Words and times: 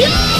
batata. 0.00 0.39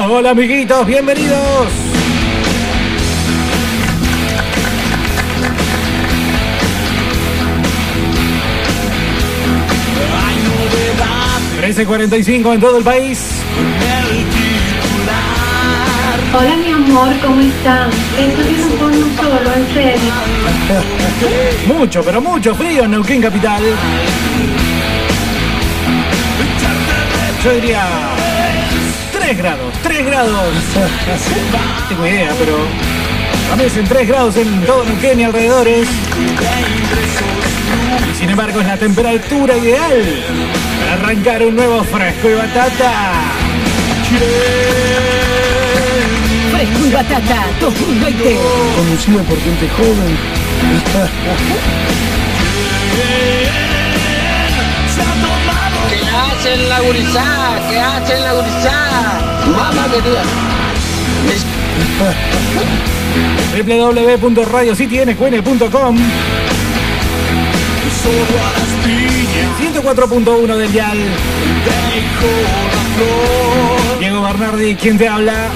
Hola, 0.00 0.12
hola 0.14 0.30
amiguitos, 0.30 0.86
bienvenidos. 0.86 1.68
$13.45 11.60 12.54
en 12.54 12.60
todo 12.60 12.78
el 12.78 12.84
país. 12.84 13.42
Hola 16.32 16.56
mi 16.56 16.70
amor, 16.70 17.12
¿cómo 17.20 17.40
están? 17.42 17.90
Esto 18.18 18.76
pone 18.78 18.96
un 18.96 19.16
solo, 19.16 19.54
en 19.54 19.74
serio. 19.74 20.12
Mucho, 21.78 22.02
pero 22.02 22.22
mucho 22.22 22.54
frío 22.54 22.84
en 22.84 22.92
Neuquén 22.92 23.20
Capital. 23.20 23.62
Yo 27.44 27.52
diría 27.52 28.19
3 29.30 29.38
grados, 29.38 29.72
3 29.84 30.06
grados. 30.06 30.54
No 30.74 31.88
tengo 31.88 32.04
idea, 32.04 32.34
pero 32.36 32.56
amanecen 33.46 33.84
3 33.84 34.08
grados 34.08 34.36
en 34.36 34.60
todo 34.66 34.84
Neuquén 34.84 35.20
y 35.20 35.22
alrededores. 35.22 35.86
Y 38.10 38.14
sin 38.18 38.30
embargo 38.30 38.60
es 38.60 38.66
la 38.66 38.76
temperatura 38.76 39.56
ideal 39.56 40.24
para 40.80 40.94
arrancar 40.94 41.44
un 41.44 41.54
nuevo 41.54 41.84
fresco 41.84 42.28
y 42.28 42.34
batata. 42.34 43.12
Fresco 46.50 46.86
y 46.86 46.90
batata 46.90 47.46
2020. 47.60 48.36
Conducido 48.74 49.22
por 49.22 49.40
gente 49.40 49.68
joven. 49.68 50.18
¿Qué 56.42 56.48
hacen 56.48 56.68
la 56.70 56.80
gurizada? 56.80 57.68
¿Qué 57.68 57.78
hacen 57.78 58.22
la 58.22 58.32
gurizada? 58.32 59.20
Mamá 59.46 59.88
querida. 59.92 60.22
www.radiocitynqn.com 64.22 65.98
104.1 69.60 70.56
del 70.56 70.72
dial 70.72 70.98
Diego 73.98 74.22
Bernardi, 74.22 74.76
¿quién 74.76 74.96
te 74.96 75.08
habla? 75.08 75.50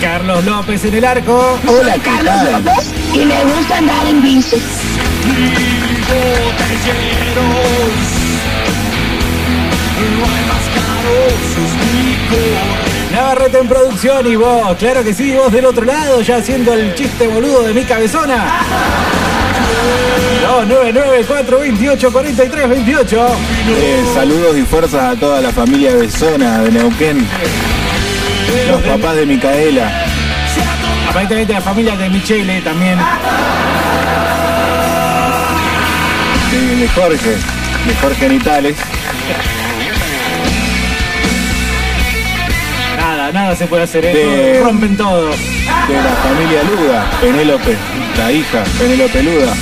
Carlos 0.00 0.44
López 0.46 0.82
en 0.86 0.94
el 0.94 1.04
arco 1.04 1.58
Hola, 1.66 1.94
¿qué 1.94 2.10
tal? 2.24 2.64
Y 3.14 3.24
le 3.24 3.44
gusta 3.44 3.78
andar 3.78 4.06
en 4.06 4.22
bici. 4.22 4.56
Navarrete 13.12 13.58
en 13.58 13.68
producción 13.68 14.26
y 14.26 14.36
vos, 14.36 14.76
claro 14.78 15.02
que 15.02 15.12
sí, 15.12 15.32
vos 15.32 15.52
del 15.52 15.64
otro 15.66 15.84
lado, 15.84 16.22
ya 16.22 16.36
haciendo 16.36 16.72
el 16.74 16.94
chiste 16.94 17.26
boludo 17.26 17.62
de 17.62 17.74
mi 17.74 17.84
cabezona. 17.84 18.60
299 20.42 21.24
428 21.26 22.12
43 22.12 22.68
28 22.68 23.26
Eh, 23.68 24.04
saludos 24.14 24.56
y 24.56 24.62
fuerzas 24.62 25.16
a 25.16 25.18
toda 25.18 25.40
la 25.40 25.50
familia 25.50 25.94
Besona 25.94 26.62
de 26.62 26.70
Neuquén. 26.70 27.26
Los 28.68 28.82
papás 28.82 29.16
de 29.16 29.26
Micaela. 29.26 30.09
Aparentemente 31.10 31.52
la 31.52 31.60
familia 31.60 31.96
de 31.96 32.08
Michele 32.08 32.60
también. 32.62 32.96
De, 36.52 36.76
de 36.76 36.88
Jorge. 36.88 37.30
De 37.86 37.94
Jorge 38.00 38.28
Nitales. 38.28 38.76
Nada, 42.96 43.32
nada 43.32 43.56
se 43.56 43.66
puede 43.66 43.82
hacer, 43.84 44.04
¿eh? 44.04 44.12
De- 44.14 44.60
rompen 44.62 44.96
todo. 44.96 45.30
De 45.30 45.94
la 45.94 46.14
familia 46.22 46.62
Luda. 46.64 47.10
Penélope. 47.20 47.76
La 48.16 48.30
hija. 48.32 48.62
Penélope 48.78 49.22
Luda. 49.22 49.52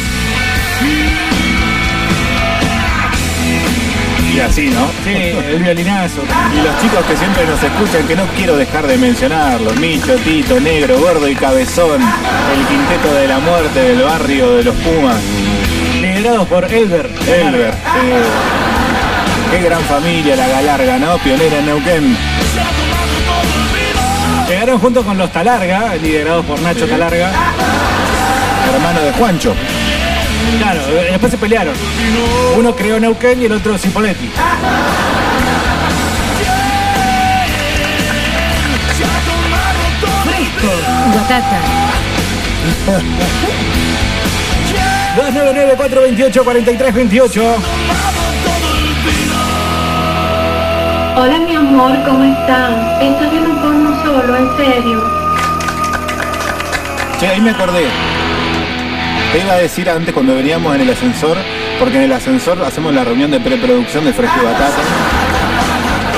Y 4.38 4.40
así, 4.40 4.70
¿no? 4.70 4.86
Sí, 5.02 5.10
el 5.10 5.60
violinazo. 5.64 6.20
Y 6.54 6.62
los 6.62 6.80
chicos 6.80 7.04
que 7.06 7.16
siempre 7.16 7.44
nos 7.44 7.60
escuchan, 7.60 8.06
que 8.06 8.14
no 8.14 8.24
quiero 8.36 8.56
dejar 8.56 8.86
de 8.86 8.96
mencionarlos, 8.96 9.76
Micho, 9.80 10.14
Tito, 10.18 10.60
Negro, 10.60 10.96
Gordo 11.00 11.26
y 11.26 11.34
Cabezón, 11.34 12.00
el 12.00 12.66
quinteto 12.68 13.14
de 13.14 13.26
la 13.26 13.40
muerte 13.40 13.80
del 13.80 14.00
barrio 14.00 14.52
de 14.52 14.62
los 14.62 14.76
Pumas, 14.76 15.16
Liderados 16.00 16.46
por 16.46 16.64
Elber. 16.72 17.10
Elber. 17.26 17.74
eh, 17.74 18.22
qué 19.50 19.60
gran 19.60 19.82
familia 19.82 20.36
la 20.36 20.46
Galarga, 20.46 20.98
¿no? 20.98 21.18
Pionera 21.18 21.58
en 21.58 21.66
Neuquén. 21.66 22.16
Llegaron 24.48 24.78
junto 24.78 25.02
con 25.02 25.18
los 25.18 25.32
Talarga, 25.32 25.96
liderados 25.96 26.46
por 26.46 26.60
Nacho 26.60 26.86
Talarga. 26.86 27.32
Hermano 28.72 29.00
de 29.00 29.12
Juancho. 29.14 29.54
Claro, 30.56 30.80
eh, 30.88 31.08
después 31.10 31.30
se 31.30 31.38
pelearon. 31.38 31.74
Uno 32.56 32.74
creó 32.74 32.98
Neuquén 32.98 33.42
y 33.42 33.44
el 33.44 33.52
otro 33.52 33.76
Cipoletti. 33.76 34.30
Fresco 40.24 40.72
y 41.06 41.16
batata. 41.16 41.60
299 45.16 45.74
428 45.76 46.44
4328 46.44 47.56
Hola 51.16 51.38
mi 51.40 51.54
amor, 51.56 51.92
¿cómo 52.06 52.22
están? 52.24 53.02
Estoy 53.02 53.28
viendo 53.30 53.50
un 53.50 53.58
porno 53.58 54.02
solo, 54.04 54.36
en 54.36 54.56
serio. 54.56 55.02
Che, 57.18 57.26
ahí 57.26 57.40
me 57.40 57.50
acordé. 57.50 58.07
Te 59.32 59.40
iba 59.40 59.52
a 59.52 59.58
decir 59.58 59.88
antes 59.90 60.14
cuando 60.14 60.34
veníamos 60.34 60.74
en 60.74 60.80
el 60.82 60.90
ascensor, 60.90 61.36
porque 61.78 61.96
en 61.98 62.04
el 62.04 62.12
ascensor 62.12 62.62
hacemos 62.64 62.94
la 62.94 63.04
reunión 63.04 63.30
de 63.30 63.40
preproducción 63.40 64.04
de 64.04 64.12
Fresco 64.12 64.36
y 64.40 64.44
Batata. 64.44 64.76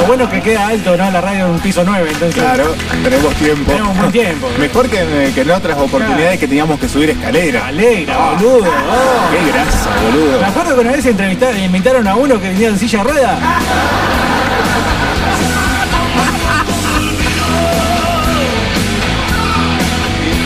Lo 0.01 0.07
bueno 0.07 0.25
es 0.25 0.31
que 0.31 0.41
queda 0.41 0.69
alto, 0.69 0.97
¿no? 0.97 1.11
La 1.11 1.21
radio 1.21 1.47
en 1.47 1.51
un 1.53 1.59
piso 1.61 1.83
9, 1.85 2.09
entonces. 2.11 2.41
Claro, 2.43 2.75
tenemos 3.03 3.35
tiempo. 3.35 3.71
Tenemos 3.71 3.97
buen 3.99 4.13
tiempo. 4.13 4.49
Mejor 4.59 4.89
que, 4.89 5.33
que 5.35 5.41
en 5.43 5.51
otras 5.51 5.77
oportunidades 5.79 6.39
que 6.39 6.49
teníamos 6.49 6.79
que 6.81 6.89
subir 6.89 7.11
escalera. 7.11 7.67
Alegra, 7.67 8.15
Ah, 8.17 8.33
boludo. 8.39 8.71
oh. 8.71 9.31
Qué 9.31 9.53
grasa, 9.53 9.91
boludo. 10.11 10.41
Me 10.41 10.47
acuerdo 10.47 10.75
que 10.77 10.81
una 10.81 10.93
vez 10.93 11.05
entrevistaron, 11.07 11.61
invitaron 11.61 12.09
a 12.09 12.15
uno 12.17 12.41
que 12.41 12.49
venía 12.49 12.69
en 12.69 12.79
silla 12.79 13.03
rueda. 13.03 13.39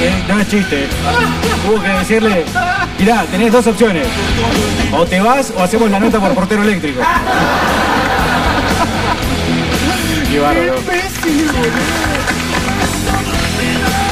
Eh, 0.07 0.25
No 0.29 0.39
es 0.41 0.49
chiste. 0.49 0.87
Hubo 1.67 1.81
que 1.83 1.89
decirle, 1.89 2.45
mirá, 2.99 3.25
tenés 3.31 3.51
dos 3.53 3.67
opciones. 3.67 4.07
O 4.93 5.05
te 5.07 5.19
vas 5.21 5.51
o 5.57 5.63
hacemos 5.63 5.91
la 5.91 5.99
nota 5.99 6.21
por 6.21 6.35
portero 6.35 6.63
eléctrico. 6.63 7.01
Qué 10.31 10.39
bárbaro. 10.41 10.75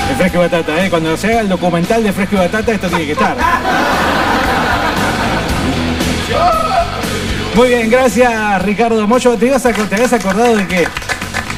De 0.08 0.14
Fresco 0.16 0.36
y 0.36 0.40
Batata, 0.40 0.84
¿eh? 0.84 0.90
Cuando 0.90 1.16
se 1.16 1.26
haga 1.28 1.40
el 1.40 1.48
documental 1.48 2.02
de 2.02 2.12
Fresco 2.12 2.34
y 2.36 2.38
Batata, 2.38 2.72
esto 2.72 2.88
tiene 2.88 3.06
que 3.06 3.12
estar. 3.12 3.36
Muy 7.54 7.68
bien, 7.68 7.90
gracias 7.90 8.62
Ricardo 8.62 9.06
Mocho. 9.06 9.36
¿Te, 9.36 9.46
ibas 9.46 9.64
a- 9.66 9.72
te 9.72 9.94
habías 9.94 10.12
acordado 10.14 10.56
de 10.56 10.66
que 10.66 10.88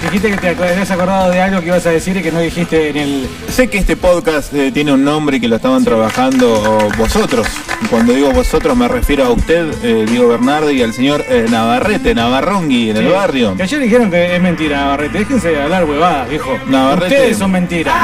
dijiste 0.04 0.30
que 0.30 0.36
te 0.36 0.48
habías 0.48 0.90
acordado 0.90 1.30
de 1.30 1.40
algo 1.40 1.60
que 1.60 1.66
ibas 1.66 1.86
a 1.86 1.90
decir 1.90 2.16
y 2.16 2.22
que 2.22 2.30
no 2.30 2.40
dijiste 2.40 2.90
en 2.90 2.96
el. 2.96 3.28
Sé 3.48 3.68
que 3.68 3.78
este 3.78 3.96
podcast 3.96 4.52
eh, 4.54 4.70
tiene 4.72 4.92
un 4.92 5.04
nombre 5.04 5.38
y 5.38 5.40
que 5.40 5.48
lo 5.48 5.56
estaban 5.56 5.84
trabajando 5.84 6.88
vosotros. 6.98 7.46
Y 7.82 7.86
Cuando 7.86 8.12
digo 8.12 8.30
vosotros 8.32 8.76
me 8.76 8.88
refiero 8.88 9.24
a 9.24 9.30
usted, 9.30 9.72
eh, 9.82 10.06
Diego 10.08 10.28
Bernardi, 10.28 10.74
y 10.74 10.82
al 10.82 10.92
señor 10.92 11.24
eh, 11.28 11.46
Navarrete, 11.50 12.14
Navarrongui, 12.14 12.90
en 12.90 12.96
el 12.98 13.08
barrio. 13.08 13.56
Que 13.56 13.62
ayer 13.64 13.80
dijeron 13.80 14.10
que 14.10 14.36
es 14.36 14.42
mentira, 14.42 14.78
Navarrete. 14.78 15.18
Déjense 15.18 15.48
de 15.48 15.62
hablar 15.62 15.84
huevadas, 15.84 16.28
viejo. 16.28 16.58
Navarrete. 16.68 17.14
Ustedes 17.14 17.38
son 17.38 17.52
mentiras. 17.52 17.94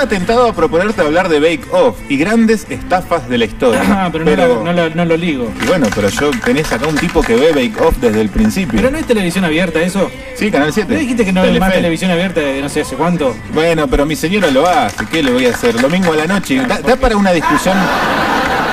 Estaba 0.00 0.16
tentado 0.18 0.46
a 0.48 0.54
proponerte 0.54 1.02
hablar 1.02 1.28
de 1.28 1.40
Bake 1.40 1.66
Off 1.72 1.98
y 2.08 2.16
grandes 2.16 2.66
estafas 2.70 3.28
de 3.28 3.36
la 3.36 3.44
historia. 3.44 3.82
Ah, 3.86 4.08
pero, 4.10 4.24
no, 4.64 4.72
la- 4.72 4.88
no 4.88 5.04
lo 5.04 5.14
ligo. 5.14 5.52
Y 5.62 5.66
bueno, 5.66 5.88
pero 5.94 6.08
yo 6.08 6.30
tenés 6.42 6.72
acá 6.72 6.86
un 6.86 6.94
tipo 6.94 7.20
que 7.20 7.36
ve 7.36 7.48
Bake 7.52 7.74
Off 7.84 7.98
desde 8.00 8.22
el 8.22 8.30
principio. 8.30 8.78
Pero 8.80 8.90
no 8.90 8.96
es 8.96 9.04
televisión 9.04 9.44
abierta 9.44 9.78
eso. 9.82 10.10
Sí, 10.36 10.50
Canal 10.50 10.72
7. 10.72 10.94
¿No 10.94 10.98
dijiste 11.00 11.26
que 11.26 11.34
no 11.34 11.42
Telefe. 11.42 11.60
más 11.60 11.72
televisión 11.74 12.10
abierta 12.12 12.40
de 12.40 12.62
no 12.62 12.70
sé 12.70 12.80
hace 12.80 12.96
cuánto? 12.96 13.36
Bueno, 13.52 13.88
pero 13.88 14.06
mi 14.06 14.16
señora 14.16 14.50
lo 14.50 14.66
hace, 14.66 15.04
¿qué 15.12 15.22
le 15.22 15.32
voy 15.32 15.44
a 15.44 15.50
hacer? 15.50 15.78
Domingo 15.78 16.14
a 16.14 16.16
la 16.16 16.26
noche. 16.26 16.56
¿Da, 16.66 16.80
da 16.80 16.96
para 16.96 17.18
una 17.18 17.32
discusión 17.32 17.76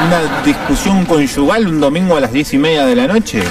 una 0.08 0.44
discusión 0.46 1.04
conyugal 1.04 1.68
un 1.68 1.82
domingo 1.82 2.16
a 2.16 2.22
las 2.22 2.32
diez 2.32 2.54
y 2.54 2.58
media 2.58 2.86
de 2.86 2.96
la 2.96 3.08
noche? 3.08 3.44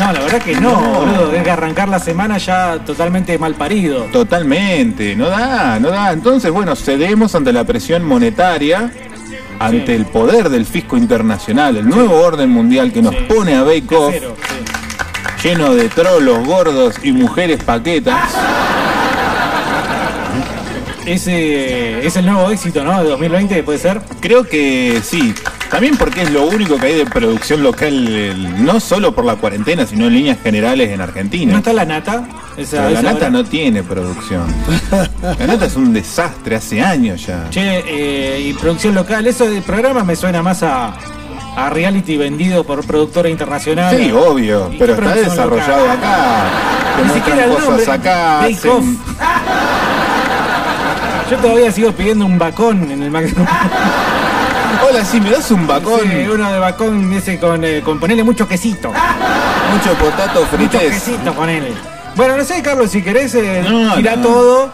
No, 0.00 0.12
la 0.12 0.20
verdad 0.20 0.42
que 0.42 0.54
no, 0.54 0.80
No. 0.80 1.00
boludo. 1.00 1.32
Es 1.34 1.42
que 1.42 1.50
arrancar 1.50 1.88
la 1.88 1.98
semana 1.98 2.38
ya 2.38 2.78
totalmente 2.84 3.36
mal 3.38 3.54
parido. 3.54 4.04
Totalmente, 4.12 5.14
no 5.14 5.28
da, 5.28 5.78
no 5.78 5.90
da. 5.90 6.10
Entonces, 6.12 6.50
bueno, 6.50 6.74
cedemos 6.74 7.34
ante 7.34 7.52
la 7.52 7.64
presión 7.64 8.04
monetaria, 8.04 8.90
ante 9.58 9.86
Sí. 9.86 9.92
el 9.92 10.06
poder 10.06 10.48
del 10.48 10.64
fisco 10.64 10.96
internacional, 10.96 11.76
el 11.76 11.86
nuevo 11.88 12.18
orden 12.20 12.48
mundial 12.48 12.92
que 12.92 13.02
nos 13.02 13.14
Sí. 13.14 13.26
pone 13.28 13.54
a 13.56 13.62
Bake 13.62 13.94
Off 13.94 14.14
lleno 15.44 15.74
de 15.74 15.88
trolos 15.90 16.46
gordos 16.46 16.94
y 17.02 17.12
mujeres 17.12 17.62
paquetas. 17.62 18.30
Ese 21.06 22.06
es 22.06 22.16
el 22.16 22.26
nuevo 22.26 22.50
éxito, 22.50 22.84
¿no? 22.84 23.02
De 23.02 23.08
2020, 23.08 23.62
puede 23.62 23.78
ser. 23.78 24.00
Creo 24.20 24.44
que 24.44 25.00
sí. 25.02 25.34
También 25.70 25.96
porque 25.96 26.22
es 26.22 26.30
lo 26.32 26.46
único 26.46 26.76
que 26.78 26.86
hay 26.88 26.94
de 26.96 27.06
producción 27.06 27.62
local, 27.62 28.64
no 28.64 28.80
solo 28.80 29.14
por 29.14 29.24
la 29.24 29.36
cuarentena, 29.36 29.86
sino 29.86 30.06
en 30.08 30.14
líneas 30.14 30.38
generales 30.42 30.90
en 30.90 30.98
¿No 30.98 31.04
Argentina. 31.04 31.58
está 31.58 31.72
la 31.72 31.84
nata? 31.84 32.24
Esa- 32.56 32.90
la 32.90 33.02
nata 33.02 33.16
hora. 33.16 33.30
no 33.30 33.44
tiene 33.44 33.84
producción. 33.84 34.52
La 35.38 35.46
nata 35.46 35.66
es 35.66 35.76
un 35.76 35.92
desastre 35.92 36.56
hace 36.56 36.82
años 36.82 37.24
ya. 37.24 37.46
Che, 37.50 37.84
eh, 37.86 38.40
y 38.48 38.52
producción 38.54 38.96
local, 38.96 39.24
eso 39.28 39.48
del 39.48 39.62
programa 39.62 40.02
me 40.02 40.16
suena 40.16 40.42
más 40.42 40.64
a, 40.64 40.92
a 41.56 41.70
reality 41.70 42.16
vendido 42.16 42.64
por 42.64 42.84
productora 42.84 43.28
internacional. 43.28 43.96
Sí, 43.96 44.10
obvio, 44.10 44.70
¿Y 44.72 44.76
pero 44.78 44.94
está 44.94 45.14
desarrollado 45.14 45.82
local? 45.86 45.98
acá. 45.98 46.44
Te 46.96 47.04
Ni 47.06 47.12
siquiera 47.14 47.44
el 47.44 47.50
cosas 47.52 47.68
nombre, 47.68 47.92
acá. 47.92 48.40
Hacen- 48.44 48.70
Off. 48.70 48.84
Yo 51.30 51.36
todavía 51.36 51.70
sigo 51.70 51.92
pidiendo 51.92 52.26
un 52.26 52.40
bacón 52.40 52.90
en 52.90 53.04
el 53.04 53.10
McDonald's. 53.12 53.52
Hola, 54.88 55.04
si 55.04 55.20
me 55.20 55.30
das 55.30 55.50
un 55.50 55.66
bacón, 55.66 56.00
Sí, 56.02 56.26
uno 56.32 56.50
de 56.52 56.58
bacón 56.58 57.12
ese 57.12 57.38
con, 57.38 57.62
eh, 57.64 57.80
con 57.84 57.98
ponerle 58.00 58.24
mucho 58.24 58.46
quesito. 58.48 58.90
mucho 59.72 59.94
potato 59.94 60.40
Mucho 60.40 60.56
frites. 60.78 61.02
quesito 61.04 61.32
ponele. 61.34 61.72
Bueno, 62.16 62.36
no 62.36 62.44
sé, 62.44 62.62
Carlos, 62.62 62.90
si 62.90 63.02
querés 63.02 63.34
eh, 63.34 63.64
no. 63.68 64.22
todo. 64.22 64.72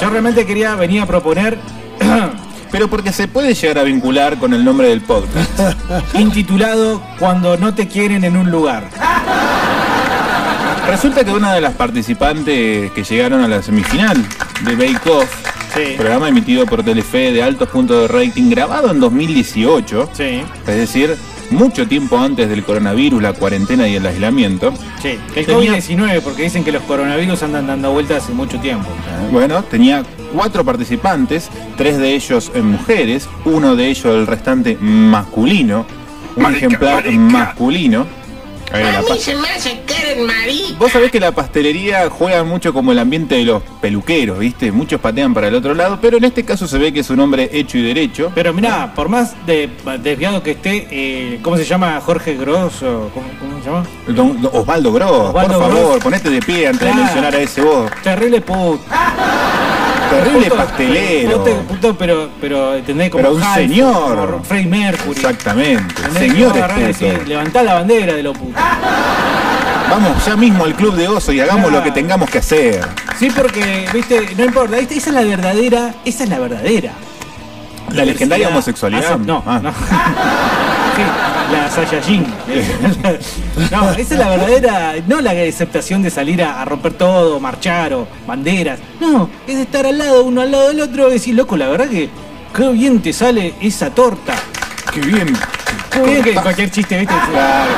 Yo 0.00 0.10
realmente 0.10 0.46
quería 0.46 0.74
venir 0.76 1.02
a 1.02 1.06
proponer 1.06 1.58
Pero 2.70 2.88
porque 2.88 3.12
se 3.12 3.28
puede 3.28 3.54
llegar 3.54 3.78
a 3.78 3.82
vincular 3.82 4.36
con 4.38 4.52
el 4.52 4.62
nombre 4.64 4.88
del 4.88 5.00
podcast. 5.00 5.50
intitulado 6.14 7.00
Cuando 7.18 7.56
no 7.56 7.74
te 7.74 7.88
quieren 7.88 8.24
en 8.24 8.36
un 8.36 8.50
lugar. 8.50 8.84
Resulta 10.86 11.24
que 11.24 11.30
una 11.32 11.52
de 11.54 11.60
las 11.62 11.74
participantes 11.74 12.90
que 12.92 13.04
llegaron 13.04 13.42
a 13.42 13.48
la 13.48 13.62
semifinal 13.62 14.16
de 14.62 14.74
Bake 14.76 15.10
Off, 15.10 15.28
Sí. 15.74 15.94
programa 15.96 16.28
emitido 16.28 16.66
por 16.66 16.82
Telefe 16.82 17.32
de 17.32 17.42
altos 17.42 17.68
puntos 17.68 18.02
de 18.02 18.08
rating, 18.08 18.50
grabado 18.50 18.90
en 18.90 19.00
2018, 19.00 20.10
Sí, 20.12 20.42
es 20.66 20.76
decir, 20.76 21.14
mucho 21.50 21.86
tiempo 21.88 22.18
antes 22.18 22.48
del 22.48 22.62
coronavirus, 22.64 23.22
la 23.22 23.32
cuarentena 23.32 23.88
y 23.88 23.96
el 23.96 24.04
aislamiento, 24.06 24.72
sí. 25.00 25.18
El 25.34 25.46
Tenía- 25.46 25.72
COVID-19, 25.78 26.20
porque 26.22 26.42
dicen 26.42 26.64
que 26.64 26.72
los 26.72 26.82
coronavirus 26.82 27.42
andan 27.42 27.66
dando 27.66 27.92
vueltas 27.92 28.24
hace 28.24 28.32
mucho 28.32 28.58
tiempo. 28.60 28.88
bueno, 29.32 29.62
tenía 29.64 30.02
cuatro 30.34 30.64
participantes, 30.64 31.48
tres 31.76 31.96
de 31.98 32.14
ellos 32.14 32.50
eh, 32.54 32.60
mujeres, 32.62 33.28
uno 33.44 33.76
de 33.76 33.88
ellos 33.88 34.06
el 34.06 34.26
restante 34.26 34.76
masculino, 34.80 35.86
un 36.36 36.54
ejemplar 36.54 37.10
masculino. 37.12 38.06
A 38.72 39.00
mí 39.02 39.18
se 39.18 39.34
me 39.34 39.48
hace 39.48 39.80
eres 39.88 40.18
marica. 40.26 40.78
Vos 40.78 40.92
sabés 40.92 41.10
que 41.10 41.18
la 41.20 41.32
pastelería 41.32 42.08
juega 42.10 42.44
mucho 42.44 42.72
como 42.72 42.92
el 42.92 42.98
ambiente 42.98 43.34
de 43.36 43.44
los 43.44 43.62
peluqueros, 43.80 44.38
¿viste? 44.38 44.70
Muchos 44.70 45.00
patean 45.00 45.32
para 45.34 45.48
el 45.48 45.54
otro 45.54 45.74
lado, 45.74 45.98
pero 46.00 46.18
en 46.18 46.24
este 46.24 46.44
caso 46.44 46.66
se 46.68 46.78
ve 46.78 46.92
que 46.92 47.00
es 47.00 47.10
un 47.10 47.20
hombre 47.20 47.48
hecho 47.52 47.78
y 47.78 47.82
derecho. 47.82 48.30
Pero 48.34 48.52
mirá, 48.52 48.92
por 48.94 49.08
más 49.08 49.34
de, 49.46 49.70
desviado 50.02 50.42
que 50.42 50.52
esté, 50.52 50.86
eh, 50.90 51.40
¿cómo 51.42 51.56
se 51.56 51.64
llama? 51.64 52.00
Jorge 52.04 52.36
Grosso, 52.36 53.10
¿cómo, 53.14 53.26
cómo 53.40 53.58
se 53.62 53.64
llama? 53.70 53.86
Don- 54.06 54.40
don 54.42 54.50
Osvaldo 54.60 54.92
Gross, 54.92 55.28
Osvaldo 55.30 55.58
por 55.58 55.68
favor, 55.72 55.88
Gross. 55.90 56.02
ponete 56.04 56.30
de 56.30 56.40
pie 56.40 56.66
antes 56.66 56.80
Claro. 56.80 56.96
de 56.96 57.02
mencionar 57.04 57.34
a 57.34 57.38
ese 57.40 57.60
vos. 57.62 57.90
Terrible 58.02 58.40
puto. 58.40 58.80
Terrible 60.10 60.50
pastelero. 60.50 61.44
Puto, 61.68 61.96
pero, 61.96 62.28
pero, 62.40 62.74
¿entendés? 62.74 63.10
Como 63.10 63.22
Pero 63.22 63.34
un 63.34 63.42
señor. 63.54 64.30
como 64.30 64.44
Freddie 64.44 64.66
Mercury. 64.66 65.10
Exactamente, 65.16 65.94
señor 66.18 66.52
decís, 66.76 67.26
Levantá 67.28 67.62
la 67.62 67.74
bandera 67.74 68.14
de 68.14 68.22
lo 68.22 68.32
puto. 68.32 68.58
Vamos 69.90 70.24
ya 70.26 70.36
mismo 70.36 70.64
al 70.64 70.74
club 70.74 70.94
de 70.96 71.08
oso 71.08 71.32
y 71.32 71.40
hagamos 71.40 71.62
Claro. 71.70 71.78
lo 71.78 71.82
que 71.84 71.90
tengamos 71.92 72.28
que 72.30 72.38
hacer. 72.38 72.80
Sí, 73.18 73.30
porque, 73.34 73.86
viste, 73.92 74.34
no 74.36 74.44
importa, 74.44 74.78
esa 74.78 74.94
es 74.94 75.06
la 75.08 75.22
verdadera, 75.22 75.94
esa 76.04 76.24
es 76.24 76.30
la 76.30 76.38
verdadera. 76.38 76.92
La 77.92 78.04
legendaria 78.04 78.48
homosexualidad. 78.48 79.18
No, 79.18 79.42
Ah. 79.46 79.60
no. 79.62 79.72
Sí, 80.98 81.04
la 81.52 81.70
Saiyajin. 81.70 82.26
No, 83.70 83.90
esa 83.92 84.00
es 84.00 84.18
la 84.18 84.28
verdadera, 84.30 84.94
no 85.06 85.20
la 85.20 85.30
aceptación 85.30 86.02
de 86.02 86.10
salir 86.10 86.42
a, 86.42 86.60
a 86.60 86.64
romper 86.64 86.94
todo, 86.94 87.38
marchar 87.38 87.92
o 87.94 88.08
banderas. 88.26 88.80
No, 89.00 89.28
es 89.46 89.56
estar 89.58 89.86
al 89.86 89.96
lado, 89.96 90.24
uno 90.24 90.40
al 90.40 90.50
lado 90.50 90.68
del 90.68 90.80
otro 90.80 91.08
y 91.08 91.12
decir, 91.12 91.34
loco, 91.36 91.56
la 91.56 91.68
verdad 91.68 91.86
que 91.88 92.08
qué 92.54 92.68
bien 92.70 93.00
te 93.00 93.12
sale 93.12 93.54
esa 93.60 93.90
torta. 93.90 94.34
Qué 94.92 95.00
bien. 95.00 95.36
Qué 95.92 96.02
bien 96.02 96.22
que 96.22 96.34
cualquier 96.34 96.70
chiste, 96.70 96.98
¿viste? 96.98 97.14
Claro. 97.30 97.70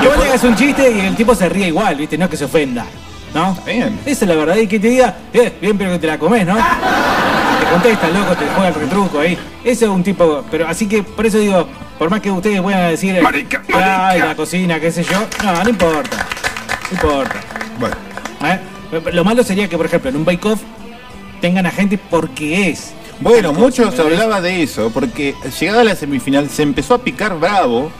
Que 0.00 0.08
vos 0.08 0.16
le 0.18 0.24
hagas 0.24 0.44
un 0.44 0.56
chiste 0.56 0.90
y 0.90 1.00
el 1.00 1.14
tipo 1.16 1.34
se 1.34 1.48
ríe 1.50 1.68
igual, 1.68 1.94
¿viste? 1.96 2.16
No 2.16 2.30
que 2.30 2.36
se 2.38 2.44
ofenda. 2.46 2.86
¿No? 3.34 3.56
Bien. 3.66 3.98
Esa 4.06 4.24
es 4.24 4.28
la 4.28 4.34
verdad. 4.34 4.56
Y 4.56 4.66
que 4.66 4.78
te 4.78 4.88
diga, 4.88 5.14
eh, 5.32 5.52
bien, 5.60 5.76
pero 5.76 5.92
que 5.92 5.98
te 5.98 6.06
la 6.06 6.18
comes, 6.18 6.46
¿no? 6.46 6.56
Te 7.72 7.78
contesta, 7.78 8.08
loco, 8.10 8.36
te 8.36 8.46
juega 8.48 8.68
el 8.68 8.74
retruco 8.74 9.18
ahí. 9.18 9.38
Ese 9.64 9.86
es 9.86 9.90
un 9.90 10.02
tipo. 10.02 10.44
Pero 10.50 10.68
así 10.68 10.86
que 10.86 11.02
por 11.02 11.24
eso 11.24 11.38
digo, 11.38 11.66
por 11.98 12.10
más 12.10 12.20
que 12.20 12.30
ustedes 12.30 12.60
puedan 12.60 12.90
decir, 12.90 13.16
eh, 13.16 13.22
Marica, 13.22 13.62
ay, 13.68 13.74
marica". 13.74 14.26
la 14.26 14.36
cocina, 14.36 14.78
qué 14.78 14.92
sé 14.92 15.02
yo. 15.04 15.26
No, 15.42 15.64
no 15.64 15.70
importa. 15.70 16.26
No 16.90 16.94
importa. 16.94 17.40
Bueno, 17.80 17.96
¿eh? 18.44 18.60
Lo 19.14 19.24
malo 19.24 19.42
sería 19.42 19.68
que, 19.68 19.78
por 19.78 19.86
ejemplo, 19.86 20.10
en 20.10 20.16
un 20.16 20.24
bake 20.26 20.44
off 20.46 20.60
tengan 21.40 21.64
a 21.64 21.70
gente 21.70 21.98
porque 22.10 22.68
es. 22.68 22.92
Bueno, 23.20 23.54
muchos 23.54 23.98
hablaba 23.98 24.42
de 24.42 24.64
eso, 24.64 24.90
porque 24.92 25.34
llegada 25.58 25.80
a 25.80 25.84
la 25.84 25.96
semifinal 25.96 26.50
se 26.50 26.64
empezó 26.64 26.92
a 26.92 26.98
picar 26.98 27.38
bravo 27.38 27.90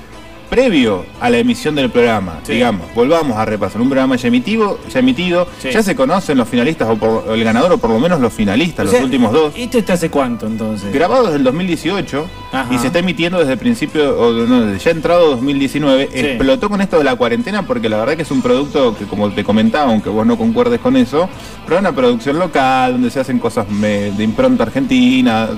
previo 0.63 1.07
a 1.19 1.31
la 1.31 1.39
emisión 1.39 1.75
del 1.75 1.89
programa. 1.89 2.41
Sí. 2.43 2.53
Digamos, 2.53 2.83
volvamos 2.95 3.39
a 3.39 3.47
repasar. 3.47 3.81
Un 3.81 3.89
programa 3.89 4.17
ya 4.17 4.29
emitido, 4.29 4.79
ya 4.93 4.99
emitido, 5.01 5.49
Sí. 5.63 5.71
ya 5.73 5.83
se 5.83 5.97
conocen 5.97 6.37
los 6.37 6.47
finalistas 6.47 6.91
o, 6.91 6.97
por- 6.97 7.25
el 7.35 7.43
ganador 7.43 7.73
o 7.73 7.79
por 7.79 7.89
lo 7.89 7.99
menos 7.99 8.21
los 8.21 8.35
finalistas, 8.35 8.87
O 8.87 8.91
sea, 8.91 8.99
los 8.99 9.07
últimos 9.07 9.33
dos. 9.33 9.55
¿Esto 9.57 9.79
está 9.79 9.95
hace 9.95 10.11
cuánto 10.11 10.47
entonces? 10.47 10.93
Grabado 10.93 11.25
desde 11.25 11.39
el 11.39 11.45
2018 11.45 12.27
Ajá. 12.53 12.75
y 12.75 12.77
se 12.79 12.89
está 12.89 12.99
emitiendo 12.99 13.39
desde 13.39 13.55
el 13.55 13.59
principio, 13.59 14.15
o 14.21 14.31
no, 14.47 14.67
desde 14.67 14.79
ya 14.85 14.91
entrado 14.91 15.31
2019. 15.31 16.11
Sí. 16.13 16.19
Explotó 16.19 16.69
con 16.69 16.83
esto 16.83 16.99
de 16.99 17.05
la 17.05 17.17
cuarentena 17.17 17.63
porque 17.67 17.89
la 17.89 17.97
verdad 17.97 18.15
que 18.17 18.23
es 18.23 18.31
un 18.31 18.43
producto 18.43 18.95
que, 18.95 19.07
como 19.07 19.31
te 19.31 19.45
comentaba, 19.45 19.91
aunque 19.91 20.11
vos 20.11 20.27
no 20.27 20.37
concuerdes 20.37 20.81
con 20.81 20.99
eso, 20.99 21.31
pero 21.65 21.77
es 21.77 21.81
una 21.81 21.93
producción 21.95 22.39
local 22.39 22.93
donde 22.93 23.11
se 23.11 23.21
hacen 23.21 23.39
cosas 23.39 23.71
me- 23.71 24.11
de 24.11 24.23
impronta 24.23 24.65
argentina. 24.65 25.49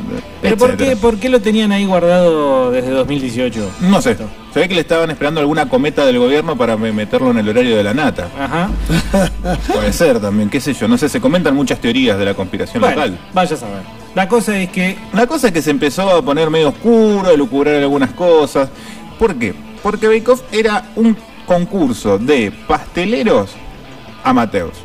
¿Pero 0.40 0.56
por 0.56 0.76
qué, 0.76 0.94
por 0.94 1.16
qué 1.18 1.28
lo 1.30 1.40
tenían 1.40 1.72
ahí 1.72 1.84
guardado 1.84 2.70
desde 2.70 2.90
2018? 2.90 3.68
No 3.80 4.00
sé. 4.00 4.16
Se 4.54 4.60
ve 4.60 4.68
que 4.68 4.74
le 4.76 4.82
estaban 4.82 5.10
esperando 5.10 5.40
alguna 5.40 5.68
cometa 5.68 6.06
del 6.06 6.18
gobierno 6.20 6.56
para 6.56 6.76
me- 6.76 6.92
meterlo 6.92 7.32
en 7.32 7.38
el 7.38 7.48
horario 7.48 7.76
de 7.76 7.82
la 7.82 7.92
nata. 7.92 8.28
Ajá. 8.38 8.70
Puede 9.72 9.92
ser 9.92 10.20
también, 10.20 10.48
qué 10.48 10.60
sé 10.60 10.72
yo. 10.74 10.86
No 10.86 10.96
sé, 10.96 11.08
se 11.08 11.20
comentan 11.20 11.56
muchas 11.56 11.80
teorías 11.80 12.16
de 12.18 12.24
la 12.24 12.34
conspiración 12.34 12.80
Bueno, 12.80 12.94
local. 12.94 13.18
vaya 13.32 13.54
a 13.56 13.58
saber. 13.58 13.82
La 14.14 14.28
cosa 14.28 14.56
es 14.56 14.70
que 14.70 14.96
La 15.12 15.26
cosa 15.26 15.48
es 15.48 15.52
que 15.52 15.60
se 15.60 15.70
empezó 15.70 16.08
a 16.08 16.22
poner 16.22 16.50
medio 16.50 16.68
oscuro, 16.68 17.28
a 17.28 17.32
lucubrar 17.36 17.74
algunas 17.74 18.12
cosas. 18.12 18.68
¿Por 19.18 19.34
qué? 19.34 19.54
Porque 19.82 20.06
Bake 20.06 20.28
Off 20.30 20.42
era 20.52 20.84
un 20.94 21.16
concurso 21.46 22.16
de 22.16 22.52
pasteleros 22.68 23.50
amateurs. 24.22 24.78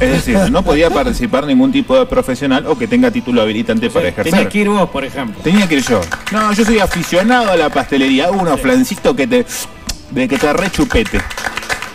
Es 0.00 0.10
decir, 0.10 0.38
no 0.50 0.62
podía 0.62 0.90
participar 0.90 1.46
ningún 1.46 1.72
tipo 1.72 1.96
de 1.98 2.06
profesional 2.06 2.66
o 2.66 2.78
que 2.78 2.86
tenga 2.86 3.10
título 3.10 3.42
habilitante 3.42 3.90
para 3.90 4.08
ejercer. 4.08 4.32
tenía 4.32 4.48
que 4.48 4.58
ir 4.58 4.68
vos, 4.68 4.88
por 4.90 5.04
ejemplo. 5.04 5.40
Tenía 5.42 5.68
que 5.68 5.76
ir 5.76 5.82
yo. 5.82 6.00
No, 6.32 6.52
yo 6.52 6.64
soy 6.64 6.78
aficionado 6.78 7.50
a 7.50 7.56
la 7.56 7.68
pastelería. 7.68 8.30
Uno, 8.30 8.56
flancito 8.56 9.14
que 9.14 9.26
te. 9.26 9.46
de 10.10 10.28
que 10.28 10.38
te 10.38 10.52
rechupete. 10.52 11.20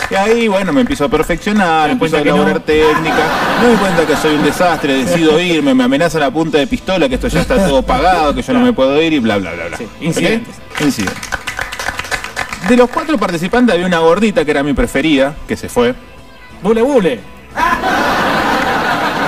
Y 0.10 0.16
ahí, 0.16 0.48
bueno, 0.48 0.74
me 0.74 0.82
empiezo 0.82 1.06
a 1.06 1.10
perfeccionar, 1.10 1.84
das 1.84 1.92
empiezo 1.92 2.18
a 2.18 2.22
elaborar 2.22 2.56
no. 2.56 2.62
técnica. 2.62 3.24
Me 3.62 3.68
doy 3.68 3.78
cuenta 3.78 4.06
que 4.06 4.16
soy 4.18 4.36
un 4.36 4.44
desastre, 4.44 5.06
decido 5.06 5.40
irme, 5.42 5.74
me 5.74 5.86
amenaza 5.86 6.20
la 6.20 6.30
punta 6.30 6.58
de 6.58 6.68
pistola, 6.68 7.08
que 7.08 7.16
esto 7.16 7.30
ya 7.30 7.42
está 7.42 7.66
todo 7.66 7.82
pagado, 7.82 8.36
que 8.36 8.42
yo 8.42 8.54
no 8.54 8.60
me 8.60 8.74
puedo 8.74 9.02
ir 9.02 9.14
y 9.14 9.20
bla, 9.20 9.38
bla, 9.38 9.54
bla, 9.54 9.68
bla. 9.68 9.78
Sí, 9.78 9.88
incidentes. 10.02 10.56
Incidentes. 10.80 11.24
De 12.68 12.78
los 12.78 12.90
cuatro 12.90 13.18
participantes 13.18 13.74
había 13.74 13.88
una 13.88 14.00
gordita 14.00 14.46
que 14.46 14.52
era 14.52 14.64
mi 14.64 14.74
preferida, 14.74 15.36
que 15.48 15.58
se 15.58 15.68
fue. 15.68 15.96
Bule, 16.62 16.82
bule. 16.82 17.33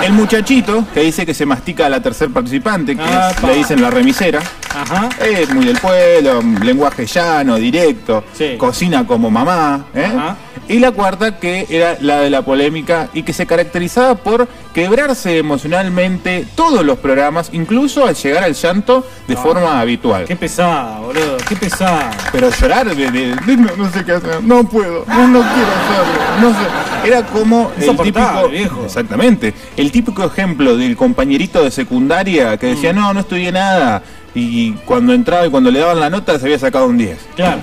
El 0.02 0.12
muchachito, 0.12 0.84
que 0.94 1.00
dice 1.00 1.26
que 1.26 1.34
se 1.34 1.44
mastica 1.46 1.86
a 1.86 1.88
la 1.88 2.00
tercer 2.00 2.30
participante, 2.30 2.94
que 2.94 3.02
Ah, 3.02 3.32
es- 3.36 3.42
le 3.42 3.54
dicen 3.56 3.82
la 3.82 3.90
remisera. 3.90 4.40
Ajá. 4.74 5.08
Es 5.18 5.52
muy 5.52 5.64
del 5.64 5.78
pueblo, 5.78 6.42
lenguaje 6.62 7.06
llano, 7.06 7.56
directo, 7.56 8.22
Sí. 8.32 8.56
cocina 8.56 9.04
como 9.06 9.30
mamá. 9.30 9.86
¿eh? 9.94 10.04
Ajá. 10.04 10.36
Y 10.68 10.78
la 10.78 10.90
cuarta, 10.92 11.38
que 11.38 11.66
era 11.70 11.96
la 12.00 12.20
de 12.20 12.30
la 12.30 12.42
polémica 12.42 13.08
y 13.14 13.22
que 13.22 13.32
se 13.32 13.46
caracterizaba 13.46 14.14
por 14.16 14.48
quebrarse 14.74 15.38
emocionalmente 15.38 16.46
todos 16.54 16.84
los 16.84 16.98
programas, 16.98 17.50
incluso 17.52 18.06
al 18.06 18.14
llegar 18.14 18.44
al 18.44 18.54
llanto 18.54 19.06
de 19.28 19.36
forma 19.36 19.80
habitual. 19.80 20.24
Qué 20.24 20.36
pesada, 20.36 20.98
boludo. 21.00 21.36
Qué 21.48 21.56
pesada. 21.56 22.10
Pero 22.32 22.50
llorar 22.50 22.94
de, 22.94 23.10
de- 23.10 23.36
de- 23.36 23.56
no, 23.56 23.76
no 23.76 23.90
sé 23.90 24.04
qué 24.04 24.12
hacer, 24.12 24.42
no 24.42 24.64
puedo, 24.68 25.04
no, 25.06 25.28
no 25.28 25.40
quiero 25.40 25.68
hacerlo, 25.68 26.40
no 26.40 26.50
sé. 26.50 27.08
Era 27.08 27.22
como 27.26 27.70
el 27.78 27.96
típico, 27.98 28.48
viejo. 28.50 28.84
exactamente, 28.84 29.54
el 29.76 29.92
típico 29.92 30.24
ejemplo 30.24 30.76
del 30.76 30.96
compañerito 30.96 31.62
de 31.62 31.70
secundaria 31.70 32.56
que 32.56 32.66
decía, 32.68 32.92
Mm. 32.92 32.96
no, 32.96 33.14
no 33.14 33.20
estudié 33.20 33.52
nada, 33.52 34.02
y 34.34 34.72
cuando 34.84 35.12
entraba 35.14 35.46
y 35.46 35.50
cuando 35.50 35.70
le 35.70 35.78
daban 35.80 36.00
la 36.00 36.10
nota 36.10 36.38
se 36.38 36.46
había 36.46 36.58
sacado 36.58 36.86
un 36.86 36.98
10. 36.98 37.18
Claro. 37.36 37.60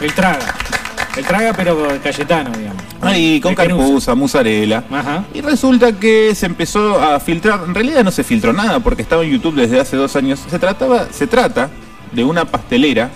El 0.00 0.12
traga. 0.14 0.54
El 1.16 1.24
traga, 1.24 1.52
pero 1.54 1.88
Cayetano, 2.02 2.50
digamos. 2.56 2.82
Ahí, 3.02 3.40
con 3.40 3.50
El 3.50 3.56
Caruso. 3.56 3.78
carpuza, 3.78 4.14
musarela. 4.14 4.84
Ajá. 4.90 5.24
Y 5.34 5.40
resulta 5.42 5.92
que 5.92 6.34
se 6.34 6.46
empezó 6.46 7.00
a 7.00 7.20
filtrar, 7.20 7.60
en 7.66 7.74
realidad 7.74 8.02
no 8.04 8.10
se 8.10 8.24
filtró 8.24 8.52
nada 8.52 8.80
porque 8.80 9.02
estaba 9.02 9.22
en 9.24 9.30
YouTube 9.30 9.56
desde 9.56 9.78
hace 9.80 9.96
dos 9.96 10.16
años. 10.16 10.40
Se 10.50 10.58
trataba, 10.58 11.06
se 11.10 11.26
trata 11.26 11.68
de 12.12 12.24
una 12.24 12.44
pastelera 12.44 13.10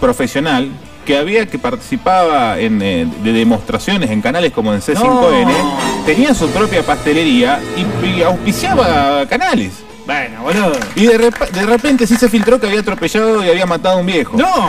profesional 0.00 0.68
que 1.04 1.16
había 1.18 1.46
que 1.46 1.58
participaba 1.58 2.58
en, 2.58 2.80
eh, 2.82 3.06
de 3.24 3.32
demostraciones 3.32 4.10
en 4.10 4.20
canales 4.22 4.52
como 4.52 4.72
en 4.72 4.80
C5N, 4.80 5.46
No. 5.46 5.76
tenía 6.06 6.34
su 6.34 6.48
propia 6.50 6.82
pastelería 6.82 7.60
y, 7.76 8.06
y 8.06 8.22
auspiciaba 8.22 9.26
canales. 9.26 9.72
Bueno, 10.06 10.42
boludo. 10.42 10.72
Y 10.96 11.06
de, 11.06 11.18
rep- 11.30 11.50
de 11.50 11.66
repente 11.66 12.06
sí 12.06 12.16
se 12.16 12.28
filtró 12.28 12.58
que 12.60 12.66
había 12.66 12.80
atropellado 12.80 13.44
y 13.44 13.48
había 13.48 13.66
matado 13.66 13.96
a 13.96 14.00
un 14.00 14.06
viejo. 14.06 14.36
¡No! 14.36 14.68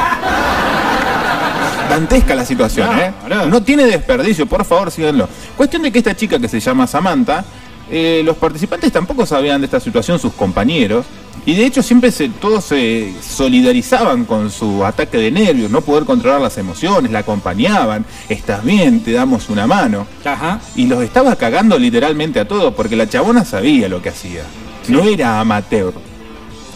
Dantesca 1.91 2.35
la 2.35 2.45
situación, 2.45 2.87
No, 2.87 3.01
¿eh? 3.01 3.47
No 3.47 3.63
tiene 3.63 3.85
desperdicio, 3.85 4.45
por 4.45 4.65
favor, 4.65 4.91
síganlo. 4.91 5.27
Cuestión 5.57 5.83
de 5.83 5.91
que 5.91 5.99
esta 5.99 6.15
chica 6.15 6.39
que 6.39 6.47
se 6.47 6.59
llama 6.59 6.87
Samantha, 6.87 7.43
eh, 7.89 8.21
los 8.23 8.37
participantes 8.37 8.91
tampoco 8.91 9.25
sabían 9.25 9.61
de 9.61 9.65
esta 9.65 9.79
situación, 9.79 10.17
sus 10.17 10.33
compañeros, 10.33 11.05
y 11.45 11.55
de 11.55 11.65
hecho 11.65 11.81
siempre 11.81 12.11
se, 12.11 12.29
todos 12.29 12.63
se 12.63 13.13
solidarizaban 13.21 14.25
con 14.25 14.51
su 14.51 14.85
ataque 14.85 15.17
de 15.17 15.31
nervios, 15.31 15.71
no 15.71 15.81
poder 15.81 16.05
controlar 16.05 16.39
las 16.39 16.57
emociones, 16.57 17.11
la 17.11 17.19
acompañaban, 17.19 18.05
estás 18.29 18.63
bien, 18.63 19.01
te 19.01 19.11
damos 19.11 19.49
una 19.49 19.67
mano. 19.67 20.05
Ajá. 20.23 20.61
Y 20.75 20.87
los 20.87 21.03
estaba 21.03 21.35
cagando 21.35 21.77
literalmente 21.77 22.39
a 22.39 22.47
todos, 22.47 22.73
porque 22.73 22.95
la 22.95 23.09
chabona 23.09 23.43
sabía 23.43 23.89
lo 23.89 24.01
que 24.01 24.09
hacía. 24.09 24.43
No 24.87 25.03
era 25.03 25.39
amateur. 25.39 25.93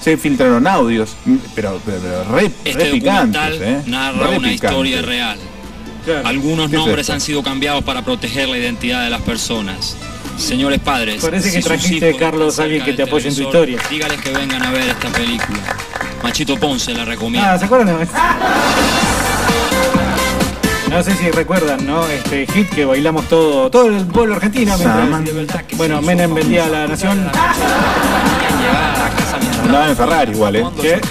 Se 0.06 0.18
filtraron 0.18 0.68
audios, 0.68 1.16
pero, 1.56 1.82
pero- 1.84 1.98
pero 2.00 2.24
re, 2.38 2.52
Este 2.64 2.84
re 2.84 2.92
picantes, 2.92 3.42
documental 3.42 3.64
¿eh? 3.64 3.82
narra 3.88 4.28
Re 4.28 4.38
una 4.38 4.50
picantes. 4.50 4.54
historia 4.54 5.02
real. 5.02 5.38
Claro. 6.06 6.28
Algunos 6.28 6.70
¿Qué 6.70 6.76
es 6.76 6.80
nombres 6.86 7.10
han 7.10 7.20
sido 7.22 7.42
cambiados 7.42 7.84
para 7.84 8.04
proteger 8.04 8.48
la 8.48 8.60
identidad 8.60 9.04
de 9.04 9.10
las 9.10 9.22
personas. 9.24 9.98
Señores 10.38 10.80
padres, 10.80 11.24
Parece 11.24 11.52
que 11.52 11.60
sus 11.60 11.66
trajiste, 11.66 12.16
Carlos, 12.18 12.60
alguien 12.60 12.86
que 12.86 12.94
te 12.94 13.02
apoye 13.02 13.30
en 13.30 13.36
tu 13.36 13.42
historia. 13.42 13.80
Dígales 13.90 14.22
que 14.22 14.30
vengan 14.30 14.62
a 14.62 14.70
ver 14.70 14.90
esta 14.90 15.10
película. 15.10 15.58
Machito 16.22 16.56
Ponce 16.58 16.94
la 16.94 17.04
recomiendo. 17.04 17.50
Ah, 17.50 17.58
¿se 17.58 17.66
acuerdan 17.66 17.98
de 17.98 18.08
No 20.92 21.02
sé 21.02 21.16
si 21.16 21.32
recuerdan, 21.32 21.84
¿no? 21.88 22.06
Este 22.06 22.46
hit 22.46 22.70
que 22.70 22.86
bailamos 22.86 23.28
todo, 23.28 23.72
todo 23.72 23.88
el 23.88 24.06
pueblo 24.06 24.36
argentino. 24.36 24.78
mientras- 24.78 25.66
bueno, 25.78 26.00
Menem 26.04 26.32
vendía 26.36 26.66
a 26.66 26.70
la 26.70 26.88
nación. 26.88 27.28
Andaba 29.66 29.90
en 29.90 29.98
Ferrari 29.98 30.32
igual, 30.32 30.56
¿eh? 30.56 30.66
¿Qué? 30.82 31.02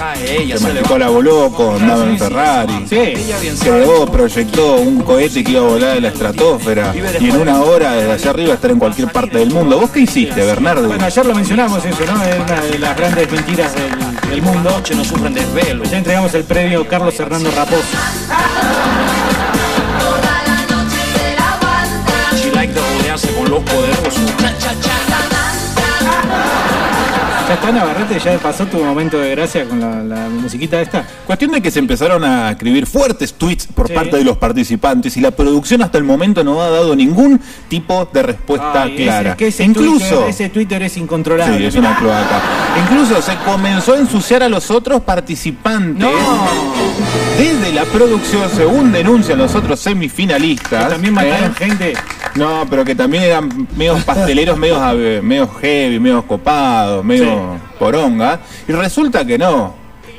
Se 0.57 0.61
masticó 0.61 0.99
la 0.99 1.11
loco, 1.11 1.77
andaba 1.79 2.05
en 2.05 2.19
Ferrari. 2.19 2.87
Sí. 2.89 3.15
Creó, 3.61 4.07
proyectó 4.07 4.77
un 4.77 5.03
cohete 5.03 5.43
que 5.45 5.53
iba 5.53 5.61
a 5.61 5.65
volar 5.65 5.95
de 5.95 6.01
la 6.01 6.09
estratosfera 6.09 6.95
y 7.21 7.31
en 7.31 7.37
una 7.37 7.61
hora 7.63 7.93
desde 7.93 8.13
allá 8.13 8.31
arriba 8.31 8.55
estar 8.55 8.71
en 8.71 8.79
cualquier 8.79 9.13
parte 9.13 9.39
del 9.39 9.51
mundo. 9.51 9.79
¿Vos 9.79 9.91
qué 9.91 10.01
hiciste, 10.01 10.41
Bernardo? 10.41 10.87
Bueno, 10.87 11.05
ayer 11.05 11.27
lo 11.27 11.35
mencionamos 11.35 11.85
eso, 11.85 12.05
¿no? 12.07 12.23
Es 12.23 12.41
una 12.41 12.61
de 12.61 12.79
las 12.79 12.97
grandes 12.97 13.31
mentiras 13.31 13.73
del, 13.75 14.31
del 14.31 14.43
mundo. 14.43 14.55
Noche 14.65 14.95
no 14.95 15.05
sufren 15.05 15.35
desvelo. 15.35 15.85
Ya 15.85 15.99
entregamos 15.99 16.33
el 16.35 16.45
premio 16.45 16.89
Carlos 16.89 17.19
Hernando 17.21 17.51
Raposo. 17.51 17.83
She 22.37 22.51
like 22.53 22.73
de 22.73 22.81
rodearse 22.81 23.29
con 23.35 23.51
los 23.51 23.63
poderosos. 23.63 24.94
Ya 27.47 27.55
está 27.55 27.71
Navarrete, 27.73 28.19
ya 28.19 28.39
pasó 28.39 28.65
tu 28.67 28.79
momento 28.79 29.19
de 29.19 29.31
gracia 29.33 29.67
con 29.69 29.79
la, 29.79 30.03
la 30.03 30.29
musiquita 30.31 30.81
esta. 30.81 31.07
Cuestión 31.27 31.51
de 31.53 31.61
que 31.61 31.71
se 31.71 31.79
empezaron 31.79 32.25
a 32.25 32.51
escribir 32.53 32.87
fuertes 32.87 33.35
tweets 33.35 33.67
por 33.67 33.89
Sí. 33.89 33.93
parte 33.95 34.17
de 34.17 34.25
los 34.25 34.39
participantes 34.39 35.15
y 35.19 35.21
la 35.21 35.31
producción 35.31 35.83
hasta 35.83 35.99
el 35.99 36.05
momento 36.05 36.43
no 36.43 36.63
ha 36.63 36.71
dado 36.71 36.97
ningún 36.97 37.39
tipo 37.69 38.09
de 38.13 38.23
respuesta 38.23 38.85
Ay, 38.85 38.97
clara. 38.97 39.29
ese, 39.31 39.37
que 39.37 39.47
ese 39.49 39.65
Incluso... 39.65 40.07
Twitter, 40.07 40.29
ese 40.31 40.49
Twitter 40.49 40.83
es 40.83 40.97
incontrolable. 40.97 41.59
Sí, 41.59 41.65
es 41.67 41.75
una 41.77 41.95
cloaca. 41.99 42.41
Incluso 42.91 43.21
se 43.21 43.37
comenzó 43.45 43.93
a 43.93 43.99
ensuciar 43.99 44.43
a 44.43 44.49
los 44.49 44.71
otros 44.71 45.03
participantes. 45.03 45.99
No. 46.03 46.11
Desde 47.39 47.73
la 47.75 47.85
producción, 47.85 48.49
según 48.57 48.91
denuncian 48.91 49.39
los 49.39 49.55
otros 49.55 49.81
semifinalistas. 49.81 50.89
También 50.89 51.13
mataron 51.13 51.51
¿eh? 51.51 51.55
gente. 51.59 51.93
No, 52.35 52.67
pero 52.69 52.85
que 52.85 52.95
también 52.95 53.23
eran 53.23 53.69
medios 53.77 54.03
pasteleros, 54.05 54.59
medios, 54.59 54.79
ave- 54.81 55.23
medios 55.23 55.49
heavy, 55.61 56.01
medios 56.01 56.25
copados, 56.25 57.05
medio 57.05 57.59
poronga. 57.79 58.41
Y 58.67 58.73
resulta 58.73 59.25
que 59.25 59.39
no. 59.39 59.75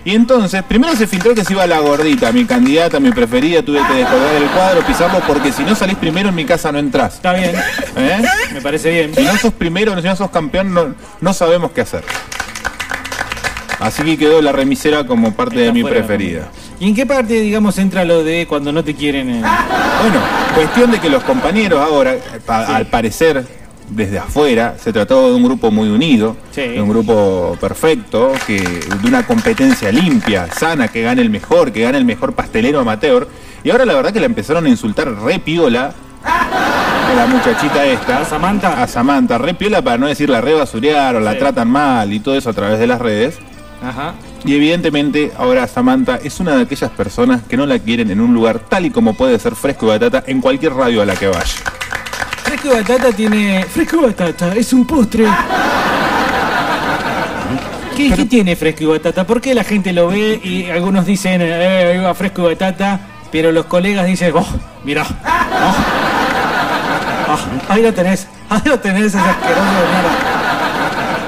Y 0.06 0.14
entonces, 0.14 0.62
primero 0.64 0.96
se 0.96 1.08
filtró 1.08 1.34
que 1.34 1.44
se 1.44 1.52
iba 1.54 1.66
la 1.66 1.80
gordita, 1.80 2.32
mi 2.32 2.46
candidata, 2.46 3.00
mi 3.00 3.12
preferida, 3.12 3.64
tuve 3.64 3.80
que 3.88 3.94
descolgar 3.96 4.36
el 4.36 4.48
cuadro, 4.50 4.82
pisarlo, 4.86 5.20
porque 5.28 5.52
si 5.52 5.64
no 5.64 5.74
salís 5.76 5.98
primero 5.98 6.30
en 6.30 6.36
mi 6.36 6.46
casa 6.46 6.72
no 6.72 6.78
entras. 6.78 7.16
Está 7.16 7.34
bien, 7.34 7.56
¿Eh? 7.98 8.22
me 8.54 8.62
parece 8.62 8.92
bien. 8.92 9.16
Si 9.16 9.24
no 9.24 9.36
sos 9.38 9.52
primero, 9.54 10.00
si 10.00 10.08
no 10.08 10.16
sos 10.16 10.30
campeón, 10.30 10.74
no, 10.76 10.94
no 11.22 11.34
sabemos 11.34 11.72
qué 11.72 11.82
hacer. 11.82 12.04
Así 13.80 14.04
que 14.04 14.18
quedó 14.18 14.42
la 14.42 14.52
remisera 14.52 15.06
como 15.06 15.34
parte 15.34 15.58
de 15.60 15.74
mi 15.74 15.84
preferida. 15.84 16.50
¿Y 16.80 16.90
en 16.90 16.96
qué 16.96 17.06
parte, 17.06 17.34
digamos, 17.40 17.78
entra 17.78 18.04
lo 18.04 18.24
de 18.24 18.46
cuando 18.48 18.72
no 18.72 18.84
te 18.84 18.94
quieren? 18.96 19.30
eh? 19.30 19.42
Bueno, 20.02 20.20
cuestión 20.54 20.92
de 20.92 21.00
que 21.00 21.10
los 21.10 21.24
compañeros 21.24 21.80
ahora, 21.80 22.16
pa- 22.46 22.66
al 22.66 22.88
parecer, 22.88 23.46
desde 23.90 24.20
afuera, 24.20 24.76
se 24.84 24.92
trataba 24.92 25.22
de 25.28 25.34
un 25.36 25.44
grupo 25.44 25.72
muy 25.72 25.88
unido, 25.90 26.36
Sí. 26.52 26.62
de 26.62 26.82
un 26.82 26.90
grupo 26.90 27.58
perfecto, 27.62 28.34
que, 28.46 28.60
de 28.60 29.08
una 29.08 29.26
competencia 29.26 29.92
limpia, 29.92 30.48
sana, 30.52 30.88
que 30.90 31.02
gane 31.02 31.22
el 31.22 31.30
mejor, 31.30 31.72
que 31.72 31.82
gane 31.82 31.98
el 31.98 32.06
mejor 32.06 32.34
pastelero 32.34 32.80
amateur. 32.82 33.28
Y 33.64 33.70
ahora 33.72 33.86
la 33.86 33.94
verdad 33.94 34.12
que 34.12 34.20
la 34.20 34.26
empezaron 34.26 34.66
a 34.66 34.70
insultar 34.70 35.10
re 35.24 35.40
piola 35.40 35.94
a 36.26 37.14
la 37.16 37.26
muchachita 37.28 37.86
esta. 37.86 38.20
¿A 38.22 38.26
Samantha? 38.26 38.84
A 38.84 38.88
Samantha, 38.88 39.38
re 39.38 39.54
piola 39.54 39.82
para 39.82 39.98
no 39.98 40.08
decir 40.08 40.30
la 40.30 40.42
re 40.42 40.54
basurearon, 40.56 41.24
la 41.24 41.38
tratan 41.38 41.70
mal 41.70 42.12
y 42.12 42.20
todo 42.20 42.36
eso 42.36 42.50
a 42.50 42.54
través 42.54 42.80
de 42.80 42.88
las 42.88 43.00
redes. 43.00 43.38
Ajá. 43.84 44.16
Y 44.46 44.56
evidentemente 44.56 45.32
ahora 45.38 45.68
Samantha 45.68 46.20
es 46.24 46.40
una 46.40 46.56
de 46.56 46.62
aquellas 46.64 46.92
personas 46.92 47.42
que 47.50 47.58
no 47.58 47.66
la 47.66 47.80
quieren 47.80 48.12
en 48.12 48.22
un 48.22 48.32
lugar 48.34 48.60
tal 48.60 48.86
y 48.86 48.92
como 48.92 49.16
puede 49.16 49.40
ser 49.40 49.56
Fresco 49.56 49.88
y 49.88 49.90
Batata 49.90 50.24
en 50.28 50.40
cualquier 50.40 50.74
radio 50.74 51.02
a 51.02 51.06
la 51.06 51.16
que 51.16 51.28
vaya. 51.28 51.56
Fresco 52.44 52.68
y 52.68 52.72
batata 52.72 53.12
tiene. 53.12 53.66
Fresco 53.68 53.98
y 53.98 54.02
batata, 54.02 54.54
es 54.56 54.72
un 54.72 54.86
postre. 54.86 55.26
¿Qué, 57.98 58.12
qué 58.12 58.26
tiene 58.26 58.56
fresco 58.56 58.84
y 58.84 58.86
batata? 58.88 59.26
¿Por 59.26 59.42
qué 59.42 59.56
la 59.56 59.64
gente 59.64 59.92
lo 59.94 60.10
ve 60.10 60.40
y 60.44 60.70
algunos 60.70 61.08
dicen, 61.08 61.42
eh, 61.42 61.94
ahí 61.94 61.98
va 61.98 62.14
fresco 62.14 62.44
y 62.44 62.54
batata, 62.54 63.00
pero 63.32 63.52
los 63.52 63.66
colegas 63.66 64.06
dicen, 64.06 64.32
oh, 64.36 64.46
mira, 64.84 65.04
oh, 65.04 65.76
oh, 67.32 67.40
ahí 67.74 67.82
lo 67.82 67.94
tenés, 67.94 68.28
ahí 68.50 68.62
lo 68.66 68.80
tenés, 68.80 69.06
ese 69.06 69.18
asqueroso 69.18 69.64
de 69.64 69.88
mierda. 69.88 70.35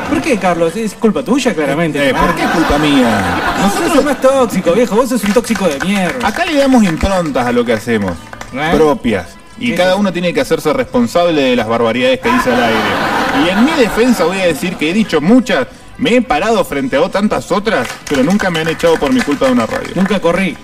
¿Por 0.09 0.21
qué, 0.21 0.37
Carlos? 0.37 0.75
Es 0.75 0.93
culpa 0.93 1.23
tuya, 1.23 1.53
claramente. 1.53 2.09
Eh. 2.09 2.13
¿Por 2.13 2.35
qué 2.35 2.43
es 2.43 2.49
culpa 2.49 2.77
mía? 2.77 3.39
Nosotros 3.61 3.89
somos 3.89 4.05
más 4.05 4.21
tóxico, 4.21 4.71
viejo. 4.73 4.95
Vos 4.95 5.09
sos 5.09 5.23
un 5.23 5.33
tóxico 5.33 5.67
de 5.67 5.79
mierda. 5.85 6.27
Acá 6.27 6.45
le 6.45 6.57
damos 6.57 6.83
improntas 6.83 7.45
a 7.45 7.51
lo 7.51 7.65
que 7.65 7.73
hacemos, 7.73 8.13
¿Eh? 8.53 8.71
propias. 8.73 9.27
Y 9.59 9.71
¿Qué 9.71 9.75
cada 9.75 9.95
uno 9.95 10.13
tiene 10.13 10.33
que 10.33 10.41
hacerse 10.41 10.71
responsable 10.71 11.41
de 11.41 11.55
las 11.55 11.67
barbaridades 11.67 12.19
que 12.19 12.31
dice 12.31 12.51
al 12.51 12.63
aire. 12.63 13.45
Y 13.45 13.49
en 13.49 13.65
mi 13.65 13.71
defensa 13.71 14.23
voy 14.25 14.39
a 14.39 14.45
decir 14.45 14.75
que 14.75 14.89
he 14.89 14.93
dicho 14.93 15.19
muchas, 15.19 15.67
me 15.97 16.15
he 16.15 16.21
parado 16.21 16.63
frente 16.63 16.95
a 16.95 17.09
tantas 17.09 17.51
otras, 17.51 17.87
pero 18.07 18.23
nunca 18.23 18.49
me 18.51 18.59
han 18.59 18.67
echado 18.67 18.97
por 18.97 19.11
mi 19.11 19.21
culpa 19.21 19.47
de 19.47 19.51
una 19.53 19.65
radio. 19.65 19.89
Nunca 19.95 20.19
corrí. 20.19 20.55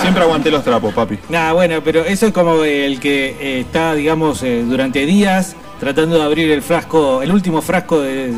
Siempre 0.00 0.22
aguanté 0.22 0.50
los 0.50 0.64
trapos, 0.64 0.92
papi. 0.92 1.18
Nah, 1.28 1.52
bueno, 1.52 1.80
pero 1.82 2.04
eso 2.04 2.26
es 2.26 2.32
como 2.32 2.64
el 2.64 3.00
que 3.00 3.36
eh, 3.40 3.60
está, 3.60 3.94
digamos, 3.94 4.42
eh, 4.42 4.64
durante 4.66 5.06
días 5.06 5.56
tratando 5.82 6.16
de 6.16 6.22
abrir 6.22 6.48
el 6.52 6.62
frasco, 6.62 7.22
el 7.22 7.32
último 7.32 7.60
frasco 7.60 8.00
de, 8.00 8.32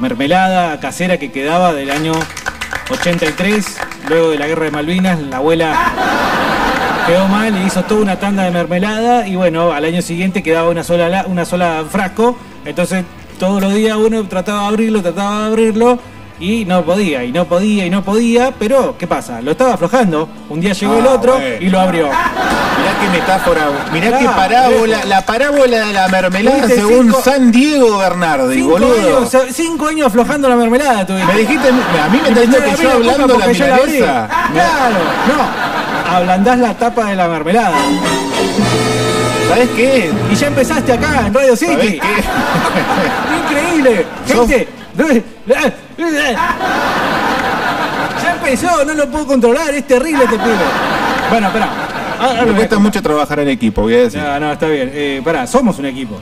mermelada 0.00 0.80
casera 0.80 1.18
que 1.18 1.30
quedaba 1.30 1.74
del 1.74 1.90
año 1.90 2.12
83, 2.90 3.76
luego 4.08 4.30
de 4.30 4.38
la 4.38 4.46
guerra 4.46 4.64
de 4.64 4.70
Malvinas, 4.70 5.20
la 5.20 5.36
abuela 5.36 5.76
quedó 7.06 7.28
mal 7.28 7.54
y 7.62 7.66
hizo 7.66 7.82
toda 7.82 8.00
una 8.00 8.18
tanda 8.18 8.44
de 8.44 8.50
mermelada 8.52 9.28
y 9.28 9.36
bueno, 9.36 9.72
al 9.72 9.84
año 9.84 10.00
siguiente 10.00 10.42
quedaba 10.42 10.70
una 10.70 10.82
sola, 10.82 11.10
la- 11.10 11.26
una 11.26 11.44
sola 11.44 11.84
frasco, 11.90 12.38
entonces 12.64 13.04
todos 13.38 13.60
los 13.60 13.74
días 13.74 13.94
uno 13.98 14.26
trataba 14.26 14.62
de 14.62 14.68
abrirlo, 14.68 15.02
trataba 15.02 15.40
de 15.40 15.46
abrirlo 15.48 15.98
y 16.40 16.64
no 16.64 16.84
podía, 16.84 17.24
y 17.24 17.30
no 17.32 17.44
podía, 17.44 17.86
y 17.86 17.90
no 17.90 18.02
podía, 18.02 18.52
pero 18.58 18.96
¿qué 18.98 19.06
pasa? 19.06 19.40
Lo 19.40 19.52
estaba 19.52 19.74
aflojando, 19.74 20.28
un 20.48 20.60
día 20.60 20.72
llegó 20.72 20.98
el 20.98 21.06
Ah, 21.06 21.10
otro 21.12 21.34
bueno. 21.34 21.56
y 21.60 21.68
lo 21.68 21.80
abrió. 21.80 22.06
Mirá 22.06 23.00
qué 23.00 23.08
metáfora, 23.18 23.62
mirá 23.92 24.08
Claro, 24.08 24.18
qué 24.18 24.34
parábola, 24.36 25.04
la 25.04 25.24
parábola 25.24 25.78
de 25.86 25.92
la 25.92 26.08
mermelada 26.08 26.68
según 26.68 27.04
cinco- 27.06 27.22
San 27.22 27.52
Diego 27.52 27.98
Bernardi, 27.98 28.54
Cinco 28.56 28.70
boludo. 28.70 29.18
años, 29.18 29.36
cinco 29.52 29.86
años 29.86 30.06
aflojando 30.08 30.48
la 30.48 30.56
mermelada 30.56 31.06
tuviste. 31.06 31.32
Me 31.32 31.38
dijiste, 31.40 31.68
a 31.68 32.08
mí 32.08 32.20
me 32.22 32.30
me 32.30 32.40
que 32.74 32.82
yo 32.82 32.90
hablando 32.92 33.38
la 33.38 33.46
milanesa. 33.46 34.28
Claro, 34.52 34.96
no. 35.28 36.14
Ablandás 36.16 36.58
la 36.58 36.74
tapa 36.74 37.06
de 37.06 37.16
la 37.16 37.28
mermelada. 37.28 37.76
¿Sabes 39.48 39.68
qué? 39.76 40.10
Y 40.32 40.34
ya 40.34 40.46
empezaste 40.48 40.92
acá 40.92 41.24
en 41.26 41.34
Radio 41.34 41.56
¿Sabes 41.56 41.80
City. 41.80 42.00
qué? 42.00 43.54
Increíble. 43.54 44.06
Gente. 44.26 44.68
Ya 48.22 48.32
empezó, 48.32 48.84
no 48.84 48.94
lo 48.94 49.10
puedo 49.10 49.26
controlar, 49.26 49.74
es 49.74 49.86
terrible 49.86 50.24
este 50.24 50.36
pibe. 50.38 50.54
Bueno, 51.30 51.46
espera. 51.48 51.68
Ah, 52.20 52.44
Me 52.46 52.52
cuesta 52.52 52.78
mucho 52.78 53.02
trabajar 53.02 53.40
en 53.40 53.48
equipo, 53.48 53.82
voy 53.82 53.94
a 53.94 53.98
decir. 54.02 54.20
No, 54.20 54.40
no, 54.40 54.52
está 54.52 54.66
bien. 54.68 54.90
Eh, 54.94 55.20
pará, 55.24 55.46
somos 55.46 55.78
un 55.78 55.86
equipo. 55.86 56.16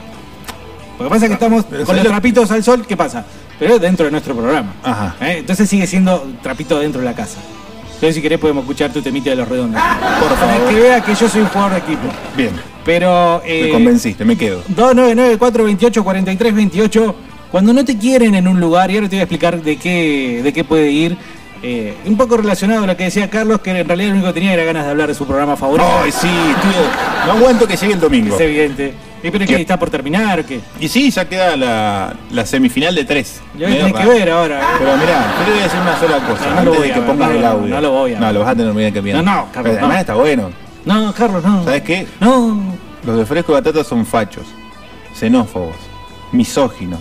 Lo 0.99 1.05
que 1.05 1.09
pasa 1.09 1.25
es 1.25 1.29
que 1.29 1.33
estamos 1.35 1.65
pero 1.69 1.85
con 1.85 1.87
¿sabes 1.95 2.03
los 2.03 2.05
lo- 2.05 2.11
trapitos 2.11 2.51
al 2.51 2.63
sol, 2.63 2.85
¿qué 2.87 2.97
pasa? 2.97 3.25
Pero 3.59 3.75
es 3.75 3.81
dentro 3.81 4.05
de 4.05 4.11
nuestro 4.11 4.35
programa. 4.35 4.73
Ajá. 4.83 5.15
¿Eh? 5.21 5.37
Entonces 5.39 5.69
sigue 5.69 5.87
siendo 5.87 6.27
trapito 6.41 6.79
dentro 6.79 6.99
de 7.01 7.05
la 7.05 7.13
casa. 7.13 7.39
Entonces 7.85 8.15
si 8.15 8.21
querés 8.21 8.39
podemos 8.39 8.63
escuchar 8.63 8.91
tu 8.91 9.01
temita 9.01 9.29
de 9.29 9.35
los 9.37 9.47
redondos. 9.47 9.81
Por 10.19 10.29
Para 10.29 10.35
favor. 10.53 10.69
que 10.69 10.79
vea 10.79 11.01
que 11.01 11.15
yo 11.15 11.29
soy 11.29 11.41
un 11.41 11.47
jugador 11.47 11.73
de 11.73 11.77
equipo. 11.79 12.07
Bien, 12.35 12.51
Pero... 12.83 13.41
Eh, 13.45 13.63
me 13.65 13.69
convenciste, 13.71 14.25
me 14.25 14.35
quedo. 14.37 14.57
299 14.67 15.37
428 15.37 16.03
43 16.03 16.55
28 16.55 17.15
Cuando 17.53 17.71
no 17.71 17.85
te 17.85 17.97
quieren 17.97 18.33
en 18.35 18.47
un 18.49 18.59
lugar, 18.59 18.89
y 18.91 18.95
ahora 18.95 19.07
te 19.07 19.15
voy 19.15 19.19
a 19.21 19.23
explicar 19.23 19.61
de 19.61 19.77
qué, 19.77 20.41
de 20.43 20.51
qué 20.51 20.63
puede 20.63 20.89
ir. 20.91 21.15
eh, 21.61 21.93
un 22.05 22.17
poco 22.17 22.35
relacionado 22.35 22.83
a 22.83 22.87
lo 22.87 22.97
que 22.97 23.05
decía 23.05 23.29
Carlos, 23.29 23.61
que 23.61 23.69
en 23.69 23.87
realidad 23.87 24.09
lo 24.09 24.13
único 24.15 24.27
que 24.27 24.33
tenía 24.33 24.53
era 24.53 24.63
ganas 24.65 24.83
de 24.85 24.89
hablar 24.91 25.07
de 25.07 25.13
su 25.15 25.25
programa 25.25 25.55
favorito. 25.55 25.87
Ay, 26.03 26.11
sí, 26.11 26.27
tío. 26.27 27.27
No 27.27 27.31
aguanto 27.33 27.65
que 27.67 27.77
llegue 27.77 27.93
el 27.93 27.99
domingo. 28.01 28.35
Es 28.35 28.41
evidente. 28.41 28.93
¿Y 29.23 29.31
pero 29.31 29.45
que 29.45 29.55
está 29.61 29.79
por 29.79 29.89
terminar 29.89 30.43
qué? 30.43 30.59
Y 30.81 30.89
sí, 30.89 31.09
ya 31.09 31.23
queda 31.29 31.55
la, 31.55 32.13
la 32.31 32.45
semifinal 32.45 32.93
de 32.95 33.05
tres. 33.05 33.39
Ya 33.57 33.67
tenés 33.67 33.83
Mierda. 33.85 34.01
que 34.01 34.07
ver 34.09 34.29
ahora. 34.31 34.59
¿eh? 34.59 34.65
Pero 34.79 34.97
mirá, 34.97 35.33
yo 35.39 35.45
le 35.45 35.51
voy 35.51 35.59
a 35.59 35.63
decir 35.63 35.79
una 35.79 35.99
sola 35.99 36.27
cosa 36.27 36.49
No, 36.49 36.55
no 36.55 36.63
lo 36.65 36.71
antes 36.71 36.77
voy 36.79 36.87
de 36.87 36.91
a 36.91 36.93
que 36.95 36.99
ver, 36.99 37.09
pongas 37.09 37.29
no, 37.29 37.35
el 37.37 37.45
audio. 37.45 37.75
no 37.75 37.81
lo 37.81 37.91
voy 37.91 38.13
a 38.15 38.19
No, 38.19 38.33
lo 38.33 38.39
vas 38.41 38.49
a 38.49 38.55
tener 38.55 38.73
muy 38.73 38.81
bien 38.81 38.93
que 38.93 38.99
bien. 39.01 39.15
No, 39.17 39.23
no, 39.23 39.47
Carlos, 39.53 39.77
Además 39.77 39.99
está 40.01 40.15
bueno. 40.15 40.51
No, 40.85 41.13
Carlos, 41.13 41.43
no. 41.45 41.63
¿Sabes 41.63 41.83
qué? 41.83 42.07
No. 42.19 42.75
Los 43.05 43.17
de 43.19 43.25
Fresco 43.25 43.53
y 43.53 43.55
Batata 43.55 43.85
son 43.85 44.05
fachos, 44.05 44.43
xenófobos, 45.17 45.75
misóginos, 46.33 46.99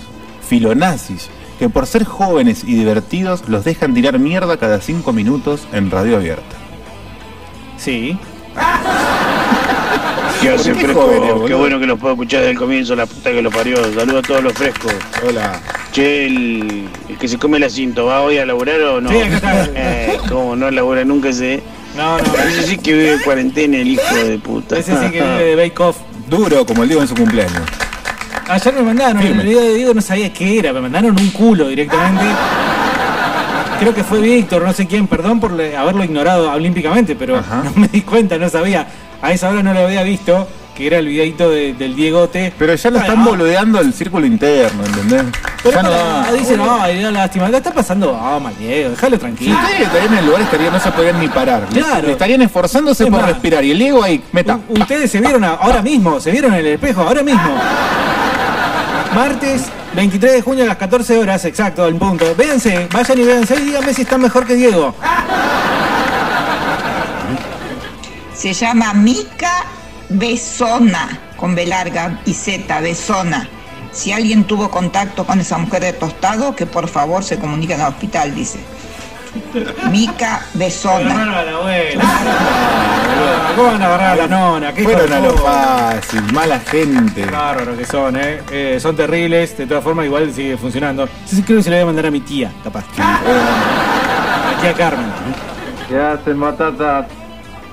filonazis, 0.53 1.31
que 1.59 1.71
por 1.71 1.87
ser 1.87 2.05
jóvenes 2.05 2.63
y 2.67 2.75
divertidos 2.75 3.49
los 3.49 3.65
dejan 3.65 3.95
tirar 3.95 4.19
mierda 4.19 4.59
cada 4.59 4.83
cinco 4.83 5.15
minutos 5.15 5.67
en 5.73 5.91
radio 5.91 6.17
abierta. 6.17 6.57
Sí. 7.79 8.19
¿Qué 10.43 10.51
hace 10.51 10.73
¿Por 10.73 10.79
qué 10.79 10.85
fresco? 10.85 11.03
jóvenes? 11.03 11.33
Qué 11.47 11.55
bueno 11.55 11.81
que 11.81 11.87
los 11.87 11.99
puedo 11.99 12.13
escuchar 12.13 12.41
desde 12.41 12.51
el 12.53 12.59
comienzo, 12.59 12.95
la 12.95 13.07
puta 13.07 13.31
que 13.31 13.41
lo 13.41 13.51
parió. 13.51 13.77
Saludos 13.95 14.25
a 14.25 14.29
todos 14.29 14.43
los 14.43 14.53
frescos. 14.53 14.93
Hola. 15.27 15.59
Che, 15.91 16.27
el, 16.27 16.87
el 17.09 17.17
que 17.19 17.29
se 17.29 17.39
come 17.39 17.57
el 17.57 17.65
asiento, 17.65 18.05
¿va 18.05 18.21
hoy 18.21 18.37
a 18.37 18.45
laburar 18.45 18.79
o 18.83 19.01
no? 19.01 19.09
Sí, 19.09 19.17
acá. 19.23 19.69
Eh, 19.75 20.19
¿Cómo 20.29 20.55
no 20.55 20.71
labura 20.71 21.03
nunca 21.07 21.31
ese? 21.31 21.63
No, 21.97 22.19
no. 22.19 22.25
Ese 22.47 22.65
sí 22.67 22.77
que 22.77 22.93
vive 22.93 23.13
en 23.15 23.21
cuarentena, 23.21 23.79
el 23.79 23.89
hijo 23.89 24.15
de 24.17 24.39
puta. 24.39 24.79
Ese 24.79 24.93
sí 24.99 25.11
que 25.13 25.23
vive 25.23 25.45
de 25.45 25.57
Bake 25.69 25.81
Off. 25.83 25.97
Duro, 26.29 26.67
como 26.67 26.83
el 26.83 26.89
Diego 26.91 27.01
en 27.03 27.09
su 27.09 27.15
cumpleaños. 27.15 27.63
Ayer 28.53 28.75
me 28.75 28.83
mandaron, 28.83 29.23
Firme. 29.23 29.43
el 29.43 29.49
video 29.49 29.63
de 29.63 29.75
Diego 29.75 29.95
no 29.95 30.03
sabía 30.03 30.31
qué 30.33 30.59
era, 30.59 30.73
me 30.75 30.81
mandaron 30.83 31.19
un 31.19 31.31
culo 31.31 31.69
directamente. 31.69 32.25
Creo 33.81 33.95
que 33.95 34.05
fue 34.05 34.21
Víctor, 34.21 34.63
no 34.63 34.73
sé 34.75 34.87
quién, 34.87 35.07
perdón 35.07 35.41
por 35.41 35.53
haberlo 35.53 36.05
ignorado 36.05 36.53
olímpicamente, 36.53 37.17
pero 37.17 37.39
Ajá. 37.39 37.63
no 37.65 37.73
me 37.75 37.89
di 37.89 38.03
cuenta, 38.03 38.37
no 38.37 38.49
sabía. 38.51 38.87
A 39.23 39.33
esa 39.33 39.49
hora 39.49 39.63
no 39.63 39.73
lo 39.73 39.81
había 39.87 40.03
visto, 40.03 40.47
que 40.77 40.87
era 40.87 40.99
el 40.99 41.07
videito 41.07 41.49
de- 41.49 41.73
del 41.73 41.97
Diegote. 41.97 42.53
Pero 42.59 42.75
ya 42.75 42.91
lo 42.91 42.99
están 42.99 43.21
ah, 43.21 43.25
boludeando 43.25 43.81
el 43.81 43.95
círculo 43.95 44.27
interno, 44.27 44.85
¿entendés? 44.85 45.23
Pero 45.63 45.77
ya 45.77 45.83
no 45.83 45.91
pará, 45.91 46.03
da. 46.27 46.33
dicen, 46.33 46.61
ay, 46.69 47.03
da 47.03 47.11
lástima, 47.11 47.49
la 47.49 47.57
está 47.57 47.73
pasando, 47.73 48.19
ah, 48.21 48.39
mal 48.39 48.55
Diego, 48.59 48.91
déjalo 48.91 49.17
Si 49.17 49.21
tranquilo. 49.21 49.55
ustedes 49.57 49.81
estarían 49.81 50.13
en 50.13 50.19
el 50.19 50.27
lugar 50.27 50.41
estarían, 50.43 50.73
no 50.75 50.81
se 50.81 50.91
podrían 50.93 51.21
ni 51.21 51.29
parar. 51.29 51.63
Claro. 51.73 52.09
Estarían 52.11 52.43
esforzándose 52.43 53.05
Es 53.05 53.11
por 53.11 53.21
más, 53.21 53.31
respirar. 53.31 53.65
Y 53.65 53.71
el 53.71 53.79
Diego 53.79 54.03
ahí, 54.03 54.23
meta. 54.33 54.59
Ustedes 54.69 55.11
se 55.11 55.21
vieron 55.21 55.43
ahora 55.45 55.81
mismo, 55.81 56.21
se 56.21 56.31
vieron 56.31 56.53
en 56.53 56.61
el 56.61 56.67
espejo, 56.67 57.01
ahora 57.03 57.23
mismo. 57.23 57.51
Martes 59.15 59.65
23 59.95 60.33
de 60.33 60.41
junio 60.43 60.65
a 60.65 60.69
las 60.69 60.79
14 60.79 61.19
horas, 61.19 61.45
exacto, 61.45 61.87
en 61.87 61.99
punto. 61.99 62.35
Véanse, 62.35 62.89
vayan 62.91 63.19
y 63.19 63.25
véanse 63.25 63.57
y 63.57 63.65
díganme 63.67 63.93
si 63.93 64.03
están 64.03 64.23
mejor 64.23 64.47
que 64.47 64.55
Diego. 64.55 64.95
Se 68.35 68.55
llama 68.55 68.95
Mica 68.95 69.65
Besona, 70.09 71.21
con 71.37 71.55
B 71.55 71.67
larga 71.67 72.21
y 72.25 72.33
Z, 72.33 72.81
Besona. 72.81 73.49
Si 73.93 74.13
alguien 74.13 74.45
tuvo 74.45 74.71
contacto 74.71 75.27
con 75.27 75.39
esa 75.41 75.59
mujer 75.59 75.83
de 75.83 75.93
tostado, 75.93 76.57
que 76.57 76.65
por 76.65 76.89
favor 76.89 77.23
se 77.23 77.39
comunique 77.39 77.75
al 77.75 77.93
hospital, 77.93 78.35
dice. 78.35 78.61
Mica 79.91 80.41
Besona. 80.55 81.41
a 81.41 81.45
la 81.45 81.53
abuela. 81.53 82.05
¿Cómo 83.57 83.73
van 83.73 83.83
a 83.83 83.87
agarrar 83.87 84.11
a 84.13 84.17
la 84.17 84.27
nona? 84.27 84.73
¿Qué 84.73 84.83
Fueron 84.85 85.13
a 85.13 85.21
lo 85.21 85.33
fácil, 85.39 86.23
mala 86.33 86.61
gente. 86.61 87.27
Bárbaros 87.27 87.77
que 87.79 87.85
son, 87.87 88.17
¿eh? 88.17 88.41
Eh, 88.51 88.79
Son 88.81 88.97
terribles, 88.97 89.57
de 89.57 89.67
todas 89.67 89.85
formas 89.85 90.07
igual 90.07 90.33
sigue 90.33 90.57
funcionando. 90.57 91.07
Sí, 91.27 91.37
sí, 91.37 91.43
creo 91.43 91.59
que 91.59 91.63
se 91.65 91.71
le 91.71 91.77
voy 91.77 91.83
a 91.83 91.87
mandar 91.87 92.07
a 92.07 92.11
mi 92.11 92.21
tía, 92.21 92.51
capaz. 92.65 92.85
A 92.99 94.55
mi 94.57 94.61
tía 94.63 94.73
Carmen. 94.75 95.07
¿Qué 95.89 95.99
hacen 96.01 96.41
batatas? 96.41 97.07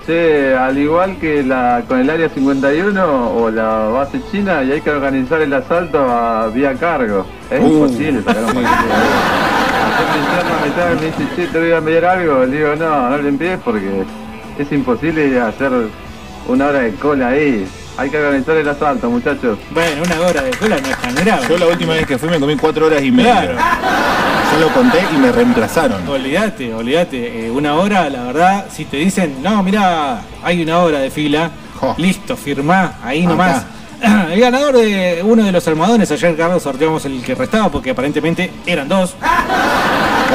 Che, 0.06 0.56
al 0.56 0.78
igual 0.78 1.17
que 1.17 1.43
la 1.43 1.84
con 1.88 2.00
el 2.00 2.10
área 2.10 2.30
51 2.30 3.32
o 3.36 3.52
la 3.52 3.65
base 3.89 4.19
china, 4.32 4.63
y 4.63 4.72
hay 4.72 4.82
que 4.82 4.89
organizar 4.89 5.39
el 5.41 5.54
asalto 5.54 6.00
a 6.00 6.48
vía 6.48 6.74
cargo. 6.74 7.26
Es 7.52 7.62
Uh, 7.62 7.67
imposible 7.67 8.24
sacar 8.24 8.43
un 8.43 8.50
sí. 8.52 8.56
paquete 8.56 8.88
de 8.88 9.49
me, 10.04 10.68
estaba- 10.68 10.96
me 10.96 11.02
dice, 11.06 11.24
che, 11.36 11.48
te 11.48 11.60
voy 11.60 11.72
a 11.72 11.78
enviar 11.78 12.06
algo. 12.06 12.46
Le 12.46 12.58
digo, 12.58 12.76
no, 12.76 13.10
no 13.10 13.18
le 13.18 13.30
envíes 13.30 13.60
porque 13.64 14.04
es 14.58 14.72
imposible 14.72 15.40
hacer 15.40 15.72
una 16.48 16.68
hora 16.68 16.80
de 16.80 16.94
cola 16.96 17.30
ahí. 17.30 17.68
Hay 17.98 18.10
que 18.10 18.18
organizar 18.18 18.56
el 18.56 18.68
asalto, 18.70 19.10
muchachos. 19.10 19.60
Bueno, 19.72 20.04
una 20.06 20.22
hora 20.28 20.42
de 20.42 20.52
cola 20.52 20.78
no 20.82 20.88
es 20.88 20.98
tan 20.98 21.16
grave. 21.16 21.46
Yo 21.50 21.58
la 21.58 21.68
última 21.68 21.94
vez 21.94 22.08
que 22.08 22.18
fui 22.18 22.30
me 22.30 22.40
comí 22.40 22.56
cuatro 22.56 22.86
horas 22.86 23.02
y 23.04 23.12
media. 23.12 23.42
Claro. 23.42 23.56
Yo 24.54 24.60
lo 24.62 24.74
conté 24.74 25.00
y 25.14 25.18
me 25.18 25.32
reemplazaron. 25.34 26.08
Olvídate, 26.08 26.74
olvídate. 26.74 27.48
Eh, 27.48 27.52
una 27.52 27.76
hora, 27.76 28.10
la 28.10 28.24
verdad, 28.24 28.66
si 28.72 28.86
te 28.86 28.98
dicen, 28.98 29.44
no, 29.44 29.62
mira, 29.64 30.22
hay 30.44 30.62
una 30.64 30.80
hora 30.80 31.00
de 31.00 31.12
fila, 31.12 31.52
Jo. 31.80 31.94
listo, 31.98 32.38
firmá, 32.38 32.94
ahí 33.04 33.22
Acá. 33.26 33.30
nomás. 33.30 33.66
El 34.32 34.40
ganador 34.40 34.78
de 34.78 35.22
uno 35.26 35.44
de 35.44 35.52
los 35.52 35.68
almohadones, 35.68 36.10
ayer 36.10 36.36
Carlos 36.38 36.64
sorteamos 36.64 37.04
el 37.04 37.22
que 37.22 37.36
restaba 37.36 37.68
porque 37.70 37.90
aparentemente 37.90 38.50
eran 38.66 38.88
dos. 38.88 39.14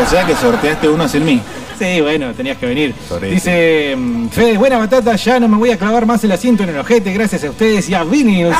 O 0.03 0.11
sea 0.11 0.27
que 0.27 0.35
sorteaste 0.35 0.89
uno 0.89 1.09
sin 1.09 1.25
mí. 1.25 1.41
Sí, 1.79 2.01
bueno, 2.01 2.33
tenías 2.35 2.59
que 2.59 2.67
venir. 2.67 2.95
Dice, 3.21 3.95
mm, 3.97 4.29
Fede, 4.29 4.57
buena 4.57 4.79
batata, 4.79 5.17
ya 5.17 5.41
no 5.41 5.49
me 5.49 5.57
voy 5.57 5.71
a 5.71 5.79
clavar 5.79 6.07
más 6.07 6.23
el 6.25 6.33
asiento 6.33 6.63
en 6.63 6.71
el 6.71 6.79
ojete, 6.79 7.13
gracias 7.13 7.45
a 7.45 7.51
ustedes 7.51 7.89
y 7.89 7.95
a 7.95 8.05
Vinius. 8.05 8.55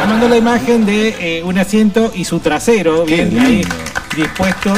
Me 0.00 0.06
mandó 0.06 0.28
la 0.28 0.36
imagen 0.36 0.84
de 0.84 1.38
eh, 1.38 1.42
un 1.42 1.58
asiento 1.58 2.12
y 2.14 2.24
su 2.24 2.40
trasero, 2.40 3.04
Qué 3.06 3.24
bien 3.24 3.38
ahí 3.40 3.62
dispuesto, 4.14 4.72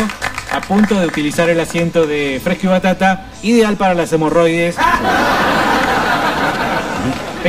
a 0.53 0.61
punto 0.61 0.99
de 0.99 1.07
utilizar 1.07 1.49
el 1.49 1.61
asiento 1.61 2.07
de 2.07 2.41
fresco 2.43 2.67
y 2.67 2.71
batata, 2.71 3.27
ideal 3.43 3.77
para 3.77 3.95
las 3.95 4.13
hemorroides. 4.13 4.77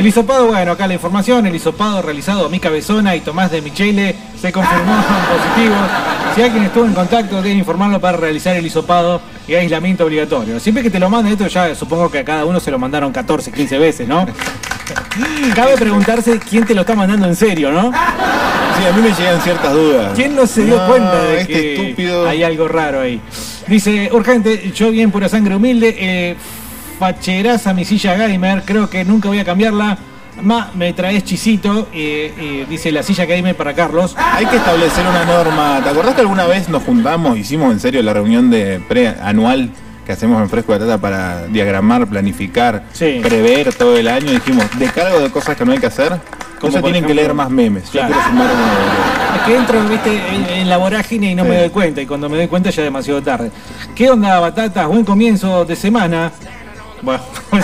El 0.00 0.06
hisopado, 0.06 0.46
bueno, 0.46 0.72
acá 0.72 0.86
la 0.86 0.94
información, 0.94 1.46
el 1.46 1.54
hisopado 1.54 2.00
realizado 2.00 2.46
a 2.46 2.48
Mica 2.48 2.70
Besona 2.70 3.14
y 3.16 3.20
Tomás 3.20 3.50
de 3.50 3.60
Michele 3.60 4.16
se 4.40 4.50
confirmó 4.50 4.94
positivo. 4.96 5.74
Si 6.34 6.40
alguien 6.40 6.62
estuvo 6.64 6.86
en 6.86 6.94
contacto, 6.94 7.42
debe 7.42 7.56
informarlo 7.56 8.00
para 8.00 8.16
realizar 8.16 8.56
el 8.56 8.64
hisopado 8.64 9.20
y 9.46 9.52
aislamiento 9.56 10.06
obligatorio. 10.06 10.58
Siempre 10.58 10.82
que 10.82 10.88
te 10.88 10.98
lo 10.98 11.10
manden 11.10 11.32
esto, 11.34 11.46
ya 11.48 11.74
supongo 11.74 12.10
que 12.10 12.20
a 12.20 12.24
cada 12.24 12.46
uno 12.46 12.60
se 12.60 12.70
lo 12.70 12.78
mandaron 12.78 13.12
14, 13.12 13.52
15 13.52 13.78
veces, 13.78 14.08
¿no? 14.08 14.24
Cabe 15.54 15.76
preguntarse 15.76 16.38
quién 16.38 16.64
te 16.64 16.74
lo 16.74 16.80
está 16.80 16.94
mandando 16.94 17.26
en 17.26 17.36
serio, 17.36 17.70
¿no? 17.70 17.92
Sí, 17.92 18.86
a 18.86 18.92
mí 18.96 19.02
me 19.02 19.12
llegan 19.14 19.38
ciertas 19.42 19.70
dudas. 19.74 20.12
¿Quién 20.16 20.34
no 20.34 20.46
se 20.46 20.64
dio 20.64 20.78
No, 20.78 20.86
cuenta 20.86 21.22
de 21.24 21.40
este 21.42 21.52
que 21.52 21.74
estúpido. 21.82 22.26
hay 22.26 22.42
algo 22.42 22.68
raro 22.68 23.02
ahí? 23.02 23.20
Dice, 23.66 24.08
urgente, 24.14 24.72
yo 24.74 24.90
bien 24.90 25.10
pura 25.10 25.28
sangre 25.28 25.56
humilde, 25.56 25.94
eh, 25.98 26.36
facheraza 27.04 27.72
mi 27.72 27.86
silla 27.86 28.14
gamer, 28.14 28.62
creo 28.64 28.90
que 28.90 29.04
nunca 29.06 29.28
voy 29.28 29.38
a 29.38 29.44
cambiarla. 29.44 29.96
Ma, 30.42 30.70
me 30.74 30.92
traes 30.92 31.24
chisito, 31.24 31.88
eh, 31.94 32.32
eh, 32.38 32.66
dice 32.68 32.92
la 32.92 33.02
silla 33.02 33.24
gamer 33.24 33.56
para 33.56 33.74
Carlos. 33.74 34.14
Hay 34.18 34.44
que 34.46 34.56
establecer 34.56 35.06
una 35.06 35.24
norma. 35.24 35.80
¿Te 35.82 35.88
acordás 35.90 36.14
que 36.14 36.20
alguna 36.20 36.46
vez 36.46 36.68
nos 36.68 36.82
juntamos, 36.82 37.36
hicimos 37.38 37.72
en 37.72 37.80
serio 37.80 38.02
la 38.02 38.12
reunión 38.12 38.50
de 38.50 38.80
pre-anual 38.86 39.70
que 40.06 40.12
hacemos 40.12 40.40
en 40.42 40.48
Fresco 40.50 40.72
de 40.72 40.78
Batata 40.78 40.98
para 41.00 41.46
diagramar, 41.46 42.06
planificar, 42.06 42.84
Sí. 42.92 43.20
prever 43.22 43.74
todo 43.74 43.96
el 43.96 44.06
año? 44.08 44.30
Dijimos, 44.32 44.64
de 44.78 44.86
cargo 44.90 45.20
de 45.20 45.30
cosas 45.30 45.56
que 45.56 45.64
no 45.64 45.72
hay 45.72 45.78
que 45.78 45.86
hacer, 45.86 46.12
Como 46.58 46.82
tienen 46.82 47.04
que 47.06 47.14
leer 47.14 47.32
más 47.32 47.48
memes. 47.50 47.84
Yo 47.86 47.92
Claro. 47.92 48.08
quiero 48.14 48.28
sumar 48.28 48.50
Es 49.36 49.42
que 49.46 49.56
entro, 49.56 49.88
viste, 49.88 50.34
en, 50.34 50.44
en 50.60 50.68
la 50.68 50.76
vorágine 50.76 51.30
y 51.30 51.34
no 51.34 51.44
Sí. 51.44 51.48
me 51.50 51.56
doy 51.60 51.70
cuenta, 51.70 52.00
y 52.02 52.06
cuando 52.06 52.28
me 52.28 52.36
doy 52.36 52.48
cuenta 52.48 52.68
ya 52.70 52.82
es 52.82 52.86
demasiado 52.86 53.22
tarde. 53.22 53.50
¿Qué 53.94 54.10
onda, 54.10 54.38
batatas? 54.40 54.86
Buen 54.86 55.04
comienzo 55.04 55.64
de 55.64 55.76
semana. 55.76 56.32
Bueno, 57.02 57.22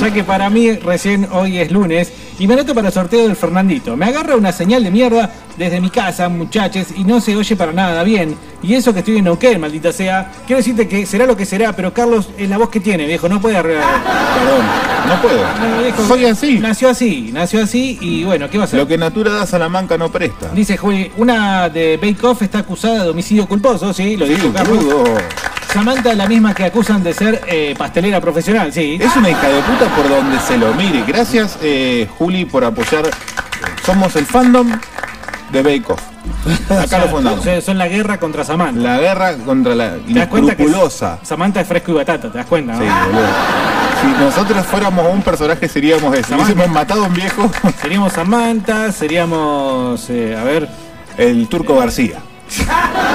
ya 0.00 0.10
que 0.12 0.24
para 0.24 0.48
mí 0.48 0.72
recién 0.72 1.28
hoy 1.32 1.58
es 1.58 1.70
lunes 1.70 2.12
y 2.38 2.46
me 2.46 2.54
anoto 2.54 2.74
para 2.74 2.88
el 2.88 2.94
sorteo 2.94 3.26
del 3.26 3.36
Fernandito. 3.36 3.96
Me 3.96 4.06
agarra 4.06 4.34
una 4.36 4.50
señal 4.52 4.82
de 4.82 4.90
mierda 4.90 5.30
desde 5.58 5.78
mi 5.80 5.90
casa, 5.90 6.28
muchachos, 6.30 6.86
y 6.96 7.04
no 7.04 7.20
se 7.20 7.36
oye 7.36 7.54
para 7.54 7.72
nada 7.72 8.02
bien. 8.02 8.34
Y 8.62 8.74
eso 8.74 8.94
que 8.94 9.00
estoy 9.00 9.18
en 9.18 9.24
Neuquén, 9.24 9.60
maldita 9.60 9.92
sea. 9.92 10.32
Quiero 10.46 10.58
decirte 10.58 10.88
que 10.88 11.04
será 11.04 11.26
lo 11.26 11.36
que 11.36 11.44
será, 11.44 11.74
pero 11.74 11.92
Carlos 11.92 12.30
es 12.38 12.48
la 12.48 12.56
voz 12.56 12.70
que 12.70 12.80
tiene, 12.80 13.06
viejo, 13.06 13.28
no 13.28 13.42
puede 13.42 13.58
arreglar. 13.58 13.84
Perdón, 14.38 14.66
no 15.06 15.20
puedo. 15.20 15.42
No, 15.76 15.82
viejo, 15.82 16.06
Soy 16.06 16.24
así. 16.24 16.58
Nació 16.60 16.88
así, 16.88 17.30
nació 17.32 17.62
así 17.62 17.98
y 18.00 18.24
bueno, 18.24 18.48
¿qué 18.48 18.56
va 18.56 18.64
a 18.64 18.66
hacer? 18.66 18.78
Lo 18.80 18.86
que 18.86 18.96
Natura 18.96 19.32
da 19.32 19.42
a 19.42 19.46
Salamanca 19.46 19.98
no 19.98 20.10
presta. 20.10 20.48
Dice 20.54 20.78
Juli, 20.78 21.10
una 21.18 21.68
de 21.68 21.98
Bake 21.98 22.24
Off 22.26 22.40
está 22.40 22.60
acusada 22.60 23.04
de 23.04 23.10
homicidio 23.10 23.46
culposo, 23.46 23.92
sí, 23.92 24.16
lo 24.16 24.24
Sí, 24.26 24.34
dijo 24.34 24.50
Carlos. 24.52 24.78
crudo. 24.78 25.04
Samantha, 25.72 26.14
la 26.14 26.26
misma 26.26 26.52
que 26.54 26.64
acusan 26.64 27.02
de 27.02 27.14
ser 27.14 27.42
eh, 27.46 27.74
pastelera 27.78 28.20
profesional, 28.20 28.72
sí. 28.72 28.98
Es 29.00 29.14
una 29.16 29.30
hija 29.30 29.48
de 29.48 29.60
puta 29.62 29.86
por 29.94 30.08
donde 30.08 30.38
se 30.40 30.58
lo 30.58 30.74
mire. 30.74 31.04
Gracias, 31.06 31.58
eh, 31.62 32.08
Juli, 32.18 32.44
por 32.44 32.64
apoyar. 32.64 33.04
Somos 33.86 34.14
el 34.16 34.26
fandom 34.26 34.68
de 35.52 35.62
Bake 35.62 35.84
Off. 35.92 36.00
Acá 36.70 36.98
lo 37.04 37.08
fundamos. 37.08 37.44
Son- 37.64 37.78
la 37.78 37.86
guerra 37.88 38.18
contra 38.18 38.44
Samantha. 38.44 38.80
La 38.80 38.98
guerra 38.98 39.34
contra 39.36 39.74
la 39.76 39.90
¿Te 39.96 40.12
das 40.12 40.26
cuenta 40.28 40.56
que 40.56 40.62
inescrupulosa. 40.64 41.18
Samantha 41.22 41.60
es 41.60 41.68
fresco 41.68 41.92
y 41.92 41.94
batata, 41.94 42.30
¿te 42.32 42.38
das 42.38 42.46
cuenta? 42.46 42.76
Sí, 42.76 42.84
no? 42.84 43.06
boludo. 43.06 43.26
Si 44.00 44.06
nosotros 44.24 44.66
fuéramos 44.66 45.06
un 45.12 45.22
personaje 45.22 45.68
seríamos 45.68 46.12
ese. 46.14 46.30
Samantha. 46.30 46.52
Hubiésemos 46.52 46.74
matado 46.74 47.04
a 47.04 47.06
un 47.06 47.14
viejo, 47.14 47.50
Seríamos 47.80 48.12
Samantha, 48.12 48.90
seríamos, 48.92 50.08
eh, 50.10 50.36
a 50.36 50.42
ver, 50.42 50.68
el 51.16 51.46
Turco 51.48 51.76
García. 51.76 52.18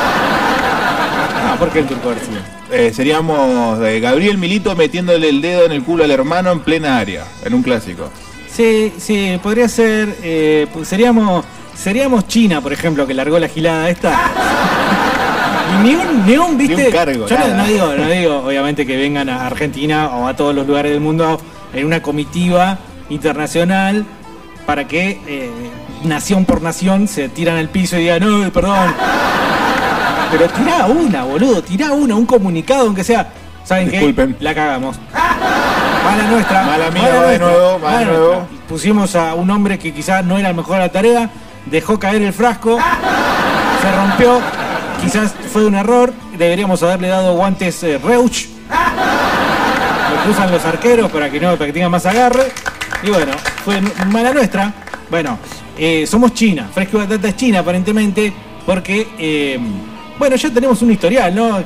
ah, 1.56 1.60
¿por 1.60 1.70
qué 1.70 1.80
el 1.80 1.86
Turco 1.86 2.10
García? 2.10 2.46
Eh, 2.72 2.92
seríamos 2.94 3.80
eh, 3.82 4.00
Gabriel 4.00 4.38
Milito 4.38 4.76
metiéndole 4.76 5.30
el 5.30 5.42
dedo 5.42 5.66
en 5.66 5.72
el 5.72 5.84
culo 5.84 6.04
al 6.04 6.12
hermano 6.12 6.52
en 6.52 6.60
plena 6.60 6.98
área, 6.98 7.26
en 7.44 7.54
un 7.54 7.64
clásico. 7.64 8.10
Sí, 8.50 8.94
sí, 8.98 9.40
podría 9.42 9.68
ser, 9.68 10.16
eh, 10.24 10.68
pues 10.74 10.88
seríamos, 10.88 11.46
seríamos 11.76 12.28
China, 12.28 12.62
por 12.62 12.74
ejemplo, 12.74 13.06
que 13.06 13.14
largó 13.14 13.40
la 13.40 13.48
gilada 13.48 13.90
esta. 13.90 14.18
Y 15.68 15.84
ni 15.84 15.96
un, 15.96 16.26
ni 16.28 16.38
un, 16.38 16.58
viste. 16.60 16.76
Ni 16.76 16.84
un 16.84 16.92
cargo, 16.92 17.28
Yo 17.28 17.40
no, 17.40 17.48
no 17.48 17.66
digo, 17.66 17.94
no 17.98 18.08
digo, 18.08 18.38
obviamente, 18.46 18.86
que 18.86 18.96
vengan 18.98 19.30
a 19.30 19.48
Argentina 19.48 20.10
o 20.10 20.28
a 20.28 20.36
todos 20.36 20.54
los 20.54 20.68
lugares 20.68 20.92
del 20.92 21.02
mundo 21.02 21.42
en 21.74 21.86
una 21.88 22.04
comitiva 22.04 22.78
internacional 23.10 24.06
para 24.66 24.88
que 24.88 25.20
eh, 25.28 25.50
nación 26.04 26.46
por 26.46 26.62
nación 26.62 27.08
se 27.08 27.30
tiran 27.30 27.58
al 27.58 27.70
piso 27.70 27.98
y 27.98 28.02
digan, 28.02 28.22
no, 28.22 28.52
perdón. 28.52 28.94
Pero 30.32 30.50
tirá 30.50 30.86
una, 30.88 31.24
boludo, 31.24 31.62
tirá 31.64 31.92
una, 31.92 32.16
un 32.16 32.26
comunicado, 32.26 32.88
aunque 32.88 33.04
sea, 33.04 33.30
¿saben 33.64 33.90
Disculpen. 33.90 34.34
qué? 34.36 34.44
La 34.44 34.54
cagamos. 34.54 34.98
Mala 35.14 36.24
nuestra. 36.30 36.64
Mala 36.64 36.92
mía, 36.92 37.10
va 37.16 37.26
de 37.28 37.40
nuevo, 37.40 37.80
va 37.80 37.98
de 38.00 38.06
nuevo. 38.06 38.34
nuestra. 38.36 38.58
Pusimos 38.68 39.16
a 39.16 39.34
un 39.36 39.50
hombre 39.52 39.78
que 39.80 39.94
quizás 39.94 40.26
no 40.26 40.38
era 40.38 40.50
el 40.50 40.56
mejor 40.56 40.78
a 40.78 40.80
la 40.80 40.90
tarea, 40.90 41.30
dejó 41.66 42.00
caer 42.00 42.22
el 42.22 42.34
frasco, 42.34 42.80
se 43.82 43.92
rompió, 43.96 44.42
quizás 45.02 45.34
fue 45.52 45.66
un 45.66 45.76
error, 45.76 46.14
deberíamos 46.38 46.82
haberle 46.84 47.08
dado 47.10 47.36
guantes 47.36 47.82
eh, 47.84 48.00
Reuch, 48.04 48.48
lo 50.10 50.24
que 50.24 50.30
usan 50.30 50.52
los 50.52 50.66
arqueros 50.66 51.12
para 51.12 51.30
que 51.30 51.40
no 51.40 51.52
para 51.56 51.68
que 51.68 51.74
tengan 51.74 51.92
más 51.92 52.06
agarre, 52.06 52.52
y 53.04 53.10
bueno, 53.10 53.34
fue 53.64 53.82
mala 54.08 54.34
nuestra. 54.34 54.74
Bueno, 55.10 55.38
eh, 55.78 56.06
somos 56.08 56.34
China, 56.34 56.68
Fresco 56.74 56.98
y 56.98 57.02
Batata 57.02 57.28
es 57.28 57.36
China 57.36 57.60
aparentemente, 57.60 58.34
porque, 58.66 59.08
eh, 59.20 59.60
bueno, 60.18 60.36
ya 60.36 60.50
tenemos 60.50 60.82
un 60.82 60.92
historial, 60.92 61.34
¿no? 61.34 61.60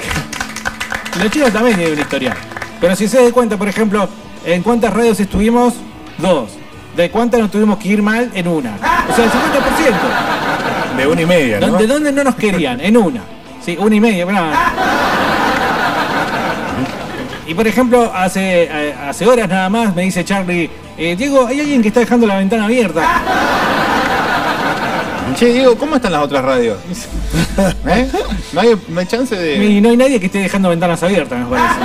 Los 1.22 1.32
chinos 1.32 1.52
también 1.52 1.76
tienen 1.76 1.94
un 1.94 2.00
historial. 2.00 2.38
Pero 2.80 2.96
si 2.96 3.08
se 3.08 3.24
da 3.24 3.32
cuenta, 3.32 3.58
por 3.58 3.68
ejemplo, 3.68 4.08
en 4.46 4.62
cuántas 4.64 4.94
radios 4.94 5.20
estuvimos, 5.20 5.74
dos. 6.18 6.52
De 6.96 7.10
cuántas 7.12 7.40
nos 7.40 7.52
tuvimos 7.52 7.78
que 7.78 7.90
ir 7.90 8.02
mal, 8.02 8.32
en 8.34 8.48
una. 8.48 8.76
O 9.10 9.16
sea, 9.16 9.26
el 9.26 9.32
50%. 9.32 10.98
De 10.98 11.08
una 11.08 11.22
y 11.22 11.26
media, 11.26 11.60
¿no? 11.60 11.78
¿De 11.78 11.88
dónde 11.88 12.12
no 12.12 12.24
nos 12.24 12.36
querían? 12.36 12.82
En 12.82 12.98
una. 12.98 13.22
Sí, 13.64 13.78
una 13.80 13.96
y 13.96 14.00
media. 14.00 14.26
bueno. 14.26 14.42
Y 17.48 17.54
por 17.56 17.68
ejemplo, 17.68 18.12
hace, 18.14 18.64
eh, 18.64 18.96
hace 19.08 19.26
horas 19.26 19.50
nada 19.50 19.70
más 19.70 19.96
me 19.96 20.04
dice 20.04 20.24
Charlie, 20.24 20.70
eh, 20.98 21.16
Diego, 21.16 21.48
hay 21.48 21.60
alguien 21.60 21.82
que 21.82 21.88
está 21.88 22.02
dejando 22.02 22.28
la 22.28 22.38
ventana 22.38 22.66
abierta. 22.66 23.02
Che, 25.36 25.54
Diego, 25.54 25.76
¿cómo 25.78 25.96
están 25.96 26.12
las 26.12 26.24
otras 26.24 26.44
radios? 26.44 26.78
¿Eh? 27.88 28.08
¿No 28.54 28.62
hay, 28.62 28.76
no 28.88 29.00
hay 29.00 29.06
chance 29.06 29.36
de...? 29.36 29.64
Y 29.66 29.80
no 29.82 29.90
hay 29.90 29.98
nadie 29.98 30.20
que 30.20 30.26
esté 30.26 30.40
dejando 30.40 30.70
ventanas 30.70 31.02
abiertas, 31.04 31.40
me 31.40 31.46
parece. 31.46 31.76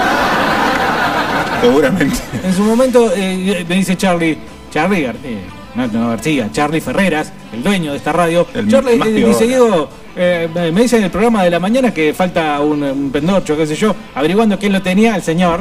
Seguramente. 1.61 2.17
En 2.43 2.55
su 2.55 2.63
momento 2.63 3.13
eh, 3.15 3.65
me 3.69 3.75
dice 3.77 3.97
Charlie, 3.97 4.39
Charlie, 4.73 5.03
Gar- 5.07 5.17
eh, 5.25 5.39
no, 5.75 5.87
no 5.87 6.09
García, 6.11 6.49
Charlie 6.53 6.81
Ferreras, 6.81 7.33
el 7.53 7.63
dueño 7.63 7.93
de 7.93 7.99
esta 7.99 8.13
radio. 8.13 8.47
El 8.55 8.69
Charlie 8.69 8.97
más 8.97 9.09
eh, 9.09 9.13
dice, 9.13 9.47
Diego, 9.47 9.89
eh, 10.17 10.49
me 10.55 10.73
me 10.73 10.83
dice 10.83 10.97
en 10.99 11.05
el 11.05 11.11
programa 11.11 11.43
de 11.45 11.51
la 11.51 11.61
mañana 11.61 11.93
que 11.95 12.13
falta 12.13 12.61
un, 12.61 12.83
un 12.83 13.11
pendorcho, 13.11 13.57
qué 13.57 13.67
sé 13.67 13.77
yo, 13.77 13.95
averiguando 14.15 14.59
quién 14.59 14.73
lo 14.73 14.83
tenía, 14.83 15.17
el 15.17 15.23
señor. 15.23 15.61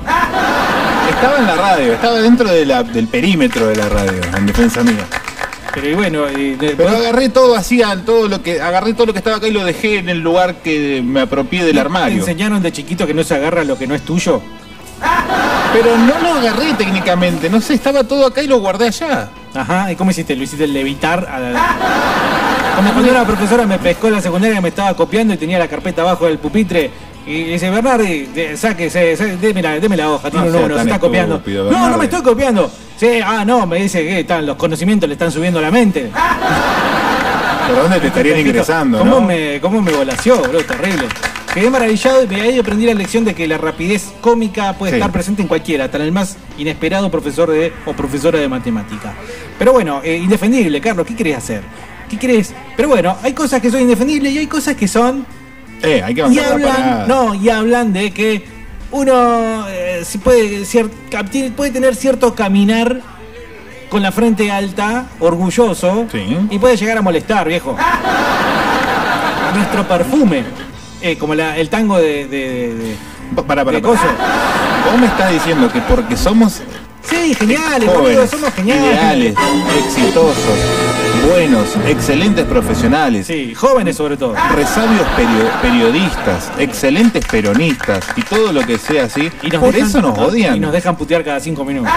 Estaba 1.09 1.37
en 1.37 1.45
la 1.47 1.55
radio, 1.55 1.93
estaba 1.93 2.19
dentro 2.19 2.49
de 2.49 2.65
la- 2.65 2.83
del 2.83 3.07
perímetro 3.07 3.67
de 3.67 3.75
la 3.75 3.89
radio, 3.89 4.19
en 4.35 4.45
defensa 4.45 4.83
mía. 4.83 5.05
Pero 5.73 5.97
bueno, 5.97 6.25
de- 6.25 6.75
Pero 6.77 6.89
agarré 6.89 7.29
todo, 7.29 7.55
hacía 7.55 7.97
todo 8.05 8.27
lo 8.27 8.41
que, 8.43 8.61
agarré 8.61 8.93
todo 8.93 9.07
lo 9.07 9.13
que 9.13 9.19
estaba 9.19 9.37
acá 9.37 9.47
y 9.47 9.51
lo 9.51 9.63
dejé 9.65 9.97
en 9.97 10.09
el 10.09 10.19
lugar 10.19 10.55
que 10.55 11.01
me 11.03 11.21
apropié 11.21 11.63
del 11.63 11.73
¿te 11.73 11.79
armario. 11.81 12.19
enseñaron 12.19 12.61
de 12.61 12.71
chiquito 12.71 13.07
que 13.07 13.13
no 13.13 13.23
se 13.23 13.33
agarra 13.35 13.63
lo 13.63 13.77
que 13.77 13.87
no 13.87 13.95
es 13.95 14.03
tuyo? 14.03 14.41
Pero 15.73 15.97
no 15.97 16.19
lo 16.19 16.33
agarré 16.39 16.73
técnicamente, 16.75 17.49
no 17.49 17.59
sé, 17.59 17.73
estaba 17.73 18.03
todo 18.03 18.27
acá 18.27 18.43
y 18.43 18.47
lo 18.47 18.59
guardé 18.59 18.87
allá. 18.87 19.29
Ajá, 19.55 19.91
¿y 19.91 19.95
cómo 19.95 20.11
hiciste? 20.11 20.35
¿Lo 20.35 20.43
hiciste 20.43 20.67
levitar? 20.67 21.27
A 21.29 21.39
la... 21.39 21.75
Como 22.75 22.91
cuando 22.93 23.11
una 23.11 23.25
profesora 23.25 23.65
me 23.65 23.79
pescó 23.79 24.07
en 24.07 24.13
la 24.13 24.21
secundaria 24.21 24.61
me 24.61 24.69
estaba 24.69 24.95
copiando 24.95 25.33
y 25.33 25.37
tenía 25.37 25.59
la 25.59 25.67
carpeta 25.67 26.01
abajo 26.03 26.25
del 26.27 26.37
pupitre 26.37 26.91
Y 27.25 27.43
dice, 27.45 27.69
Bernardi, 27.69 28.25
de- 28.25 28.57
sáquese, 28.57 29.15
deme 29.41 29.61
la, 29.61 29.79
deme 29.79 29.95
la 29.95 30.09
hoja, 30.11 30.29
tiene 30.29 30.47
No 30.47 30.51
un 30.51 30.55
número, 30.57 30.77
se 30.77 30.83
está 30.83 30.99
copiando. 30.99 31.35
estúpido, 31.35 31.71
no, 31.71 31.89
no 31.89 31.97
me 31.97 32.03
estoy 32.05 32.21
copiando. 32.21 32.69
Sí, 32.97 33.19
ah, 33.25 33.43
no, 33.45 33.65
me 33.65 33.81
dice 33.81 34.03
que 34.03 34.19
están, 34.21 34.45
los 34.45 34.57
conocimientos 34.57 35.07
le 35.07 35.13
están 35.13 35.31
subiendo 35.31 35.59
a 35.59 35.61
la 35.61 35.71
mente. 35.71 36.11
¿Por 37.67 37.75
dónde 37.83 37.99
te 37.99 38.07
estarían 38.07 38.39
ingresando, 38.39 38.99
¿Cómo 38.99 39.15
no? 39.15 39.21
me, 39.21 39.59
cómo 39.61 39.81
me 39.81 39.91
volació, 39.91 40.41
bro? 40.41 40.63
Terrible. 40.65 41.07
Quedé 41.53 41.69
maravillado 41.69 42.23
y 42.23 42.27
de 42.27 42.41
ahí 42.41 42.59
aprendí 42.59 42.85
la 42.85 42.93
lección 42.93 43.23
de 43.23 43.33
que 43.35 43.47
la 43.47 43.57
rapidez 43.57 44.11
cómica 44.21 44.73
puede 44.73 44.91
Sí. 44.93 44.97
estar 44.97 45.11
presente 45.11 45.41
en 45.43 45.47
cualquiera, 45.47 45.85
hasta 45.85 45.97
en 45.97 46.03
el 46.03 46.11
más 46.11 46.35
inesperado 46.57 47.09
profesor 47.09 47.49
de 47.51 47.71
o 47.85 47.93
profesora 47.93 48.39
de 48.39 48.49
matemática. 48.49 49.13
Pero 49.57 49.71
bueno, 49.71 50.01
eh, 50.03 50.17
indefendible, 50.17 50.81
Carlos, 50.81 51.05
¿qué 51.07 51.15
querés 51.15 51.37
hacer? 51.37 51.61
¿Qué 52.09 52.17
querés? 52.17 52.53
Pero 52.75 52.89
bueno, 52.89 53.15
hay 53.23 53.33
cosas 53.33 53.61
que 53.61 53.69
son 53.71 53.81
indefendibles 53.81 54.33
y 54.33 54.39
hay 54.39 54.47
cosas 54.47 54.75
que 54.75 54.87
son 54.87 55.25
Eh, 55.83 56.01
hay 56.03 56.15
que 56.15 56.21
y 56.29 56.39
hablan, 56.39 57.07
no, 57.07 57.35
y 57.35 57.49
hablan 57.49 57.91
de 57.93 58.11
que 58.11 58.45
uno 58.91 59.65
eh, 59.69 60.01
si 60.05 60.17
puede, 60.17 60.61
cier- 60.63 60.89
tener 61.71 61.95
cierto 61.95 62.33
caminar 62.33 63.01
con 63.89 64.01
la 64.01 64.11
frente 64.11 64.49
alta, 64.49 65.05
orgulloso, 65.19 66.07
y 66.49 66.57
puede 66.57 66.77
llegar 66.77 66.97
a 66.97 67.01
molestar, 67.01 67.47
viejo. 67.47 67.75
Nuestro 69.55 69.87
perfume, 69.87 70.43
eh, 71.01 71.17
como 71.17 71.35
la- 71.35 71.57
el 71.57 71.69
tango 71.69 71.97
de, 71.97 72.27
de, 72.27 72.73
de- 72.73 72.95
Para, 73.35 73.63
para, 73.65 73.79
para. 73.81 73.87
Vos 73.87 74.99
me 74.99 75.05
estás 75.07 75.31
diciendo 75.31 75.71
que 75.71 75.79
porque 75.81 76.15
somos 76.17 76.61
Sí, 77.03 77.35
geniales, 77.35 77.89
jóvenes, 77.93 78.29
somos 78.29 78.51
geniales. 78.53 78.83
ideales, 79.33 79.35
exitosos, 79.85 80.57
buenos, 81.29 81.75
excelentes 81.87 82.45
profesionales, 82.45 83.27
Sí, 83.27 83.53
jóvenes 83.55 83.95
sobre 83.97 84.17
todo. 84.17 84.35
resabios 84.55 85.05
perio- 85.15 85.49
periodistas, 85.61 86.51
excelentes 86.57 87.25
peronistas 87.25 88.05
y 88.15 88.21
todo 88.23 88.51
lo 88.51 88.61
que 88.61 88.77
sea 88.77 89.05
así, 89.05 89.31
Y 89.41 89.49
por 89.51 89.73
dejan- 89.73 89.87
eso 89.87 90.01
nos 90.01 90.17
odian 90.17 90.55
Y 90.55 90.59
nos 90.59 90.71
dejan 90.71 90.95
putear 90.95 91.23
cada 91.23 91.39
cinco 91.39 91.63
minutos. 91.65 91.91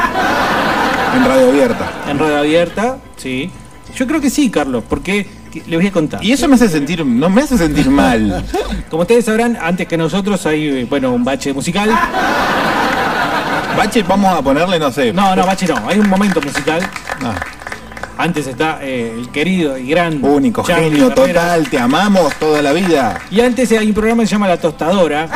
en 1.17 1.25
radio 1.25 1.49
abierta. 1.49 1.91
En 2.09 2.19
radio 2.19 2.39
abierta, 2.39 2.99
sí. 3.17 3.51
Yo 3.97 4.07
creo 4.07 4.21
que 4.21 4.31
sí, 4.31 4.51
Carlos, 4.51 4.85
porque 4.89 5.27
que- 5.51 5.63
le 5.67 5.77
voy 5.77 5.87
a 5.87 5.93
contar. 5.93 6.23
Y 6.23 6.33
eso 6.33 6.47
me 6.49 6.57
hace 6.57 6.69
sentir, 6.69 7.05
no 7.05 7.29
me 7.31 7.43
hace 7.43 7.57
sentir 7.57 7.89
mal. 7.91 8.45
Como 8.91 9.03
ustedes 9.03 9.25
sabrán, 9.25 9.57
antes 9.61 9.87
que 9.89 9.97
nosotros 9.97 10.45
hay, 10.47 10.85
bueno, 10.85 11.13
un 11.13 11.25
bache 11.25 11.53
musical. 11.53 11.91
Bache, 13.77 14.03
vamos 14.03 14.39
a 14.39 14.43
ponerle, 14.43 14.79
no 14.79 14.91
sé. 14.91 15.13
No, 15.13 15.35
no, 15.37 15.45
bache 15.47 15.67
no, 15.67 15.77
hay 15.89 15.99
un 15.99 16.09
momento 16.09 16.41
musical. 16.41 16.81
Ah, 17.23 17.35
Antes 18.19 18.47
está 18.47 18.79
eh, 18.83 19.15
el 19.19 19.29
querido 19.31 19.77
y 19.77 19.89
gran. 19.89 20.25
único, 20.25 20.63
Charlie 20.67 20.91
genio 20.91 21.11
total, 21.11 21.69
te 21.69 21.79
amamos 21.79 22.35
toda 22.37 22.63
la 22.63 22.73
vida. 22.73 23.21
Y 23.31 23.41
antes 23.41 23.71
hay 23.73 23.89
un 23.89 23.95
programa 23.95 24.23
que 24.23 24.27
se 24.29 24.33
llama 24.33 24.49
La 24.49 24.57
Tostadora. 24.59 25.29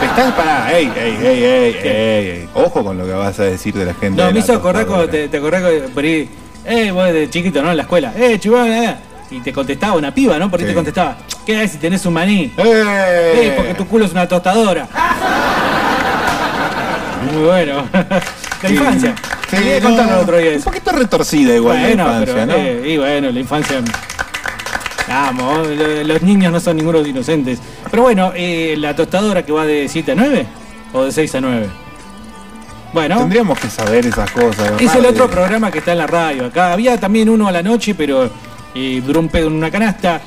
Te 0.00 0.06
estás 0.06 0.32
para, 0.32 0.72
ey, 0.72 0.90
ey, 0.96 1.18
ey, 1.22 1.26
ey, 1.26 1.44
ey, 1.44 1.76
ey. 1.84 2.48
Ojo 2.54 2.82
con 2.84 2.96
lo 2.98 3.04
que 3.04 3.12
vas 3.12 3.38
a 3.40 3.44
decir 3.44 3.74
de 3.74 3.84
la 3.84 3.94
gente. 3.94 4.20
No, 4.20 4.26
de 4.28 4.32
me 4.32 4.38
hizo 4.40 4.54
acordar 4.54 4.86
cuando 4.86 5.08
te, 5.08 5.28
te 5.28 5.36
acordás 5.36 5.62
por 5.94 6.04
ahí. 6.04 6.28
Eh, 6.64 6.90
vos 6.90 7.12
de 7.12 7.28
chiquito, 7.30 7.62
¿no? 7.62 7.70
En 7.70 7.76
la 7.76 7.82
escuela. 7.84 8.12
Eh, 8.16 8.38
chubón, 8.38 8.72
eh. 8.72 8.96
Y 9.30 9.40
te 9.40 9.52
contestaba 9.52 9.94
una 9.94 10.12
piba, 10.14 10.38
¿no? 10.38 10.50
Por 10.50 10.58
ahí 10.60 10.66
Sí. 10.66 10.70
te 10.70 10.74
contestaba. 10.74 11.16
¿Qué 11.44 11.62
es 11.62 11.72
si 11.72 11.78
tenés 11.78 12.04
un 12.06 12.14
maní? 12.14 12.52
¡Eh! 12.56 13.32
Eh, 13.36 13.52
porque 13.56 13.74
tu 13.74 13.86
culo 13.86 14.06
es 14.06 14.12
una 14.12 14.26
tostadora. 14.26 14.88
Muy 17.32 17.44
bueno. 17.44 17.84
La 17.92 18.68
Sí. 18.68 18.74
infancia. 18.74 19.14
Sí, 19.50 19.56
no, 19.80 19.88
contarlo 19.88 20.14
el 20.16 20.20
otro 20.22 20.36
día 20.38 20.52
Un 20.56 20.62
poquito 20.62 20.92
retorcida 20.92 21.54
igual 21.54 21.78
bueno, 21.80 22.04
la 22.04 22.12
infancia, 22.20 22.34
pero, 22.34 22.46
¿no? 22.46 22.52
eh, 22.54 22.82
y 22.92 22.96
bueno, 22.96 23.30
la 23.30 23.40
infancia. 23.40 23.80
Vamos, 25.08 25.68
lo- 25.68 26.02
los 26.04 26.22
niños 26.22 26.52
no 26.52 26.58
son 26.60 26.76
ningunos 26.76 27.06
inocentes. 27.06 27.60
Pero 27.90 28.02
bueno, 28.02 28.32
eh, 28.34 28.74
la 28.78 28.94
tostadora 28.96 29.44
que 29.44 29.52
va 29.52 29.64
de 29.64 29.88
7 29.88 30.12
a 30.12 30.14
9 30.16 30.46
o 30.92 31.04
de 31.04 31.12
6 31.12 31.34
a 31.36 31.40
9. 31.40 31.66
Bueno, 32.92 33.18
Tendríamos 33.18 33.58
que 33.58 33.68
saber 33.68 34.06
esas 34.06 34.30
cosas. 34.30 34.72
es 34.80 34.94
el 34.94 35.06
otro 35.06 35.28
programa 35.30 35.70
que 35.70 35.78
está 35.78 35.92
en 35.92 35.98
la 35.98 36.06
radio. 36.06 36.46
Acá 36.46 36.72
había 36.72 36.98
también 36.98 37.28
uno 37.28 37.46
a 37.46 37.52
la 37.52 37.62
noche, 37.62 37.94
pero 37.94 38.28
eh, 38.74 39.02
duró 39.04 39.20
un 39.20 39.28
pedo 39.28 39.46
en 39.48 39.52
una 39.54 39.70
canasta. 39.70 40.20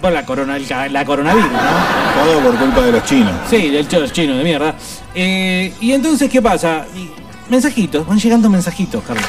Por 0.00 0.10
la, 0.12 0.26
corona, 0.26 0.58
la 0.90 1.04
coronavirus, 1.04 1.52
¿no? 1.52 2.24
Todo 2.24 2.40
por 2.40 2.56
culpa 2.58 2.80
de 2.82 2.90
los 2.92 3.04
chinos. 3.04 3.30
Sí, 3.48 3.70
del 3.70 3.86
cho- 3.86 4.08
chino 4.08 4.36
de 4.36 4.42
mierda. 4.42 4.74
Eh, 5.14 5.72
y 5.80 5.92
entonces, 5.92 6.28
¿qué 6.28 6.42
pasa? 6.42 6.84
Y- 6.96 7.08
mensajitos, 7.48 8.06
van 8.06 8.18
llegando 8.18 8.48
mensajitos, 8.48 9.02
Carlos. 9.06 9.24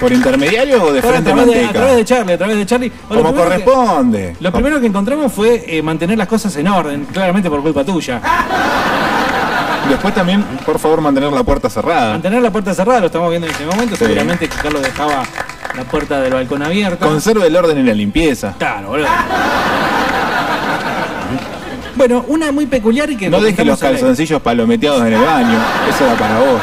¿Por 0.00 0.12
intermediario 0.12 0.82
o 0.84 0.92
de 0.92 1.00
Por- 1.00 1.10
a, 1.10 1.12
frente 1.14 1.30
través 1.32 1.46
de, 1.46 1.52
a 1.52 1.56
manteca? 1.62 1.78
través 1.80 1.96
de 1.96 2.04
Charlie, 2.04 2.32
a 2.34 2.38
través 2.38 2.56
de 2.58 2.66
Charlie. 2.66 2.92
Lo 3.08 3.16
Como 3.16 3.32
que- 3.34 3.38
corresponde. 3.40 4.36
lo 4.40 4.52
primero 4.52 4.78
que 4.80 4.86
encontramos 4.86 5.32
fue 5.32 5.64
eh, 5.66 5.80
mantener 5.82 6.18
las 6.18 6.28
cosas 6.28 6.54
en 6.56 6.68
orden, 6.68 7.06
claramente 7.12 7.48
por 7.48 7.62
culpa 7.62 7.82
tuya. 7.84 8.20
Después 9.88 10.12
también, 10.14 10.42
por 10.66 10.78
favor, 10.78 11.00
mantener 11.00 11.32
la 11.32 11.44
puerta 11.44 11.70
cerrada. 11.70 12.12
Mantener 12.12 12.42
la 12.42 12.50
puerta 12.50 12.74
cerrada, 12.74 13.00
lo 13.00 13.06
estamos 13.06 13.30
viendo 13.30 13.46
en 13.46 13.52
este 13.52 13.64
momento. 13.64 13.96
Sí. 13.96 14.04
Seguramente 14.04 14.48
que 14.48 14.56
Carlos 14.56 14.82
dejaba 14.82 15.22
la 15.76 15.84
puerta 15.84 16.20
del 16.20 16.34
balcón 16.34 16.62
abierta. 16.62 17.06
Conserve 17.06 17.46
el 17.46 17.56
orden 17.56 17.78
y 17.78 17.82
la 17.84 17.94
limpieza. 17.94 18.54
Claro, 18.58 18.88
boludo. 18.88 19.06
Bueno, 21.94 22.24
una 22.28 22.52
muy 22.52 22.66
peculiar 22.66 23.08
y 23.10 23.16
que 23.16 23.30
No 23.30 23.40
deje 23.40 23.64
los 23.64 23.78
calzoncillos 23.78 24.42
palometeados 24.42 25.00
en 25.06 25.14
el 25.14 25.20
baño. 25.22 25.58
Eso 25.88 26.04
era 26.04 26.14
para 26.16 26.38
vos. 26.40 26.60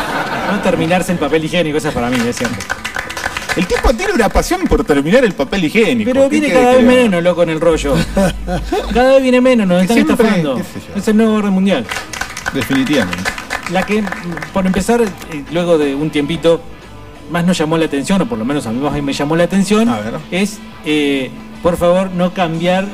No 0.51 0.59
terminarse 0.61 1.11
el 1.11 1.17
papel 1.17 1.45
higiénico, 1.45 1.77
esa 1.77 1.89
es 1.89 1.93
para 1.93 2.09
mí, 2.09 2.17
es 2.27 2.35
cierto. 2.35 2.55
El 3.55 3.67
tipo 3.67 3.93
tiene 3.93 4.13
una 4.13 4.29
pasión 4.29 4.61
por 4.63 4.83
terminar 4.83 5.23
el 5.23 5.33
papel 5.33 5.65
higiénico. 5.65 6.09
Pero 6.11 6.23
¿Qué 6.23 6.39
viene 6.39 6.53
cada 6.53 6.71
vez 6.71 6.79
haga? 6.79 6.87
menos, 6.87 7.23
loco, 7.23 7.43
en 7.43 7.49
el 7.49 7.61
rollo. 7.61 7.95
Cada 8.93 9.13
vez 9.13 9.21
viene 9.21 9.41
menos, 9.41 9.67
nos 9.67 9.81
están 9.81 9.95
siempre, 9.95 10.13
estafando. 10.15 10.59
Es 10.95 11.07
el 11.07 11.17
nuevo 11.17 11.35
orden 11.35 11.53
mundial. 11.53 11.85
Definitivamente. 12.53 13.23
La 13.71 13.83
que, 13.85 14.03
por 14.53 14.65
empezar, 14.65 15.01
eh, 15.01 15.43
luego 15.51 15.77
de 15.77 15.93
un 15.95 16.09
tiempito, 16.09 16.61
más 17.31 17.45
nos 17.45 17.57
llamó 17.57 17.77
la 17.77 17.85
atención, 17.85 18.21
o 18.21 18.25
por 18.27 18.37
lo 18.37 18.45
menos 18.45 18.65
a 18.65 18.71
mí 18.71 18.79
más 18.79 19.01
me 19.01 19.13
llamó 19.13 19.35
la 19.35 19.43
atención, 19.45 19.87
A 19.87 19.99
ver. 19.99 20.15
es, 20.31 20.59
eh, 20.85 21.29
por 21.61 21.77
favor, 21.77 22.09
no 22.11 22.33
cambiar 22.33 22.85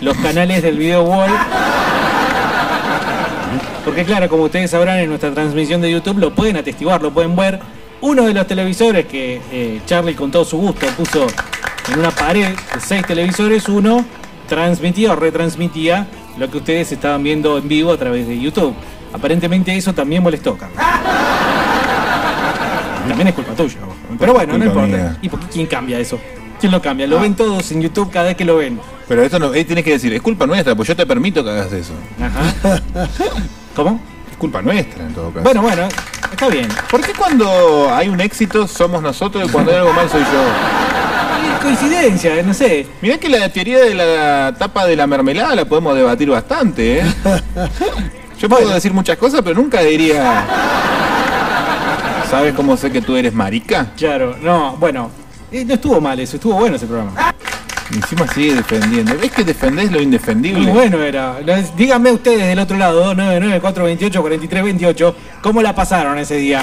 los 0.00 0.16
canales 0.18 0.62
del 0.62 0.76
video 0.78 1.02
wall. 1.04 1.30
Porque 3.86 4.04
claro, 4.04 4.28
como 4.28 4.42
ustedes 4.42 4.70
sabrán, 4.72 4.98
en 4.98 5.08
nuestra 5.08 5.32
transmisión 5.32 5.80
de 5.80 5.90
YouTube 5.90 6.18
lo 6.18 6.34
pueden 6.34 6.56
atestiguar, 6.56 7.00
lo 7.00 7.12
pueden 7.12 7.34
ver. 7.36 7.60
Uno 8.00 8.24
de 8.26 8.34
los 8.34 8.46
televisores 8.46 9.06
que 9.06 9.40
eh, 9.50 9.80
Charlie 9.86 10.14
con 10.14 10.30
todo 10.30 10.44
su 10.44 10.58
gusto 10.58 10.86
puso 10.98 11.26
en 11.92 12.00
una 12.00 12.10
pared 12.10 12.48
de 12.48 12.80
seis 12.84 13.06
televisores, 13.06 13.68
uno 13.68 14.04
transmitía 14.48 15.12
o 15.12 15.16
retransmitía 15.16 16.06
lo 16.36 16.50
que 16.50 16.58
ustedes 16.58 16.90
estaban 16.92 17.22
viendo 17.22 17.56
en 17.58 17.68
vivo 17.68 17.92
a 17.92 17.96
través 17.96 18.26
de 18.28 18.38
YouTube. 18.38 18.74
Aparentemente 19.12 19.74
eso 19.74 19.94
también 19.94 20.22
molestó, 20.22 20.58
Carlos. 20.58 20.78
También 23.08 23.28
es 23.28 23.34
culpa 23.34 23.52
tuya. 23.54 23.76
Pero 24.18 24.32
bueno, 24.34 24.58
no 24.58 24.64
importa. 24.64 24.86
mía. 24.88 25.16
¿Y 25.22 25.28
por 25.28 25.38
qué 25.40 25.46
quién 25.46 25.66
cambia 25.66 25.98
eso? 26.00 26.18
¿Quién 26.60 26.72
lo 26.72 26.82
cambia? 26.82 27.06
Lo 27.06 27.18
Ah. 27.18 27.22
ven 27.22 27.34
todos 27.36 27.70
en 27.70 27.80
YouTube 27.82 28.10
cada 28.10 28.26
vez 28.26 28.36
que 28.36 28.44
lo 28.44 28.56
ven. 28.56 28.80
Pero 29.06 29.22
esto 29.22 29.38
no, 29.38 29.50
tienes 29.52 29.84
que 29.84 29.92
decir, 29.92 30.12
es 30.12 30.20
culpa 30.20 30.44
nuestra, 30.46 30.74
pues 30.74 30.88
yo 30.88 30.96
te 30.96 31.06
permito 31.06 31.44
que 31.44 31.50
hagas 31.50 31.72
eso. 31.72 31.92
Ajá. 32.20 32.82
¿Cómo? 33.76 34.00
Es 34.30 34.36
culpa 34.38 34.62
nuestra 34.62 35.04
en 35.04 35.12
todo 35.12 35.30
caso. 35.30 35.44
Bueno, 35.44 35.60
bueno, 35.60 35.88
está 36.32 36.48
bien. 36.48 36.66
¿Por 36.90 37.02
qué 37.02 37.12
cuando 37.12 37.94
hay 37.94 38.08
un 38.08 38.20
éxito 38.22 38.66
somos 38.66 39.02
nosotros 39.02 39.46
y 39.46 39.52
cuando 39.52 39.70
hay 39.70 39.76
algo 39.76 39.92
mal 39.92 40.08
soy 40.08 40.22
yo? 40.22 41.54
Es 41.54 41.60
coincidencia, 41.60 42.42
no 42.42 42.54
sé. 42.54 42.86
Mirá 43.02 43.18
que 43.18 43.28
la 43.28 43.48
teoría 43.50 43.78
de 43.80 43.94
la 43.94 44.54
tapa 44.58 44.86
de 44.86 44.96
la 44.96 45.06
mermelada 45.06 45.54
la 45.54 45.66
podemos 45.66 45.94
debatir 45.94 46.30
bastante, 46.30 47.00
¿eh? 47.00 47.04
Yo 48.40 48.48
puedo 48.48 48.68
decir 48.70 48.92
muchas 48.92 49.18
cosas, 49.18 49.42
pero 49.42 49.54
nunca 49.54 49.80
diría... 49.82 50.44
¿Sabes 52.30 52.54
cómo 52.54 52.76
sé 52.76 52.90
que 52.90 53.00
tú 53.02 53.14
eres 53.16 53.32
marica? 53.32 53.92
Claro, 53.96 54.36
no, 54.42 54.76
bueno. 54.76 55.10
eh, 55.52 55.64
no 55.64 55.74
estuvo 55.74 56.00
mal 56.00 56.18
eso, 56.18 56.36
estuvo 56.36 56.54
bueno 56.54 56.76
ese 56.76 56.86
programa. 56.86 57.12
Y 57.90 57.96
encima 57.96 58.26
sigue 58.28 58.54
defendiendo. 58.54 59.16
¿Ves 59.18 59.32
que 59.32 59.44
defendés 59.44 59.92
lo 59.92 60.00
indefendible? 60.00 60.60
Muy 60.62 60.72
bueno 60.72 60.98
era. 61.02 61.36
Díganme 61.76 62.10
ustedes 62.12 62.46
del 62.46 62.58
otro 62.58 62.76
lado, 62.76 62.96
299 62.96 63.60
428 63.60 64.20
4328, 64.20 65.16
¿cómo 65.40 65.62
la 65.62 65.74
pasaron 65.74 66.18
ese 66.18 66.36
día? 66.36 66.62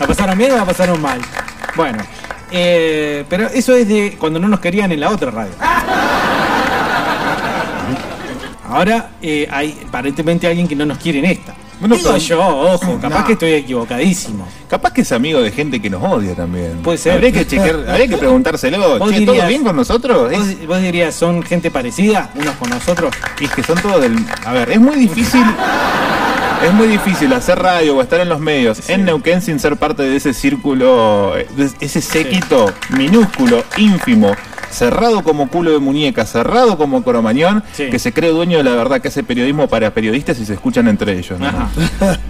¿La 0.00 0.06
pasaron 0.06 0.36
bien 0.36 0.52
o 0.52 0.56
la 0.56 0.64
pasaron 0.64 1.00
mal? 1.00 1.20
Bueno, 1.76 1.98
eh, 2.50 3.24
pero 3.28 3.46
eso 3.46 3.74
es 3.74 3.86
de 3.88 4.16
cuando 4.18 4.38
no 4.38 4.48
nos 4.48 4.60
querían 4.60 4.90
en 4.92 5.00
la 5.00 5.10
otra 5.10 5.30
radio. 5.30 5.52
Ahora 8.68 9.10
eh, 9.22 9.46
hay 9.50 9.78
aparentemente 9.86 10.48
alguien 10.48 10.66
que 10.66 10.74
no 10.74 10.84
nos 10.84 10.98
quiere 10.98 11.20
en 11.20 11.26
esta. 11.26 11.54
Bueno, 11.84 11.96
Digo 11.96 12.08
pero- 12.12 12.18
yo, 12.24 12.40
ojo, 12.40 12.98
capaz 13.02 13.20
No. 13.20 13.26
que 13.26 13.32
estoy 13.34 13.52
equivocadísimo. 13.52 14.48
Capaz 14.70 14.92
que 14.94 15.02
es 15.02 15.12
amigo 15.12 15.42
de 15.42 15.50
gente 15.52 15.82
que 15.82 15.90
nos 15.90 16.02
odia 16.02 16.34
también. 16.34 16.78
Puede 16.82 16.96
ser. 16.96 17.12
Habría 17.12 17.30
que 17.30 17.46
chequear, 17.46 17.84
habría 17.88 18.08
que 18.08 18.16
preguntárselo. 18.16 18.98
Vos 18.98 19.12
Che, 19.12 19.20
¿todo 19.26 19.46
bien 19.46 19.62
con 19.62 19.76
nosotros? 19.76 20.30
¿Vos, 20.32 20.66
vos 20.66 20.80
dirías, 20.80 21.14
son 21.14 21.42
gente 21.42 21.70
parecida 21.70 22.30
unos 22.36 22.54
con 22.56 22.70
nosotros? 22.70 23.14
Y 23.38 23.44
es 23.44 23.50
que 23.52 23.62
son 23.62 23.76
todos 23.82 24.00
del. 24.00 24.16
A 24.46 24.52
ver, 24.52 24.70
es 24.72 24.80
muy 24.80 24.96
difícil. 24.96 25.44
Es 26.64 26.72
muy 26.72 26.86
difícil 26.88 27.30
hacer 27.34 27.58
radio 27.58 27.96
o 27.96 28.00
estar 28.00 28.20
en 28.20 28.30
los 28.30 28.40
medios 28.40 28.88
en 28.88 29.04
Neuquén 29.04 29.42
sin 29.42 29.60
ser 29.60 29.76
parte 29.76 30.02
de 30.04 30.16
ese 30.16 30.32
círculo, 30.32 31.34
de 31.34 31.70
ese 31.80 32.00
séquito 32.00 32.72
minúsculo, 32.96 33.62
ínfimo, 33.76 34.34
cerrado 34.74 35.22
como 35.22 35.48
culo 35.48 35.70
de 35.72 35.78
muñeca, 35.78 36.26
cerrado 36.26 36.76
como 36.76 37.02
Coromañón, 37.02 37.62
Sí. 37.72 37.88
que 37.90 37.98
se 37.98 38.12
cree 38.12 38.30
dueño 38.30 38.58
de 38.58 38.64
la 38.64 38.74
verdad, 38.74 39.00
que 39.00 39.08
hace 39.08 39.22
periodismo 39.22 39.68
para 39.68 39.92
periodistas 39.94 40.38
y 40.40 40.44
se 40.44 40.52
escuchan 40.54 40.86
entre 40.88 41.16
ellos. 41.18 41.38
¿no? 41.40 41.48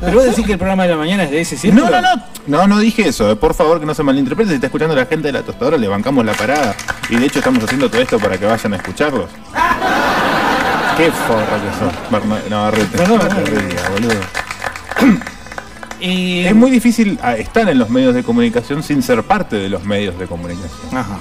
Pero 0.01 0.15
vos 0.19 0.25
decís 0.25 0.47
que 0.47 0.53
el 0.53 0.59
programa 0.59 0.85
de 0.85 0.91
la 0.91 0.97
mañana 0.97 1.25
es 1.25 1.31
de 1.33 1.41
ese 1.41 1.57
círculo. 1.57 1.85
No, 1.87 1.91
no, 1.91 2.03
no, 2.03 2.23
no, 2.47 2.67
no 2.69 2.79
dije 2.79 3.09
eso, 3.09 3.31
eh, 3.31 3.37
por 3.37 3.55
favor 3.55 3.81
que 3.81 3.87
no 3.87 3.95
se 3.95 4.03
malinterprete, 4.05 4.51
si 4.51 4.55
está 4.57 4.67
escuchando 4.69 4.95
la 4.95 5.07
gente 5.07 5.29
de 5.29 5.33
la 5.33 5.43
tostadora, 5.43 5.77
le 5.77 5.89
bancamos 5.89 6.25
la 6.25 6.35
parada 6.35 6.75
y 7.11 7.17
de 7.17 7.27
hecho 7.27 7.39
estamos 7.41 7.65
haciendo 7.65 7.91
todo 7.91 8.01
esto 8.03 8.19
para 8.21 8.39
que 8.39 8.47
vayan 8.47 8.73
a 8.75 8.77
escucharlos. 8.77 9.29
Qué 10.97 11.11
forro 11.11 11.45
que 11.45 11.79
sos, 11.79 12.11
Berna- 12.11 12.39
Navarrete. 12.49 12.99
No, 12.99 13.07
no, 13.09 13.17
No 13.17 13.29
te 13.29 13.35
no. 13.35 13.47
rías, 13.61 13.91
boludo. 13.91 14.15
Y... 16.01 16.41
Es 16.47 16.55
muy 16.55 16.71
difícil 16.71 17.19
ah, 17.23 17.35
estar 17.37 17.69
en 17.69 17.79
los 17.79 17.89
medios 17.91 18.15
de 18.15 18.23
comunicación 18.23 18.83
sin 18.83 19.03
ser 19.03 19.23
parte 19.23 19.57
de 19.57 19.69
los 19.69 19.85
medios 19.85 20.19
de 20.19 20.27
comunicación. 20.27 20.97
Ajá. 20.97 21.19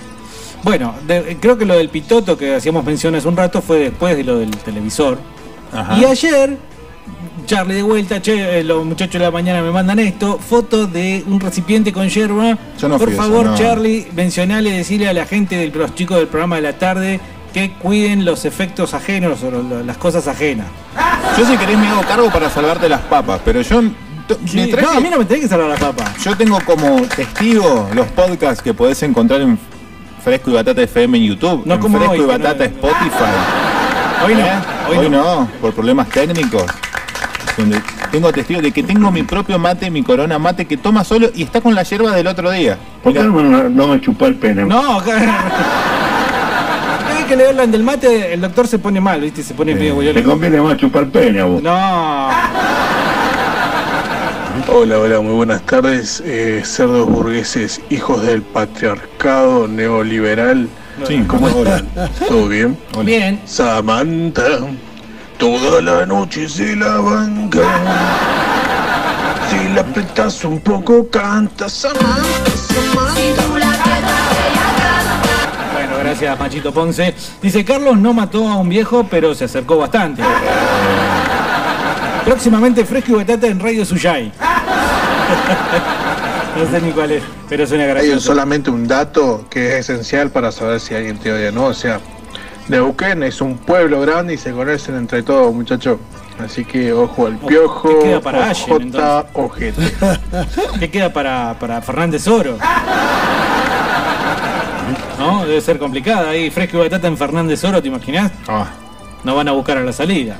Bueno, 0.64 0.96
de- 1.06 1.38
creo 1.40 1.58
que 1.58 1.66
lo 1.66 1.76
del 1.76 1.90
pitoto 1.90 2.38
que 2.38 2.56
hacíamos 2.56 2.86
mención 2.86 3.16
hace 3.16 3.28
un 3.28 3.36
rato 3.38 3.62
fue 3.62 3.80
después 3.80 4.16
de 4.16 4.24
lo 4.24 4.38
del 4.40 4.52
televisor. 4.52 5.18
Ajá. 5.74 5.98
Y 5.98 6.06
ayer, 6.06 6.58
Charlie 7.46 7.76
de 7.76 7.84
vuelta, 7.84 8.22
che, 8.22 8.60
eh, 8.60 8.64
los 8.64 8.86
muchachos 8.86 9.14
de 9.14 9.20
la 9.26 9.32
mañana 9.32 9.62
me 9.62 9.72
mandan 9.72 10.00
esto, 10.00 10.38
foto 10.40 10.88
de 10.88 11.24
un 11.28 11.40
recipiente 11.40 11.92
con 11.92 12.08
yerba. 12.08 12.58
Yo 12.80 12.88
no 12.88 12.98
Por 12.98 13.10
fui 13.10 13.18
a 13.18 13.22
eso, 13.22 13.24
favor, 13.32 13.46
no. 13.48 13.58
Charlie, 13.58 14.08
mencionale, 14.16 14.72
decirle 14.72 15.10
a 15.10 15.14
la 15.14 15.26
gente, 15.26 15.58
de 15.58 15.68
los 15.68 15.94
chicos 15.96 16.18
del 16.18 16.28
programa 16.28 16.56
de 16.56 16.62
la 16.62 16.78
tarde, 16.78 17.20
que 17.54 17.72
cuiden 17.74 18.24
los 18.24 18.46
efectos 18.46 18.94
ajenos 18.94 19.44
o 19.44 19.52
lo- 19.52 19.84
las 19.84 19.98
cosas 19.98 20.28
ajenas. 20.28 20.68
Yo 21.38 21.46
si 21.46 21.58
querés 21.58 21.78
me 21.78 21.88
hago 21.88 22.02
cargo 22.04 22.30
para 22.32 22.50
salvarte 22.50 22.88
las 22.88 23.02
papas, 23.02 23.42
pero 23.44 23.62
yo 23.62 23.82
Sí, 24.48 24.68
traje- 24.72 24.82
no, 24.88 24.92
a 24.92 25.00
mí 25.02 25.10
no 25.10 25.18
me 25.20 25.26
tenés 25.26 25.44
que 25.44 25.50
salvar 25.50 25.68
la 25.70 25.76
papa. 25.76 26.14
yo 26.24 26.36
tengo 26.38 26.58
como 26.66 27.02
testigo 27.16 27.90
los 27.94 28.08
podcasts 28.08 28.64
que 28.64 28.74
podés 28.74 29.04
encontrar 29.04 29.42
en 29.42 29.60
Fresco 30.24 30.52
y 30.52 30.54
Batata 30.54 30.82
FM 30.82 31.18
en 31.18 31.24
YouTube, 31.26 31.64
No 31.66 31.74
en 31.76 31.80
como 31.80 31.98
Fresco 31.98 32.14
hoy, 32.14 32.20
y 32.20 32.22
no- 32.22 32.28
Batata 32.28 32.66
Spotify. 32.66 33.34
Hoy 34.26 34.34
no, 34.36 34.40
¿Eh? 34.40 34.52
hoy, 34.90 34.98
Hoy, 34.98 35.10
no. 35.10 35.40
no. 35.42 35.48
por 35.62 35.74
problemas 35.74 36.08
técnicos. 36.10 36.64
Donde 37.58 37.80
tengo 38.12 38.32
testigo 38.32 38.62
de 38.62 38.72
que 38.72 38.82
tengo 38.84 39.12
mi 39.12 39.24
propio 39.24 39.60
mate, 39.60 39.92
mi 39.92 40.02
corona 40.02 40.40
mate 40.40 40.66
que 40.66 40.78
toma 40.78 41.04
solo 41.04 41.30
y 41.36 41.44
está 41.44 41.62
con 41.62 41.76
la 41.76 41.84
yerba 41.84 42.12
del 42.12 42.26
otro 42.28 42.50
día. 42.52 42.78
¿Por 43.04 43.14
qué 43.14 43.20
no 43.20 43.32
me, 43.32 43.70
no 43.70 43.88
me 43.90 44.02
chupó 44.02 44.26
el 44.28 44.36
pene? 44.36 44.64
No, 44.66 45.02
que 47.28 47.38
le 47.38 47.48
hablan 47.48 47.72
del 47.72 47.84
mate, 47.84 48.34
el 48.34 48.42
doctor 48.42 48.68
se 48.68 48.80
pone 48.80 49.00
mal, 49.00 49.22
¿viste? 49.22 49.44
Se 49.44 49.54
pone 49.54 49.74
medio 49.74 50.14
Te 50.14 50.24
conviene 50.24 50.60
más 50.62 50.78
chupar 50.78 51.08
pene 51.08 51.40
a 51.40 51.46
vos. 51.46 51.62
No. 51.64 52.30
Hola, 54.68 55.00
hola, 55.00 55.20
muy 55.20 55.34
buenas 55.34 55.62
tardes. 55.64 56.22
Eh, 56.26 56.62
cerdos 56.64 57.08
burgueses, 57.10 57.82
hijos 57.90 58.22
del 58.24 58.42
patriarcado 58.44 59.68
neoliberal. 59.68 60.70
Sí, 61.08 61.24
¿Cómo 61.28 61.48
hola. 61.48 61.78
están? 61.78 62.10
¿Todo 62.28 62.48
bien? 62.48 62.78
Bien. 63.04 63.42
Samantha, 63.46 64.44
toda 65.38 65.82
la 65.82 66.06
noche 66.06 66.48
se 66.48 66.76
la 66.76 66.98
banca. 66.98 67.62
Si 69.50 69.70
la 69.74 69.82
apretas 69.82 70.44
un 70.46 70.60
poco, 70.60 71.10
canta 71.10 71.68
Samantha, 71.68 72.52
Samantha. 72.56 73.44
Bueno, 75.74 75.98
gracias 76.00 76.40
Machito 76.40 76.72
Ponce. 76.72 77.16
Dice, 77.42 77.66
Carlos 77.66 77.98
no 77.98 78.14
mató 78.14 78.48
a 78.48 78.58
un 78.58 78.70
viejo, 78.70 79.08
pero 79.10 79.34
se 79.34 79.46
acercó 79.46 79.78
bastante. 79.78 80.22
Próximamente 82.26 82.86
Fresco 82.86 83.12
y 83.12 83.16
Batata 83.16 83.48
en 83.48 83.60
Radio 83.60 83.86
Suyay. 83.86 84.32
no 86.58 86.72
sé 86.72 86.82
ni 86.82 86.92
cuál 86.92 87.12
es, 87.12 87.24
pero 87.50 87.68
suena 87.68 87.84
Hay 87.84 87.90
gracioso. 87.90 88.20
solamente 88.22 88.70
un 88.72 88.88
dato 88.88 89.46
que 89.50 89.78
es 89.78 89.90
esencial 89.90 90.30
para 90.30 90.52
saber 90.52 90.80
si 90.80 90.96
alguien 90.96 91.18
te 91.18 91.32
odia 91.34 91.50
o 91.50 91.52
no. 91.52 91.66
O 91.66 91.74
sea, 91.74 92.00
Neuquén 92.70 93.24
es 93.24 93.42
un 93.42 93.58
pueblo 93.58 94.00
grande 94.02 94.36
y 94.36 94.38
se 94.38 94.52
conocen 94.54 94.96
entre 94.96 95.22
todos, 95.24 95.54
muchachos. 95.54 95.98
Así 96.44 96.64
que 96.66 96.92
ojo 96.94 97.28
al 97.28 97.38
piojo, 97.38 97.90
¿qué 98.00 98.06
queda 98.08 98.22
para 98.22 98.52
entonces? 98.52 99.02
ojete. 99.34 99.94
¿Qué 100.80 100.90
queda 100.90 101.14
para, 101.14 101.56
para 101.60 101.82
Fernández 101.82 102.28
Oro? 102.28 102.58
¿No? 105.20 105.46
Debe 105.46 105.62
ser 105.62 105.78
complicada 105.78 106.30
ahí. 106.30 106.50
Fresco 106.50 106.78
y 106.78 106.82
Batata 106.82 107.08
en 107.08 107.18
Fernández 107.18 107.64
Oro, 107.64 107.82
¿te 107.82 107.88
imaginas? 107.90 108.32
Ah, 108.48 108.66
No 109.24 109.36
van 109.36 109.48
a 109.48 109.52
buscar 109.52 109.78
a 109.78 109.84
la 109.84 109.94
salida. 109.94 110.38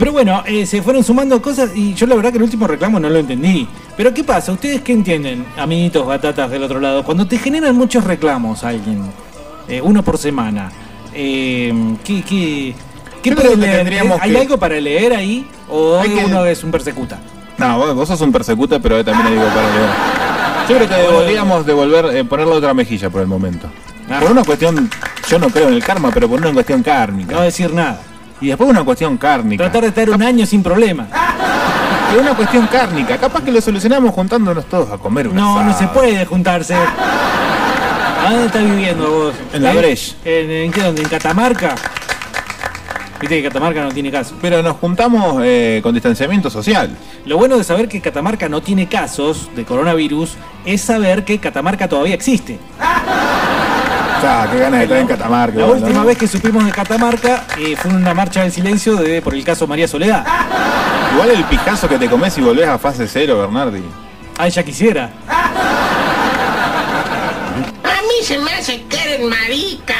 Pero 0.00 0.12
bueno, 0.12 0.42
eh, 0.46 0.64
se 0.64 0.80
fueron 0.82 1.04
sumando 1.04 1.40
cosas 1.42 1.72
y 1.74 1.92
yo 1.92 2.06
la 2.06 2.14
verdad 2.14 2.30
que 2.32 2.38
el 2.38 2.42
último 2.44 2.66
reclamo 2.66 2.98
no 2.98 3.10
lo 3.10 3.18
entendí. 3.18 3.68
Pero 3.98 4.14
¿qué 4.14 4.24
pasa? 4.24 4.50
¿Ustedes 4.50 4.80
qué 4.80 4.92
entienden, 4.92 5.44
amiguitos 5.58 6.06
batatas 6.06 6.50
del 6.50 6.62
otro 6.62 6.80
lado? 6.80 7.04
Cuando 7.04 7.26
te 7.26 7.36
generan 7.38 7.76
muchos 7.76 8.02
reclamos 8.04 8.64
alguien, 8.64 9.02
eh, 9.68 9.80
uno 9.82 10.02
por 10.02 10.16
semana, 10.16 10.72
eh, 11.12 11.72
¿qué, 12.02 12.22
qué, 12.22 12.74
qué 13.22 13.34
que 13.34 13.56
leer? 13.56 13.76
tendríamos 13.76 14.18
¿Hay 14.22 14.32
que- 14.32 14.38
algo 14.38 14.56
para 14.58 14.80
leer 14.80 15.12
ahí? 15.12 15.46
¿O 15.68 15.98
Hay 16.00 16.08
que- 16.08 16.24
uno 16.24 16.46
es 16.46 16.64
un 16.64 16.70
persecuta? 16.70 17.18
no, 17.58 17.76
vos, 17.76 17.94
vos 17.94 18.08
sos 18.08 18.22
un 18.22 18.32
persecuta, 18.32 18.78
pero 18.80 19.04
también 19.04 19.26
hay 19.26 19.32
algo 19.38 19.54
para 19.54 19.68
leer. 19.68 19.90
Yo 20.66 20.76
creo 20.76 20.88
que 20.88 21.12
deberíamos 21.18 21.66
devolver, 21.66 22.16
eh, 22.16 22.24
ponerle 22.24 22.54
otra 22.54 22.72
mejilla 22.72 23.10
por 23.10 23.20
el 23.20 23.26
momento. 23.26 23.68
Ah. 24.08 24.18
Por 24.20 24.30
una 24.32 24.44
cuestión, 24.44 24.88
yo 25.28 25.38
no 25.38 25.50
creo 25.50 25.68
en 25.68 25.74
el 25.74 25.84
karma, 25.84 26.10
pero 26.10 26.26
por 26.26 26.40
una 26.40 26.54
cuestión 26.54 26.82
kármica. 26.82 27.34
No 27.34 27.42
decir 27.42 27.70
nada. 27.74 28.00
Y 28.40 28.48
después 28.48 28.70
una 28.70 28.84
cuestión 28.84 29.16
kármica. 29.18 29.64
Tratar 29.64 29.82
de 29.82 29.88
estar 29.88 30.10
un 30.10 30.22
año 30.22 30.46
sin 30.46 30.62
problema. 30.62 31.06
Por 32.10 32.20
una 32.22 32.34
cuestión 32.34 32.66
kármica. 32.66 33.18
Capaz 33.18 33.42
que 33.44 33.52
lo 33.52 33.60
solucionamos 33.60 34.14
juntándonos 34.14 34.64
todos 34.66 34.90
a 34.90 34.98
comer 34.98 35.28
una 35.28 35.40
No, 35.40 35.62
no 35.64 35.76
se 35.78 35.86
puede 35.88 36.24
juntarse. 36.26 36.74
¿A 36.74 38.30
dónde 38.30 38.46
estás 38.46 38.64
viviendo 38.64 39.10
vos? 39.10 39.34
En 39.52 39.62
la 39.62 39.72
¿Eh? 39.72 39.78
Breche. 39.78 40.14
¿En, 40.24 40.50
en 40.50 40.72
qué? 40.72 40.82
¿Dónde? 40.82 41.02
¿En 41.02 41.08
Catamarca? 41.08 41.74
Viste 43.20 43.36
que 43.36 43.48
Catamarca 43.48 43.82
no 43.82 43.92
tiene 43.92 44.10
caso. 44.10 44.34
Pero 44.40 44.62
nos 44.62 44.76
juntamos 44.78 45.42
eh, 45.44 45.80
con 45.82 45.92
distanciamiento 45.92 46.48
social. 46.48 46.96
Lo 47.26 47.36
bueno 47.36 47.58
de 47.58 47.64
saber 47.64 47.86
que 47.88 48.00
Catamarca 48.00 48.48
no 48.48 48.62
tiene 48.62 48.88
casos 48.88 49.50
de 49.54 49.64
coronavirus 49.64 50.34
es 50.64 50.80
saber 50.80 51.24
que 51.24 51.38
Catamarca 51.38 51.86
todavía 51.88 52.14
existe. 52.14 52.58
Ya, 54.22 54.48
qué 54.50 54.58
ganas 54.58 54.80
de 54.80 54.84
estar 54.84 54.98
en 54.98 55.06
Catamarca. 55.06 55.58
La 55.58 55.66
última 55.66 56.04
vez 56.04 56.18
que 56.18 56.28
supimos 56.28 56.64
de 56.64 56.72
Catamarca 56.72 57.46
eh, 57.58 57.74
fue 57.76 57.90
en 57.90 57.96
una 57.96 58.12
marcha 58.12 58.42
del 58.42 58.52
silencio 58.52 58.96
de, 58.96 59.22
por 59.22 59.34
el 59.34 59.42
caso 59.44 59.66
María 59.66 59.88
Soledad. 59.88 60.26
Igual 61.14 61.30
el 61.30 61.44
pijazo 61.44 61.88
que 61.88 61.96
te 61.98 62.08
comes 62.08 62.36
y 62.36 62.42
volvés 62.42 62.68
a 62.68 62.78
fase 62.78 63.08
cero, 63.08 63.38
Bernardi. 63.38 63.82
Ay, 64.36 64.50
ya 64.50 64.62
quisiera. 64.62 65.10
A 67.82 68.02
mí 68.02 68.22
se 68.22 68.38
me 68.38 68.52
hace 68.52 68.82
que 68.82 69.14
eres 69.14 69.20
marica. 69.28 69.94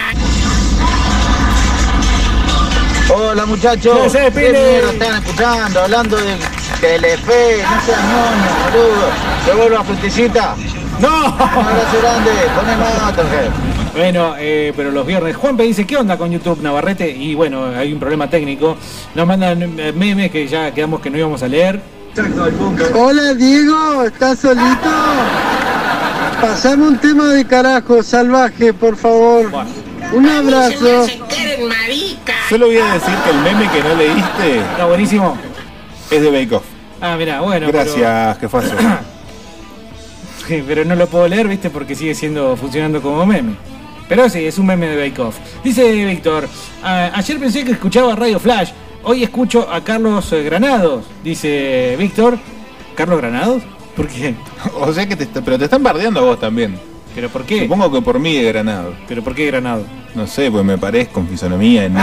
Hola 3.12 3.44
muchachos, 3.46 4.12
¿Qué 4.12 4.30
mierda 4.30 4.92
están 4.92 5.22
escuchando? 5.22 5.80
Hablando 5.80 6.16
de 6.16 6.36
Telefe, 6.80 7.62
no 7.62 7.80
seas 7.84 8.04
ñoño, 8.04 8.50
boludo. 8.64 9.10
¿Devuelvo 9.46 9.78
a 9.78 9.84
frutillita? 9.84 10.54
¡No! 11.00 11.26
Un 11.26 11.32
abrazo 11.32 12.00
grande, 12.02 12.30
poné 12.54 12.76
jefe. 12.76 13.69
Bueno, 14.00 14.34
eh, 14.38 14.72
pero 14.74 14.90
los 14.90 15.06
viernes. 15.06 15.36
Juanpe 15.36 15.62
dice, 15.64 15.86
¿qué 15.86 15.98
onda 15.98 16.16
con 16.16 16.30
YouTube 16.30 16.62
Navarrete? 16.62 17.10
Y 17.10 17.34
bueno, 17.34 17.66
hay 17.66 17.92
un 17.92 18.00
problema 18.00 18.30
técnico. 18.30 18.78
Nos 19.14 19.26
mandan 19.26 19.78
eh, 19.78 19.92
memes 19.92 20.30
que 20.30 20.48
ya 20.48 20.72
quedamos 20.72 21.02
que 21.02 21.10
no 21.10 21.18
íbamos 21.18 21.42
a 21.42 21.48
leer. 21.48 21.82
Hola 22.94 23.34
Diego, 23.34 24.04
¿estás 24.04 24.38
solito? 24.38 24.88
Pasame 26.40 26.88
un 26.88 26.96
tema 26.96 27.34
de 27.34 27.44
carajo 27.44 28.02
salvaje, 28.02 28.72
por 28.72 28.96
favor. 28.96 29.50
Un 30.14 30.26
abrazo. 30.30 31.06
que. 31.28 31.58
Solo 32.48 32.68
voy 32.68 32.78
a 32.78 32.94
decir 32.94 33.14
que 33.22 33.30
el 33.30 33.38
meme 33.42 33.70
que 33.70 33.82
no 33.82 33.94
leíste 33.96 34.60
Está 34.60 34.86
buenísimo. 34.86 35.36
es 36.10 36.22
de 36.22 36.30
Bake 36.30 36.54
Off. 36.54 36.64
Ah, 37.02 37.16
mira, 37.18 37.42
bueno. 37.42 37.66
pero- 37.66 37.78
Gracias, 37.84 38.38
jefazo. 38.38 38.70
Sí, 40.48 40.64
pero 40.66 40.84
no 40.84 40.96
lo 40.96 41.06
puedo 41.06 41.28
leer, 41.28 41.46
viste, 41.46 41.70
porque 41.70 41.94
sigue 41.94 42.12
siendo 42.12 42.56
funcionando 42.56 43.00
como 43.00 43.24
meme. 43.24 43.54
Pero 44.10 44.28
sí, 44.28 44.44
es 44.44 44.58
un 44.58 44.66
meme 44.66 44.88
de 44.88 45.08
Bake 45.08 45.18
Off. 45.22 45.36
Dice 45.64 46.04
Víctor, 46.04 46.46
"A- 46.82 47.12
ayer 47.14 47.38
pensé 47.38 47.64
que 47.64 47.72
escuchaba 47.72 48.14
Radio 48.16 48.38
Flash, 48.38 48.70
hoy 49.04 49.22
escucho 49.22 49.66
a 49.72 49.82
Carlos 49.82 50.30
eh, 50.32 50.42
Granados. 50.42 51.04
Dice 51.24 51.94
Víctor, 51.98 52.36
¿Carlos 52.94 53.18
Granados? 53.18 53.62
¿Por 53.96 54.08
qué? 54.08 54.34
o 54.80 54.92
sea 54.92 55.08
que 55.08 55.16
te 55.16 55.24
está- 55.24 55.40
pero 55.42 55.56
te 55.58 55.64
están 55.64 55.82
bardeando 55.82 56.20
a 56.20 56.24
vos 56.24 56.38
también. 56.40 56.76
¿Pero 57.14 57.28
por 57.28 57.44
qué? 57.44 57.60
Supongo 57.62 57.90
que 57.90 58.02
por 58.02 58.18
mí 58.20 58.34
de 58.36 58.44
Granado. 58.52 58.94
¿Pero 59.08 59.22
por 59.22 59.34
qué 59.34 59.46
Granado? 59.46 59.84
No 60.14 60.26
sé, 60.26 60.50
pues 60.50 60.64
me 60.64 60.76
parezco 60.78 61.20
en 61.20 61.28
fisonomía, 61.28 61.84
en 61.84 61.96
Ah. 61.96 62.00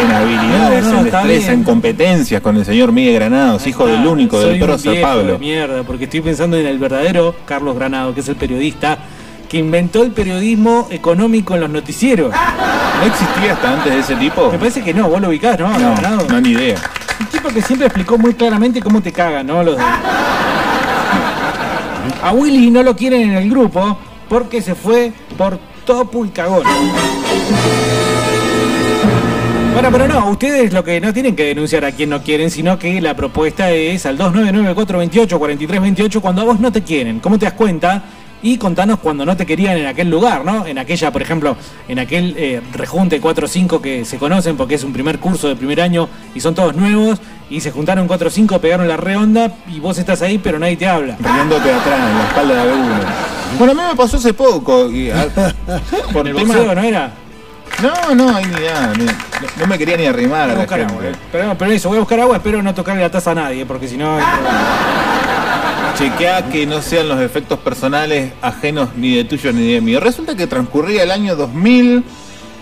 magia, 0.00 0.04
en 0.04 0.10
habilidades, 0.16 0.84
No, 0.84 0.92
no, 0.92 0.98
en 0.98 1.04
destreza, 1.04 1.52
en 1.52 1.62
competencias 1.64 2.40
con 2.40 2.56
el 2.56 2.64
señor 2.64 2.90
Miguel 2.92 3.14
Granados, 3.14 3.66
hijo 3.66 3.86
del 3.86 4.06
único, 4.06 4.38
del 4.40 4.58
prócer 4.60 5.00
Pablo. 5.02 5.32
de 5.32 5.38
mierda, 5.38 5.82
porque 5.82 6.04
estoy 6.04 6.20
pensando 6.20 6.56
en 6.56 6.66
el 6.66 6.78
verdadero 6.78 7.34
Carlos 7.44 7.74
Granado, 7.76 8.14
que 8.14 8.20
es 8.20 8.28
el 8.28 8.36
periodista 8.36 8.98
que 9.48 9.58
inventó 9.58 10.02
el 10.02 10.10
periodismo 10.12 10.86
económico 10.90 11.54
en 11.54 11.60
los 11.62 11.70
noticieros. 11.70 12.32
¿No 12.32 13.06
existía 13.06 13.52
hasta 13.54 13.72
antes 13.74 13.94
de 13.94 14.00
ese 14.00 14.16
tipo? 14.16 14.50
Me 14.52 14.58
parece 14.58 14.82
que 14.82 14.92
no, 14.92 15.08
vos 15.08 15.20
lo 15.20 15.28
ubicás, 15.28 15.58
¿no? 15.58 15.68
No, 15.70 15.78
Granado. 15.96 16.26
no, 16.28 16.40
ni 16.40 16.50
idea. 16.50 16.76
Un 17.20 17.26
tipo 17.26 17.48
que 17.48 17.62
siempre 17.62 17.86
explicó 17.86 18.18
muy 18.18 18.34
claramente 18.34 18.80
cómo 18.80 19.00
te 19.00 19.12
cagan, 19.12 19.46
¿no? 19.46 19.62
Los 19.62 19.76
de- 19.76 19.82
A 22.22 22.32
Willy 22.32 22.70
no 22.70 22.82
lo 22.82 22.96
quieren 22.96 23.30
en 23.30 23.36
el 23.36 23.50
grupo 23.50 23.96
porque 24.28 24.60
se 24.60 24.74
fue 24.74 25.12
por 25.36 25.58
Topu 25.86 26.24
y 26.26 26.30
Cagón. 26.30 26.64
Bueno, 29.72 29.90
pero 29.92 30.08
no, 30.08 30.28
ustedes 30.30 30.72
lo 30.72 30.82
que 30.82 31.00
no 31.00 31.12
tienen 31.12 31.36
que 31.36 31.44
denunciar 31.44 31.84
a 31.84 31.92
quien 31.92 32.10
no 32.10 32.20
quieren, 32.22 32.50
sino 32.50 32.76
que 32.78 33.00
la 33.00 33.14
propuesta 33.14 33.70
es 33.70 34.04
al 34.06 34.18
299-428-4328 34.18 36.20
cuando 36.20 36.42
a 36.42 36.46
vos 36.46 36.58
no 36.58 36.72
te 36.72 36.82
quieren. 36.82 37.20
¿Cómo 37.20 37.38
te 37.38 37.44
das 37.44 37.54
cuenta? 37.54 38.02
Y 38.42 38.56
contanos 38.56 39.00
cuando 39.00 39.26
no 39.26 39.36
te 39.36 39.44
querían 39.46 39.76
en 39.78 39.86
aquel 39.86 40.08
lugar, 40.08 40.44
¿no? 40.44 40.64
En 40.64 40.78
aquella, 40.78 41.10
por 41.10 41.22
ejemplo, 41.22 41.56
en 41.88 41.98
aquel 41.98 42.34
eh, 42.38 42.60
rejunte 42.72 43.20
4 43.20 43.44
o 43.46 43.48
5 43.48 43.82
que 43.82 44.04
se 44.04 44.16
conocen 44.18 44.56
porque 44.56 44.76
es 44.76 44.84
un 44.84 44.92
primer 44.92 45.18
curso 45.18 45.48
de 45.48 45.56
primer 45.56 45.80
año 45.80 46.08
y 46.34 46.40
son 46.40 46.54
todos 46.54 46.76
nuevos 46.76 47.18
y 47.50 47.60
se 47.60 47.72
juntaron 47.72 48.06
4 48.06 48.28
o 48.28 48.30
5, 48.30 48.60
pegaron 48.60 48.86
la 48.86 48.96
redonda 48.96 49.50
y 49.68 49.80
vos 49.80 49.98
estás 49.98 50.22
ahí 50.22 50.38
pero 50.38 50.58
nadie 50.60 50.76
te 50.76 50.86
habla. 50.86 51.16
Riéndote 51.18 51.72
atrás, 51.72 51.98
en 52.10 52.18
la 52.18 52.24
espalda 52.28 52.64
de 52.64 52.72
uno. 52.72 52.94
Bueno, 53.58 53.72
a 53.72 53.74
mí 53.74 53.82
me 53.90 53.96
pasó 53.96 54.18
hace 54.18 54.32
poco. 54.32 54.88
Y, 54.90 55.10
a- 55.10 55.26
por 56.12 56.28
¿En 56.28 56.36
el 56.36 56.42
tema- 56.42 56.54
boxeo 56.54 56.74
no 56.76 56.82
era? 56.82 57.10
No, 57.82 58.14
no, 58.14 58.36
ahí 58.36 58.44
ni 58.44 58.52
nada. 58.66 58.92
ni- 58.96 59.04
no, 59.60 59.66
me 59.66 59.78
quería 59.78 59.96
ni 59.96 60.06
arrimar 60.06 60.42
Voy 60.46 60.50
a 60.50 60.52
a 60.52 60.54
la 60.54 60.60
buscar 60.60 60.78
gente. 60.78 60.94
agua, 60.94 61.06
eh. 61.08 61.12
pero, 61.32 61.54
pero 61.58 61.70
eso, 61.72 61.88
voy 61.88 61.96
a 61.98 62.00
buscar 62.00 62.20
agua, 62.20 62.36
espero 62.36 62.62
no 62.62 62.72
tocarle 62.74 63.02
la 63.02 63.10
taza 63.10 63.32
a 63.32 63.34
nadie, 63.34 63.66
porque 63.66 63.88
si 63.88 63.96
no... 63.96 64.16
Chequea 65.98 66.48
que 66.48 66.64
no 66.64 66.80
sean 66.80 67.08
los 67.08 67.20
efectos 67.20 67.58
personales 67.58 68.32
ajenos 68.40 68.90
ni 68.94 69.16
de 69.16 69.24
tuyos 69.24 69.52
ni 69.52 69.72
de 69.72 69.80
míos. 69.80 70.00
Resulta 70.00 70.36
que 70.36 70.46
transcurría 70.46 71.02
el 71.02 71.10
año 71.10 71.34
2000, 71.34 72.04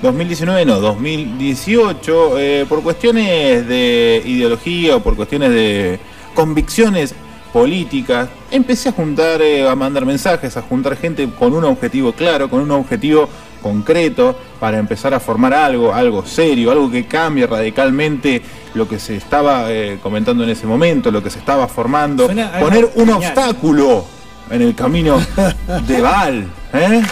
2019, 0.01 0.65
no, 0.65 0.81
2018, 0.81 2.39
eh, 2.39 2.67
por 2.67 2.83
cuestiones 2.83 3.69
de 3.69 4.23
ideología 4.25 4.97
o 4.97 5.01
por 5.01 5.17
cuestiones 5.17 5.51
de 5.51 6.01
convicciones 6.35 7.15
políticas, 7.53 8.31
empecé 8.51 8.89
a 8.89 8.93
juntar, 8.93 9.43
eh, 9.43 9.69
a 9.69 9.75
mandar 9.75 10.07
mensajes, 10.07 10.57
a 10.57 10.63
juntar 10.63 10.97
gente 10.97 11.29
con 11.39 11.53
un 11.53 11.65
objetivo 11.65 12.13
claro, 12.13 12.49
con 12.49 12.63
un 12.63 12.71
objetivo 12.71 13.29
concreto 13.67 14.37
para 14.61 14.79
empezar 14.79 15.13
a 15.15 15.21
formar 15.21 15.53
algo, 15.53 15.93
algo 15.93 16.25
serio, 16.25 16.71
algo 16.71 16.91
que 16.91 17.07
cambie 17.07 17.47
radicalmente 17.47 18.41
lo 18.75 18.87
que 18.89 18.99
se 18.99 19.17
estaba 19.17 19.73
eh, 19.73 19.99
comentando 20.03 20.45
en 20.45 20.51
ese 20.51 20.67
momento, 20.67 21.11
lo 21.11 21.23
que 21.23 21.31
se 21.31 21.39
estaba 21.39 21.67
formando, 21.67 22.27
Suena 22.27 22.53
poner 22.61 22.85
un 22.95 23.07
genial. 23.09 23.17
obstáculo 23.17 24.05
en 24.51 24.63
el 24.63 24.75
camino 24.75 25.19
de 25.87 26.01
Val, 26.01 26.47
¿eh? 26.73 27.03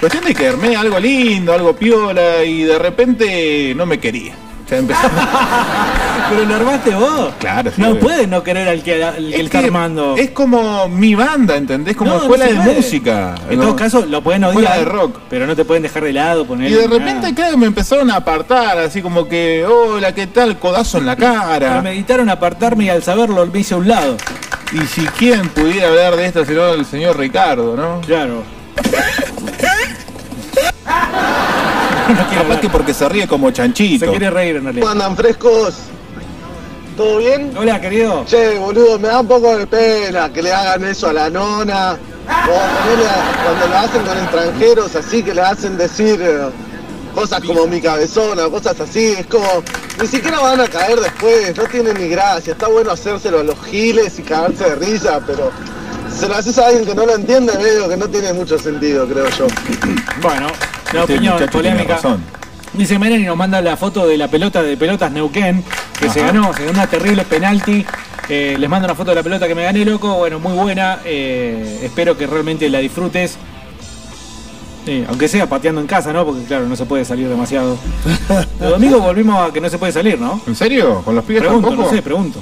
Cuestión 0.00 0.24
de 0.24 0.34
que 0.34 0.48
armé 0.48 0.76
algo 0.76 0.98
lindo, 0.98 1.52
algo 1.52 1.74
piola 1.74 2.42
y 2.44 2.62
de 2.62 2.78
repente 2.78 3.74
no 3.76 3.84
me 3.86 3.98
quería. 3.98 4.34
Empezó- 4.70 5.00
Pero 6.30 6.44
lo 6.44 6.54
armaste 6.56 6.94
vos. 6.94 7.32
Claro, 7.38 7.70
sí, 7.74 7.80
No 7.80 7.88
obvio. 7.90 8.00
puedes 8.00 8.28
no 8.28 8.42
querer 8.42 8.68
al 8.68 8.82
que, 8.82 9.02
al 9.02 9.14
que 9.14 9.20
le 9.22 9.40
está 9.44 9.60
armando. 9.60 10.14
Es 10.16 10.30
como 10.30 10.86
mi 10.88 11.14
banda, 11.14 11.56
¿entendés? 11.56 11.96
Como 11.96 12.10
No, 12.10 12.16
no 12.18 12.22
escuela 12.24 12.46
se 12.46 12.52
de 12.54 12.60
puede. 12.60 12.76
música. 12.76 13.34
En 13.48 13.56
¿no? 13.58 13.64
todo 13.64 13.76
caso, 13.76 14.04
lo 14.06 14.22
pueden 14.22 14.44
Escuela 14.44 14.70
odiar. 14.72 14.84
de 14.84 14.90
rock. 14.92 15.18
Pero 15.30 15.46
no 15.46 15.56
te 15.56 15.64
pueden 15.64 15.82
dejar 15.84 16.04
de 16.04 16.12
lado, 16.12 16.44
poner. 16.46 16.70
Y 16.70 16.74
de 16.74 16.86
repente, 16.86 17.34
claro, 17.34 17.56
me 17.56 17.66
empezaron 17.66 18.10
a 18.10 18.16
apartar, 18.16 18.78
así 18.78 19.00
como 19.00 19.26
que, 19.26 19.64
hola, 19.64 20.12
¿qué 20.14 20.26
tal? 20.26 20.58
Codazo 20.58 20.98
en 20.98 21.06
la 21.06 21.16
cara. 21.16 21.76
Me 21.76 21.90
meditaron 21.90 22.28
apartarme 22.28 22.84
y 22.84 22.88
al 22.90 23.02
saberlo 23.02 23.46
me 23.46 23.60
hice 23.60 23.72
a 23.74 23.78
un 23.78 23.88
lado. 23.88 24.16
Y 24.72 24.84
si 24.86 25.06
quién 25.06 25.48
pudiera 25.48 25.88
hablar 25.88 26.16
de 26.16 26.26
esto, 26.26 26.44
sino 26.44 26.74
el 26.74 26.84
señor 26.84 27.16
Ricardo, 27.16 27.74
¿no? 27.74 28.02
Claro. 28.02 28.42
Capaz 32.16 32.60
que 32.60 32.68
porque 32.68 32.94
se 32.94 33.08
ríe 33.08 33.26
como 33.26 33.50
chanchito. 33.50 34.06
Se 34.06 34.10
quiere 34.10 34.30
reír 34.30 34.56
en 34.56 34.64
realidad. 34.64 34.82
¿Cómo 34.82 34.92
andan 34.92 35.16
frescos? 35.16 35.74
¿Todo 36.96 37.18
bien? 37.18 37.52
Hola, 37.56 37.80
querido. 37.80 38.24
Che, 38.26 38.58
boludo, 38.58 38.98
me 38.98 39.08
da 39.08 39.20
un 39.20 39.28
poco 39.28 39.56
de 39.56 39.66
pena 39.66 40.32
que 40.32 40.42
le 40.42 40.52
hagan 40.52 40.84
eso 40.84 41.08
a 41.08 41.12
la 41.12 41.30
nona. 41.30 41.92
O 41.92 43.44
cuando 43.44 43.68
lo 43.68 43.78
hacen 43.78 44.02
con 44.02 44.18
extranjeros, 44.18 44.96
así 44.96 45.22
que 45.22 45.34
le 45.34 45.40
hacen 45.40 45.78
decir 45.78 46.20
eh, 46.20 46.48
cosas 47.14 47.42
como 47.42 47.66
mi 47.66 47.80
cabezona, 47.80 48.48
cosas 48.48 48.80
así. 48.80 49.14
Es 49.18 49.26
como, 49.26 49.62
ni 50.00 50.06
siquiera 50.06 50.40
van 50.40 50.60
a 50.60 50.68
caer 50.68 50.98
después, 51.00 51.56
no 51.56 51.64
tiene 51.64 51.94
ni 51.94 52.08
gracia. 52.08 52.52
Está 52.52 52.68
bueno 52.68 52.90
hacérselo 52.90 53.40
a 53.40 53.42
los 53.44 53.58
giles 53.64 54.18
y 54.18 54.22
cagarse 54.22 54.64
de 54.64 54.74
risa, 54.74 55.20
pero 55.26 55.50
se 56.16 56.28
lo 56.28 56.34
haces 56.34 56.58
a 56.58 56.66
alguien 56.66 56.84
que 56.86 56.94
no 56.94 57.06
lo 57.06 57.14
entiende, 57.14 57.52
medio 57.58 57.88
que 57.88 57.96
no 57.96 58.08
tiene 58.08 58.32
mucho 58.32 58.58
sentido, 58.58 59.06
creo 59.06 59.28
yo. 59.30 59.46
Bueno, 60.22 60.48
la 60.92 61.00
Este 61.00 61.14
opinión 61.14 61.38
polémica. 61.50 61.98
Dice 62.72 62.98
Meren 62.98 63.22
y 63.22 63.24
nos 63.24 63.36
manda 63.36 63.60
la 63.62 63.76
foto 63.76 64.06
de 64.06 64.16
la 64.18 64.28
pelota 64.28 64.62
de 64.62 64.76
pelotas 64.76 65.10
Neuquén, 65.10 65.64
que 65.98 66.10
se 66.10 66.20
ganó, 66.20 66.52
se 66.52 66.60
ganó 66.60 66.72
una 66.72 66.86
terrible 66.86 67.24
penalti. 67.24 67.84
Eh, 68.28 68.56
les 68.58 68.68
mando 68.68 68.86
una 68.86 68.94
foto 68.94 69.10
de 69.10 69.14
la 69.16 69.22
pelota 69.22 69.48
que 69.48 69.54
me 69.54 69.62
gané, 69.64 69.84
loco. 69.86 70.14
Bueno, 70.16 70.38
muy 70.38 70.52
buena. 70.52 70.98
eh, 71.04 71.80
espero 71.82 72.16
que 72.16 72.26
realmente 72.26 72.68
la 72.68 72.78
disfrutes. 72.78 73.38
Sí, 74.84 75.04
aunque 75.08 75.28
sea 75.28 75.46
pateando 75.48 75.80
en 75.80 75.86
casa, 75.86 76.12
¿no? 76.12 76.24
Porque 76.26 76.44
claro, 76.44 76.66
no 76.68 76.76
se 76.76 76.84
puede 76.84 77.04
salir 77.04 77.28
demasiado. 77.28 77.78
El 78.60 78.68
domingo 78.70 79.00
volvimos 79.00 79.48
a 79.48 79.52
que 79.52 79.60
no 79.60 79.68
se 79.70 79.78
puede 79.78 79.92
salir, 79.92 80.18
¿no? 80.20 80.40
¿En 80.46 80.54
serio? 80.54 81.02
¿Con 81.04 81.14
los 81.14 81.24
pibes 81.24 81.42
Pregunto, 81.42 81.68
tampoco? 81.68 81.88
no 81.90 81.94
sé, 81.96 82.02
pregunto. 82.02 82.38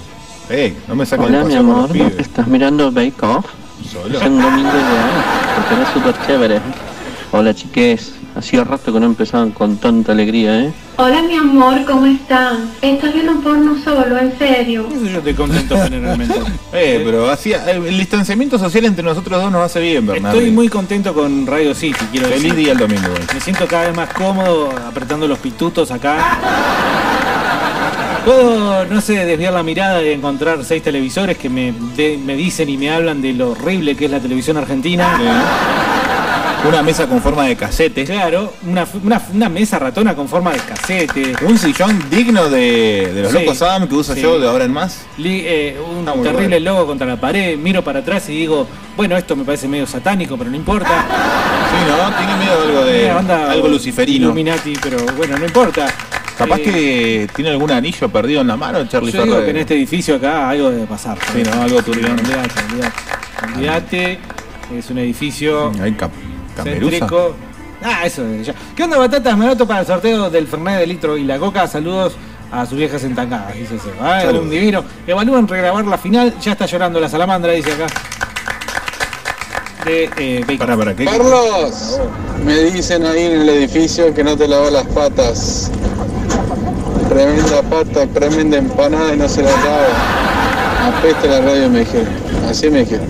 Ey, 0.49 0.77
no 0.87 0.95
me 0.95 1.05
saquen 1.05 1.27
Hola, 1.27 1.45
mi 1.45 1.55
amor. 1.55 1.91
¿estás 2.19 2.47
mirando 2.47 2.93
Bake 2.93 3.21
Off? 3.23 3.47
Solo. 3.93 4.19
Es 4.19 4.27
un 4.27 4.41
domingo 4.41 4.69
ideal, 4.69 5.11
porque 5.57 5.83
es 5.83 5.89
súper 5.93 6.27
chévere. 6.27 6.61
Hola, 7.33 7.55
chiques. 7.55 8.13
Hacía 8.37 8.65
rato 8.65 8.93
que 8.93 9.01
no 9.01 9.07
empezaban 9.07 9.51
con 9.51 9.79
tanta 9.79 10.13
alegría, 10.13 10.61
¿eh? 10.61 10.73
Hola 10.99 11.23
mi 11.23 11.37
amor, 11.37 11.87
¿cómo 11.87 12.05
están? 12.05 12.71
¿Estás 12.83 13.15
viendo 13.15 13.41
porno 13.41 13.83
solo, 13.83 14.19
en 14.19 14.37
serio? 14.39 14.87
Eso 14.95 15.07
yo 15.07 15.19
estoy 15.19 15.33
contento 15.35 15.77
generalmente. 15.83 16.35
Eh, 16.75 17.01
pero 17.03 17.31
hacía, 17.31 17.65
el 17.71 17.97
distanciamiento 17.97 18.59
social 18.59 18.85
entre 18.85 19.03
nosotros 19.03 19.41
dos 19.41 19.51
nos 19.51 19.63
hace 19.63 19.81
bien, 19.81 20.07
Bernardo. 20.07 20.37
Estoy 20.39 20.53
muy 20.53 20.69
contento 20.69 21.15
con 21.15 21.47
Radio 21.47 21.75
City, 21.75 22.05
quiero 22.11 22.27
Feliz 22.27 22.43
decir. 22.43 22.55
día 22.55 22.73
el 22.73 22.79
domingo. 22.79 23.09
güey. 23.09 23.23
Me 23.33 23.41
siento 23.41 23.67
cada 23.67 23.87
vez 23.87 23.97
más 23.97 24.13
cómodo 24.13 24.71
apretando 24.87 25.27
los 25.27 25.39
pitutos 25.39 25.91
acá. 25.91 26.19
Puedo, 28.27 28.85
no 28.87 29.01
sé, 29.01 29.25
desviar 29.25 29.53
la 29.53 29.63
mirada 29.63 30.03
y 30.03 30.11
encontrar 30.11 30.59
seis 30.65 30.83
televisores 30.83 31.39
que 31.39 31.49
me, 31.49 31.73
de- 31.97 32.19
me 32.19 32.35
dicen 32.35 32.69
y 32.69 32.77
me 32.77 32.91
hablan 32.91 33.23
de 33.23 33.33
lo 33.33 33.53
horrible 33.53 33.95
que 33.97 34.07
es 34.07 34.11
la 34.11 34.19
televisión 34.19 34.57
argentina. 34.57 35.17
Una 36.69 36.83
mesa 36.83 37.07
con 37.07 37.23
forma 37.23 37.45
de 37.45 37.55
casete. 37.55 38.05
Claro, 38.05 38.53
una, 38.67 38.85
una- 39.05 39.23
una 39.33 39.49
mesa 39.49 39.79
ratona 39.79 40.17
con 40.17 40.27
forma 40.29 40.51
de 40.51 40.59
casete. 40.59 41.35
Un 41.47 41.57
sillón 41.57 42.03
digno 42.11 42.49
de, 42.49 43.13
de 43.15 43.23
los 43.23 43.31
Sí, 43.31 43.39
locos 43.39 43.63
Adam 43.63 43.87
que 43.87 43.95
usa 43.95 44.17
sí. 44.17 44.23
yo 44.23 44.41
de 44.41 44.49
ahora 44.49 44.65
en 44.65 44.73
más. 44.73 45.07
Li- 45.19 45.45
eh, 45.47 45.77
un 45.79 46.05
terrible 46.25 46.59
logo 46.59 46.85
contra 46.87 47.07
la 47.07 47.21
pared, 47.21 47.57
miro 47.57 47.85
para 47.85 48.01
atrás 48.01 48.29
y 48.29 48.33
digo, 48.33 48.67
bueno, 48.97 49.17
esto 49.17 49.37
me 49.37 49.45
parece 49.45 49.69
medio 49.69 49.87
satánico, 49.87 50.37
pero 50.37 50.51
no 50.51 50.57
importa. 50.57 50.89
Sí, 51.71 51.77
¿no? 51.89 52.17
Tiene 52.17 52.37
miedo 52.39 52.61
algo 52.61 52.85
de 52.85 53.13
banda 53.13 53.53
algo 53.53 53.69
luciferino. 53.69 54.25
Illuminati, 54.27 54.73
pero 54.83 54.97
bueno, 55.17 55.39
no 55.39 55.45
importa. 55.45 55.87
Capaz 56.37 56.59
que 56.59 57.29
tiene 57.35 57.51
algún 57.51 57.71
anillo 57.71 58.09
perdido 58.09 58.43
en 58.43 58.47
la 58.49 58.57
mano, 58.57 58.87
Charlie 58.87 59.11
Yo 59.11 59.25
digo 59.25 59.41
que 59.41 59.51
en 59.51 59.57
este 59.57 59.75
edificio 59.75 60.17
acá 60.17 60.51
algo 60.51 60.71
debe 60.71 60.87
pasar. 60.87 61.19
Sí, 61.33 61.43
¿no? 61.43 61.63
Algo 61.63 61.83
turbio. 61.83 62.13
Olvídate, 62.13 62.61
olvídate. 62.71 62.93
Olvídate, 63.55 64.19
es 64.77 64.91
un 64.91 64.99
edificio 64.99 65.73
Hay 65.81 65.93
cap 65.93 66.11
céntrico. 66.63 67.35
Ah, 67.83 68.05
eso 68.05 68.27
es 68.27 68.47
ya. 68.47 68.55
¿Qué 68.75 68.85
onda, 68.85 68.99
batatas? 68.99 69.37
Me 69.37 69.45
anoto 69.45 69.67
para 69.67 69.81
el 69.81 69.87
sorteo 69.87 70.31
del 70.31 70.47
Fernet 70.47 70.79
de 70.79 70.87
litro 70.87 71.17
y 71.17 71.25
la 71.25 71.39
coca. 71.39 71.67
Saludos 71.67 72.17
a 72.51 72.65
sus 72.67 72.79
viejas 72.79 73.05
entancadas, 73.05 73.55
dice 73.55 73.77
ese. 73.77 73.91
Ah, 74.01 74.25
un 74.33 74.51
divino. 74.51 74.85
Evalúan 75.07 75.47
regrabar 75.47 75.85
la 75.85 75.99
final. 75.99 76.35
Ya 76.41 76.53
está 76.53 76.67
llorando 76.67 77.01
la 77.01 77.09
salamandra, 77.09 77.53
dice 77.53 77.73
acá. 77.73 77.87
De 79.85 80.11
eh. 80.17 80.57
Para, 80.59 80.77
para, 80.77 80.97
¿qué? 80.97 81.05
Carlos, 81.05 82.01
me 82.45 82.59
dicen 82.65 83.07
ahí 83.07 83.25
en 83.25 83.41
el 83.43 83.49
edificio 83.49 84.13
que 84.13 84.25
no 84.25 84.37
te 84.37 84.49
lavas 84.49 84.73
las 84.73 84.87
patas. 84.87 85.71
Tremenda 87.17 87.63
pata, 87.63 88.07
tremenda 88.09 88.59
empanada 88.59 89.15
y 89.15 89.17
no 89.17 89.27
se 89.27 89.43
la 89.43 89.51
lava. 89.51 90.99
Apeste 90.99 91.27
la 91.27 91.41
radio, 91.41 91.71
me 91.71 91.79
dijeron. 91.79 92.09
Así 92.47 92.69
me 92.69 92.81
dijeron. 92.81 93.07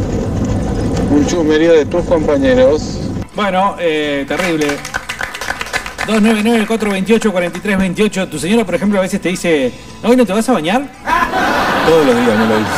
Un 1.11 1.27
chusmerío 1.27 1.73
de 1.73 1.87
tus 1.87 2.05
compañeros. 2.05 3.01
Bueno, 3.35 3.75
eh, 3.81 4.25
terrible. 4.29 4.69
299-428-4328. 6.07 8.31
Tu 8.31 8.39
señora, 8.39 8.65
por 8.65 8.77
ejemplo, 8.77 9.01
a 9.01 9.03
veces 9.03 9.21
te 9.21 9.31
dice, 9.31 9.73
¿hoy 10.05 10.15
no 10.15 10.25
te 10.25 10.33
vas 10.33 10.49
a 10.49 10.53
bañar? 10.53 10.87
Todos 11.89 12.07
los 12.07 12.15
días 12.15 12.39
me 12.39 12.47
lo 12.47 12.59
dice. 12.59 12.71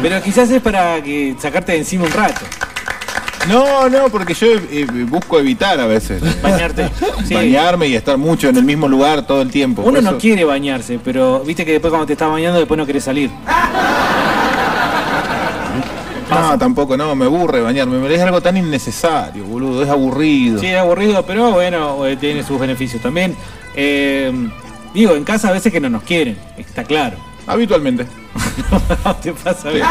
Pero 0.00 0.22
quizás 0.22 0.50
es 0.50 0.62
para 0.62 1.02
que 1.02 1.36
sacarte 1.38 1.72
de 1.72 1.78
encima 1.80 2.06
un 2.06 2.12
rato. 2.12 2.40
No, 3.48 3.88
no, 3.88 4.08
porque 4.08 4.34
yo 4.34 4.46
eh, 4.70 4.86
busco 5.08 5.38
evitar 5.38 5.80
a 5.80 5.86
veces. 5.86 6.22
Bañarte. 6.42 6.90
Sí. 7.26 7.34
Bañarme 7.34 7.86
y 7.86 7.94
estar 7.94 8.18
mucho 8.18 8.48
en 8.48 8.56
el 8.56 8.64
mismo 8.64 8.88
lugar 8.88 9.24
todo 9.26 9.42
el 9.42 9.50
tiempo. 9.50 9.82
Uno 9.82 9.94
Por 9.94 10.02
no 10.02 10.10
eso- 10.10 10.18
quiere 10.18 10.44
bañarse, 10.44 10.98
pero 11.02 11.40
viste 11.40 11.64
que 11.64 11.72
después 11.72 11.90
cuando 11.90 12.06
te 12.06 12.14
estás 12.14 12.28
bañando 12.30 12.58
después 12.58 12.76
no 12.76 12.84
querés 12.84 13.04
salir. 13.04 13.30
No, 16.30 16.58
tampoco, 16.58 16.96
no, 16.96 17.14
me 17.14 17.26
aburre 17.26 17.60
bañarme. 17.60 18.12
Es 18.12 18.20
algo 18.20 18.40
tan 18.40 18.56
innecesario, 18.56 19.44
boludo. 19.44 19.82
Es 19.82 19.88
aburrido. 19.90 20.58
Sí, 20.58 20.66
es 20.66 20.78
aburrido, 20.78 21.24
pero 21.26 21.52
bueno, 21.52 22.04
eh, 22.06 22.16
tiene 22.16 22.42
sus 22.42 22.58
beneficios 22.58 23.02
también. 23.02 23.36
Eh, 23.76 24.32
digo, 24.94 25.14
en 25.14 25.24
casa 25.24 25.48
a 25.48 25.52
veces 25.52 25.70
que 25.72 25.80
no 25.80 25.90
nos 25.90 26.02
quieren, 26.02 26.36
está 26.56 26.84
claro. 26.84 27.16
Habitualmente. 27.46 28.06
te 29.22 29.32
pasa 29.32 29.68
bien. 29.70 29.84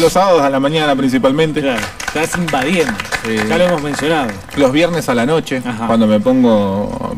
Los 0.00 0.14
sábados 0.14 0.40
a 0.40 0.48
la 0.48 0.58
mañana 0.60 0.96
principalmente. 0.96 1.60
Claro, 1.60 1.82
estás 2.06 2.34
invadiendo. 2.38 2.92
Sí. 3.24 3.36
Ya 3.48 3.58
lo 3.58 3.64
hemos 3.64 3.82
mencionado. 3.82 4.30
Los 4.56 4.72
viernes 4.72 5.08
a 5.10 5.14
la 5.14 5.26
noche, 5.26 5.62
Ajá. 5.64 5.86
cuando 5.86 6.06
me 6.06 6.18
pongo 6.20 7.14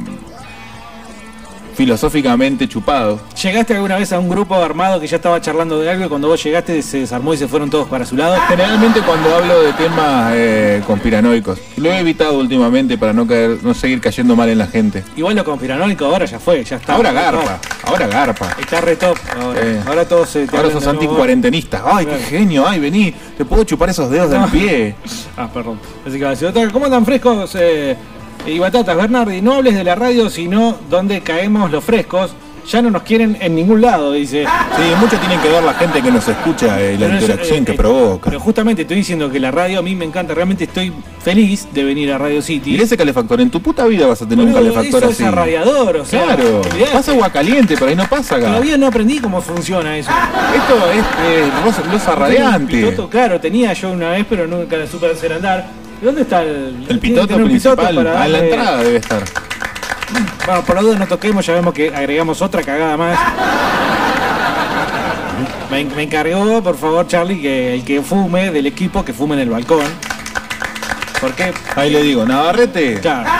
filosóficamente 1.74 2.68
chupado. 2.68 3.20
¿Llegaste 3.42 3.74
alguna 3.74 3.96
vez 3.96 4.12
a 4.12 4.18
un 4.18 4.28
grupo 4.28 4.54
armado 4.54 5.00
que 5.00 5.06
ya 5.06 5.16
estaba 5.16 5.40
charlando 5.40 5.78
de 5.80 5.90
algo 5.90 6.04
y 6.04 6.08
cuando 6.08 6.28
vos 6.28 6.42
llegaste 6.42 6.82
se 6.82 6.98
desarmó 7.00 7.34
y 7.34 7.36
se 7.36 7.48
fueron 7.48 7.70
todos 7.70 7.88
para 7.88 8.04
su 8.04 8.16
lado? 8.16 8.36
Generalmente 8.48 9.00
cuando 9.00 9.34
hablo 9.34 9.62
de 9.62 9.72
temas 9.74 10.32
eh, 10.34 10.82
conspiranoicos. 10.86 11.58
Lo 11.76 11.90
he 11.90 11.98
evitado 11.98 12.38
últimamente 12.38 12.96
para 12.98 13.12
no 13.12 13.26
caer, 13.26 13.58
no 13.62 13.74
seguir 13.74 14.00
cayendo 14.00 14.36
mal 14.36 14.48
en 14.48 14.58
la 14.58 14.66
gente. 14.66 15.02
Igual 15.16 15.36
lo 15.36 15.44
conspiranoico 15.44 16.04
ahora 16.04 16.24
ya 16.26 16.38
fue, 16.38 16.62
ya 16.64 16.76
está. 16.76 16.94
Ahora 16.94 17.12
garpa, 17.12 17.58
ahora 17.84 18.06
garpa. 18.06 18.56
Está 18.60 18.80
re 18.80 18.96
top 18.96 19.16
ahora. 19.40 19.60
Eh. 19.62 19.80
Ahora 19.86 20.04
todos 20.08 20.28
se 20.30 20.46
te 20.46 20.56
Ahora 20.56 20.70
sos 20.70 20.86
anticuarentenistas. 20.86 21.82
Ay, 21.84 22.06
qué 22.06 22.18
genio, 22.18 22.66
ay, 22.66 22.80
vení, 22.80 23.12
te 23.36 23.44
puedo 23.44 23.64
chupar 23.64 23.90
esos 23.90 24.10
dedos 24.10 24.30
del 24.30 24.40
No. 24.40 24.48
pie. 24.50 24.94
Ah, 25.36 25.48
perdón. 25.52 25.78
Así 26.06 26.18
que 26.18 26.24
va 26.24 26.28
a 26.28 26.30
decir 26.32 26.46
otra. 26.48 26.68
¿Cómo 26.70 26.84
andan 26.84 27.06
frescos 27.06 27.54
eh, 27.58 27.96
y 28.46 28.58
batatas, 28.58 28.96
Bernardi? 28.96 29.40
No 29.40 29.54
hables 29.54 29.74
de 29.74 29.84
la 29.84 29.94
radio, 29.94 30.28
sino 30.28 30.76
donde 30.90 31.20
caemos 31.20 31.70
los 31.70 31.84
frescos. 31.84 32.34
Ya 32.68 32.80
no 32.80 32.92
nos 32.92 33.02
quieren 33.02 33.36
en 33.40 33.56
ningún 33.56 33.80
lado, 33.80 34.12
dice. 34.12 34.44
Sí, 34.44 34.82
mucho 35.00 35.16
tiene 35.18 35.36
que 35.42 35.48
ver 35.48 35.64
la 35.64 35.74
gente 35.74 36.00
que 36.00 36.12
nos 36.12 36.28
escucha 36.28 36.80
y 36.80 36.92
la 36.96 37.06
Pero 37.06 37.14
eso, 37.16 37.24
interacción 37.24 37.58
eh, 37.58 37.64
que 37.64 37.72
eh, 37.72 37.76
provoca. 37.76 38.30
Pero 38.30 38.38
justamente 38.38 38.82
estoy 38.82 38.98
diciendo 38.98 39.28
que 39.28 39.40
la 39.40 39.50
radio 39.50 39.80
a 39.80 39.82
mí 39.82 39.96
me 39.96 40.04
encanta. 40.04 40.32
Realmente 40.32 40.64
estoy 40.64 40.92
feliz 41.20 41.66
de 41.72 41.82
venir 41.82 42.12
a 42.12 42.18
Radio 42.18 42.40
City. 42.40 42.76
Y 42.76 42.80
ese 42.80 42.96
calefactor, 42.96 43.40
en 43.40 43.50
tu 43.50 43.60
puta 43.60 43.84
vida 43.86 44.06
vas 44.06 44.22
a 44.22 44.28
tener 44.28 44.44
un 44.46 44.52
Boludo, 44.52 44.74
calefactor 44.74 45.02
eso 45.02 45.12
así. 45.12 45.24
es 45.24 45.32
radiador, 45.32 45.96
o 45.96 46.04
sea. 46.04 46.22
Claro, 46.22 46.60
olvidate. 46.60 46.92
pasa 46.92 47.10
agua 47.10 47.30
caliente, 47.30 47.74
pero 47.74 47.88
ahí 47.88 47.96
no 47.96 48.06
pasa 48.06 48.36
acá. 48.36 48.46
Todavía 48.46 48.78
no 48.78 48.86
aprendí 48.86 49.18
cómo 49.18 49.40
funciona 49.40 49.98
eso. 49.98 50.12
Esto 50.54 50.92
es 50.92 51.04
eh, 51.26 51.92
losa 51.92 52.14
radiante. 52.14 52.96
Claro, 53.10 53.40
tenía 53.40 53.72
yo 53.72 53.90
una 53.90 54.10
vez, 54.10 54.24
pero 54.30 54.46
nunca 54.46 54.76
la 54.76 54.86
supe 54.86 55.10
hacer 55.10 55.32
andar. 55.32 55.81
¿Y 56.02 56.04
¿Dónde 56.04 56.22
está 56.22 56.42
el, 56.42 56.84
El 56.88 56.98
pitoto 56.98 57.36
principal, 57.36 57.94
para 57.94 58.22
a 58.24 58.26
la 58.28 58.38
entrada 58.40 58.82
debe 58.82 58.96
estar. 58.96 59.22
Bueno, 60.44 60.62
por 60.64 60.74
lo 60.76 60.82
menos 60.82 60.98
no 60.98 61.06
toquemos, 61.06 61.46
ya 61.46 61.54
vemos 61.54 61.72
que 61.72 61.94
agregamos 61.94 62.42
otra 62.42 62.60
cagada 62.62 62.96
más. 62.96 63.16
Me, 65.70 65.84
me 65.84 66.02
encargó, 66.02 66.60
por 66.62 66.76
favor, 66.76 67.06
Charlie, 67.06 67.40
que 67.40 67.74
el 67.74 67.84
que 67.84 68.02
fume 68.02 68.50
del 68.50 68.66
equipo, 68.66 69.04
que 69.04 69.12
fume 69.12 69.34
en 69.36 69.40
el 69.42 69.50
balcón. 69.50 69.86
¿Por 71.20 71.32
qué? 71.34 71.52
Ahí 71.76 71.90
le 71.90 72.02
digo, 72.02 72.26
Navarrete, 72.26 72.98
Claro. 73.00 73.30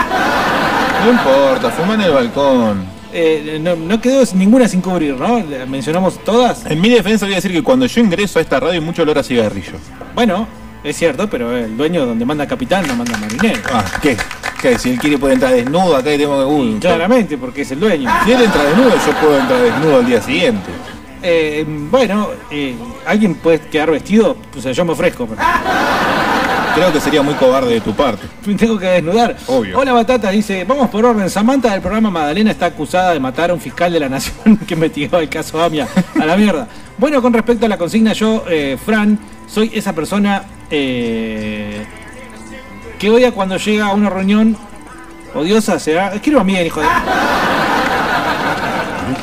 no 1.04 1.10
importa, 1.12 1.70
fuma 1.70 1.94
en 1.94 2.00
el 2.02 2.12
balcón. 2.12 2.86
Eh, 3.12 3.58
no, 3.60 3.74
no 3.76 4.00
quedó 4.00 4.22
ninguna 4.34 4.66
sin 4.68 4.80
cubrir, 4.80 5.16
¿no? 5.16 5.42
Mencionamos 5.66 6.22
todas. 6.24 6.64
En 6.66 6.80
mi 6.80 6.88
defensa 6.88 7.26
voy 7.26 7.34
a 7.34 7.36
decir 7.36 7.52
que 7.52 7.62
cuando 7.62 7.84
yo 7.86 8.00
ingreso 8.00 8.38
a 8.38 8.42
esta 8.42 8.60
radio 8.60 8.74
hay 8.74 8.80
mucho 8.80 9.02
olor 9.02 9.18
a 9.18 9.22
cigarrillo. 9.22 9.72
Bueno, 10.14 10.46
es 10.85 10.97
cierto, 10.97 11.28
pero 11.28 11.57
el 11.57 11.76
dueño 11.76 12.07
donde 12.07 12.24
manda 12.24 12.47
capitán 12.47 12.87
no 12.87 12.97
manda 12.97 13.16
marinero. 13.18 13.61
Ah, 13.72 13.85
¿qué? 14.01 14.16
¿Qué? 14.61 14.78
Si 14.78 14.91
él 14.91 14.99
quiere 14.99 15.18
puede 15.18 15.35
entrar 15.35 15.53
desnudo 15.53 15.97
acá 15.97 16.11
tengo 16.16 16.39
que... 16.39 16.45
Uy, 16.45 16.78
Claramente, 16.80 17.37
porque 17.39 17.62
es 17.62 17.70
el 17.72 17.80
dueño. 17.80 18.11
Si 18.24 18.33
él 18.33 18.43
entra 18.43 18.62
desnudo, 18.64 18.91
yo 18.91 19.12
puedo 19.20 19.39
entrar 19.39 19.61
desnudo 19.61 19.97
al 19.99 20.07
día 20.07 20.20
siguiente. 20.22 20.70
Eh, 21.22 21.64
bueno, 21.66 22.30
eh, 22.51 22.74
alguien 23.07 23.37
puede 23.37 23.61
quedar 23.61 23.91
vestido, 23.93 24.37
o 24.57 24.61
sea, 24.61 24.72
yo 24.72 24.85
me 24.85 24.93
ofrezco, 24.93 25.26
pero 25.26 25.41
Creo 26.75 26.93
que 26.93 27.01
sería 27.01 27.23
muy 27.23 27.35
cobarde 27.35 27.75
de 27.75 27.81
tu 27.81 27.93
parte. 27.95 28.27
me 28.47 28.55
tengo 28.55 28.79
que 28.79 28.87
desnudar. 28.87 29.37
Obvio. 29.47 29.79
Hola 29.79 29.93
Batata, 29.93 30.31
dice, 30.31 30.64
vamos 30.64 30.89
por 30.89 31.05
orden. 31.05 31.29
Samantha 31.29 31.70
del 31.70 31.83
programa 31.83 32.11
Madalena 32.11 32.51
está 32.51 32.66
acusada 32.66 33.12
de 33.12 33.20
matar 33.20 33.51
a 33.51 33.55
un 33.55 33.61
fiscal 33.61 33.93
de 33.93 34.01
la 34.01 34.09
nación 34.09 34.57
que 34.66 34.75
investigaba 34.75 35.23
el 35.23 35.29
caso 35.29 35.62
Amia. 35.62 35.87
A 36.18 36.25
la 36.25 36.37
mierda. 36.37 36.66
Bueno, 36.97 37.20
con 37.20 37.33
respecto 37.33 37.66
a 37.66 37.68
la 37.68 37.77
consigna, 37.77 38.12
yo, 38.14 38.45
eh, 38.49 38.79
Fran, 38.83 39.18
soy 39.47 39.70
esa 39.75 39.93
persona 39.93 40.45
eh, 40.70 41.85
que 42.99 43.11
odia 43.11 43.33
cuando 43.33 43.57
llega 43.59 43.87
a 43.87 43.93
una 43.93 44.09
reunión 44.09 44.57
odiosa, 45.35 45.79
será. 45.79 46.14
Escriban 46.14 46.47
bien, 46.47 46.66
hijo 46.66 46.81
de. 46.81 46.87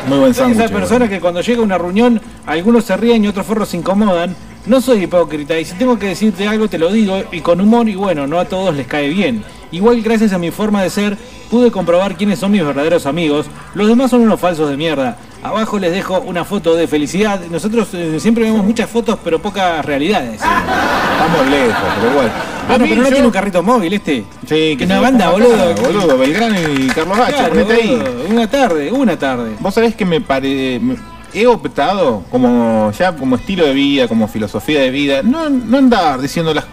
Muy 0.08 0.20
buen 0.20 0.34
sándwich. 0.34 0.60
esa 0.66 0.74
persona 0.74 1.08
que 1.10 1.20
cuando 1.20 1.42
llega 1.42 1.62
a 1.62 1.64
una 1.64 1.78
reunión, 1.78 2.22
algunos 2.46 2.86
se 2.86 2.96
ríen 2.96 3.24
y 3.26 3.28
otros 3.28 3.46
forros 3.46 3.70
se 3.70 3.78
incomodan. 3.78 4.36
No 4.70 4.80
soy 4.82 5.04
hipócrita 5.04 5.60
y 5.60 5.66
si 5.66 5.74
tengo 5.76 5.98
que 6.00 6.06
decirte 6.08 6.48
algo 6.48 6.68
te 6.70 6.78
lo 6.78 6.92
digo 6.92 7.22
y 7.32 7.42
con 7.42 7.60
humor 7.60 7.90
y 7.90 7.96
bueno, 7.96 8.26
no 8.28 8.40
a 8.40 8.46
todos 8.46 8.76
les 8.76 8.86
cae 8.88 9.10
bien. 9.10 9.44
Igual 9.72 10.02
gracias 10.02 10.32
a 10.32 10.38
mi 10.38 10.52
forma 10.52 10.82
de 10.84 10.90
ser 10.92 11.18
pude 11.50 11.72
comprobar 11.72 12.16
quiénes 12.16 12.40
son 12.40 12.52
mis 12.52 12.64
verdaderos 12.64 13.06
amigos. 13.08 13.48
Los 13.74 13.88
demás 13.88 14.12
son 14.12 14.22
unos 14.22 14.40
falsos 14.40 14.70
de 14.70 14.78
mierda. 14.78 15.18
Abajo 15.42 15.80
les 15.80 15.92
dejo 15.92 16.20
una 16.22 16.46
foto 16.46 16.76
de 16.76 16.88
felicidad. 16.88 17.40
Nosotros 17.50 17.88
eh, 17.94 18.20
siempre 18.20 18.44
vemos 18.46 18.64
muchas 18.64 18.88
fotos 18.90 19.18
pero 19.24 19.40
pocas 19.42 19.84
realidades. 19.84 20.34
Estamos 20.40 21.48
lejos, 21.50 21.76
pero 22.00 22.12
igual. 22.12 22.28
A 22.30 22.68
Bueno, 22.70 22.84
mí 22.86 22.90
pero 22.92 23.02
no 23.02 23.08
yo- 23.08 23.14
tiene 23.14 23.26
un 23.28 23.34
carrito 23.34 23.64
móvil 23.64 23.94
este. 23.94 24.24
Sí, 24.48 24.76
Que 24.78 24.86
una 24.86 25.00
banda, 25.00 25.26
acá, 25.30 25.32
boludo. 25.34 25.76
boludo, 25.82 26.18
Belgrano 26.20 26.56
y 26.60 26.88
Carlos 26.90 27.18
H, 27.18 27.34
Claro, 27.34 27.50
ponete 27.50 27.74
ahí. 27.74 28.04
Una 28.30 28.48
tarde, 28.48 28.92
una 28.92 29.18
tarde. 29.18 29.56
Vos 29.60 29.74
sabés 29.74 29.96
que 29.96 30.06
me 30.06 30.22
pare... 30.22 30.80
me- 30.80 30.96
He 31.34 31.46
optado 31.48 32.24
como 32.32 32.92
ya 32.98 33.16
como 33.16 33.36
estilo 33.36 33.66
de 33.66 33.74
vida, 33.74 34.08
como 34.08 34.28
filosofía 34.28 34.82
de 34.82 34.90
vida, 34.90 35.22
no, 35.24 35.50
no 35.50 35.78
andar 35.78 36.20
diciendo 36.22 36.54
las, 36.54 36.66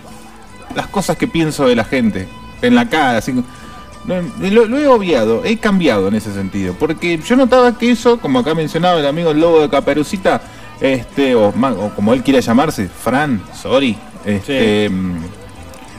las 0.74 0.86
cosas 0.86 1.16
que 1.16 1.28
pienso 1.28 1.66
de 1.66 1.76
la 1.76 1.84
gente 1.84 2.28
en 2.62 2.74
la 2.74 2.88
cara, 2.88 3.18
así, 3.18 3.32
no, 3.32 3.44
lo, 4.40 4.66
lo 4.66 4.78
he 4.78 4.86
obviado, 4.86 5.44
he 5.44 5.58
cambiado 5.58 6.08
en 6.08 6.14
ese 6.14 6.32
sentido, 6.32 6.74
porque 6.78 7.18
yo 7.18 7.36
notaba 7.36 7.76
que 7.76 7.90
eso, 7.90 8.18
como 8.18 8.38
acá 8.38 8.54
mencionaba 8.54 9.00
el 9.00 9.06
amigo 9.06 9.30
el 9.30 9.40
lobo 9.40 9.60
de 9.60 9.68
Caperucita, 9.68 10.40
este, 10.80 11.34
o, 11.34 11.48
o 11.48 11.90
como 11.94 12.14
él 12.14 12.22
quiera 12.22 12.40
llamarse, 12.40 12.88
Fran, 12.88 13.42
sorry, 13.54 13.96
este, 14.24 14.88
mm, 14.88 15.24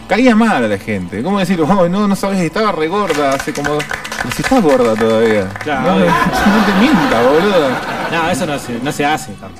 caía 0.07 0.35
mal 0.35 0.63
a 0.63 0.67
la 0.67 0.77
gente. 0.77 1.21
¿Cómo 1.23 1.39
decir, 1.39 1.59
oh, 1.61 1.89
no, 1.89 2.07
no 2.07 2.15
sabes, 2.15 2.39
estaba 2.39 2.71
re 2.71 2.87
gorda 2.87 3.31
hace 3.33 3.53
como. 3.53 3.77
Pero 3.77 4.35
si 4.35 4.41
está 4.41 4.59
gorda 4.59 4.95
todavía. 4.95 5.47
Claro. 5.63 5.81
No, 5.93 5.99
no, 5.99 6.05
no 6.05 6.65
te 6.65 6.73
mientas, 6.79 7.23
boludo. 7.25 7.69
No, 8.11 8.29
eso 8.29 8.45
no 8.45 8.57
se, 8.59 8.79
no 8.81 8.91
se 8.91 9.05
hace, 9.05 9.33
Carlos. 9.39 9.59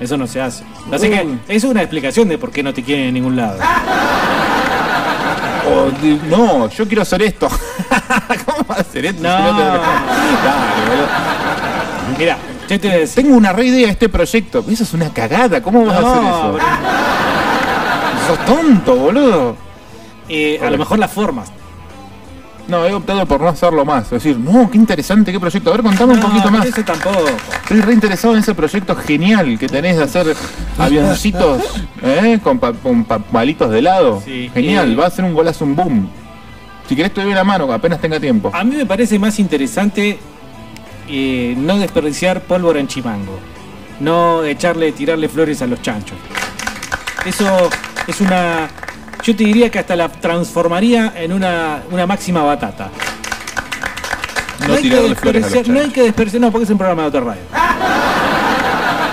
Eso 0.00 0.16
no 0.16 0.26
se 0.28 0.40
hace. 0.40 0.62
Así 0.92 1.08
que 1.10 1.22
Uy. 1.24 1.40
es 1.48 1.64
una 1.64 1.80
explicación 1.82 2.28
de 2.28 2.38
por 2.38 2.52
qué 2.52 2.62
no 2.62 2.72
te 2.72 2.82
quieren 2.84 3.06
en 3.08 3.14
ningún 3.14 3.34
lado. 3.36 3.58
O 5.70 5.90
di- 6.00 6.20
no, 6.30 6.68
yo 6.70 6.86
quiero 6.86 7.02
hacer 7.02 7.20
esto. 7.22 7.48
¿Cómo 8.46 8.64
va 8.70 8.76
a 8.76 8.80
hacer 8.80 9.06
esto? 9.06 9.22
No. 9.22 9.36
si 9.36 9.42
no 9.42 9.56
te- 9.56 9.62
Dale, 9.64 10.88
boludo. 10.88 11.08
Mira, 12.18 12.36
yo 12.68 12.80
te. 12.80 13.06
Tengo 13.08 13.36
una 13.36 13.52
re 13.52 13.64
idea 13.66 13.86
de 13.86 13.92
este 13.92 14.08
proyecto. 14.08 14.64
Eso 14.70 14.84
es 14.84 14.94
una 14.94 15.12
cagada. 15.12 15.60
¿Cómo 15.60 15.84
vas 15.84 15.96
a 15.96 15.98
hacer 15.98 16.22
eso? 16.22 16.58
Sos 18.28 18.44
tonto, 18.46 18.94
boludo. 18.96 19.56
Eh, 20.28 20.60
a 20.62 20.70
lo 20.70 20.78
mejor 20.78 20.98
las 20.98 21.12
formas. 21.12 21.50
No, 22.66 22.84
he 22.84 22.92
optado 22.92 23.24
por 23.24 23.40
no 23.40 23.48
hacerlo 23.48 23.82
más. 23.86 24.04
Es 24.04 24.10
decir, 24.10 24.36
no, 24.38 24.70
qué 24.70 24.76
interesante, 24.76 25.32
qué 25.32 25.40
proyecto. 25.40 25.70
A 25.70 25.72
ver, 25.72 25.82
contame 25.82 26.12
un 26.12 26.20
No, 26.20 26.28
poquito 26.28 26.50
más. 26.50 26.66
Eso 26.66 26.82
tampoco. 26.84 27.24
Estoy 27.62 27.80
re 27.80 27.94
interesado 27.94 28.34
en 28.34 28.40
ese 28.40 28.54
proyecto 28.54 28.94
genial 28.94 29.58
que 29.58 29.68
tenés 29.68 29.96
de 29.96 30.02
hacer 30.04 30.36
avioncitos 30.78 31.62
¿eh? 32.02 32.38
con, 32.42 32.58
pa- 32.58 32.74
con 32.74 33.04
pa- 33.04 33.18
palitos 33.20 33.70
de 33.70 33.78
helado. 33.78 34.20
Sí, 34.22 34.50
genial, 34.52 34.92
eh. 34.92 34.96
va 34.96 35.06
a 35.06 35.10
ser 35.10 35.24
un 35.24 35.32
golazo, 35.32 35.64
un 35.64 35.74
boom. 35.76 36.10
Si 36.86 36.94
querés 36.94 37.14
te 37.14 37.22
doy 37.22 37.32
la 37.32 37.44
mano, 37.44 37.72
apenas 37.72 38.00
tenga 38.00 38.20
tiempo. 38.20 38.50
A 38.54 38.62
mí 38.64 38.76
me 38.76 38.84
parece 38.84 39.18
más 39.18 39.38
interesante 39.38 40.18
eh, 41.08 41.54
no 41.56 41.78
desperdiciar 41.78 42.42
pólvora 42.42 42.80
en 42.80 42.86
chimango. 42.88 43.38
No 44.00 44.44
echarle, 44.44 44.92
tirarle 44.92 45.28
flores 45.30 45.62
a 45.62 45.66
los 45.66 45.80
chanchos. 45.80 46.18
Eso 47.24 47.70
es 48.06 48.20
una. 48.20 48.68
Yo 49.22 49.36
te 49.36 49.44
diría 49.44 49.70
que 49.70 49.78
hasta 49.78 49.94
la 49.96 50.08
transformaría 50.08 51.12
en 51.16 51.32
una, 51.32 51.82
una 51.90 52.06
máxima 52.06 52.42
batata. 52.42 52.90
No 54.66 54.74
hay 54.74 54.82
que 54.82 54.88
desperdiciar- 55.14 55.66
No 55.68 55.80
hay 55.80 55.90
que 55.90 56.02
desperdiciar, 56.02 56.40
no, 56.40 56.50
porque 56.50 56.64
es 56.64 56.70
un 56.70 56.78
programa 56.78 57.02
de 57.02 57.08
otra 57.08 57.20
radio. 57.20 57.40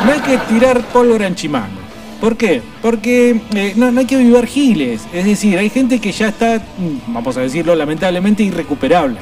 No 0.05 0.11
hay 0.11 0.19
que 0.19 0.37
tirar 0.53 0.81
pólvora 0.87 1.27
en 1.27 1.35
chimango. 1.35 1.81
¿Por 2.21 2.37
qué? 2.37 2.61
Porque 2.81 3.41
eh, 3.53 3.73
no, 3.75 3.91
no 3.91 3.99
hay 3.99 4.05
que 4.05 4.17
vivir 4.17 4.45
giles. 4.47 5.01
Es 5.13 5.25
decir, 5.25 5.57
hay 5.57 5.69
gente 5.69 5.99
que 5.99 6.11
ya 6.11 6.29
está, 6.29 6.57
mm, 6.77 7.13
vamos 7.13 7.35
a 7.37 7.41
decirlo, 7.41 7.75
lamentablemente 7.75 8.43
irrecuperable. 8.43 9.17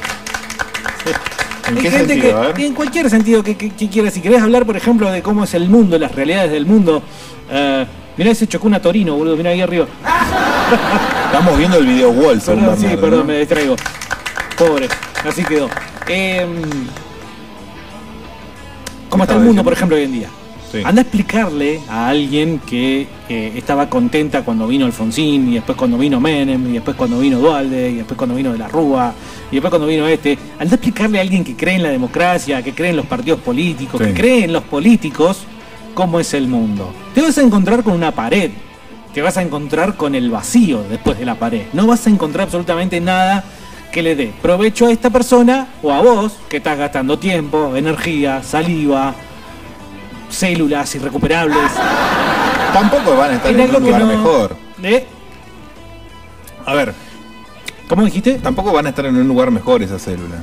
¿En 1.68 1.78
Hay 1.78 1.82
qué 1.84 1.90
gente 1.92 2.14
sentido? 2.14 2.54
Que, 2.54 2.66
en 2.68 2.74
cualquier 2.74 3.10
sentido 3.10 3.42
que, 3.44 3.56
que- 3.56 3.70
que 3.72 3.90
quieras, 3.90 4.14
si 4.14 4.22
querés 4.22 4.42
hablar, 4.42 4.66
por 4.66 4.76
ejemplo, 4.78 5.10
de 5.12 5.22
cómo 5.22 5.44
es 5.46 5.54
el 5.54 5.70
mundo, 5.70 5.98
las 5.98 6.14
realidades 6.14 6.52
del 6.52 6.66
mundo. 6.66 7.02
eh, 7.50 7.86
mirá 8.18 8.32
ese 8.32 8.47
chocó 8.47 8.68
una 8.68 8.82
Torino, 8.82 9.16
boludo, 9.16 9.36
mirá 9.38 9.51
ahí 9.51 9.61
arriba. 9.61 9.86
Estamos 11.26 11.57
viendo 11.57 11.78
el 11.78 11.86
video 11.86 12.11
wall, 12.11 12.39
Perdón, 12.39 12.78
sí, 12.80 12.88
perdón, 12.95 13.20
¿no? 13.20 13.24
me 13.26 13.39
distraigo. 13.39 13.76
Pobre, 14.57 14.88
así 15.28 15.43
quedó. 15.43 15.68
Eh, 16.07 16.45
¿Cómo 19.09 19.24
está 19.24 19.36
el 19.36 19.41
mundo, 19.41 19.64
por 19.64 19.74
ejemplo, 19.74 19.95
hoy 19.97 20.03
en 20.03 20.11
día? 20.11 20.30
Sí. 20.72 20.82
Anda 20.84 21.01
a 21.01 21.03
explicarle 21.03 21.82
a 21.88 22.07
alguien 22.09 22.59
que 22.59 23.05
eh, 23.30 23.53
estaba 23.55 23.88
contenta 23.89 24.41
cuando 24.43 24.68
vino 24.68 24.86
Alfonsín, 24.88 25.49
y 25.49 25.53
después 25.55 25.78
cuando 25.78 25.99
vino 25.99 26.20
Menem, 26.20 26.68
y 26.70 26.74
después 26.74 26.95
cuando 26.97 27.20
vino 27.20 27.38
Dualde, 27.39 27.91
y 27.91 27.95
después 27.97 28.18
cuando 28.18 28.36
vino 28.36 28.51
de 28.51 28.57
la 28.57 28.68
Rúa, 28.68 29.14
y 29.51 29.55
después 29.55 29.70
cuando 29.70 29.88
vino 29.88 30.07
este. 30.07 30.38
Anda 30.59 30.72
a 30.72 30.76
explicarle 30.76 31.20
a 31.20 31.22
alguien 31.22 31.43
que 31.43 31.55
cree 31.55 31.76
en 31.76 31.84
la 31.84 31.89
democracia, 31.89 32.64
que 32.64 32.74
cree 32.74 32.89
en 32.89 32.95
los 32.95 33.05
partidos 33.05 33.39
políticos, 33.41 34.01
Sí. 34.01 34.07
que 34.07 34.14
cree 34.20 34.45
en 34.45 34.53
los 34.53 34.64
políticos, 34.64 35.45
cómo 35.94 36.20
es 36.20 36.34
el 36.34 36.48
mundo. 36.48 36.94
Te 37.14 37.22
vas 37.22 37.38
a 37.38 37.41
encontrar 37.41 37.84
con 37.84 37.94
una 37.94 38.12
pared. 38.12 38.52
te 39.14 39.22
vas 39.22 39.38
a 39.38 39.44
encontrar 39.44 39.96
con 39.96 40.16
el 40.16 40.32
vacío 40.32 40.84
después 40.89 41.20
de 41.20 41.26
la 41.26 41.36
pared. 41.36 41.68
No 41.74 41.86
vas 41.86 42.08
a 42.08 42.10
encontrar 42.10 42.46
absolutamente 42.46 43.00
nada 43.00 43.44
que 43.91 44.02
le 44.02 44.16
dé 44.16 44.34
provecho 44.41 44.88
a 44.88 44.91
esta 44.91 45.12
persona 45.12 45.68
o 45.84 45.91
a 45.94 46.02
vos 46.02 46.34
que 46.50 46.58
estás 46.58 46.78
gastando 46.80 47.20
tiempo, 47.20 47.76
energía, 47.76 48.41
saliva, 48.41 49.14
células 50.30 50.96
irrecuperables. 50.96 51.72
Tampoco 52.74 53.16
van 53.16 53.32
a 53.32 53.36
estar 53.36 53.52
En 53.52 53.60
en 53.60 53.76
un 53.76 53.84
lugar 53.84 54.02
no- 54.02 54.08
mejor. 54.08 54.56
¿Eh? 54.82 55.06
A 56.66 56.74
ver. 56.74 56.94
¿Cómo 57.88 58.04
dijiste? 58.06 58.39
Tampoco 58.39 58.72
van 58.74 58.88
a 58.88 58.89
estar 58.89 59.06
en 59.06 59.16
un 59.16 59.28
lugar 59.28 59.52
mejor 59.52 59.84
esa 59.84 60.00
célula. 60.00 60.38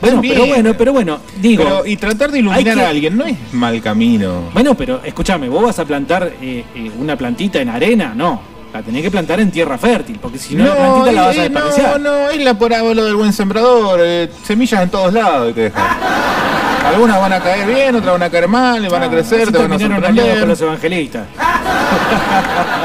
Bueno, 0.00 0.20
Bien. 0.20 0.34
pero 0.34 0.46
bueno, 0.46 0.74
pero 0.76 0.92
bueno, 0.92 1.18
digo. 1.40 1.64
Pero, 1.64 1.86
y 1.86 1.96
tratar 1.96 2.30
de 2.30 2.38
iluminar 2.40 2.74
que- 2.76 2.82
a 2.82 2.88
alguien 2.88 3.16
no 3.16 3.24
es 3.24 3.36
mal 3.52 3.80
camino. 3.80 4.50
Bueno, 4.52 4.74
pero 4.74 5.00
escúchame, 5.04 5.48
vos 5.48 5.62
vas 5.62 5.78
a 5.78 5.84
plantar 5.84 6.32
eh, 6.42 6.64
eh, 6.74 6.90
una 6.98 7.16
plantita 7.16 7.60
en 7.60 7.68
arena, 7.70 8.12
no. 8.14 8.40
La 8.72 8.82
tenés 8.82 9.02
que 9.02 9.10
plantar 9.10 9.38
en 9.40 9.50
tierra 9.52 9.78
fértil, 9.78 10.18
porque 10.20 10.36
si 10.36 10.56
no, 10.56 10.64
la 10.64 10.74
plantita 10.74 11.12
la 11.12 11.22
vas 11.26 11.38
a 11.38 11.44
eh, 11.44 11.48
no, 11.48 11.60
desperdiciar. 11.64 12.00
no, 12.00 12.28
es 12.30 12.44
la 12.44 12.58
parábola 12.58 13.02
del 13.04 13.14
buen 13.14 13.32
sembrador. 13.32 14.00
eh, 14.02 14.28
semillas 14.44 14.82
en 14.82 14.90
todos 14.90 15.12
lados 15.14 15.46
hay 15.48 15.54
que 15.54 15.60
dejar. 15.62 15.96
Algunas 16.92 17.18
van 17.20 17.32
a 17.32 17.40
caer 17.40 17.66
bien, 17.66 17.94
otras 17.94 18.12
van 18.12 18.22
a 18.24 18.30
caer 18.30 18.48
mal, 18.48 18.86
van 18.88 19.02
a 19.04 19.08
crecer, 19.10 19.50
te 19.50 19.58
van 19.58 19.72
a 19.72 19.74
aliados 19.76 19.92
con 19.94 20.02
sorprender. 20.12 20.48
los 20.48 20.60
evangelistas. 20.60 21.26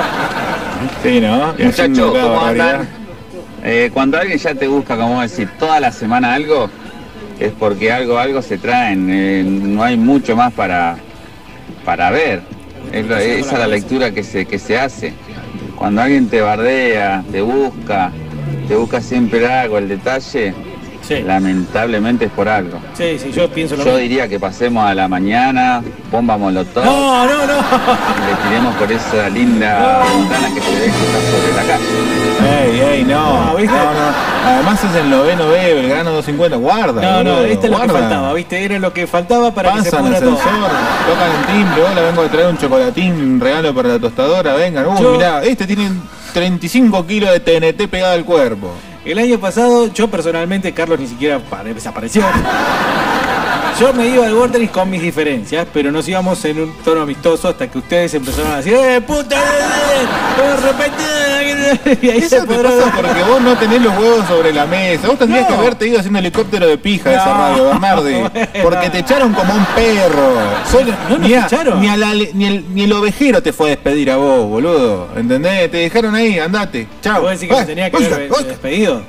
Sí, 1.04 1.20
¿no? 1.22 1.54
Y 1.58 1.64
Muchachos, 1.64 2.12
¿cómo 2.12 2.42
andan? 2.46 2.88
Eh, 3.64 3.90
cuando 3.94 4.18
alguien 4.18 4.38
ya 4.40 4.56
te 4.56 4.68
busca, 4.68 4.96
como 4.96 5.22
decir, 5.22 5.50
toda 5.60 5.80
la 5.80 5.92
semana 5.92 6.34
algo, 6.34 6.70
es 7.40 7.52
porque 7.54 7.92
algo, 7.92 8.18
algo 8.18 8.42
se 8.42 8.58
traen. 8.58 9.08
eh, 9.10 9.44
no 9.46 9.84
hay 9.84 9.98
mucho 9.98 10.36
más 10.36 10.54
para, 10.54 10.98
para 11.86 12.12
ver. 12.12 12.42
Esa 12.92 13.22
es 13.22 13.52
la 13.52 13.68
lectura 13.68 14.12
que 14.12 14.24
se, 14.24 14.46
que 14.46 14.60
se 14.60 14.78
hace. 14.78 15.14
Cuando 15.76 16.02
alguien 16.02 16.28
te 16.28 16.42
bardea, 16.42 17.24
te 17.32 17.42
busca, 17.42 18.12
te 18.68 18.76
busca 18.76 19.00
siempre 19.02 19.46
algo, 19.48 19.78
el 19.78 19.88
detalle, 19.88 20.54
lamentablemente 21.26 22.26
es 22.26 22.32
por 22.32 22.48
algo. 22.48 22.80
Sí, 22.94 23.18
sí, 23.20 23.32
yo 23.32 23.50
pienso 23.50 23.76
lo 23.76 23.82
Yo 23.84 23.92
mismo. 23.92 24.00
diría 24.00 24.28
que 24.28 24.40
pasemos 24.40 24.86
a 24.86 24.94
la 24.94 25.08
mañana, 25.08 25.82
bomba 26.12 26.38
molotov, 26.38 26.84
No, 26.86 27.26
no, 27.26 27.46
no. 27.46 27.54
y 27.54 28.30
le 28.30 28.50
tiremos 28.50 28.76
por 28.76 28.92
esa 28.92 29.30
linda 29.30 30.04
ventana 30.16 30.54
que 30.54 30.62
se 30.62 30.72
ve 30.72 30.82
que 30.86 30.88
está 30.88 31.20
sobre 31.32 31.56
la 31.56 31.74
calle. 31.74 32.70
Ey, 32.72 32.80
ey, 32.82 33.04
no. 33.04 33.10
No, 33.20 33.46
No, 33.52 33.56
¿viste? 33.58 33.76
no. 33.76 34.50
Además 34.50 34.84
es 34.84 34.96
el 34.96 35.10
noveno 35.10 35.48
B, 35.50 35.74
Belgrano 35.74 36.12
250. 36.12 36.58
Guarda. 36.58 37.02
No, 37.02 37.24
no, 37.24 37.40
esto 37.42 37.66
es 37.68 37.72
lo 37.72 37.82
que 37.82 37.90
faltaba, 37.90 38.34
¿viste? 38.34 38.64
Era 38.64 38.80
lo 38.80 38.94
que 38.94 39.06
faltaba 39.08 39.54
para 39.54 39.74
que 39.74 39.82
se 39.82 39.92
Pasan 39.92 40.06
pudra 40.06 40.20
todo. 40.20 40.34
ascensor, 40.38 40.70
tocan 41.10 41.32
el 41.40 41.46
timbre, 41.58 41.84
hola, 41.84 42.02
vengo 42.02 42.22
a 42.22 42.28
traer 42.28 42.48
un 42.48 42.58
chocolatín 42.58 43.40
regalo 43.40 43.74
para 43.76 43.90
la 43.90 44.00
tostadora, 44.00 44.54
vengan. 44.54 44.86
Yo- 45.00 45.12
mirá, 45.14 45.44
este 45.44 45.68
tiene 45.68 45.90
35 46.34 47.06
kilos 47.06 47.32
de 47.32 47.40
TNT 47.40 47.88
pegado 47.88 48.14
al 48.14 48.24
cuerpo. 48.26 48.72
El 49.10 49.18
año 49.18 49.40
pasado, 49.40 49.92
yo 49.92 50.08
personalmente, 50.08 50.72
Carlos 50.72 51.00
ni 51.00 51.08
siquiera 51.08 51.40
pare- 51.40 51.74
desapareció. 51.74 52.22
Yo 53.80 53.94
me 53.94 54.08
iba 54.08 54.26
al 54.26 54.34
Vortex 54.36 54.72
con 54.72 54.90
mis 54.90 55.02
diferencias, 55.02 55.66
pero 55.74 55.92
nos 55.92 56.08
íbamos 56.08 56.44
en 56.46 56.60
un 56.62 56.74
tono 56.84 57.02
amistoso 57.02 57.48
hasta 57.50 57.68
que 57.70 57.78
ustedes 57.78 58.14
empezaron 58.14 58.52
a 58.52 58.58
decir 58.58 58.74
¡Eh, 58.76 59.02
puta! 59.02 59.36
eh, 59.38 60.42
de 60.42 60.68
repente! 60.68 62.00
Y 62.06 62.10
ahí 62.10 62.18
Eso 62.20 62.42
se 62.42 62.48
te 62.48 62.56
pasa 62.56 62.92
porque 62.96 63.24
vos 63.24 63.42
no 63.42 63.56
tenés 63.58 63.82
los 63.82 63.98
huevos 63.98 64.26
sobre 64.28 64.52
la 64.54 64.66
mesa. 64.66 65.08
Vos 65.08 65.18
tendrías 65.20 65.44
No. 65.50 65.56
que 65.56 65.62
haberte 65.62 65.88
ido 65.88 66.00
haciendo 66.00 66.20
helicóptero 66.20 66.68
de 66.68 66.78
pija 66.78 67.10
de 67.10 67.16
esa 67.16 67.34
radio, 67.34 67.66
Bernardi. 67.66 68.14
bueno. 68.14 68.32
Porque 68.64 68.90
te 68.90 69.00
echaron 69.00 69.34
como 69.34 69.54
un 69.54 69.66
perro. 69.76 70.34
No 71.10 71.18
nos 71.18 71.28
ni, 71.28 71.34
a- 71.36 71.46
echaron. 71.46 71.80
ni 71.82 71.88
a 71.90 71.98
la 71.98 72.14
ni 72.14 72.46
el, 72.46 72.66
ni 72.74 72.84
el 72.84 72.94
ovejero 72.94 73.42
te 73.44 73.54
fue 73.54 73.68
a 73.68 73.70
despedir 73.72 74.12
a 74.12 74.18
vos, 74.18 74.48
boludo. 74.48 75.10
¿Entendés? 75.16 75.70
Te 75.72 75.78
dejaron 75.78 76.16
ahí, 76.16 76.40
andate. 76.40 76.88
Chao. 77.02 77.22
¿Vos 77.22 77.32
decís 77.32 77.50
que 77.50 77.56
me 77.56 77.66
tenía 77.66 77.90
que 77.92 77.98
haber 77.98 78.30
despedido? 78.30 79.02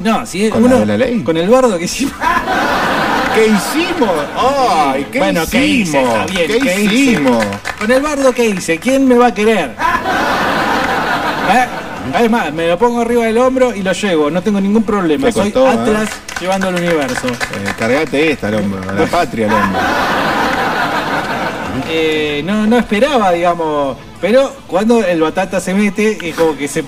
No, 0.00 0.24
si 0.26 0.46
es 0.46 0.50
¿Con 0.52 0.62
la 0.62 0.68
uno. 0.68 0.78
de 0.80 0.86
la 0.86 0.96
ley? 0.96 1.22
Con 1.22 1.36
el 1.36 1.48
bardo 1.48 1.78
que 1.78 1.84
hicimos. 1.84 2.14
¿Qué 3.34 3.46
hicimos? 3.46 4.10
¡Ay! 4.36 5.06
¿Qué 5.12 5.18
bueno, 5.18 5.42
¿qué 5.48 5.64
hice? 5.66 6.00
hicimos? 6.00 6.26
¿Qué 6.30 6.46
¿qué 6.46 6.56
hice? 6.56 6.82
hicimos? 6.94 7.44
Con 7.78 7.90
el 7.90 8.02
bardo 8.02 8.32
que 8.32 8.46
hice, 8.46 8.78
¿quién 8.78 9.06
me 9.06 9.14
va 9.16 9.28
a 9.28 9.34
querer? 9.34 9.70
¿Eh? 11.52 11.66
Es 12.24 12.30
más, 12.30 12.52
me 12.52 12.66
lo 12.66 12.76
pongo 12.76 13.02
arriba 13.02 13.24
del 13.26 13.38
hombro 13.38 13.72
y 13.74 13.82
lo 13.82 13.92
llevo, 13.92 14.30
no 14.30 14.42
tengo 14.42 14.60
ningún 14.60 14.82
problema. 14.82 15.26
Te 15.26 15.32
Soy 15.32 15.52
costó, 15.52 15.66
¿eh? 15.70 15.74
Atlas 15.74 16.08
llevando 16.40 16.68
al 16.68 16.74
universo. 16.74 17.28
Eh, 17.28 17.72
cargate 17.78 18.32
esta 18.32 18.48
al 18.48 18.54
hombro, 18.56 18.80
a 18.90 18.92
la 18.92 19.06
patria 19.06 19.46
al 19.46 19.52
hombro. 19.52 19.80
Eh, 21.92 22.42
no, 22.44 22.66
no 22.66 22.78
esperaba, 22.78 23.32
digamos. 23.32 23.96
Pero 24.20 24.54
cuando 24.66 25.04
el 25.04 25.20
batata 25.20 25.58
se 25.60 25.74
mete, 25.74 26.18
es 26.28 26.34
como 26.36 26.56
que 26.56 26.68
se. 26.68 26.84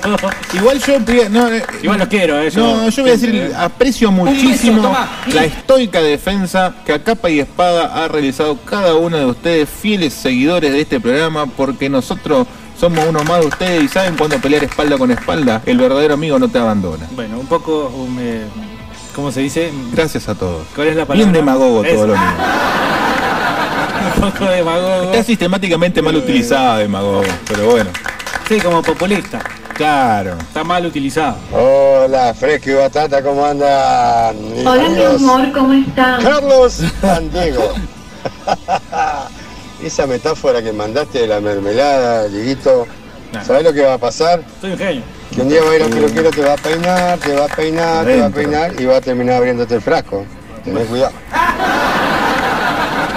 Igual 0.54 0.78
yo 0.80 0.98
no, 1.30 1.48
eh, 1.48 1.62
Igual 1.82 1.98
lo 1.98 2.08
quiero, 2.08 2.40
eh. 2.40 2.50
No, 2.54 2.88
yo 2.88 3.02
voy 3.02 3.10
a 3.10 3.14
decir, 3.14 3.52
aprecio 3.56 4.10
muchísimo 4.10 4.82
beso, 4.88 5.34
la 5.34 5.44
estoica 5.44 6.00
defensa 6.00 6.74
que 6.84 6.92
a 6.92 7.02
capa 7.02 7.30
y 7.30 7.40
espada 7.40 8.04
ha 8.04 8.08
realizado 8.08 8.58
cada 8.64 8.94
uno 8.94 9.16
de 9.16 9.26
ustedes, 9.26 9.68
fieles 9.68 10.12
seguidores 10.12 10.72
de 10.72 10.80
este 10.80 11.00
programa, 11.00 11.46
porque 11.46 11.88
nosotros 11.88 12.46
somos 12.78 13.04
uno 13.08 13.22
más 13.24 13.40
de 13.40 13.46
ustedes 13.46 13.84
y 13.84 13.88
saben 13.88 14.16
cuándo 14.16 14.38
pelear 14.38 14.64
espalda 14.64 14.98
con 14.98 15.10
espalda, 15.10 15.62
el 15.66 15.78
verdadero 15.78 16.14
amigo 16.14 16.38
no 16.38 16.48
te 16.48 16.58
abandona. 16.58 17.06
Bueno, 17.12 17.38
un 17.38 17.46
poco. 17.46 17.88
um, 17.96 18.16
eh, 18.20 18.42
¿Cómo 19.14 19.30
se 19.30 19.40
dice? 19.40 19.70
Gracias 19.92 20.28
a 20.28 20.34
todos. 20.34 20.66
¿Cuál 20.74 20.88
es 20.88 20.96
la 20.96 21.04
palabra? 21.04 21.30
Bien 21.30 21.32
demagogo 21.32 21.82
todo 21.82 22.06
lo 22.06 22.14
mío. 22.18 22.26
Un 24.16 24.30
poco 24.30 24.44
demagogo. 24.46 25.02
Está 25.12 25.22
sistemáticamente 25.22 26.00
mal 26.00 26.16
utilizado 26.16 26.78
demagogo, 26.78 27.22
pero 27.46 27.70
bueno. 27.70 27.90
Sí, 28.48 28.58
como 28.60 28.82
populista. 28.82 29.40
Claro. 29.74 30.36
Está 30.38 30.64
mal 30.64 30.84
utilizado. 30.86 31.36
Hola, 31.52 32.34
Fresco 32.34 32.70
y 32.70 32.74
Batata, 32.74 33.22
¿cómo 33.22 33.44
andan? 33.44 34.36
mis 34.52 34.66
Hola, 34.66 34.82
mi 34.88 34.96
amigos? 34.96 35.22
amor, 35.22 35.52
¿cómo 35.52 35.72
estás? 35.72 36.22
Carlos 36.22 36.82
San 37.00 37.30
Diego. 37.30 37.72
Esa 39.82 40.06
metáfora 40.06 40.62
que 40.62 40.72
mandaste 40.72 41.20
de 41.20 41.26
la 41.26 41.40
mermelada, 41.40 42.28
Dieguito, 42.28 42.86
¿sabes 43.44 43.64
lo 43.64 43.72
que 43.72 43.80
va 43.82 43.94
a 43.94 43.98
pasar? 43.98 44.42
Soy 44.60 44.72
un 44.72 44.78
genio. 44.78 45.02
Que 45.34 45.40
un 45.40 45.48
día 45.48 45.62
va 45.64 45.70
a 45.70 45.76
ir 45.76 45.82
al 45.82 45.90
peluquero, 45.90 46.30
te 46.30 46.42
va 46.42 46.52
a 46.52 46.56
peinar, 46.56 47.18
te 47.18 47.34
va 47.34 47.44
a 47.46 47.48
peinar, 47.48 48.04
te 48.04 48.20
va 48.20 48.26
a 48.26 48.30
peinar 48.30 48.80
y 48.80 48.84
va 48.84 48.96
a 48.98 49.00
terminar 49.00 49.36
abriéndote 49.36 49.74
el 49.76 49.80
frasco. 49.80 50.24
Tenés 50.62 50.86
cuidado. 50.86 51.12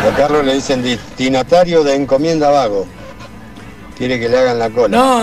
Y 0.04 0.08
a 0.08 0.16
Carlos 0.16 0.46
le 0.46 0.54
dicen 0.56 0.82
destinatario 0.82 1.84
de 1.84 1.96
encomienda 1.96 2.50
vago. 2.50 2.88
Quiere 3.98 4.20
que 4.20 4.30
le 4.30 4.38
hagan 4.40 4.58
la 4.60 4.70
cola. 4.70 4.98
No. 4.98 5.22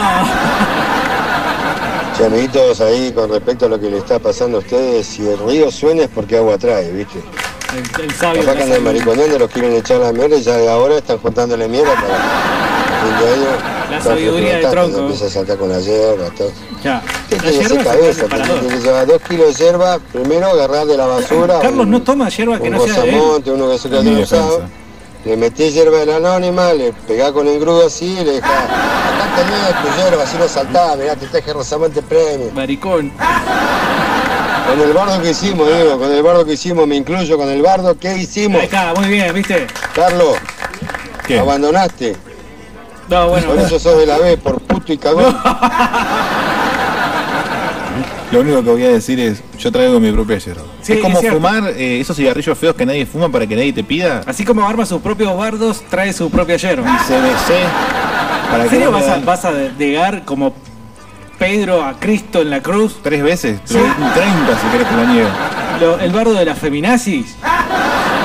Amiguitos, 2.27 2.81
ahí 2.81 3.13
con 3.13 3.31
respecto 3.31 3.67
a 3.67 3.69
lo 3.69 3.81
que 3.81 3.91
le 3.91 3.99
está 3.99 4.19
pasando 4.19 4.59
a 4.59 4.61
ustedes, 4.61 5.07
si 5.07 5.27
el 5.29 5.39
río 5.39 5.71
suena 5.71 6.03
es 6.05 6.09
porque 6.15 6.37
agua 6.37 6.57
trae, 6.59 6.91
¿viste? 6.93 7.19
El, 7.99 8.05
el 8.05 8.15
sabio. 8.15 8.43
Que 8.43 8.51
andan 8.51 8.59
sabiduría. 8.69 8.81
mariconeando, 8.81 9.39
los 9.39 9.51
quieren 9.51 9.73
echar 9.75 9.99
la 10.01 10.13
mierda 10.13 10.37
y 10.37 10.43
ya 10.43 10.57
de 10.57 10.69
ahora 10.71 10.97
están 10.99 11.19
juntándole 11.19 11.69
mierda 11.69 11.95
para 11.95 12.17
el 12.17 13.19
fin 13.19 13.27
de 13.27 13.33
año. 13.35 13.73
La 13.91 14.01
sabiduría 14.01 14.57
del 14.59 14.71
tronco. 14.71 14.99
Empieza 14.99 15.27
a 15.27 15.31
saltar 15.31 15.57
con 15.59 15.69
la 15.71 15.81
hierba, 15.81 16.31
todo. 16.37 16.51
Ya. 16.85 17.03
¿Qué 17.29 17.37
La 17.37 17.43
tiene 17.43 17.59
hierba 17.59 17.75
esa 17.75 17.81
es 17.83 17.97
cabeza? 17.97 18.23
el 18.25 18.31
Tiene 18.61 18.69
que 18.77 18.81
llevar 18.83 19.07
dos 19.07 19.23
kilos 19.29 19.59
de 19.59 19.65
hierba, 19.65 19.99
primero 20.13 20.47
agarrar 20.47 20.87
de 20.87 20.97
la 20.97 21.07
basura. 21.07 21.59
Carlos 21.61 21.85
un- 21.87 21.91
no 21.91 22.03
toma 22.03 22.29
hierba 22.29 22.59
que 22.59 22.65
un 22.69 22.71
no 22.73 22.85
sea 22.85 23.03
de 23.03 23.09
él. 23.11 23.15
rosamonte, 23.17 23.51
uno 23.51 23.71
que 23.71 23.79
se 23.79 23.89
En 23.89 24.03
tiene 24.03 24.23
usado. 24.23 24.63
Le 25.25 25.37
metí 25.37 25.71
hierba 25.71 25.99
de 25.99 26.07
la 26.07 26.17
anónima, 26.17 26.73
le 26.73 26.93
pegá 26.93 27.33
con 27.33 27.47
el 27.47 27.59
grudo 27.61 27.87
así 27.87 28.07
y 28.21 28.25
le 28.25 28.33
dejá. 28.33 28.49
Tenés 29.37 29.83
tu 29.83 29.89
hierba, 30.03 30.23
así 30.25 30.37
lo 30.39 30.49
saltás, 30.49 30.97
mirá, 30.97 31.17
te 31.17 31.27
traje 31.27 31.53
rosamonte 31.53 32.03
premio. 32.03 32.51
Maricón. 32.55 33.13
Con 34.69 34.81
el 34.81 34.93
bardo 34.93 35.21
que 35.23 35.31
hicimos, 35.31 35.67
digo, 35.67 35.99
con 35.99 36.13
el 36.13 36.23
bardo 36.23 36.45
que 36.45 36.53
hicimos, 36.53 36.87
me 36.87 36.97
incluyo 36.97 37.37
con 37.37 37.49
el 37.49 37.63
bardo, 37.63 37.99
¿qué 37.99 38.17
hicimos? 38.19 38.61
Ahí 38.61 38.67
está, 38.67 38.95
muy 38.95 39.09
bien, 39.09 39.35
¿viste? 39.35 39.67
Carlos, 39.95 40.37
¿Qué? 41.27 41.39
abandonaste. 41.39 42.15
No, 43.09 43.29
bueno. 43.29 43.49
Por 43.49 43.59
eso 43.59 43.79
sos 43.79 43.99
de 43.99 44.07
la 44.07 44.19
B, 44.19 44.37
por 44.39 44.61
puto 44.61 44.93
y 44.93 44.99
cagón. 44.99 45.37
Lo 48.33 48.41
único 48.41 48.63
que 48.65 48.71
voy 48.71 48.85
a 48.85 48.89
decir 48.89 49.21
es, 49.21 49.43
yo 49.59 49.71
traigo 49.71 50.01
mi 50.01 50.11
propia 50.11 50.39
yerba. 50.39 50.63
Sí, 50.81 50.95
es 50.95 51.01
como 51.01 51.21
es 51.21 51.29
fumar 51.29 51.65
eh, 51.77 52.01
esos 52.01 52.17
cigarrillos 52.17 52.57
feos 52.59 52.75
que 52.75 52.87
nadie 52.87 53.05
fuma 53.05 53.29
para 53.29 53.47
que 53.47 53.55
nadie 53.55 53.73
te 53.75 53.85
pida. 53.85 54.23
Así 54.27 54.45
como 54.45 54.67
arma 54.67 54.87
sus 54.87 55.03
propios 55.03 55.37
bardos, 55.37 55.83
trae 55.91 56.13
su 56.15 56.31
propia 56.31 56.57
hierba. 56.57 56.99
CBC. 57.07 57.53
Para 58.51 58.65
¿En 58.65 58.71
que 58.71 58.77
serio 58.77 58.91
vas 58.91 59.09
a, 59.09 59.19
vas 59.19 59.45
a 59.45 59.53
negar 59.79 60.25
como 60.25 60.55
Pedro 61.39 61.85
a 61.85 61.99
Cristo 61.99 62.41
en 62.41 62.51
la 62.51 62.63
cruz? 62.63 62.97
tres 63.03 63.23
veces, 63.23 63.61
Sí. 63.65 63.75
30 63.75 64.61
si 64.61 64.67
querés 64.69 64.89
te 64.89 64.97
lo 64.97 65.07
niego. 65.07 65.29
El 66.01 66.13
bardo 66.13 66.33
de 66.35 66.45
las 66.45 66.59
feminazis. 66.59 67.37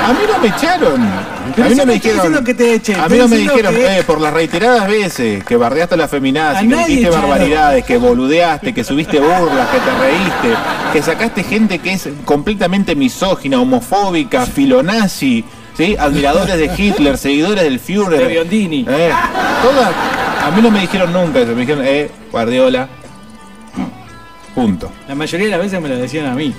A 0.08 0.14
mí 0.14 0.20
no 0.32 0.40
me 0.40 0.48
echaron. 0.48 1.10
Pero 1.56 1.68
a 1.68 1.70
mí 1.70 1.76
no 1.76 1.86
me 1.86 1.94
dijeron. 1.94 2.44
que 2.46 2.54
te 2.54 2.74
echen, 2.76 3.00
a 3.00 3.10
mí 3.10 3.18
no 3.18 3.28
me 3.28 3.38
dijeron, 3.38 3.74
que- 3.76 4.00
eh, 4.00 4.04
por 4.04 4.22
las 4.22 4.34
reiteradas 4.34 4.88
veces 4.88 5.44
que 5.44 5.56
bardeaste 5.58 5.96
a 5.96 5.98
la 5.98 6.04
A 6.06 6.08
feminazi, 6.08 6.68
que 6.68 6.76
dijiste 6.76 7.10
barbaridades, 7.10 7.84
que 7.86 7.98
boludeaste, 7.98 8.74
que 8.74 8.84
subiste 8.84 9.20
burlas, 9.20 9.68
que 9.70 9.80
te 9.80 9.92
reíste, 10.00 10.60
que 10.94 11.02
sacaste 11.02 11.44
gente 11.44 11.80
que 11.80 11.94
es 11.94 12.08
completamente 12.26 12.96
misógina, 12.96 13.60
homofóbica, 13.60 14.46
filonazi, 14.46 15.44
¿sí? 15.76 15.96
admiradores 16.00 16.56
de 16.58 16.72
Hitler, 16.78 17.18
seguidores 17.18 17.64
del 17.64 17.80
Führer. 17.80 18.20
De 18.20 18.28
Biondini. 18.28 18.86
Eh, 18.88 19.12
toda, 19.62 19.92
A 20.48 20.52
mí 20.52 20.62
no 20.62 20.72
me 20.72 20.80
dijeron 20.82 21.12
nunca 21.12 21.40
eso, 21.40 21.54
me 21.54 21.62
dijeron, 21.62 21.84
eh, 21.86 22.10
Guardiola. 22.32 22.88
Punto. 24.56 24.92
La 25.08 25.16
mayoría 25.16 25.46
de 25.48 25.52
las 25.52 25.60
veces 25.62 25.82
me 25.82 25.90
lo 25.90 25.98
decían 25.98 26.26
a 26.28 26.34
mí. 26.34 26.54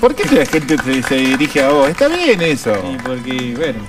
¿Por 0.00 0.14
qué 0.14 0.24
la 0.34 0.46
gente 0.46 0.76
se, 0.84 1.02
se 1.02 1.14
dirige 1.14 1.62
a 1.62 1.70
vos? 1.70 1.88
Está 1.88 2.08
bien 2.08 2.40
eso. 2.42 2.72
Y 2.92 2.96
porque, 2.98 3.54
bueno, 3.56 3.80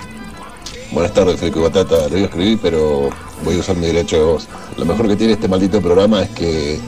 Buenas 0.91 1.13
tardes, 1.13 1.35
Federico 1.39 1.61
Batata. 1.61 2.07
Lo 2.09 2.17
iba 2.17 2.21
a 2.21 2.29
escribir, 2.29 2.59
pero 2.61 3.09
voy 3.43 3.57
a 3.57 3.59
usar 3.59 3.75
mi 3.75 3.87
derecho 3.87 4.17
de 4.17 4.23
voz. 4.23 4.47
Lo 4.75 4.85
mejor 4.85 5.07
que 5.07 5.15
tiene 5.15 5.33
este 5.33 5.47
maldito 5.47 5.81
programa 5.81 6.23
es 6.23 6.29
que 6.29 6.75
eh, 6.75 6.79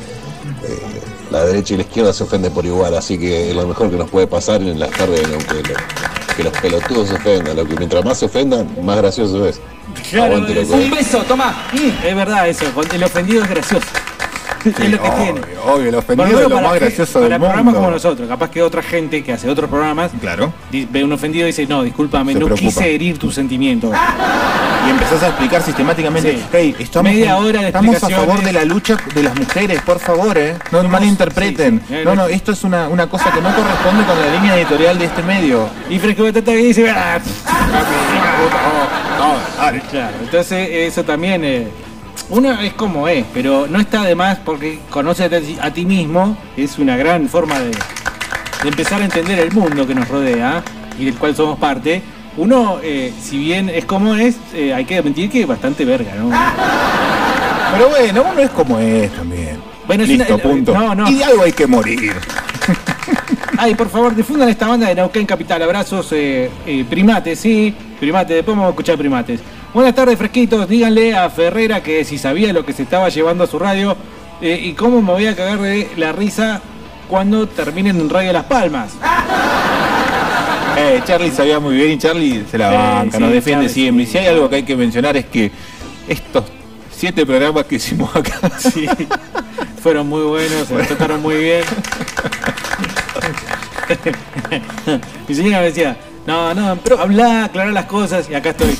la 1.29 1.45
derecha 1.45 1.75
y 1.75 1.77
la 1.77 1.83
izquierda 1.83 2.11
se 2.11 2.23
ofenden 2.23 2.51
por 2.51 2.65
igual, 2.65 2.95
así 2.95 3.19
que 3.19 3.51
es 3.51 3.55
lo 3.55 3.67
mejor 3.67 3.91
que 3.91 3.97
nos 3.97 4.09
puede 4.09 4.25
pasar 4.25 4.61
en 4.61 4.79
las 4.79 4.89
tardes. 4.91 5.21
Que 6.35 6.43
los 6.43 6.53
pelotudos 6.57 7.09
se 7.09 7.15
ofendan. 7.15 7.55
Lo 7.55 7.65
que 7.65 7.75
mientras 7.75 8.03
más 8.03 8.17
se 8.17 8.25
ofendan, 8.25 8.75
más 8.83 8.97
gracioso 8.97 9.45
es. 9.47 9.61
Aguante, 10.13 10.55
loco. 10.55 10.73
un 10.73 10.89
beso, 10.89 11.23
toma. 11.27 11.67
Es 12.03 12.15
verdad 12.15 12.49
eso, 12.49 12.65
el 12.93 13.03
ofendido 13.03 13.43
es 13.43 13.49
gracioso. 13.49 13.85
Es 14.65 14.89
lo 14.91 15.01
que 15.01 15.09
obvio, 15.09 15.23
tiene. 15.23 15.41
Obvio, 15.65 15.89
el 15.89 15.95
ofendido 15.95 16.27
es 16.39 16.43
lo 16.43 16.55
para 16.55 16.67
más 16.69 16.79
gracioso 16.79 17.13
para 17.13 17.25
del 17.29 17.39
programas 17.39 17.63
mundo. 17.65 17.79
como 17.79 17.91
nosotros, 17.91 18.27
capaz 18.27 18.49
que 18.51 18.61
otra 18.61 18.81
gente 18.83 19.23
que 19.23 19.33
hace 19.33 19.49
otros 19.49 19.69
programas 19.69 20.11
Claro. 20.19 20.53
ve 20.71 21.03
un 21.03 21.11
ofendido 21.11 21.45
y 21.45 21.47
dice, 21.47 21.65
no, 21.67 21.83
discúlpame, 21.83 22.33
Se 22.33 22.39
no 22.39 22.45
preocupa. 22.45 22.67
quise 22.69 22.93
herir 22.95 23.17
tus 23.17 23.33
sentimientos. 23.35 23.91
Y 24.87 24.89
empezás 24.89 25.21
a 25.23 25.27
explicar 25.29 25.61
sistemáticamente, 25.61 26.31
Sí. 26.33 26.43
hey, 26.51 26.75
estamos, 26.79 27.11
Media 27.11 27.37
hora 27.37 27.61
de 27.61 27.67
estamos 27.67 28.03
a 28.03 28.09
favor 28.09 28.41
de 28.41 28.51
la 28.53 28.65
lucha 28.65 28.97
de 29.13 29.23
las 29.23 29.35
mujeres, 29.37 29.81
por 29.83 29.99
favor, 29.99 30.37
eh. 30.37 30.55
No 30.71 30.83
malinterpreten. 30.83 31.81
sí, 31.87 31.95
sí. 31.97 32.01
No, 32.03 32.15
no, 32.15 32.25
esto 32.27 32.51
es 32.51 32.63
una, 32.63 32.87
una 32.87 33.07
cosa 33.07 33.31
que 33.31 33.41
no 33.41 33.53
corresponde 33.55 34.03
con 34.05 34.19
la 34.19 34.31
línea 34.33 34.55
editorial 34.57 34.97
de 34.97 35.05
este 35.05 35.21
medio. 35.23 35.67
Y 35.89 35.99
Fresco 35.99 36.23
Batata 36.23 36.51
dice, 36.51 36.89
"Ah, 36.89 37.19
Claro, 39.91 40.15
entonces 40.23 40.67
eso 40.71 41.03
también, 41.03 41.43
eh, 41.45 41.67
uno 42.29 42.51
es 42.61 42.73
como 42.73 43.07
es, 43.07 43.25
pero 43.33 43.67
no 43.67 43.79
está 43.79 44.03
de 44.03 44.15
más 44.15 44.37
porque 44.39 44.79
conoce 44.89 45.25
a 45.61 45.71
ti- 45.73 45.85
mismo, 45.85 46.37
es 46.55 46.77
una 46.79 46.95
gran 46.97 47.27
forma 47.27 47.59
de, 47.59 47.71
de 47.71 48.69
empezar 48.69 49.01
a 49.01 49.05
entender 49.05 49.39
el 49.39 49.51
mundo 49.51 49.85
que 49.85 49.93
nos 49.95 50.07
rodea 50.07 50.63
y 50.99 51.05
del 51.05 51.15
cual 51.15 51.35
somos 51.35 51.59
parte. 51.59 52.01
Uno, 52.37 52.79
eh, 52.81 53.11
si 53.21 53.37
bien 53.37 53.67
es 53.69 53.83
como 53.83 54.15
es, 54.15 54.37
eh, 54.53 54.73
hay 54.73 54.85
que 54.85 54.97
admitir 54.97 55.29
que 55.29 55.41
es 55.41 55.47
bastante 55.47 55.83
verga, 55.83 56.13
¿no? 56.15 56.29
Pero 57.73 57.89
bueno, 57.89 58.25
uno 58.31 58.41
es 58.41 58.49
como 58.51 58.79
es 58.79 59.11
también. 59.11 59.57
Bueno, 59.85 60.03
es 60.03 60.09
Listo, 60.09 60.35
una- 60.35 60.43
punto. 60.43 60.73
no, 60.73 60.95
no. 60.95 61.09
Y 61.09 61.15
de 61.15 61.23
algo 61.25 61.43
hay 61.43 61.51
que 61.51 61.67
morir. 61.67 62.13
Ay, 63.57 63.75
por 63.75 63.89
favor, 63.89 64.15
difundan 64.15 64.47
esta 64.49 64.67
banda 64.67 64.87
de 64.87 64.95
Neuquén 64.95 65.25
Capital. 65.25 65.61
Abrazos, 65.61 66.07
eh, 66.13 66.49
eh, 66.65 66.85
primates, 66.89 67.39
sí, 67.39 67.73
primates. 67.99 68.35
Después 68.37 68.55
vamos 68.55 68.67
a 68.67 68.71
escuchar 68.71 68.97
primates. 68.97 69.41
Buenas 69.73 69.95
tardes, 69.95 70.17
fresquitos. 70.17 70.67
Díganle 70.67 71.15
a 71.15 71.29
Ferrera 71.29 71.81
que 71.81 72.03
si 72.03 72.17
sabía 72.17 72.51
lo 72.51 72.65
que 72.65 72.73
se 72.73 72.83
estaba 72.83 73.07
llevando 73.07 73.45
a 73.45 73.47
su 73.47 73.57
radio 73.57 73.95
eh, 74.41 74.59
y 74.61 74.73
cómo 74.73 75.01
me 75.01 75.13
voy 75.13 75.27
a 75.27 75.35
cagar 75.35 75.61
de 75.61 75.89
la 75.95 76.11
risa 76.11 76.61
cuando 77.07 77.47
terminen 77.47 78.01
en 78.01 78.09
Radio 78.09 78.33
Las 78.33 78.45
Palmas. 78.45 78.93
Eh, 80.77 81.01
Charlie 81.05 81.31
sabía 81.31 81.59
muy 81.59 81.75
bien 81.75 81.91
y 81.91 81.97
Charlie 81.97 82.45
se 82.49 82.57
la 82.57 82.71
banca, 82.71 83.17
sí, 83.17 83.21
nos 83.21 83.33
defiende 83.33 83.65
Charlie, 83.65 83.73
siempre. 83.73 84.03
Y 84.03 84.07
si 84.07 84.17
hay 84.17 84.27
algo 84.27 84.49
que 84.49 84.55
hay 84.55 84.63
que 84.63 84.75
mencionar 84.75 85.17
es 85.17 85.25
que 85.25 85.51
estos 86.07 86.45
siete 86.89 87.25
programas 87.25 87.65
que 87.65 87.75
hicimos 87.75 88.15
acá 88.15 88.39
Sí, 88.57 88.87
fueron 89.83 90.07
muy 90.07 90.23
buenos, 90.23 90.69
se 90.69 90.75
los 90.75 90.87
trataron 90.87 91.21
muy 91.21 91.35
bien. 91.35 91.63
Mi 95.27 95.35
señora 95.35 95.59
me 95.59 95.65
decía, 95.65 95.97
no, 96.27 96.53
no, 96.53 96.77
pero 96.83 96.99
habla, 96.99 97.45
aclarar 97.45 97.73
las 97.73 97.85
cosas 97.85 98.29
y 98.29 98.35
acá 98.35 98.49
estoy. 98.51 98.77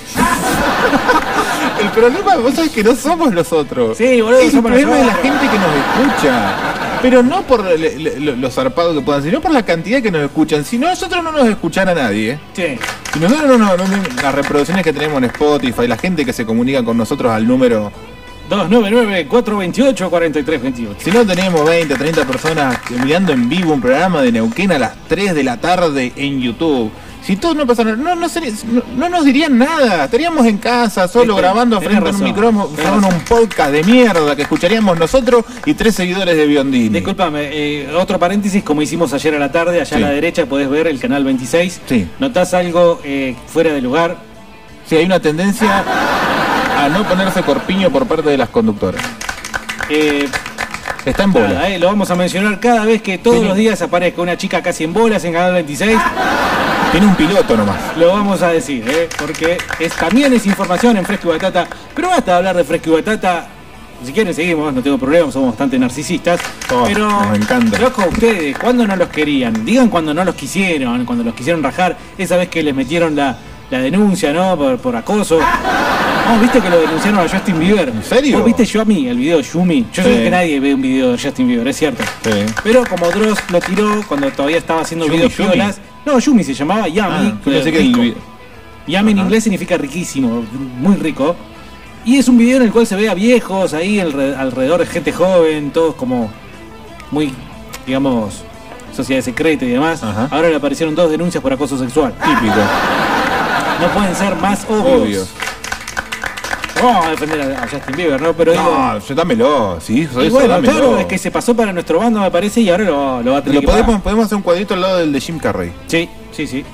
El 1.81 1.89
problema, 1.89 2.35
vos 2.37 2.53
sabés 2.53 2.71
que 2.71 2.83
no 2.83 2.95
somos 2.95 3.31
nosotros. 3.31 3.97
Sí, 3.97 4.21
boludo, 4.21 4.39
Es 4.39 4.45
el 4.45 4.51
somos 4.51 4.71
problema 4.71 4.95
de 4.95 5.05
la 5.05 5.11
nosotros. 5.13 5.31
gente 5.31 5.47
que 5.51 5.59
nos 5.59 5.75
escucha. 6.11 6.55
Pero 7.01 7.23
no 7.23 7.41
por 7.41 7.65
le- 7.65 7.97
le- 7.97 8.19
lo, 8.19 8.35
lo 8.35 8.51
zarpado 8.51 8.93
que 8.93 9.01
puedan 9.01 9.23
sino 9.23 9.41
por 9.41 9.51
la 9.51 9.65
cantidad 9.65 9.99
que 10.03 10.11
nos 10.11 10.21
escuchan. 10.21 10.63
Si 10.63 10.77
no, 10.77 10.87
nosotros 10.89 11.23
no 11.23 11.31
nos 11.31 11.47
escuchara 11.47 11.95
nadie. 11.95 12.37
Sí. 12.53 12.77
Si 13.13 13.19
nosotros 13.19 13.57
no, 13.57 13.59
no, 13.75 13.75
no- 13.77 13.85
las 14.21 14.35
reproducciones 14.35 14.83
que 14.83 14.93
tenemos 14.93 15.17
en 15.17 15.23
Spotify, 15.25 15.87
la 15.87 15.97
gente 15.97 16.23
que 16.23 16.33
se 16.33 16.45
comunica 16.45 16.83
con 16.85 16.95
nosotros 16.97 17.31
al 17.31 17.47
número 17.47 17.91
299-428-4328. 18.51 20.95
Si 20.99 21.11
no 21.11 21.25
tenemos 21.25 21.65
20, 21.65 21.95
30 21.95 22.25
personas 22.25 22.77
mirando 23.03 23.33
en 23.33 23.49
vivo 23.49 23.73
un 23.73 23.81
programa 23.81 24.21
de 24.21 24.31
Neuquén 24.31 24.71
a 24.71 24.79
las 24.79 24.91
3 25.07 25.33
de 25.33 25.43
la 25.43 25.57
tarde 25.57 26.11
en 26.15 26.39
YouTube. 26.41 26.91
Si 27.23 27.35
todos 27.35 27.55
no 27.55 27.67
pasaran, 27.67 28.01
no, 28.03 28.15
no, 28.15 28.27
sería- 28.27 28.51
no, 28.65 28.81
no 28.97 29.07
nos 29.09 29.23
dirían 29.25 29.55
nada. 29.57 30.05
Estaríamos 30.05 30.45
en 30.47 30.57
casa, 30.57 31.07
solo 31.07 31.35
Viste, 31.35 31.41
grabando 31.41 31.79
frente 31.79 32.09
a 32.09 32.11
un 32.13 32.23
micrófono, 32.23 32.67
un 33.09 33.19
podcast 33.21 33.71
de 33.71 33.83
mierda 33.83 34.35
que 34.35 34.41
escucharíamos 34.41 34.97
nosotros 34.97 35.45
y 35.65 35.75
tres 35.75 35.93
seguidores 35.95 36.35
de 36.35 36.47
Biondini. 36.47 36.89
Disculpame, 36.89 37.41
eh, 37.51 37.93
otro 37.95 38.17
paréntesis, 38.17 38.63
como 38.63 38.81
hicimos 38.81 39.13
ayer 39.13 39.35
a 39.35 39.39
la 39.39 39.51
tarde, 39.51 39.79
allá 39.81 39.85
Sí. 39.85 39.95
a 39.95 39.99
la 39.99 40.09
derecha 40.09 40.47
podés 40.47 40.67
ver 40.67 40.87
el 40.87 40.99
canal 40.99 41.23
26. 41.23 41.79
Sí. 41.87 42.07
¿Notás 42.19 42.55
algo 42.55 42.99
eh, 43.03 43.35
fuera 43.47 43.71
de 43.71 43.81
lugar? 43.81 44.17
Sí, 44.87 44.95
hay 44.97 45.05
una 45.05 45.19
tendencia 45.19 45.83
a 46.79 46.89
no 46.89 47.03
ponerse 47.07 47.43
corpiño 47.43 47.91
por 47.91 48.07
parte 48.07 48.29
de 48.31 48.37
las 48.37 48.49
conductoras. 48.49 49.01
Eh, 49.89 50.27
Está 51.05 51.23
en 51.23 51.33
bola. 51.33 51.47
nada, 51.49 51.69
eh, 51.69 51.79
lo 51.79 51.87
vamos 51.87 52.09
a 52.11 52.15
mencionar 52.15 52.59
cada 52.59 52.83
vez 52.85 53.01
que 53.01 53.17
todos 53.19 53.39
Sí. 53.41 53.45
los 53.47 53.55
días 53.57 53.81
aparezca 53.81 54.21
una 54.21 54.37
chica 54.37 54.61
casi 54.63 54.83
en 54.83 54.93
bolas 54.93 55.23
en 55.23 55.33
canal 55.33 55.53
26. 55.53 55.97
Tiene 56.91 57.07
un 57.07 57.15
piloto 57.15 57.55
nomás. 57.55 57.95
Lo 57.95 58.09
vamos 58.09 58.41
a 58.41 58.49
decir, 58.49 58.83
¿eh? 58.89 59.07
porque 59.17 59.57
es, 59.79 59.93
también 59.93 60.33
es 60.33 60.45
información 60.45 60.97
en 60.97 61.05
Fresco 61.05 61.29
y 61.29 61.31
Batata. 61.31 61.65
Pero 61.95 62.09
basta 62.09 62.31
de 62.31 62.37
hablar 62.37 62.57
de 62.57 62.65
Fresco 62.65 62.89
y 62.89 62.93
Batata. 62.95 63.47
Si 64.03 64.11
quieren 64.11 64.33
seguimos, 64.33 64.73
no 64.73 64.81
tengo 64.81 64.97
problema, 64.97 65.31
somos 65.31 65.49
bastante 65.51 65.79
narcisistas. 65.79 66.41
Oh, 66.69 66.83
pero, 66.85 67.07
nos 67.07 67.37
encanta. 67.37 67.79
loco, 67.79 68.03
ustedes, 68.09 68.57
¿cuándo 68.57 68.85
no 68.85 68.95
los 68.97 69.07
querían? 69.09 69.63
Digan 69.63 69.89
cuando 69.89 70.13
no 70.13 70.25
los 70.25 70.35
quisieron, 70.35 71.05
cuando 71.05 71.23
los 71.23 71.33
quisieron 71.33 71.63
rajar. 71.63 71.95
Esa 72.17 72.35
vez 72.35 72.49
que 72.49 72.61
les 72.61 72.75
metieron 72.75 73.15
la, 73.15 73.37
la 73.69 73.79
denuncia, 73.79 74.33
¿no? 74.33 74.57
Por, 74.57 74.77
por 74.79 74.95
acoso. 74.95 75.39
No, 75.39 76.39
viste 76.39 76.59
que 76.59 76.69
lo 76.69 76.81
denunciaron 76.81 77.19
a 77.21 77.29
Justin 77.29 77.57
Bieber. 77.59 77.89
¿En 77.89 78.03
serio? 78.03 78.37
¿Vos 78.37 78.45
viste 78.45 78.65
Yumi, 78.65 79.07
el 79.07 79.17
video 79.17 79.37
de 79.37 79.43
Yumi? 79.43 79.85
Yo 79.93 80.03
sé 80.03 80.23
que 80.23 80.29
nadie 80.29 80.59
ve 80.59 80.73
un 80.73 80.81
video 80.81 81.11
de 81.11 81.17
Justin 81.17 81.47
Bieber, 81.47 81.67
es 81.67 81.77
cierto. 81.77 82.03
Sí. 82.23 82.31
Pero 82.63 82.83
como 82.85 83.09
Dross 83.11 83.39
lo 83.49 83.59
tiró 83.61 84.03
cuando 84.07 84.29
todavía 84.31 84.57
estaba 84.57 84.81
haciendo 84.81 85.05
Yumi, 85.05 85.17
videos 85.17 85.37
Yumi. 85.37 85.49
piolas. 85.51 85.79
No, 86.05 86.17
Yumi 86.19 86.43
se 86.43 86.53
llamaba 86.53 86.87
Yami. 86.87 87.27
Ah, 87.27 87.37
pensé 87.43 87.71
que 87.71 87.79
rico. 87.79 87.99
Yami 88.87 89.11
en 89.11 89.17
inglés 89.19 89.43
significa 89.43 89.77
riquísimo, 89.77 90.43
muy 90.79 90.95
rico. 90.95 91.35
Y 92.03 92.17
es 92.17 92.27
un 92.27 92.37
video 92.37 92.57
en 92.57 92.63
el 92.63 92.71
cual 92.71 92.87
se 92.87 92.95
ve 92.95 93.07
a 93.09 93.13
viejos 93.13 93.73
ahí 93.75 93.97
alre- 93.99 94.35
alrededor 94.35 94.79
de 94.79 94.87
gente 94.87 95.11
joven, 95.11 95.69
todos 95.71 95.93
como 95.95 96.31
muy, 97.11 97.31
digamos, 97.85 98.41
sociedad 98.95 99.21
secreta 99.21 99.63
y 99.65 99.69
demás. 99.69 100.01
Ahora 100.03 100.49
le 100.49 100.55
aparecieron 100.55 100.95
dos 100.95 101.11
denuncias 101.11 101.41
por 101.43 101.53
acoso 101.53 101.77
sexual. 101.77 102.13
Típico. 102.13 102.55
No 103.79 103.87
pueden 103.93 104.15
ser 104.15 104.35
más 104.37 104.65
obvios. 104.67 104.85
Obvio. 105.01 105.25
No 106.81 106.87
Vamos 106.87 107.05
a 107.05 107.09
defender 107.11 107.41
a 107.55 107.63
a 107.63 107.67
Justin 107.67 107.95
Bieber, 107.95 108.21
¿no? 108.21 108.33
Pero 108.33 108.51
digo, 108.53 108.63
No, 108.63 108.99
yo 108.99 109.15
dámelo, 109.15 109.77
sí, 109.81 110.01
eso, 110.09 110.21
y 110.23 110.27
eso, 110.27 110.35
bueno, 110.35 110.49
dámelo. 110.55 110.71
claro, 110.73 110.97
es 110.97 111.05
que 111.05 111.17
se 111.17 111.29
pasó 111.31 111.55
para 111.55 111.71
nuestro 111.73 111.99
bando, 111.99 112.19
me 112.19 112.31
parece, 112.31 112.61
y 112.61 112.69
ahora 112.69 112.83
lo, 112.85 113.21
lo 113.21 113.31
va 113.33 113.37
a 113.37 113.41
tener 113.41 113.55
Lo 113.55 113.61
que 113.61 113.67
pagar. 113.67 113.83
podemos, 113.85 114.01
podemos 114.01 114.25
hacer 114.25 114.35
un 114.37 114.41
cuadrito 114.41 114.73
al 114.73 114.81
lado 114.81 114.97
del 114.97 115.11
de 115.13 115.19
Jim 115.21 115.37
Carrey. 115.39 115.71
Sí, 115.87 116.09
sí, 116.31 116.47
sí. 116.47 116.65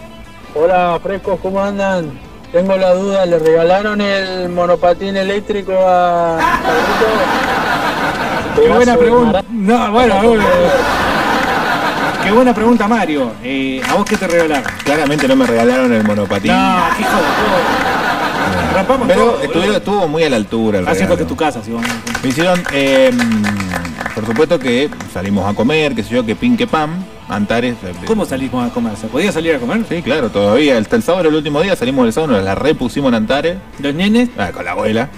Hola, 0.55 0.99
frescos, 1.03 1.39
¿cómo 1.41 1.61
andan? 1.61 2.11
Tengo 2.51 2.77
la 2.77 2.93
duda, 2.93 3.25
¿le 3.25 3.37
regalaron 3.39 3.99
el 3.99 4.47
monopatín 4.49 5.17
eléctrico 5.17 5.73
a 5.77 6.37
Carlito? 6.63 8.61
Qué 8.61 8.69
buena 8.73 8.95
pregunta. 8.95 9.43
No, 9.51 9.91
bueno, 9.91 10.15
bueno. 10.23 10.43
Qué 12.23 12.31
buena 12.31 12.53
pregunta, 12.53 12.87
Mario. 12.87 13.31
Eh, 13.43 13.81
¿A 13.89 13.93
vos 13.95 14.05
qué 14.05 14.15
te 14.17 14.27
regalaron? 14.27 14.63
Claramente 14.83 15.27
no 15.27 15.35
me 15.35 15.45
regalaron 15.45 15.93
el 15.93 16.03
monopatín. 16.03 16.51
No, 16.51 16.79
qué 16.95 17.01
hijo 17.03 17.11
de 17.11 17.17
puta. 17.17 18.06
Rampamos 18.73 19.07
Pero 19.07 19.21
todo, 19.21 19.41
estuvieron- 19.41 19.75
estuvo 19.75 20.07
muy 20.07 20.23
a 20.23 20.29
la 20.29 20.35
altura 20.37 20.79
el 20.79 20.87
Hace 20.87 21.01
regalo. 21.01 21.17
que 21.17 21.25
tu 21.25 21.35
casa, 21.35 21.63
si 21.63 21.71
vos. 21.71 21.81
Me 22.23 22.29
hicieron, 22.29 22.63
eh, 22.71 23.11
por 24.15 24.25
supuesto 24.25 24.59
que 24.59 24.89
salimos 25.13 25.49
a 25.49 25.53
comer, 25.53 25.93
qué 25.95 26.03
sé 26.03 26.15
yo, 26.15 26.25
que 26.25 26.35
pin 26.35 26.55
que 26.57 26.67
pam, 26.67 26.91
Antares. 27.29 27.75
¿Cómo 28.05 28.25
salimos 28.25 28.69
a 28.69 28.73
comer? 28.73 28.95
¿Se 28.95 29.07
podía 29.07 29.31
salir 29.33 29.53
a 29.55 29.59
comer? 29.59 29.83
Sí, 29.89 30.01
claro, 30.01 30.29
todavía. 30.29 30.77
Hasta 30.77 30.95
el 30.95 31.03
sábado 31.03 31.27
el 31.27 31.35
último 31.35 31.61
día, 31.61 31.75
salimos 31.75 32.05
del 32.05 32.13
sábado, 32.13 32.33
nos 32.33 32.43
la 32.43 32.55
repusimos 32.55 33.09
en 33.09 33.15
Antares. 33.15 33.57
¿Los 33.79 33.93
nenes? 33.93 34.29
Ah, 34.37 34.51
con 34.53 34.63
la 34.63 34.71
abuela. 34.71 35.09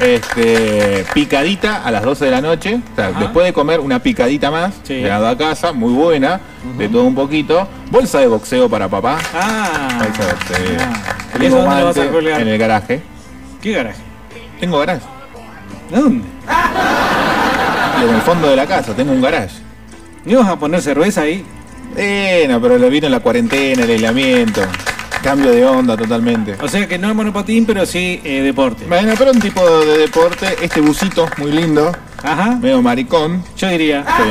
Este, 0.00 1.04
picadita 1.12 1.82
a 1.84 1.90
las 1.90 2.02
12 2.04 2.24
de 2.26 2.30
la 2.30 2.40
noche. 2.40 2.80
O 2.92 2.96
sea, 2.96 3.08
Ajá. 3.08 3.20
después 3.20 3.44
de 3.46 3.52
comer 3.52 3.80
una 3.80 3.98
picadita 3.98 4.50
más, 4.50 4.74
Sí. 4.84 4.94
llegado 4.94 5.26
a 5.28 5.36
casa, 5.36 5.72
muy 5.72 5.92
buena, 5.92 6.40
de 6.78 6.88
todo 6.88 7.04
un 7.04 7.14
poquito. 7.14 7.66
Bolsa 7.90 8.20
de 8.20 8.28
boxeo 8.28 8.68
para 8.68 8.88
papá. 8.88 9.18
Ah. 9.34 9.98
Bolsa 9.98 10.24
de 10.26 10.32
boxeo. 10.32 10.88
¿Y 11.34 11.38
Tengo 11.38 11.46
eso 11.46 11.56
dónde 11.66 11.80
lo 11.80 11.86
vas 11.86 11.98
a 11.98 12.08
colgar? 12.10 12.40
En 12.40 12.48
el 12.48 12.58
garaje. 12.58 13.02
¿Qué 13.60 13.72
garaje? 13.72 14.00
Tengo 14.60 14.78
garaje. 14.78 15.02
¿Dónde? 15.90 16.24
En 18.02 18.14
el 18.14 18.20
fondo 18.22 18.48
de 18.48 18.56
la 18.56 18.66
casa, 18.66 18.94
tengo 18.94 19.12
un 19.12 19.20
garaje. 19.20 19.50
¿No 20.24 20.32
ibas 20.32 20.48
a 20.48 20.56
poner 20.56 20.80
cerveza 20.82 21.22
ahí? 21.22 21.44
Eh, 21.96 22.46
no, 22.48 22.60
pero 22.60 22.78
lo 22.78 22.88
vino 22.88 23.08
la 23.08 23.20
cuarentena, 23.20 23.84
el 23.84 23.90
aislamiento. 23.90 24.62
Cambio 25.22 25.52
de 25.52 25.64
onda 25.64 25.96
totalmente. 25.96 26.56
O 26.60 26.68
sea 26.68 26.88
que 26.88 26.98
no 26.98 27.08
es 27.08 27.14
monopatín, 27.14 27.64
pero 27.64 27.86
sí 27.86 28.20
eh, 28.24 28.42
deporte. 28.42 28.86
Bueno, 28.86 29.14
pero 29.16 29.30
un 29.30 29.40
tipo 29.40 29.60
de 29.84 29.98
deporte, 29.98 30.46
este 30.62 30.80
busito 30.80 31.28
muy 31.36 31.52
lindo, 31.52 31.92
Ajá. 32.24 32.56
medio 32.60 32.82
maricón. 32.82 33.44
Yo 33.56 33.68
diría. 33.68 34.04
Sí. 34.04 34.22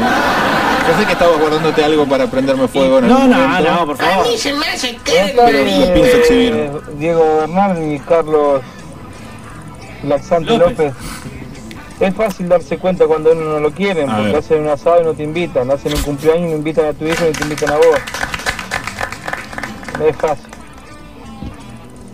Yo 0.92 1.00
sé 1.00 1.06
que 1.06 1.14
estabas 1.14 1.40
guardándote 1.40 1.84
algo 1.86 2.06
para 2.08 2.30
prenderme 2.30 2.68
fuego 2.68 3.00
en 3.00 3.08
No, 3.08 3.16
algún 3.18 3.30
no, 3.32 3.38
momento. 3.38 3.72
no, 3.72 3.86
por 3.86 3.96
A 4.02 4.10
favor. 4.10 4.28
mí 4.28 4.38
se 4.38 4.54
me 4.54 4.66
hace 4.68 4.98
querer 4.98 5.34
Pero 5.36 5.58
lo 5.60 5.94
pienso 5.94 6.18
exhibir. 6.18 6.70
Diego 6.98 7.38
Bernal 7.42 7.92
y 7.94 8.00
Carlos 8.00 8.62
Laxante 10.04 10.58
López. 10.58 10.78
López. 10.78 10.94
Es 12.02 12.16
fácil 12.16 12.50
darse 12.50 12.78
cuenta 12.78 13.06
cuando 13.06 13.32
uno 13.32 13.46
no 13.46 13.60
lo 13.60 13.72
quieren, 13.72 14.10
A 14.10 14.16
porque 14.16 14.32
ver. 14.32 14.40
hacen 14.40 14.62
un 14.64 14.70
asado 14.70 15.02
y 15.02 15.06
no 15.06 15.14
te 15.14 15.24
invitan, 15.24 15.70
hacen 15.70 15.94
un 15.94 16.02
cumpleaños 16.02 16.48
y 16.48 16.52
no 16.52 16.58
invitan 16.58 16.86
a 16.88 16.94
tu 16.94 17.06
hijo 17.06 17.26
y 17.30 17.32
te 17.32 17.44
invitan 17.44 17.70
a 17.70 17.76
vos. 17.76 18.00
Es 20.08 20.16
fácil. 20.18 20.48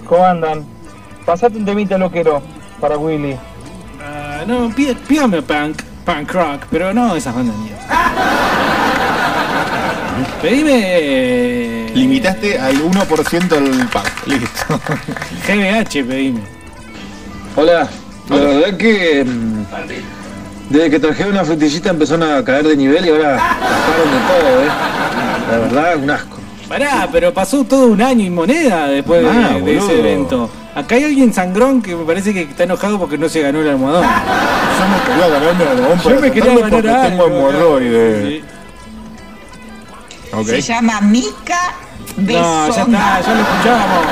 ¿Cómo 0.06 0.26
andan? 0.26 0.66
Pasate 1.26 1.58
un 1.58 1.66
temita 1.66 1.98
loquero 1.98 2.42
para 2.82 2.98
Willy. 2.98 3.38
Ah, 4.04 4.44
no, 4.46 4.70
pí- 4.76 4.94
pídame 5.08 5.42
punk, 5.42 5.82
punk 6.06 6.34
rock, 6.34 6.64
pero 6.70 6.94
no 6.94 7.16
esas 7.16 7.34
bandas 7.34 7.56
mías. 7.58 7.80
Pedime. 10.42 10.82
eh, 10.84 11.92
Limitaste 11.94 12.60
al 12.60 12.76
1% 12.82 13.48
del 13.48 13.88
pack. 13.88 14.28
Listo. 14.28 14.66
GBH, 15.48 16.04
pedime. 16.06 16.42
Hola, 17.56 17.88
la 18.30 18.36
verdad 18.36 18.78
que 18.78 19.24
mm, 19.26 19.66
desde 20.70 20.90
que 20.90 21.00
trajeron 21.00 21.32
una 21.34 21.46
frutillita 21.46 21.90
empezaron 21.90 22.24
a 22.30 22.44
caer 22.44 22.68
de 22.68 22.76
nivel 22.78 23.06
y 23.06 23.10
ahora 23.10 23.32
bajaron 23.36 24.12
de 24.12 24.20
todo, 24.28 24.62
¿eh? 24.64 24.68
La 25.52 25.58
verdad, 25.60 25.96
un 25.98 26.10
asco. 26.12 26.38
Pará, 26.68 27.08
pero 27.12 27.34
pasó 27.34 27.64
todo 27.64 27.88
un 27.88 28.02
año 28.02 28.26
y 28.26 28.30
moneda 28.30 28.88
después 28.88 29.22
de, 29.24 29.30
Ah, 29.30 29.58
de 29.64 29.78
ese 29.78 30.00
evento. 30.00 30.50
Acá 30.76 30.96
hay 30.96 31.06
alguien 31.06 31.34
sangrón 31.34 31.82
que 31.82 31.96
me 31.96 32.04
parece 32.04 32.34
que 32.34 32.42
está 32.42 32.64
enojado 32.64 33.00
porque 33.00 33.18
no 33.18 33.30
se 33.30 33.42
ganó 33.42 33.62
el 33.62 33.70
almohadón. 33.70 34.04
Yo 34.04 34.88
me 34.90 35.00
quería 35.06 35.28
ganarme 35.30 35.64
el 35.64 36.02
Yo 36.04 36.22
me 36.22 36.32
quería 36.32 36.54
ganar 36.56 36.70
porque 36.70 36.90
algo, 36.90 37.08
tengo 37.08 37.28
hemorroides. 37.28 38.28
Sí. 38.28 38.44
Ok. 40.34 40.46
Se 40.48 40.62
llama 40.62 41.00
Mica 41.02 41.58
No, 42.18 42.32
ya 42.32 42.68
está, 42.68 42.68
Besona. 42.68 43.22
ya 43.22 43.34
lo 43.34 43.42
escuchábamos. 43.42 44.06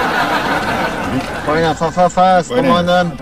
Buenas, 1.45 1.77
fafafas. 1.77 2.47
¿cómo 2.47 2.77
andan? 2.77 3.13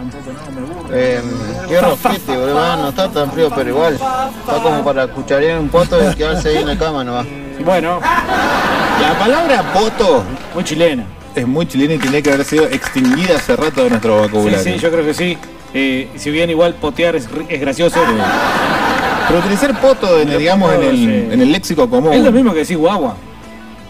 Eh, 0.96 1.22
qué 1.68 1.82
rosquete, 1.82 2.38
boludo, 2.38 2.76
no 2.78 2.90
está 2.90 3.10
tan 3.10 3.32
frío, 3.32 3.50
pero 3.56 3.70
igual. 3.70 3.94
Está 3.96 4.62
como 4.62 4.84
para 4.84 5.08
cucharear 5.08 5.60
un 5.60 5.70
poto 5.70 5.98
y 6.10 6.14
quedarse 6.16 6.50
ahí 6.50 6.58
en 6.58 6.68
la 6.68 6.78
cama 6.78 7.04
nomás. 7.04 7.26
Bueno, 7.64 8.00
La 9.02 9.18
palabra 9.20 9.74
poto 9.74 10.24
muy 10.54 10.64
chilena. 10.64 11.04
es 11.36 11.48
muy 11.48 11.66
chilena 11.66 11.96
y 11.96 11.98
tiene 11.98 12.22
que 12.22 12.32
haber 12.32 12.46
sido 12.46 12.66
extinguida 12.66 13.36
hace 13.38 13.56
rato 13.56 13.84
de 13.84 13.90
nuestro 13.92 14.20
vocabulario. 14.22 14.60
sí, 14.64 14.78
yo 14.78 14.92
creo 14.92 15.04
que 15.06 15.14
sí. 15.14 15.38
Eh, 15.74 16.10
si 16.16 16.30
bien 16.30 16.50
igual 16.52 16.76
potear 16.76 17.16
es, 17.16 17.28
gracioso, 17.60 18.00
Pero 19.28 19.40
utilizar 19.40 19.80
poto, 19.82 20.20
en, 20.20 20.38
digamos, 20.38 20.72
en 20.76 20.84
el, 20.84 21.32
en 21.34 21.42
el 21.42 21.52
léxico 21.52 21.90
común. 21.90 22.14
es 22.14 22.24
lo 22.24 22.32
mismo 22.32 22.54
que 22.54 22.60
decir 22.60 22.78
guagua. 22.78 23.16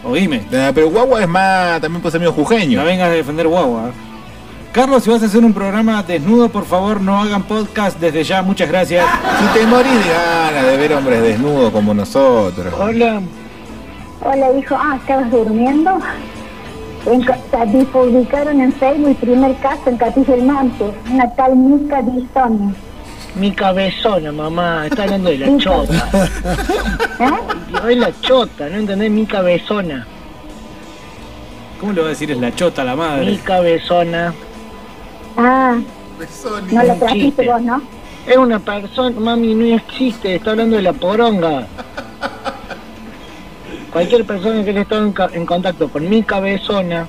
Oíme, 0.04 0.46
Ah, 0.54 0.70
Pero 0.74 0.88
guagua 0.90 1.20
es 1.22 1.28
más, 1.28 1.80
también 1.80 2.00
puede 2.00 2.12
ser 2.12 2.20
medio 2.20 2.32
jujeño. 2.32 2.78
no 2.78 2.84
vengas 2.86 3.08
a 3.08 3.12
defender 3.12 3.46
guagua. 3.48 3.90
Carlos, 4.74 5.04
si 5.04 5.10
vas 5.10 5.22
a 5.22 5.26
hacer 5.26 5.44
un 5.44 5.52
programa 5.52 6.02
desnudo, 6.02 6.48
por 6.48 6.64
favor 6.64 7.00
no 7.00 7.16
hagan 7.22 7.44
podcast 7.44 7.96
desde 8.00 8.24
ya, 8.24 8.42
muchas 8.42 8.68
gracias. 8.68 9.06
Si 9.38 9.58
te 9.60 9.66
morís 9.68 9.92
de 10.04 10.10
ganas 10.12 10.66
de 10.66 10.76
ver 10.76 10.94
hombres 10.94 11.22
desnudos 11.22 11.70
como 11.70 11.94
nosotros. 11.94 12.74
Hola, 12.76 13.22
Hola, 14.20 14.46
hijo. 14.58 14.74
Ah, 14.76 14.96
¿estabas 15.00 15.30
durmiendo? 15.30 16.00
En, 17.06 17.86
publicaron 17.86 18.60
en 18.60 18.72
Facebook 18.72 19.10
el 19.10 19.14
primer 19.16 19.56
caso 19.58 19.82
en 19.90 19.96
Capilla 19.96 20.34
del 20.34 20.44
Monte, 20.44 20.84
una 21.08 21.30
tal 21.36 21.54
Mica 21.54 22.02
Distoni. 22.02 22.74
mi 23.36 23.52
cabezona, 23.52 24.32
mamá, 24.32 24.86
está 24.86 25.04
hablando 25.04 25.30
de 25.30 25.38
la 25.38 25.56
chota. 25.58 26.08
¿Eh? 27.20 27.90
Es 27.92 27.96
la 27.98 28.20
chota, 28.22 28.68
¿no 28.70 28.78
entendés? 28.78 29.10
Mi 29.10 29.24
cabezona, 29.26 30.04
¿Cómo 31.78 31.92
le 31.92 32.00
va 32.00 32.06
a 32.06 32.10
decir 32.10 32.30
es 32.32 32.38
la 32.38 32.52
chota 32.54 32.82
a 32.82 32.84
la 32.86 32.96
madre? 32.96 33.38
cabezona. 33.44 34.32
Ah, 35.36 35.76
no 36.70 36.82
lo 36.84 36.94
trajiste 36.94 37.48
vos, 37.50 37.62
¿no? 37.62 37.82
Es 38.26 38.36
una 38.36 38.58
persona, 38.58 39.18
mami, 39.20 39.54
no 39.54 39.64
existe, 39.76 40.34
está 40.36 40.52
hablando 40.52 40.76
de 40.76 40.82
la 40.82 40.92
poronga. 40.92 41.66
Cualquier 43.92 44.24
persona 44.24 44.64
que 44.64 44.70
haya 44.70 44.80
estado 44.82 45.04
en, 45.04 45.12
ca- 45.12 45.30
en 45.32 45.46
contacto 45.46 45.88
con 45.88 46.08
mi 46.08 46.22
cabezona, 46.22 47.06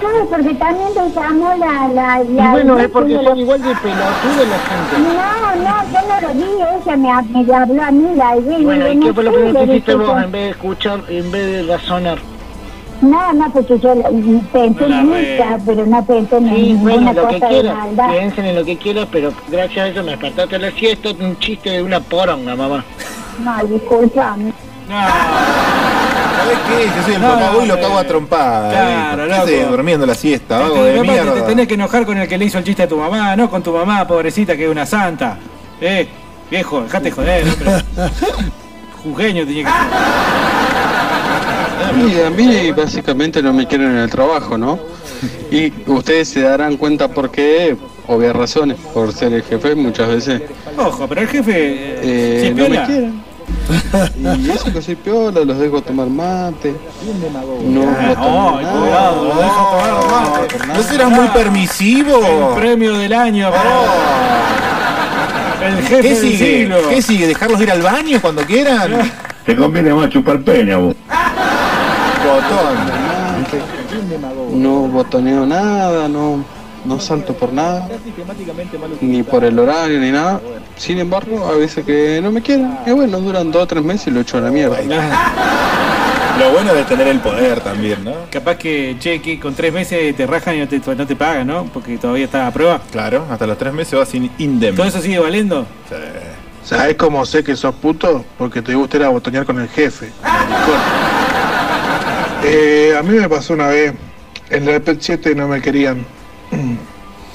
Claro, 0.00 0.26
porque 0.28 0.54
también 0.54 0.88
te 0.92 1.08
llamó 1.18 1.54
la... 1.56 1.88
la, 1.88 2.22
y 2.22 2.34
la 2.34 2.50
bueno, 2.50 2.78
es 2.78 2.88
porque 2.90 3.14
son 3.14 3.38
igual 3.38 3.62
de 3.62 3.74
pelotudos 3.76 4.48
la 4.48 4.58
gente. 4.58 4.98
No, 4.98 5.56
no, 5.56 5.90
yo 5.90 6.08
no 6.08 6.20
lo 6.20 6.34
vi, 6.34 6.82
ella 6.84 6.96
me, 6.96 7.44
me 7.44 7.54
habló 7.54 7.82
a 7.82 7.90
mí, 7.90 8.14
la 8.14 8.36
vi. 8.36 8.64
Bueno, 8.64 8.88
¿y 8.88 8.96
no 8.96 9.06
qué 9.06 9.14
fue 9.14 9.24
lo 9.24 9.32
que 9.32 9.64
hiciste 9.64 9.94
vos 9.94 10.22
en 10.22 10.32
vez 10.32 10.42
de 10.42 10.50
escuchar, 10.50 11.00
en 11.08 11.30
vez 11.32 11.46
de 11.46 11.72
razonar? 11.72 12.18
No, 13.02 13.32
no, 13.34 13.52
porque 13.52 13.78
yo 13.78 13.94
la- 13.94 14.08
pensé 14.52 14.88
No 14.88 15.00
en. 15.00 15.10
Mica, 15.32 15.58
pero 15.66 15.86
no 15.86 16.04
pensé 16.04 16.36
en 16.38 16.44
Sí, 16.48 16.62
ninguna 16.62 16.92
bueno, 16.94 17.12
lo 17.12 17.28
que 17.28 17.34
cosa 17.34 17.46
de 17.46 17.52
quieras, 17.60 17.76
maldad. 17.76 18.08
piensen 18.10 18.44
en 18.46 18.54
lo 18.56 18.64
que 18.64 18.76
quieras, 18.78 19.08
pero 19.12 19.32
gracias 19.48 19.78
a 19.84 19.88
eso 19.88 20.02
me 20.02 20.10
despertaste 20.12 20.58
la 20.58 20.70
siesta, 20.72 21.10
un 21.10 21.38
chiste 21.38 21.70
de 21.70 21.82
una 21.82 22.00
poronga, 22.00 22.56
mamá. 22.56 22.84
No, 23.44 23.66
disculpame. 23.66 24.52
¿Sabes 24.88 26.58
qué? 26.68 26.86
Yo 26.96 27.02
soy 27.04 27.14
el 27.14 27.20
No, 27.22 27.28
papá 27.34 27.50
no, 27.52 27.62
y 27.64 27.66
lo 27.66 27.80
cago 27.80 27.98
a 27.98 28.04
trompada. 28.04 28.70
claro, 28.70 29.26
¿Qué 29.26 29.32
haces 29.34 29.60
loco. 29.62 29.70
durmiendo 29.72 30.06
la 30.06 30.14
siesta, 30.14 30.56
Te, 30.58 30.62
vago 30.62 30.74
te- 30.76 30.92
de 30.92 31.00
mierda. 31.02 31.34
te 31.34 31.42
tenés 31.42 31.68
que 31.68 31.74
enojar 31.74 32.06
con 32.06 32.16
el 32.18 32.28
que 32.28 32.38
le 32.38 32.44
hizo 32.46 32.58
el 32.58 32.64
chiste 32.64 32.84
a 32.84 32.88
tu 32.88 32.96
mamá, 32.96 33.36
no 33.36 33.50
con 33.50 33.62
tu 33.62 33.72
mamá, 33.72 34.06
pobrecita, 34.06 34.56
que 34.56 34.64
es 34.64 34.70
una 34.70 34.86
santa. 34.86 35.36
Eh, 35.80 36.08
viejo, 36.50 36.82
dejate 36.82 37.10
joder, 37.10 37.44
hombre. 37.48 37.70
Jujeño 39.02 39.44
tenía 39.46 39.64
que 39.64 39.70
Y 41.96 42.20
a 42.20 42.30
mí 42.30 42.70
básicamente 42.72 43.42
no 43.42 43.52
me 43.52 43.66
quieren 43.66 43.90
en 43.92 43.96
el 43.98 44.10
trabajo, 44.10 44.56
¿no? 44.58 44.78
Y 45.50 45.72
ustedes 45.86 46.28
se 46.28 46.40
darán 46.42 46.76
cuenta 46.76 47.08
por 47.08 47.30
qué, 47.30 47.76
obvias 48.06 48.36
razones, 48.36 48.76
por 48.92 49.12
ser 49.12 49.32
el 49.32 49.42
jefe 49.42 49.74
muchas 49.74 50.08
veces. 50.08 50.42
Ojo, 50.76 51.06
pero 51.08 51.22
el 51.22 51.28
jefe. 51.28 51.52
Eh, 51.56 52.00
Eh, 52.02 52.50
no 52.54 52.62
me 52.62 52.68
piola. 52.68 52.86
quieren. 52.86 53.26
Y 54.44 54.50
eso 54.50 54.72
que 54.72 54.82
soy 54.82 54.96
piola, 54.96 55.40
los 55.44 55.58
dejo 55.58 55.80
tomar 55.80 56.08
mate. 56.08 56.74
No, 57.64 57.82
Ah, 57.82 58.14
botan 58.14 58.24
ay, 58.24 58.64
nada. 58.64 58.80
cuidado, 58.80 59.24
lo 59.24 59.34
deja 59.40 59.60
tomar 59.70 59.94
mate. 60.40 60.58
¿No 60.74 60.82
serás 60.82 61.10
muy 61.10 61.28
permisivo? 61.28 62.52
El 62.54 62.60
premio 62.60 62.94
del 62.98 63.12
año 63.12 63.50
para 63.50 63.70
el 65.68 65.76
jefe 65.82 66.02
¿Qué 66.02 66.08
del 66.08 66.16
sigue? 66.18 66.38
siglo. 66.60 66.76
¿Qué 66.90 67.02
sigue? 67.02 67.26
¿Dejarlos 67.26 67.60
ir 67.60 67.70
al 67.70 67.82
baño 67.82 68.20
cuando 68.20 68.42
quieran? 68.42 69.10
Te 69.44 69.54
conviene 69.56 69.94
más 69.94 70.10
chupar 70.10 70.40
pene 70.42 70.72
a 70.72 70.76
vos. 70.78 70.94
Botón. 72.26 72.76
No 74.60 74.88
botoneo 74.88 75.46
nada, 75.46 76.08
no, 76.08 76.44
no 76.84 77.00
salto 77.00 77.34
por 77.34 77.52
nada, 77.52 77.88
ni 79.00 79.22
por 79.22 79.44
el 79.44 79.58
horario 79.58 80.00
ni 80.00 80.10
nada. 80.10 80.40
Sin 80.76 80.98
embargo, 80.98 81.46
a 81.46 81.56
veces 81.56 81.84
que 81.84 82.20
no 82.22 82.32
me 82.32 82.42
quieren, 82.42 82.76
y 82.86 82.90
bueno, 82.90 83.20
duran 83.20 83.50
dos 83.52 83.62
o 83.62 83.66
tres 83.66 83.84
meses 83.84 84.08
y 84.08 84.10
lo 84.10 84.20
echo 84.20 84.38
a 84.38 84.40
la 84.40 84.50
mierda. 84.50 84.78
Lo 86.38 86.50
bueno 86.50 86.74
de 86.74 86.84
tener 86.84 87.08
el 87.08 87.20
poder 87.20 87.60
también, 87.60 88.04
¿no? 88.04 88.12
Capaz 88.30 88.56
que, 88.56 88.96
che, 88.98 89.22
que 89.22 89.40
con 89.40 89.54
tres 89.54 89.72
meses 89.72 90.14
te 90.14 90.26
rajan 90.26 90.56
y 90.56 90.58
no 90.58 90.68
te, 90.68 90.82
no 90.94 91.06
te 91.06 91.16
pagan, 91.16 91.46
¿no? 91.46 91.64
Porque 91.64 91.96
todavía 91.96 92.26
está 92.26 92.46
a 92.46 92.50
prueba. 92.50 92.78
Claro, 92.92 93.24
hasta 93.30 93.46
los 93.46 93.56
tres 93.56 93.72
meses 93.72 93.98
vas 93.98 94.10
sin 94.10 94.30
indem. 94.36 94.76
¿Todo 94.76 94.86
eso 94.86 95.00
sigue 95.00 95.18
valiendo? 95.18 95.66
¿Sabes 96.62 96.96
cómo 96.96 97.24
sé 97.24 97.42
que 97.42 97.56
sos 97.56 97.74
puto? 97.76 98.22
Porque 98.36 98.60
te 98.60 98.74
gusta 98.74 98.98
ir 98.98 99.04
a 99.04 99.08
botonear 99.08 99.46
con 99.46 99.58
el 99.58 99.68
jefe. 99.68 100.10
Eh, 102.44 102.94
a 102.98 103.02
mí 103.02 103.18
me 103.18 103.28
pasó 103.28 103.54
una 103.54 103.68
vez, 103.68 103.92
en 104.50 104.66
la 104.66 104.78
PET 104.80 104.98
7 105.00 105.34
no 105.34 105.48
me 105.48 105.60
querían. 105.60 106.04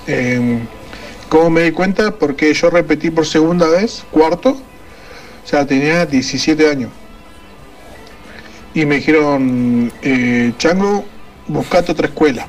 Eh, 0.07 0.59
¿Cómo 1.29 1.49
me 1.49 1.63
di 1.63 1.71
cuenta? 1.71 2.11
Porque 2.11 2.53
yo 2.53 2.69
repetí 2.69 3.09
por 3.09 3.25
segunda 3.25 3.65
vez, 3.65 4.03
cuarto, 4.11 4.49
o 4.49 5.47
sea, 5.47 5.65
tenía 5.65 6.05
17 6.05 6.69
años. 6.69 6.91
Y 8.73 8.85
me 8.85 8.95
dijeron, 8.95 9.91
eh, 10.01 10.51
Chango, 10.57 11.05
buscate 11.47 11.93
otra 11.93 12.07
escuela. 12.07 12.47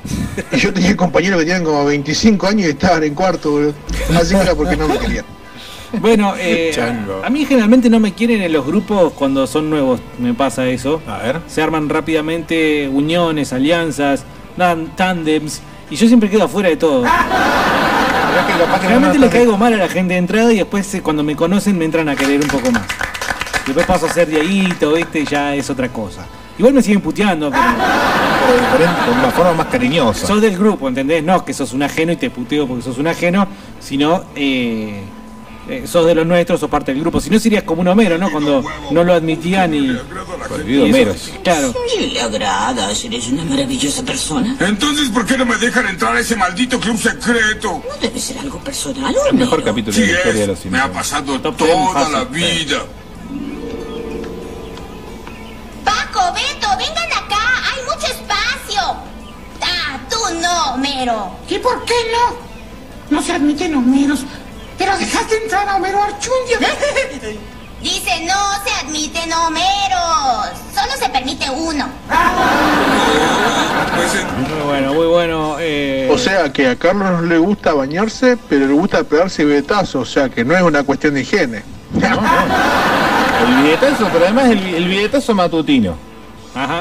Y 0.51 0.57
yo 0.57 0.73
tenía 0.73 0.97
compañeros 0.97 1.39
que 1.39 1.45
tenían 1.45 1.63
como 1.63 1.85
25 1.85 2.45
años 2.45 2.67
y 2.67 2.69
estaban 2.71 3.03
en 3.03 3.15
cuarto, 3.15 3.51
boludo. 3.51 3.73
Así 4.15 4.35
que 4.35 4.41
era 4.41 4.53
porque 4.53 4.75
no 4.75 4.89
me 4.89 4.97
querían. 4.99 5.25
Bueno, 5.99 6.33
eh, 6.39 6.73
a 7.23 7.29
mí 7.29 7.45
generalmente 7.45 7.89
no 7.89 7.99
me 7.99 8.13
quieren 8.13 8.41
en 8.41 8.51
los 8.51 8.65
grupos 8.65 9.13
cuando 9.13 9.47
son 9.47 9.69
nuevos, 9.69 9.99
me 10.19 10.33
pasa 10.33 10.67
eso. 10.67 11.01
A 11.07 11.17
ver. 11.19 11.41
Se 11.47 11.61
arman 11.61 11.89
rápidamente 11.89 12.89
uniones, 12.91 13.53
alianzas, 13.53 14.25
tándems, 14.95 15.61
y 15.89 15.95
yo 15.95 16.07
siempre 16.07 16.29
quedo 16.29 16.43
afuera 16.45 16.69
de 16.69 16.77
todo. 16.77 17.05
Realmente 18.87 19.19
le 19.19 19.29
caigo 19.29 19.57
mal 19.57 19.73
a 19.73 19.77
la 19.77 19.87
gente 19.87 20.13
de 20.13 20.19
entrada 20.19 20.51
y 20.51 20.57
después 20.57 20.93
eh, 20.95 21.01
cuando 21.01 21.23
me 21.23 21.35
conocen 21.35 21.77
me 21.77 21.85
entran 21.85 22.09
a 22.09 22.15
querer 22.15 22.41
un 22.41 22.47
poco 22.47 22.71
más. 22.71 22.83
Después 23.65 23.85
paso 23.85 24.07
a 24.07 24.09
ser 24.09 24.27
Dieguito, 24.27 24.93
viste, 24.93 25.21
y 25.21 25.25
ya 25.25 25.55
es 25.55 25.69
otra 25.69 25.89
cosa. 25.89 26.25
Igual 26.57 26.73
me 26.73 26.81
siguen 26.83 27.01
puteando, 27.01 27.49
pero 27.49 28.85
con 29.05 29.17
una 29.19 29.31
forma 29.31 29.53
más 29.53 29.67
cariñosa. 29.67 30.27
sos 30.27 30.41
del 30.41 30.57
grupo, 30.57 30.87
¿entendés? 30.87 31.23
No 31.23 31.43
que 31.43 31.53
sos 31.53 31.73
un 31.73 31.81
ajeno 31.81 32.11
y 32.11 32.15
te 32.15 32.29
puteo 32.29 32.67
porque 32.67 32.83
sos 32.83 32.97
un 32.99 33.07
ajeno, 33.07 33.47
sino 33.79 34.25
eh, 34.35 35.01
eh, 35.69 35.85
sos 35.87 36.05
de 36.05 36.15
los 36.15 36.25
nuestros, 36.25 36.59
sos 36.59 36.69
parte 36.69 36.91
del 36.93 37.01
grupo. 37.01 37.19
Si 37.21 37.29
no 37.29 37.39
serías 37.39 37.63
como 37.63 37.81
un 37.81 37.87
Homero, 37.87 38.17
¿no? 38.17 38.31
Cuando 38.31 38.63
no 38.91 39.03
lo 39.03 39.13
admitían 39.13 39.73
y... 39.73 39.97
Prohibido 40.47 40.85
y 40.85 40.89
eso- 40.89 40.97
Homero. 40.97 41.15
Claro. 41.43 41.73
Si 41.95 42.07
le 42.07 42.21
agradas, 42.21 43.03
eres 43.05 43.27
una 43.29 43.45
maravillosa 43.45 44.03
persona. 44.03 44.55
Entonces, 44.59 45.09
¿por 45.09 45.25
qué 45.25 45.37
no 45.37 45.45
me 45.45 45.55
dejan 45.57 45.87
entrar 45.87 46.15
a 46.15 46.19
ese 46.19 46.35
maldito 46.35 46.79
club 46.79 46.97
secreto? 46.97 47.81
No 47.87 47.97
debe 48.01 48.19
ser 48.19 48.37
algo 48.39 48.59
personal. 48.59 49.15
El 49.29 49.37
mejor 49.37 49.63
capítulo 49.63 49.93
Sí 49.95 50.01
de 50.01 50.07
la 50.07 50.13
historia 50.17 50.41
de 50.41 50.47
los 50.47 50.65
me 50.65 50.77
ha 50.77 50.83
Simpsons. 50.83 50.93
pasado 51.09 51.39
Top 51.41 51.57
toda 51.57 51.71
ten 51.73 51.93
fácil. 51.93 52.13
la 52.13 52.23
vida. 52.25 52.77
Paco, 55.83 56.33
Beto, 56.33 56.67
vengan 56.77 57.11
acá, 57.23 57.41
hay 57.71 57.83
mucho 57.83 58.07
espacio. 58.07 58.81
Ah, 59.61 59.99
tú 60.09 60.17
no, 60.41 60.73
Homero. 60.75 61.35
¿Y 61.49 61.57
por 61.59 61.83
qué 61.85 61.93
no? 62.11 63.15
No 63.17 63.21
se 63.21 63.33
admiten 63.33 63.75
Homeros. 63.75 64.21
Pero 64.77 64.97
dejaste 64.97 65.37
entrar 65.43 65.67
a 65.69 65.75
Homero 65.77 66.01
Archundia. 66.01 66.59
Dice 67.81 68.25
no 68.25 68.33
se 68.63 68.85
admiten 68.85 69.31
Homeros. 69.33 70.51
Solo 70.73 70.91
se 70.97 71.09
permite 71.09 71.49
uno. 71.49 71.85
Muy 74.47 74.61
bueno, 74.65 74.93
muy 74.93 75.05
bueno. 75.07 75.55
eh, 75.59 76.09
O 76.11 76.17
sea 76.17 76.51
que 76.53 76.69
a 76.69 76.75
Carlos 76.77 77.09
no 77.11 77.21
le 77.23 77.37
gusta 77.37 77.73
bañarse, 77.73 78.37
pero 78.49 78.67
le 78.67 78.73
gusta 78.73 79.03
pegarse 79.03 79.43
betazo, 79.45 79.99
o 79.99 80.05
sea 80.05 80.29
que 80.29 80.45
no 80.45 80.55
es 80.55 80.61
una 80.63 80.83
cuestión 80.83 81.13
de 81.15 81.21
higiene. 81.21 81.63
El 81.93 83.55
billetazo, 83.63 84.07
pero 84.13 84.25
además 84.25 84.45
el, 84.45 84.59
el 84.75 84.87
billetazo 84.87 85.33
matutino. 85.35 85.97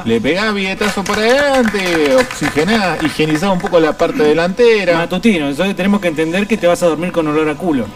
Le 0.05 0.21
pegaba 0.21 0.51
billetazo 0.53 1.03
por 1.03 1.19
adelante, 1.19 2.15
oxigenaba, 2.17 2.97
higienizaba 3.03 3.53
un 3.53 3.59
poco 3.59 3.81
la 3.81 3.93
parte 3.97 4.23
delantera. 4.23 4.99
Matutino, 4.99 5.49
entonces 5.49 5.75
tenemos 5.75 6.01
que 6.01 6.09
entender 6.09 6.47
que 6.47 6.57
te 6.59 6.67
vas 6.67 6.83
a 6.83 6.87
dormir 6.87 7.11
con 7.11 7.27
olor 7.29 7.49
a 7.49 7.55
culo. 7.55 7.87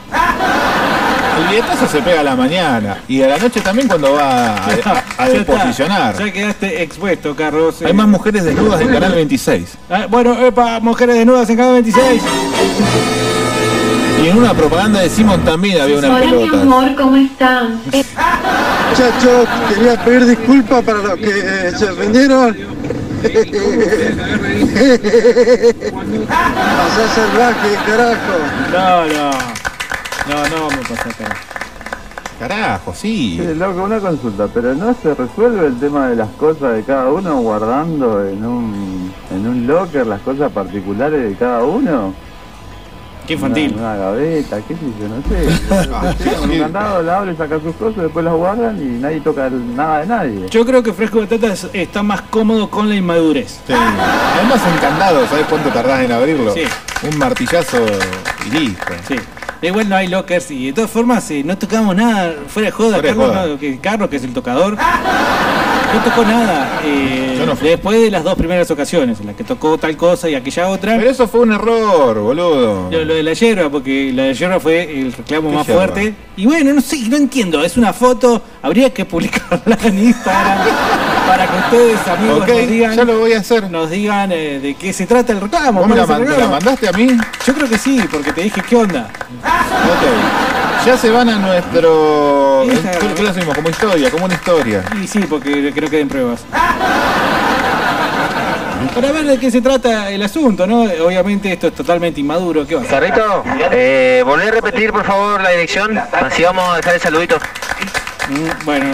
El 1.39 1.49
billetazo 1.51 1.87
se 1.87 2.01
pega 2.01 2.21
a 2.21 2.23
la 2.23 2.35
mañana 2.35 3.03
y 3.07 3.21
a 3.21 3.29
la 3.29 3.37
noche 3.37 3.61
también 3.61 3.89
cuando 3.89 4.15
va 4.15 4.55
a, 4.55 4.57
a- 4.65 4.65
a 4.65 4.71
Ya 4.71 4.75
está. 4.77 5.29
deposicionar. 5.29 6.19
Ya 6.19 6.33
quedaste 6.33 6.83
expuesto, 6.83 7.37
Carlos. 7.37 7.83
Hay 7.83 7.93
más 7.93 8.09
mujeres 8.09 8.45
desnudas 8.45 8.81
en 8.81 8.89
Canal 8.89 9.13
26. 9.13 9.77
Ah, 9.91 10.07
bueno, 10.09 10.35
epa, 10.47 10.81
mujeres 10.81 11.17
desnudas 11.17 11.51
en 11.51 11.57
Canal 11.59 11.73
26. 11.75 12.23
Y 14.25 14.29
en 14.29 14.39
una 14.39 14.55
propaganda 14.55 15.01
de 15.01 15.11
Simon 15.11 15.45
también 15.45 15.79
había 15.79 15.99
una 15.99 16.09
Hola, 16.09 16.25
mi 16.25 16.31
pelota. 16.33 16.63
amor, 16.63 16.95
¿cómo 16.97 17.17
están? 17.17 17.81
Muchachos, 18.91 19.49
quería 19.69 20.05
pedir 20.05 20.27
disculpas 20.27 20.85
para 20.85 20.99
los 20.99 21.15
que 21.17 21.31
eh, 21.31 21.73
se 21.77 21.91
ofendieron. 21.91 22.57
Pasá 26.27 27.07
salvaje, 27.15 27.71
carajo. 27.87 28.35
No, 28.73 29.07
no. 29.07 29.31
No, 30.29 30.49
no 30.49 30.57
vamos 30.69 30.85
a 30.85 30.89
pasar, 30.95 31.15
carajo. 31.15 31.41
Carajo, 32.39 32.93
sí. 32.95 33.39
Sí, 33.41 33.55
loco, 33.55 33.85
una 33.85 33.99
consulta, 33.99 34.47
pero 34.53 34.75
no 34.75 34.95
se 35.03 35.15
resuelve 35.15 35.69
el 35.69 35.79
tema 35.79 36.09
de 36.09 36.17
las 36.17 36.29
cosas 36.33 36.77
de 36.77 36.83
cada 36.83 37.11
uno 37.11 37.41
guardando 37.41 38.27
en 38.27 38.45
un, 38.45 39.11
en 39.31 39.47
un 39.47 39.67
locker 39.67 40.07
las 40.07 40.21
cosas 40.21 40.53
particulares 40.53 41.31
de 41.31 41.35
cada 41.37 41.65
uno. 41.65 42.13
Qué 43.27 43.33
infantil. 43.35 43.73
Una, 43.77 43.83
una 43.95 43.97
gaveta, 43.97 44.59
qué 44.69 44.75
sé 44.75 44.81
yo, 45.01 45.09
no 45.09 45.23
sé. 45.29 46.35
Con 46.39 46.51
un 46.51 46.59
candado, 46.61 47.03
la 47.03 47.19
abre, 47.19 47.37
saca 47.37 47.59
sus 47.61 47.75
cosas, 47.77 48.05
después 48.05 48.25
las 48.25 48.35
guardan 48.35 48.77
y 48.81 48.99
nadie 49.01 49.21
toca 49.21 49.51
nada 49.51 50.01
de 50.01 50.07
nadie. 50.07 50.49
Yo 50.51 50.65
creo 50.65 50.83
que 50.83 50.93
Fresco 50.93 51.19
Batata 51.19 51.53
es- 51.53 51.69
está 51.73 52.03
más 52.03 52.23
cómodo 52.23 52.71
con 52.71 52.89
la 52.89 52.95
inmadurez. 52.95 53.61
Sí. 53.67 53.73
Además 53.73 54.61
un 54.73 54.79
candado, 54.79 55.27
¿sabes 55.27 55.47
cuánto 55.49 55.71
tardás 55.71 56.01
en 56.05 56.13
abrirlo? 56.13 56.53
Sí. 56.55 56.63
Un 57.11 57.19
martillazo 57.19 57.79
y 58.47 58.51
listo. 58.51 58.85
Sí. 59.09 59.17
Igual 59.63 59.89
no 59.89 59.97
hay 59.97 60.07
lockers 60.09 60.51
y 60.51 60.67
de 60.67 60.73
todas 60.75 60.91
formas 60.91 61.29
eh, 61.31 61.43
no 61.45 61.57
tocamos 61.59 61.97
nada 61.97 62.35
fuera 62.47 62.67
de 62.67 62.73
joda. 62.73 62.99
Fuera 62.99 63.03
de 63.03 63.17
Carlos, 63.17 63.29
joda. 63.37 63.47
no, 63.49 63.59
que, 63.59 63.79
Carlos, 63.81 64.09
que 64.11 64.17
es 64.17 64.25
el 64.25 64.33
tocador, 64.35 64.77
no 65.97 66.05
tocó 66.05 66.25
nada. 66.25 66.81
eh, 66.85 67.35
Yo 67.39 67.47
no 67.47 67.57
fui. 67.57 67.69
después 67.69 68.01
de 68.01 68.11
las 68.11 68.25
dos 68.25 68.35
primeras 68.37 68.71
ocasiones, 68.71 69.21
en 69.21 69.27
las 69.27 69.37
que 69.37 69.45
tocó 69.45 69.79
tal 69.79 69.97
cosa 69.97 70.29
y 70.29 70.35
aquella 70.35 70.69
otra. 70.69 70.97
Pero 70.97 71.11
eso 71.11 71.27
fue 71.29 71.41
un 71.41 71.53
error, 71.53 72.19
boludo. 72.19 72.89
Lo, 72.91 73.05
lo 73.05 73.15
de 73.15 73.23
la 73.23 73.33
yerba, 73.33 73.69
porque 73.71 74.13
la 74.15 74.33
yerba 74.33 74.61
fue 74.61 74.83
el 75.01 75.13
reclamo 75.13 75.51
¿Qué 75.51 75.57
más 75.57 75.67
yerba? 75.67 75.85
fuerte. 75.87 76.15
Y 76.37 76.47
bueno, 76.47 76.73
no 76.75 76.81
sé, 76.81 76.99
no 77.09 77.17
entiendo. 77.17 77.63
Es 77.65 77.77
una 77.77 77.93
foto, 77.93 78.43
habría 78.63 78.93
que 78.93 79.05
publicarla 79.05 79.79
en 79.85 79.99
Instagram 79.99 80.59
para 81.27 81.47
que 81.47 81.59
ustedes, 81.59 82.09
amigos, 82.09 82.47
nos 82.47 82.69
digan. 82.69 82.97
ya 82.97 83.05
lo 83.05 83.19
voy 83.19 83.33
a 83.33 83.39
hacer. 83.41 83.71
Nos 83.71 83.91
digan 83.91 84.33
eh, 84.33 84.61
de 84.61 84.75
qué 84.75 84.93
se 84.93 85.07
trata 85.07 85.33
el 85.33 85.41
reclamo. 85.41 85.81
¿Vos 85.81 85.89
me 85.89 85.97
la, 85.97 86.07
la 86.07 86.49
mandaste 86.49 86.89
a 86.89 86.93
mí? 86.93 87.09
Yo 87.47 87.55
creo 87.55 87.69
que 87.69 87.79
sí, 87.79 88.01
porque 88.11 88.33
te 88.33 88.43
dije 88.43 88.63
qué 88.69 88.77
onda. 88.77 89.09
Ok. 89.43 90.56
Ya 90.87 90.97
se 90.97 91.11
van 91.11 91.29
a 91.29 91.37
nuestro... 91.39 92.65
¿Qué, 92.69 93.15
qué 93.17 93.23
lo 93.23 93.31
hacemos? 93.31 93.55
Como 93.57 93.69
historia, 93.69 94.11
como 94.11 94.25
una 94.27 94.35
historia. 94.35 94.85
Y 95.03 95.07
sí, 95.07 95.19
porque 95.29 95.73
creo 95.75 95.91
que 95.91 95.97
den 95.99 96.09
pruebas. 96.09 96.45
Para 98.95 99.11
ver 99.13 99.25
de 99.25 99.39
qué 99.39 99.51
se 99.51 99.61
trata 99.61 100.11
el 100.11 100.23
asunto, 100.23 100.67
¿no? 100.67 100.83
Obviamente 100.83 101.53
esto 101.53 101.67
es 101.69 101.75
totalmente 101.75 102.21
inmaduro. 102.21 102.67
¿Qué 102.67 102.77
va? 102.77 102.85
Carrito, 102.85 103.43
eh, 103.73 104.23
volvé 104.25 104.49
a 104.49 104.51
repetir 104.53 104.93
por 104.93 105.05
favor 105.05 105.41
la 105.43 105.51
dirección, 105.51 105.99
así 105.99 106.45
vamos 106.45 106.73
a 106.73 106.77
dejar 106.77 106.95
el 106.95 107.01
saludito. 107.01 107.37
Mm, 108.29 108.65
Bueno, 108.65 108.87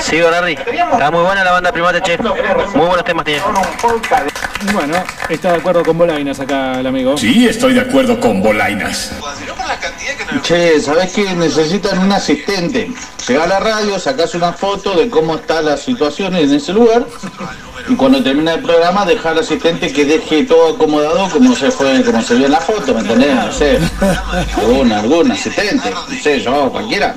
Sí, 0.00 0.16
Bernardi, 0.20 0.52
está 0.52 1.10
muy 1.10 1.22
buena 1.22 1.44
la 1.44 1.52
banda 1.52 1.72
Primate, 1.72 2.00
che. 2.02 2.18
Muy 2.18 2.86
buenos 2.86 3.04
temas 3.04 3.24
tiene. 3.24 3.42
Bueno, 4.72 4.94
está 5.28 5.52
de 5.52 5.58
acuerdo 5.58 5.82
con 5.82 5.98
Bolainas 5.98 6.40
acá 6.40 6.80
el 6.80 6.86
amigo. 6.86 7.16
Sí, 7.16 7.46
estoy 7.46 7.74
de 7.74 7.80
acuerdo 7.80 8.20
con 8.20 8.42
Bolainas. 8.42 9.12
Che, 10.42 10.80
¿sabés 10.80 11.12
que 11.12 11.34
necesitan 11.34 11.98
un 11.98 12.12
asistente? 12.12 12.90
Llega 13.28 13.44
a 13.44 13.46
la 13.46 13.60
radio, 13.60 13.98
sacás 13.98 14.34
una 14.34 14.52
foto 14.52 14.94
de 14.94 15.08
cómo 15.08 15.36
está 15.36 15.62
la 15.62 15.76
situación 15.76 16.34
en 16.36 16.52
ese 16.52 16.72
lugar 16.72 17.06
y 17.88 17.94
cuando 17.94 18.22
termina 18.22 18.54
el 18.54 18.62
programa 18.62 19.04
dejar 19.04 19.32
al 19.32 19.40
asistente 19.40 19.92
que 19.92 20.04
deje 20.04 20.44
todo 20.44 20.74
acomodado 20.74 21.28
como 21.30 21.54
se 21.54 21.70
fue, 21.70 22.02
como 22.04 22.22
se 22.22 22.34
vio 22.34 22.46
en 22.46 22.52
la 22.52 22.60
foto, 22.60 22.94
¿me 22.94 23.00
entendés? 23.00 23.34
No 23.34 23.52
sé, 23.52 23.78
algún, 24.56 24.92
algún 24.92 25.32
asistente, 25.32 25.90
no 25.90 26.06
sé, 26.22 26.40
yo, 26.40 26.70
cualquiera. 26.70 27.16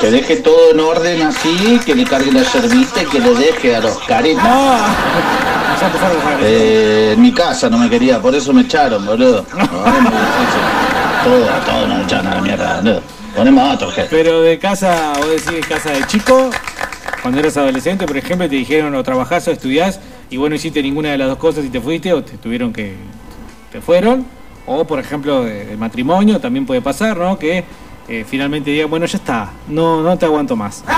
Que 0.00 0.10
deje 0.10 0.36
todo 0.36 0.70
en 0.70 0.80
orden 0.80 1.22
así, 1.22 1.80
que 1.84 1.94
le 1.94 2.04
cargue 2.04 2.32
la 2.32 2.44
servita 2.44 3.02
y 3.02 3.06
que 3.06 3.20
le 3.20 3.34
deje 3.34 3.76
a 3.76 3.80
los 3.80 3.98
empezaron 5.86 6.16
las 6.16 6.26
agresiones. 6.26 6.42
Eh, 6.42 7.12
en 7.12 7.22
mi 7.22 7.32
casa 7.32 7.68
no 7.68 7.78
me 7.78 7.90
quería, 7.90 8.20
por 8.20 8.34
eso 8.34 8.52
me 8.52 8.62
echaron, 8.62 9.04
boludo. 9.04 9.44
No, 11.24 11.30
todo, 11.30 11.46
todo 11.64 11.86
nos 11.88 12.04
echaron 12.04 12.26
a 12.26 12.34
la 12.34 12.42
mierda, 12.42 12.76
boludo. 12.76 13.02
Ponemos 13.34 13.74
otro 13.74 13.90
jefe. 13.90 14.08
Pero 14.10 14.42
de 14.42 14.58
casa, 14.58 15.14
vos 15.16 15.28
decís 15.28 15.66
casa 15.66 15.90
de 15.90 16.06
chico, 16.06 16.50
cuando 17.22 17.40
eras 17.40 17.56
adolescente, 17.56 18.06
por 18.06 18.16
ejemplo, 18.16 18.48
te 18.48 18.56
dijeron 18.56 18.94
o 18.94 19.02
trabajás 19.02 19.48
o 19.48 19.50
estudiás 19.50 20.00
y 20.30 20.36
vos 20.36 20.50
no 20.50 20.56
hiciste 20.56 20.82
ninguna 20.82 21.10
de 21.10 21.18
las 21.18 21.28
dos 21.28 21.38
cosas 21.38 21.64
y 21.64 21.70
te 21.70 21.80
fuiste 21.80 22.12
o 22.12 22.22
te 22.22 22.36
tuvieron 22.36 22.72
que... 22.72 22.94
te 23.72 23.80
fueron. 23.80 24.26
O 24.66 24.84
por 24.84 24.98
ejemplo, 24.98 25.44
de 25.44 25.76
matrimonio 25.76 26.40
también 26.40 26.64
puede 26.64 26.80
pasar, 26.80 27.16
¿no? 27.16 27.38
Que 27.38 27.64
eh, 28.08 28.24
finalmente 28.28 28.70
digan, 28.70 28.90
bueno, 28.90 29.06
ya 29.06 29.18
está, 29.18 29.50
no, 29.68 30.02
no 30.02 30.16
te 30.18 30.26
aguanto 30.26 30.56
más. 30.56 30.84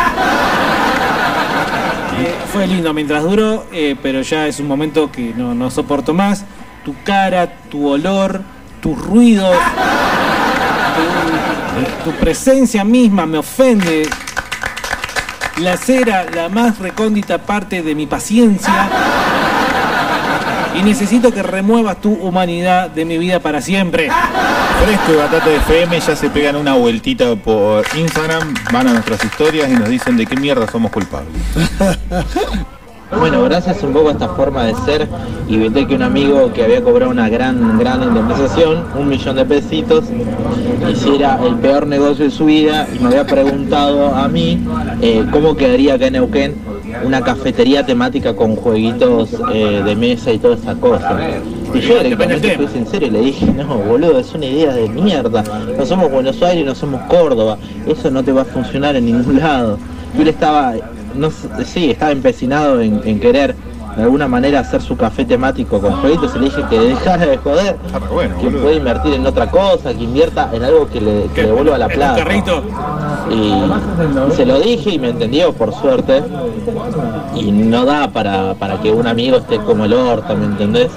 Eh, 2.19 2.35
fue 2.51 2.67
lindo 2.67 2.95
mientras 2.95 3.23
duró, 3.25 3.67
eh, 3.73 3.95
pero 4.03 4.23
ya 4.23 4.47
es 4.47 4.59
un 4.59 4.67
momento 4.67 5.13
que 5.13 5.35
no, 5.37 5.55
no 5.55 5.71
soporto 5.71 6.15
más. 6.15 6.47
Tu 6.83 6.95
cara, 7.05 7.59
tu 7.69 7.87
olor, 7.87 8.41
tus 8.81 8.99
ruidos, 8.99 9.55
tu, 12.05 12.11
tu 12.11 12.17
presencia 12.17 12.85
misma 12.85 13.27
me 13.27 13.37
ofende. 13.37 14.09
Lacera 15.59 16.25
la 16.35 16.49
más 16.49 16.79
recóndita 16.79 17.37
parte 17.37 17.83
de 17.83 17.95
mi 17.95 18.07
paciencia. 18.07 18.89
Y 20.77 20.83
necesito 20.83 21.33
que 21.33 21.43
remuevas 21.43 22.01
tu 22.01 22.13
humanidad 22.13 22.91
de 22.91 23.05
mi 23.05 23.19
vida 23.19 23.41
para 23.41 23.61
siempre. 23.61 24.11
Fresco 24.85 25.13
y 25.13 25.17
Batata 25.17 25.51
FM 25.51 26.01
ya 26.01 26.17
se 26.17 26.31
pegan 26.31 26.57
una 26.57 26.75
vueltita 26.75 27.35
por 27.37 27.85
Instagram, 27.97 28.55
van 28.73 28.89
a 28.89 28.93
nuestras 28.93 29.25
historias 29.25 29.71
y 29.71 29.75
nos 29.75 29.89
dicen 29.89 30.17
de 30.17 30.27
qué 30.27 30.37
mierda 30.37 30.67
somos 30.71 30.91
culpables. 30.91 31.33
Bueno, 33.11 33.43
gracias 33.45 33.83
un 33.85 33.93
poco 33.93 34.09
a 34.09 34.13
esta 34.13 34.29
forma 34.31 34.65
de 34.65 34.75
ser, 34.85 35.07
inventé 35.49 35.87
que 35.87 35.95
un 35.95 36.03
amigo 36.03 36.53
que 36.53 36.65
había 36.65 36.83
cobrado 36.83 37.11
una 37.13 37.29
gran, 37.29 37.79
gran 37.79 38.03
indemnización, 38.03 38.85
un 38.99 39.09
millón 39.09 39.37
de 39.37 39.45
pesitos, 39.45 40.07
hiciera 40.91 41.39
el 41.47 41.55
peor 41.57 41.87
negocio 41.87 42.25
de 42.25 42.31
su 42.33 42.47
vida 42.47 42.89
y 42.93 42.99
me 42.99 43.07
había 43.09 43.25
preguntado 43.25 44.15
a 44.15 44.27
mí 44.29 44.61
eh, 45.01 45.25
cómo 45.31 45.57
quedaría 45.57 45.95
acá 45.95 46.09
en 46.09 46.15
Neuquén 46.15 46.55
una 47.05 47.21
cafetería 47.21 47.85
temática 47.85 48.35
con 48.35 48.57
jueguitos 48.57 49.37
eh, 49.53 49.83
de 49.85 49.97
mesa 49.97 50.33
y 50.33 50.39
toda 50.39 50.57
esa 50.57 50.75
cosa. 50.75 51.17
Y 51.75 51.81
yo 51.81 51.99
directamente 52.03 52.57
fui 52.57 52.69
sincero 52.69 53.07
y 53.07 53.11
le 53.11 53.21
dije, 53.21 53.47
no, 53.47 53.77
boludo, 53.79 54.19
es 54.19 54.33
una 54.35 54.47
idea 54.47 54.73
de 54.73 54.89
mierda. 54.89 55.45
No 55.77 55.85
somos 55.85 56.11
Buenos 56.11 56.43
Aires, 56.43 56.65
no 56.65 56.75
somos 56.75 57.03
Córdoba. 57.03 57.59
Eso 57.87 58.11
no 58.11 58.23
te 58.23 58.33
va 58.33 58.43
a 58.43 58.45
funcionar 58.45 58.97
en 58.97 59.07
ningún 59.07 59.39
lado. 59.39 59.79
Y 60.17 60.23
él 60.23 60.29
estaba 60.29 60.75
no 61.17 61.31
sí, 61.65 61.91
estaba 61.91 62.13
empecinado 62.13 62.81
en, 62.81 63.01
en 63.05 63.21
querer 63.21 63.55
de 63.97 64.03
alguna 64.03 64.29
manera 64.29 64.61
hacer 64.61 64.83
su 64.83 64.95
café 64.97 65.25
temático 65.25 65.81
con 65.81 65.93
jueguitos 65.95 66.37
y 66.37 66.39
le 66.39 66.45
dije 66.47 66.63
que 66.69 66.79
dejara 66.79 67.27
de 67.27 67.39
joder, 67.39 67.77
que 68.41 68.51
puede 68.51 68.77
invertir 68.77 69.15
en 69.15 69.27
otra 69.27 69.51
cosa, 69.51 69.95
que 69.95 70.05
invierta 70.05 70.51
en 70.53 70.65
algo 70.65 70.87
que 70.87 71.01
le, 71.01 71.23
que 71.35 71.43
le 71.43 71.49
devuelva 71.49 71.79
la 71.79 71.89
plata. 71.89 72.23
Y, 73.31 73.35
y 73.35 74.37
se 74.37 74.45
lo 74.45 74.61
dije 74.61 74.91
y 74.91 74.99
me 74.99 75.09
entendió 75.09 75.53
por 75.55 75.73
suerte. 75.75 76.23
Y 77.35 77.51
no 77.51 77.87
da 77.87 78.09
para, 78.11 78.55
para 78.55 78.81
que 78.81 78.93
un 78.93 79.07
amigo 79.07 79.39
esté 79.39 79.59
como 79.59 79.87
el 79.87 79.95
orto, 79.95 80.37
¿me 80.37 80.45
entendés? 80.45 80.91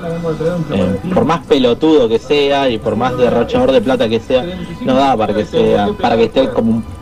Eh, 0.73 0.99
por 1.13 1.23
más 1.23 1.45
pelotudo 1.45 2.09
que 2.09 2.19
sea 2.19 2.69
y 2.69 2.77
por 2.79 2.97
más 2.97 3.17
derrochador 3.17 3.71
de 3.71 3.81
plata 3.81 4.09
que 4.09 4.19
sea, 4.19 4.43
no 4.83 4.95
da 4.95 5.15
para 5.15 5.33
que 5.33 5.45
sea, 5.45 5.89
para 6.01 6.17
que 6.17 6.25
esté 6.25 6.49
como 6.49 6.71
un 6.71 6.98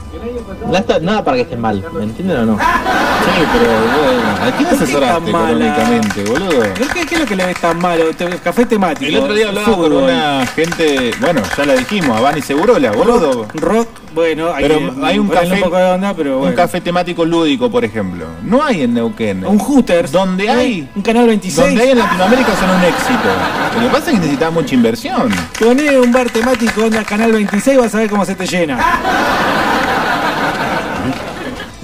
no 0.68 0.78
está 0.78 1.00
nada 1.00 1.24
para 1.24 1.38
que 1.38 1.44
esté 1.44 1.58
mal, 1.58 1.84
¿me 1.94 2.04
entienden 2.04 2.38
o 2.38 2.46
no? 2.46 2.58
Sí, 2.58 3.44
pero 3.54 3.72
bueno, 3.72 4.30
¿a 4.30 4.58
quién 4.58 4.70
¿Por 4.70 4.78
qué 4.78 4.84
asesoraste 4.84 5.30
económicamente, 5.30 6.24
boludo? 6.24 6.50
¿Pero 6.74 6.94
¿Qué, 6.94 7.06
qué 7.06 7.16
es 7.16 7.22
lo 7.22 7.28
que 7.28 7.36
le 7.36 7.46
ves 7.46 7.60
tan 7.60 7.80
malo? 7.80 8.06
Café 8.44 8.66
temático. 8.66 9.06
El 9.06 9.18
otro 9.18 9.34
día 9.34 9.50
hablaba 9.50 9.76
con 9.76 9.92
una 9.92 10.46
gente, 10.48 11.12
bueno, 11.20 11.42
ya 11.58 11.66
la 11.66 11.74
dijimos, 11.74 12.18
a 12.18 12.22
Vani 12.22 12.42
Segurola, 12.42 12.92
boludo. 12.92 13.48
Rock, 13.54 13.88
bueno, 14.14 14.52
hay, 14.54 14.64
Pero 14.64 14.80
que 14.80 15.06
hay 15.06 15.20
un 15.20 15.28
café, 15.28 15.54
un 15.54 15.60
poco 15.60 15.78
de 15.78 15.84
onda, 15.92 16.14
pero 16.16 16.36
un 16.36 16.40
bueno. 16.40 16.56
café 16.56 16.82
temático 16.82 17.24
lúdico, 17.24 17.70
por 17.70 17.86
ejemplo. 17.86 18.26
No 18.44 18.64
hay 18.64 18.82
en 18.82 18.94
Neuquén. 18.94 19.46
Un 19.46 19.60
Hooters. 19.60 20.12
Donde 20.12 20.50
hay. 20.50 20.90
Un 20.96 21.02
canal 21.02 21.28
26. 21.28 21.68
Donde 21.68 21.84
hay 21.84 21.92
en 21.92 22.00
Latinoamérica 22.00 22.56
son 22.56 22.70
un 22.70 22.84
éxito. 22.84 23.30
Lo 23.76 23.82
que 23.82 23.88
pasa 23.90 24.08
es 24.08 24.14
que 24.14 24.20
necesitaba 24.20 24.52
mucha 24.52 24.74
inversión. 24.74 25.30
Poné 25.60 26.00
un 26.00 26.12
bar 26.12 26.30
temático 26.30 26.86
onda 26.86 27.04
Canal 27.04 27.32
26 27.32 27.78
vas 27.78 27.94
a 27.94 28.00
ver 28.00 28.10
cómo 28.10 28.26
se 28.26 28.36
te 28.36 28.48
llena. 28.48 28.80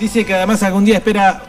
Dice 0.04 0.26
que 0.26 0.34
además 0.36 0.62
algún 0.64 0.84
día 0.84 0.96
espera 0.98 1.42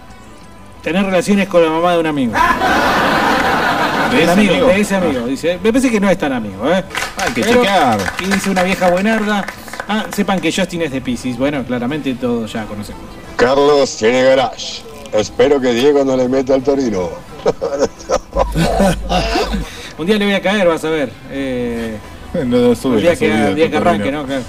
tener 0.80 1.04
relaciones 1.04 1.48
con 1.48 1.60
la 1.60 1.70
mamá 1.70 1.94
de 1.94 1.98
un 1.98 2.06
amigo. 2.06 2.32
¿De 4.12 4.22
ese 4.22 4.30
amigo, 4.30 4.52
amigo? 4.52 4.66
de 4.68 4.80
ese 4.80 4.94
amigo, 4.94 5.26
dice. 5.26 5.58
Me 5.60 5.72
parece 5.72 5.90
que 5.90 5.98
no 5.98 6.08
es 6.08 6.16
tan 6.16 6.32
amigo, 6.32 6.70
¿eh? 6.70 6.84
Hay 7.16 7.32
que 7.32 7.40
Pero- 7.40 7.62
chequear. 7.62 7.98
Y 8.20 8.26
dice 8.26 8.50
una 8.50 8.62
vieja 8.62 8.88
buenarda. 8.90 9.44
Ah, 9.88 10.04
sepan 10.14 10.38
que 10.38 10.52
Justin 10.52 10.82
es 10.82 10.92
de 10.92 11.00
Pisces. 11.00 11.36
Bueno, 11.36 11.64
claramente 11.64 12.14
todos 12.14 12.52
ya 12.52 12.64
conocemos. 12.66 13.02
Carlos 13.34 13.96
tiene 13.96 14.22
garage. 14.22 14.82
Espero 15.12 15.60
que 15.60 15.72
Diego 15.72 16.04
no 16.04 16.16
le 16.16 16.28
meta 16.28 16.54
al 16.54 16.62
Torino. 16.62 17.08
Un 19.98 20.06
día 20.06 20.16
le 20.16 20.26
voy 20.26 20.34
a 20.34 20.40
caer, 20.40 20.68
vas 20.68 20.84
a 20.84 20.90
ver. 20.90 21.10
Eh, 21.32 21.98
No 22.46 22.72
sube 22.76 22.98
un 22.98 23.02
día 23.02 23.16
que, 23.16 23.28
subida 23.32 23.48
el 23.48 23.54
día 23.56 23.64
de 23.64 23.70
que 23.72 23.78
Torino. 23.78 23.90
arranque, 23.90 24.12
¿no? 24.12 24.24
Claro. 24.26 24.42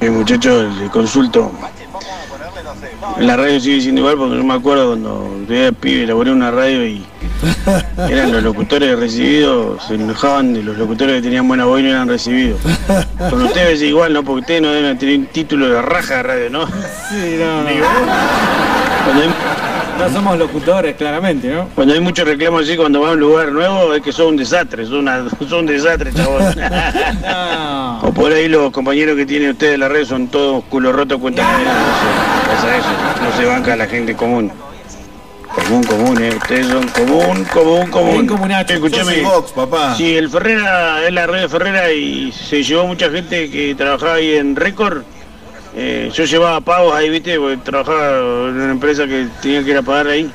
Eh, 0.00 0.10
muchachos, 0.10 0.76
le 0.78 0.88
consulto. 0.88 1.52
La 3.18 3.36
radio 3.36 3.60
sigue 3.60 3.80
siendo 3.80 4.00
igual 4.00 4.16
porque 4.16 4.36
yo 4.36 4.44
me 4.44 4.54
acuerdo 4.54 4.88
cuando 4.88 5.44
era 5.48 5.72
pibe, 5.72 6.04
elaboré 6.04 6.30
una 6.32 6.50
radio 6.50 6.86
y 6.86 7.04
eran 8.08 8.32
los 8.32 8.42
locutores 8.42 8.98
recibidos, 8.98 9.84
se 9.86 9.94
enojaban 9.94 10.54
de 10.54 10.62
los 10.62 10.76
locutores 10.76 11.16
que 11.16 11.22
tenían 11.22 11.46
buena 11.48 11.64
voz 11.64 11.80
y 11.80 11.84
no 11.84 11.90
eran 11.90 12.08
recibidos. 12.08 12.60
Con 13.30 13.42
ustedes 13.42 13.80
es 13.80 13.82
igual, 13.82 14.12
¿no? 14.12 14.22
Porque 14.22 14.40
ustedes 14.40 14.62
no 14.62 14.70
deben 14.70 14.98
tener 14.98 15.18
un 15.18 15.26
título 15.26 15.68
de 15.68 15.82
raja 15.82 16.16
de 16.16 16.22
radio, 16.22 16.50
¿no? 16.50 16.66
Sí, 16.66 17.36
no, 17.38 17.62
no. 17.62 17.68
No 19.98 20.10
somos 20.10 20.38
locutores, 20.38 20.96
claramente, 20.96 21.48
¿no? 21.48 21.68
cuando 21.74 21.94
hay 21.94 22.00
muchos 22.00 22.26
reclamos 22.26 22.62
así, 22.62 22.76
cuando 22.76 23.00
va 23.00 23.10
a 23.10 23.12
un 23.12 23.20
lugar 23.20 23.52
nuevo, 23.52 23.94
es 23.94 24.02
que 24.02 24.12
son 24.12 24.28
un 24.28 24.36
desastre, 24.36 24.84
son, 24.86 24.98
una, 24.98 25.24
son 25.48 25.60
un 25.60 25.66
desastre, 25.66 26.12
chabón. 26.12 26.42
O 28.04 28.12
por 28.12 28.32
ahí 28.32 28.48
los 28.48 28.72
compañeros 28.72 29.16
que 29.16 29.24
tienen 29.24 29.50
ustedes 29.50 29.74
en 29.74 29.80
la 29.80 29.88
red 29.88 30.04
son 30.04 30.26
todos 30.26 30.64
culo 30.64 30.92
roto 30.92 31.20
cuenta 31.20 31.42
no 31.52 32.68
eso, 32.68 33.22
no 33.22 33.36
se 33.36 33.44
banca 33.44 33.76
la 33.76 33.86
gente 33.86 34.16
común. 34.16 34.50
Común, 35.54 35.84
común, 35.84 36.22
eh. 36.22 36.34
Ustedes 36.34 36.66
son 36.66 36.88
común, 36.88 37.44
común, 37.52 37.90
común. 37.90 38.26
Comunacho. 38.26 38.88
Soy 38.88 39.20
Vox, 39.20 39.52
papá. 39.52 39.94
Si 39.96 40.16
el 40.16 40.30
Ferrera 40.30 41.06
es 41.06 41.12
la 41.12 41.26
red 41.26 41.42
de 41.42 41.48
Ferrera 41.48 41.92
y 41.92 42.32
se 42.32 42.62
llevó 42.62 42.86
mucha 42.86 43.10
gente 43.10 43.50
que 43.50 43.74
trabajaba 43.74 44.14
ahí 44.14 44.34
en 44.36 44.56
Récord, 44.56 45.02
eh, 45.74 46.10
yo 46.12 46.24
llevaba 46.24 46.60
pagos 46.60 46.94
ahí, 46.94 47.08
viste, 47.08 47.38
porque 47.38 47.56
trabajaba 47.58 48.18
en 48.48 48.60
una 48.60 48.72
empresa 48.72 49.06
que 49.06 49.28
tenía 49.40 49.64
que 49.64 49.70
ir 49.70 49.76
a 49.78 49.82
pagar 49.82 50.08
ahí. 50.08 50.30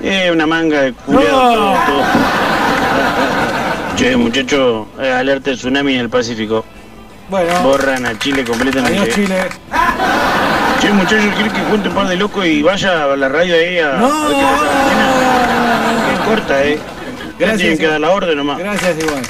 Eh, 0.00 0.30
una 0.32 0.46
manga 0.46 0.82
de 0.82 0.92
culiados, 0.92 1.54
todo, 1.54 1.72
todo. 1.86 2.02
Che, 3.96 4.16
muchacho, 4.16 4.86
eh, 5.00 5.10
alerta 5.12 5.50
de 5.50 5.56
tsunami 5.56 5.94
en 5.94 6.00
el 6.00 6.08
Pacífico. 6.08 6.64
Bueno. 7.28 7.62
Borran 7.62 8.06
a 8.06 8.16
Chile 8.16 8.44
completamente. 8.44 9.00
Adiós, 9.00 9.14
Chile. 9.14 9.36
Che, 10.80 10.92
muchacho, 10.92 11.28
¿quiere 11.34 11.50
que 11.50 11.60
junte 11.62 11.88
un 11.88 11.94
par 11.96 12.06
de 12.06 12.16
locos 12.16 12.46
y 12.46 12.62
vaya 12.62 13.12
a 13.12 13.16
la 13.16 13.28
radio 13.28 13.56
ahí 13.56 13.78
a... 13.80 13.94
No, 13.94 14.06
a 14.06 14.28
ver 14.28 14.36
qué 14.36 14.42
pasa? 14.42 16.24
Corta, 16.24 16.64
eh. 16.64 16.78
Gracias, 17.38 17.58
Tienen 17.58 17.78
que 17.78 17.86
dar 17.88 18.00
la 18.00 18.10
orden 18.10 18.36
nomás. 18.36 18.58
Gracias, 18.58 18.96
igual. 18.98 19.22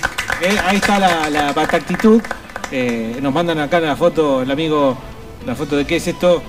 Eh, 0.43 0.57
ahí 0.67 0.77
está 0.77 0.99
la, 0.99 1.31
la 1.31 1.49
actitud. 1.49 2.21
Eh, 2.71 3.19
nos 3.23 3.33
mandan 3.33 3.59
acá 3.61 3.81
la 3.81 3.97
foto, 3.97 4.43
el 4.43 4.51
amigo, 4.51 4.99
la 5.47 5.55
foto 5.55 5.77
de 5.77 5.85
qué 5.87 5.97
es 5.97 6.07
esto. 6.07 6.43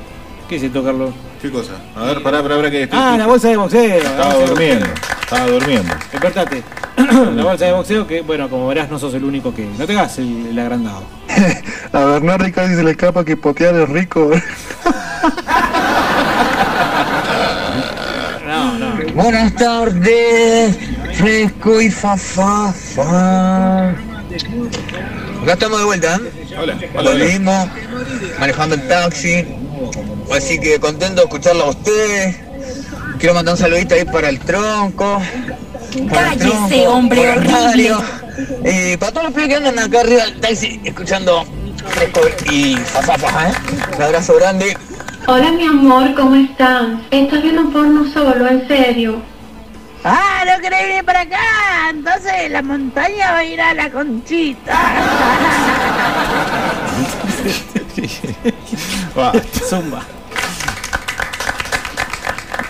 ¿Qué 0.47 0.55
es 0.55 0.63
esto, 0.63 0.83
Carlos? 0.83 1.11
¿Qué 1.41 1.51
cosa? 1.51 1.73
A 1.95 2.05
ver, 2.05 2.23
pará, 2.23 2.41
pará, 2.41 2.55
pará 2.55 2.71
que 2.71 2.83
estoy- 2.83 2.99
Ah, 2.99 3.15
la 3.17 3.27
bolsa 3.27 3.49
de 3.49 3.57
boxeo. 3.57 3.97
Estaba 3.97 4.33
durmiendo. 4.33 4.85
Estaba 5.21 5.45
durmiendo. 5.47 5.93
Despertate. 6.11 6.63
la 7.35 7.43
bolsa 7.43 7.65
de 7.65 7.71
boxeo 7.73 8.07
que, 8.07 8.21
bueno, 8.21 8.49
como 8.49 8.67
verás, 8.67 8.89
no 8.89 8.97
sos 8.97 9.13
el 9.13 9.23
único 9.23 9.53
que. 9.53 9.67
No 9.77 9.85
te 9.85 9.93
hagas 9.97 10.17
el, 10.17 10.47
el 10.47 10.57
agrandado. 10.59 11.03
A 11.93 11.99
Bernardi 12.05 12.51
casi 12.51 12.75
se 12.75 12.83
le 12.83 12.91
escapa 12.91 13.23
que 13.23 13.37
potear 13.37 13.75
es 13.75 13.89
rico. 13.89 14.31
No, 18.45 18.77
no. 18.79 19.13
Buenas 19.13 19.53
tardes, 19.55 20.77
fresco 21.13 21.81
y 21.81 21.91
fa 21.91 22.17
fa 22.17 22.73
fa. 22.73 23.89
Acá 23.89 25.53
estamos 25.53 25.79
de 25.79 25.85
vuelta, 25.85 26.15
¿eh? 26.15 26.38
Hola, 26.59 26.77
Volvimos, 26.93 27.69
manejando 28.37 28.75
el 28.75 28.87
taxi. 28.89 29.45
Así 30.35 30.59
que 30.59 30.77
contento 30.77 31.21
de 31.21 31.27
escucharlo 31.27 31.63
a 31.63 31.69
ustedes. 31.69 32.35
Quiero 33.17 33.33
mandar 33.33 33.53
un 33.53 33.59
saludito 33.59 33.95
ahí 33.95 34.03
para 34.03 34.27
el 34.27 34.39
tronco. 34.39 35.21
para 36.09 36.33
el 36.33 36.39
Cállese, 36.39 36.49
Tronco, 36.49 36.89
hombre 36.91 37.29
horrible. 37.29 37.91
Y 38.65 38.97
para 38.97 39.11
todos 39.13 39.23
los 39.27 39.33
pibes 39.33 39.47
que 39.47 39.55
andan 39.55 39.79
acá 39.79 40.01
arriba 40.01 40.25
del 40.25 40.39
taxi 40.41 40.81
escuchando 40.83 41.45
fresco 41.87 42.21
y 42.51 42.75
fa 42.75 43.01
fa 43.03 43.17
fa, 43.17 43.49
¿eh? 43.49 43.53
Un 43.95 44.01
abrazo 44.03 44.35
grande. 44.35 44.77
Hola 45.27 45.51
mi 45.51 45.65
amor, 45.65 46.13
¿cómo 46.15 46.35
estás? 46.35 46.87
¿Estás 47.11 47.41
viendo 47.41 47.69
porno 47.69 48.05
solo, 48.11 48.47
en 48.47 48.67
serio? 48.67 49.21
Ah, 50.03 50.43
no 50.45 50.61
querés 50.61 50.87
venir 50.87 51.03
para 51.03 51.21
acá. 51.21 51.89
Entonces 51.89 52.51
la 52.51 52.61
montaña 52.61 53.31
va 53.31 53.37
a 53.39 53.43
ir 53.43 53.61
a 53.61 53.73
la 53.73 53.89
conchita. 53.89 54.77
Zumba. 59.69 60.03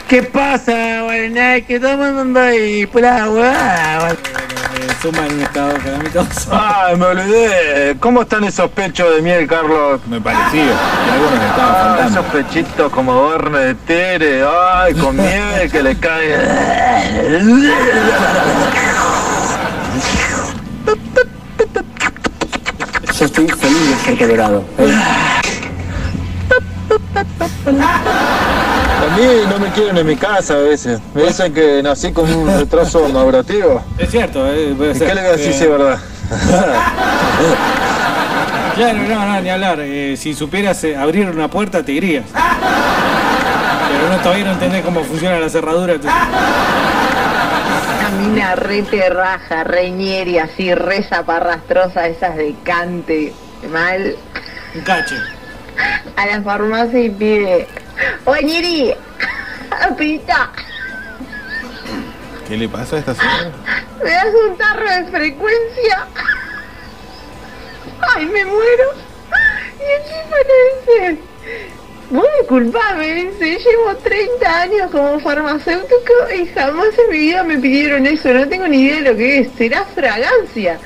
¿Qué 0.08 0.24
pasa, 0.24 1.04
Guaraná? 1.04 1.62
¿Qué 1.62 1.76
estamos 1.76 2.08
andando 2.08 2.40
ahí 2.40 2.88
por 2.88 3.06
agua? 3.06 4.18
Eh, 5.00 5.02
Zumba 5.02 5.26
en 5.28 5.34
un 5.36 5.42
estado 5.42 5.74
calamitoso. 5.84 6.50
Ay, 6.52 6.96
me 6.98 7.06
olvidé. 7.06 7.96
¿Cómo 8.00 8.22
están 8.24 8.44
esos 8.44 8.70
pechos 8.72 9.16
de 9.16 9.22
miel, 9.22 9.48
Carlos? 9.48 10.02
Me 10.10 10.20
parecía 10.20 10.66
que 11.06 11.12
algunos 11.12 11.34
estaban 11.46 11.76
Ah, 11.76 11.96
faltando. 11.98 12.20
esos 12.20 12.26
pechitos 12.34 12.92
como 12.92 13.14
borne 13.14 13.60
de 13.60 13.76
tere. 13.76 14.44
Ay, 14.46 14.94
con 14.96 15.16
miel 15.16 15.72
que 15.72 15.84
le 15.84 15.98
cae. 15.98 16.36
Yo 23.20 23.26
estoy 23.26 23.48
feliz 23.50 23.90
de 23.90 23.96
ser 24.06 24.18
colorado. 24.18 24.64
A 29.02 29.16
mí 29.18 29.24
no 29.50 29.60
me 29.60 29.70
quieren 29.72 29.98
en 29.98 30.06
mi 30.08 30.16
casa 30.16 30.56
a 30.56 30.58
veces. 30.58 31.00
Me 31.14 31.24
dicen 31.24 31.54
que 31.54 31.82
nací 31.82 32.12
con 32.12 32.32
un 32.32 32.48
retraso 32.60 33.08
madurativo. 33.10 33.82
Es 33.98 34.10
cierto, 34.12 34.46
eh, 34.48 34.74
puede 34.78 34.92
¿Y 34.96 35.00
qué 35.00 35.16
le 35.16 35.22
voy 35.22 35.30
a 35.30 35.32
decir 35.38 35.54
si 35.54 35.64
es 35.64 35.70
verdad? 35.70 36.00
Claro, 38.76 39.00
no, 39.00 39.26
no, 39.26 39.42
ni 39.42 39.50
hablar. 39.50 39.80
Eh, 39.82 40.16
si 40.18 40.34
supieras 40.34 40.82
eh, 40.86 40.96
abrir 40.96 41.30
una 41.30 41.50
puerta, 41.50 41.84
te 41.84 41.92
irías. 41.92 42.24
Pero 42.32 44.10
no, 44.10 44.18
todavía 44.22 44.46
no 44.46 44.52
entendés 44.54 44.86
cómo 44.86 45.04
funciona 45.04 45.38
la 45.38 45.50
cerradura. 45.50 45.96
tú- 46.00 46.08
Camina 48.02 48.56
re 48.56 48.84
terraja, 48.84 49.66
re 49.66 49.92
ñeri, 49.92 50.38
así, 50.38 50.74
re 50.74 51.04
zaparrastrosa, 51.04 52.08
esas 52.08 52.38
de 52.38 52.56
cante, 52.64 53.34
mal. 53.70 54.16
Un 54.76 54.82
cache. 54.82 55.16
A 56.16 56.26
la 56.26 56.42
farmacia 56.42 57.00
y 57.02 57.10
pide, 57.10 57.68
oye 58.26 58.44
ñeri, 58.44 58.94
pita, 59.98 60.52
¿Qué 62.48 62.58
le 62.58 62.68
pasa 62.68 62.96
a 62.96 63.00
esta 63.00 63.14
señora? 63.14 63.52
¿me 64.04 64.10
das 64.10 64.34
un 64.50 64.58
tarro 64.58 64.90
de 64.90 65.04
frecuencia? 65.12 66.08
Ay, 68.16 68.26
me 68.26 68.44
muero. 68.44 68.84
Y 69.78 70.02
encima 70.02 70.38
le 70.48 71.14
dice, 71.14 71.22
vos 72.10 72.26
disculpame, 72.40 73.14
dice, 73.14 73.60
llevo 73.60 73.96
30 73.98 74.62
años 74.62 74.92
como 74.92 75.20
farmacéutico 75.20 76.14
y 76.36 76.48
jamás 76.48 76.88
en 77.06 77.12
mi 77.12 77.18
vida 77.20 77.44
me 77.44 77.60
pidieron 77.60 78.08
eso, 78.08 78.34
no 78.34 78.48
tengo 78.48 78.68
ni 78.68 78.82
idea 78.82 78.96
de 78.96 79.12
lo 79.12 79.16
que 79.16 79.40
es, 79.40 79.50
será 79.56 79.86
fragancia. 79.86 80.80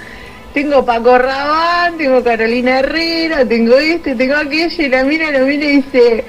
Tengo 0.53 0.85
Paco 0.85 1.17
Rabán, 1.17 1.97
tengo 1.97 2.21
Carolina 2.23 2.79
Herrera, 2.79 3.45
tengo 3.45 3.77
este, 3.77 4.15
tengo 4.15 4.35
aquello, 4.35 4.83
y 4.83 4.89
la 4.89 5.03
mira, 5.03 5.31
lo 5.31 5.45
mira 5.45 5.65
y 5.65 5.77
dice, 5.77 6.25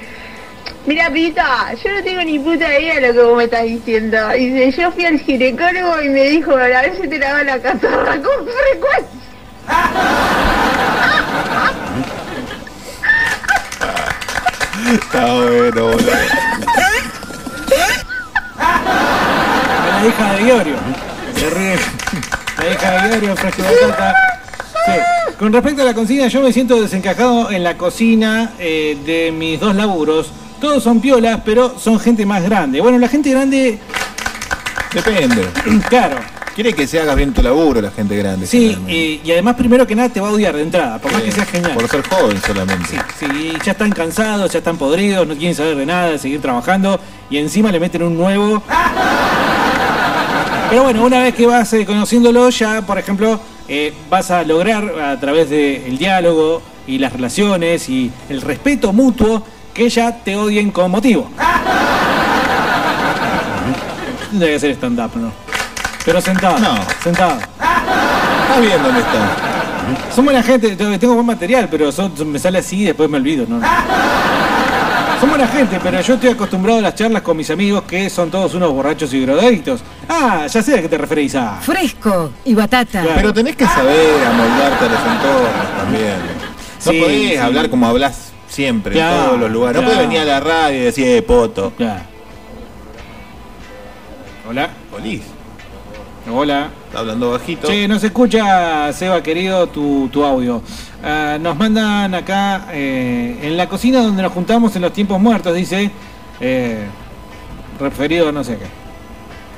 mira 0.87 1.11
Pita, 1.11 1.75
yo 1.75 1.93
no 1.93 2.03
tengo 2.03 2.23
ni 2.23 2.39
puta 2.39 2.79
idea 2.79 3.01
de 3.01 3.09
lo 3.09 3.13
que 3.13 3.23
vos 3.23 3.37
me 3.37 3.45
estás 3.45 3.65
diciendo. 3.65 4.35
Y 4.37 4.51
dice, 4.51 4.83
yo 4.83 4.93
fui 4.93 5.05
al 5.05 5.19
ginecólogo 5.19 6.03
y 6.03 6.09
me 6.09 6.23
dijo, 6.25 6.53
a 6.53 6.67
ver 6.67 6.97
si 7.01 7.09
te 7.09 7.19
lava 7.19 7.43
la 7.43 7.59
catarra 7.61 8.13
con 8.23 8.47
frecuencia. 8.47 9.25
Está 14.93 15.35
bueno, 15.35 15.87
boludo. 15.87 16.13
La 18.59 20.07
hija 20.07 20.35
de 20.35 20.43
Iorio. 20.43 20.77
Se 21.35 21.51
ríe. 21.51 21.77
La 22.59 22.73
hija 22.73 22.91
de 22.91 23.09
Iorio, 23.09 23.37
fresco. 23.37 23.63
Sí. 24.85 24.93
Con 25.39 25.53
respecto 25.53 25.83
a 25.83 25.85
la 25.87 25.95
cocina, 25.95 26.29
yo 26.29 26.43
me 26.43 26.53
siento 26.53 26.81
desencajado 26.81 27.51
en 27.51 27.65
la 27.65 27.77
cocina 27.77 28.53
eh, 28.59 28.99
de 29.05 29.33
mis 29.33 29.59
dos 29.59 29.75
laburos. 29.75 30.31
Todos 30.65 30.83
son 30.83 30.99
piolas, 30.99 31.43
pero 31.45 31.79
son 31.79 32.01
gente 32.01 32.25
más 32.25 32.43
grande. 32.43 32.81
Bueno, 32.81 32.99
la 32.99 33.07
gente 33.07 33.31
grande, 33.31 33.79
Depende. 34.95 35.47
claro. 35.91 36.17
Quiere 36.55 36.73
que 36.73 36.87
se 36.87 36.99
haga 36.99 37.15
bien 37.15 37.35
tu 37.35 37.43
laburo 37.43 37.83
la 37.83 37.91
gente 37.91 38.17
grande. 38.17 38.47
Sí, 38.47 38.69
generalmente. 38.69 39.21
y, 39.23 39.33
además 39.33 39.57
primero 39.57 39.87
que 39.87 39.95
nada 39.95 40.09
te 40.09 40.23
va 40.23 40.29
a 40.29 40.31
odiar 40.31 40.57
de 40.57 40.63
entrada, 40.63 40.99
por 40.99 41.13
más 41.13 41.21
que 41.21 41.33
seas 41.33 41.51
genial. 41.51 41.75
Por 41.75 41.87
ser 41.87 42.09
joven 42.09 42.41
solamente. 42.41 42.99
Sí, 43.19 43.53
ya 43.63 43.73
están 43.73 43.93
cansados, 43.93 44.51
ya 44.51 44.61
están 44.61 44.79
podridos, 44.79 45.27
no 45.27 45.35
quieren 45.35 45.55
saber 45.55 45.77
de 45.77 45.85
nada, 45.85 46.13
de 46.13 46.19
seguir 46.19 46.41
trabajando 46.41 46.99
y 47.29 47.37
encima 47.37 47.71
le 47.71 47.79
meten 47.79 48.03
un 48.03 48.17
nuevo. 48.17 48.63
Pero 50.71 50.83
bueno, 50.83 51.05
una 51.05 51.21
vez 51.21 51.35
que 51.35 51.45
vas 51.45 51.71
eh, 51.75 51.85
conociéndolo, 51.85 52.49
ya, 52.49 52.87
por 52.87 52.97
ejemplo, 52.97 53.39
eh, 53.69 53.93
vas 54.09 54.31
a 54.31 54.43
lograr 54.45 54.99
a 54.99 55.21
través 55.21 55.51
del 55.51 55.99
diálogo 55.99 56.63
y 56.87 56.97
las 56.97 57.13
relaciones 57.13 57.87
y 57.91 58.11
el 58.31 58.41
respeto 58.41 58.95
mutuo 58.95 59.45
que 59.75 59.89
ya 59.91 60.13
te 60.17 60.37
odien 60.37 60.71
con 60.71 60.91
motivo. 60.91 61.29
Tendría 64.31 64.51
que 64.51 64.57
hacer 64.57 64.71
stand-up, 64.73 65.11
¿no? 65.17 65.33
Pero 66.05 66.21
sentado. 66.21 66.59
No. 66.59 66.77
Sentado. 67.03 67.39
Estás 67.39 68.61
bien 68.61 68.83
dónde 68.83 69.01
está. 69.01 70.15
Son 70.15 70.25
buena 70.25 70.43
gente, 70.43 70.77
tengo 70.77 71.15
buen 71.15 71.27
material, 71.27 71.69
pero 71.71 71.93
son- 71.93 72.13
me 72.33 72.39
sale 72.39 72.59
así 72.59 72.83
y 72.83 72.85
después 72.87 73.09
me 73.11 73.19
olvido, 73.19 73.47
¿no? 73.49 73.61
Son 75.21 75.29
buena 75.29 75.47
gente, 75.47 75.79
pero 75.83 76.01
yo 76.01 76.15
estoy 76.15 76.31
acostumbrado 76.31 76.79
a 76.81 76.83
las 76.83 76.95
charlas 76.95 77.23
con 77.23 77.37
mis 77.37 77.49
amigos 77.51 77.83
que 77.85 78.11
son 78.11 78.31
todos 78.31 78.55
unos 78.55 78.73
borrachos 78.73 79.13
y 79.15 79.21
drogadictos. 79.25 79.83
Ah, 80.09 80.47
ya 80.47 80.63
sé 80.63 80.79
a 80.79 80.83
qué 80.83 80.89
te 80.89 80.99
referís 80.99 81.35
a. 81.35 81.59
Fresco 81.61 82.33
y 82.45 82.55
batata. 82.55 83.03
Pero 83.15 83.33
tenés 83.33 83.57
que 83.57 83.67
saber 83.67 84.27
amoldarte 84.27 84.85
a 84.85 84.89
los 84.89 85.01
entornos 85.01 85.77
también. 85.79 86.17
No 86.87 86.93
Sí, 86.93 87.01
podés 87.01 87.31
sí. 87.31 87.37
hablar 87.37 87.71
como 87.71 87.87
hablas 87.87 88.33
siempre 88.49 88.93
Claro, 88.93 89.17
en 89.17 89.27
todos 89.27 89.41
los 89.41 89.51
lugares. 89.51 89.83
No 89.83 89.89
claro. 89.89 89.95
podés 89.95 90.09
venir 90.09 90.21
a 90.21 90.25
la 90.25 90.41
radio 90.41 90.79
y 90.79 90.85
decir, 90.85 91.07
eh, 91.07 91.23
poto. 91.23 91.73
Hola. 94.49 94.71
Polis. 94.91 95.23
Hola. 96.31 96.69
Está 96.87 97.01
hablando 97.01 97.31
bajito. 97.31 97.67
Che, 97.67 97.89
no 97.89 97.99
se 97.99 98.07
escucha, 98.07 98.93
Seba 98.93 99.23
querido, 99.23 99.67
tu, 99.67 100.09
tu 100.13 100.25
audio. 100.25 100.63
Ah, 101.03 101.37
nos 101.41 101.57
mandan 101.57 102.15
acá 102.15 102.69
eh, 102.73 103.39
en 103.43 103.57
la 103.57 103.69
cocina 103.69 104.03
donde 104.03 104.23
nos 104.23 104.33
juntamos 104.33 104.75
en 104.77 104.83
los 104.83 104.93
tiempos 104.93 105.21
muertos, 105.21 105.55
dice, 105.55 105.91
eh, 106.41 106.87
referido 107.79 108.33
no 108.33 108.43
sé 108.43 108.57
qué. 108.57 108.67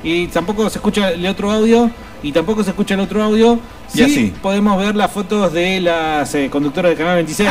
Y 0.09 0.27
tampoco 0.27 0.69
se 0.69 0.79
escucha 0.79 1.11
el 1.11 1.25
otro 1.25 1.51
audio, 1.51 1.89
y 2.21 2.31
tampoco 2.31 2.63
se 2.63 2.71
escucha 2.71 2.95
el 2.95 2.99
otro 3.01 3.23
audio. 3.23 3.59
Y 3.93 4.01
así. 4.01 4.33
podemos 4.41 4.77
ver 4.77 4.95
las 4.95 5.09
fotos 5.09 5.53
de 5.53 5.79
las 5.79 6.35
eh, 6.35 6.49
conductoras 6.49 6.89
del 6.89 6.97
canal 6.97 7.15
26. 7.15 7.49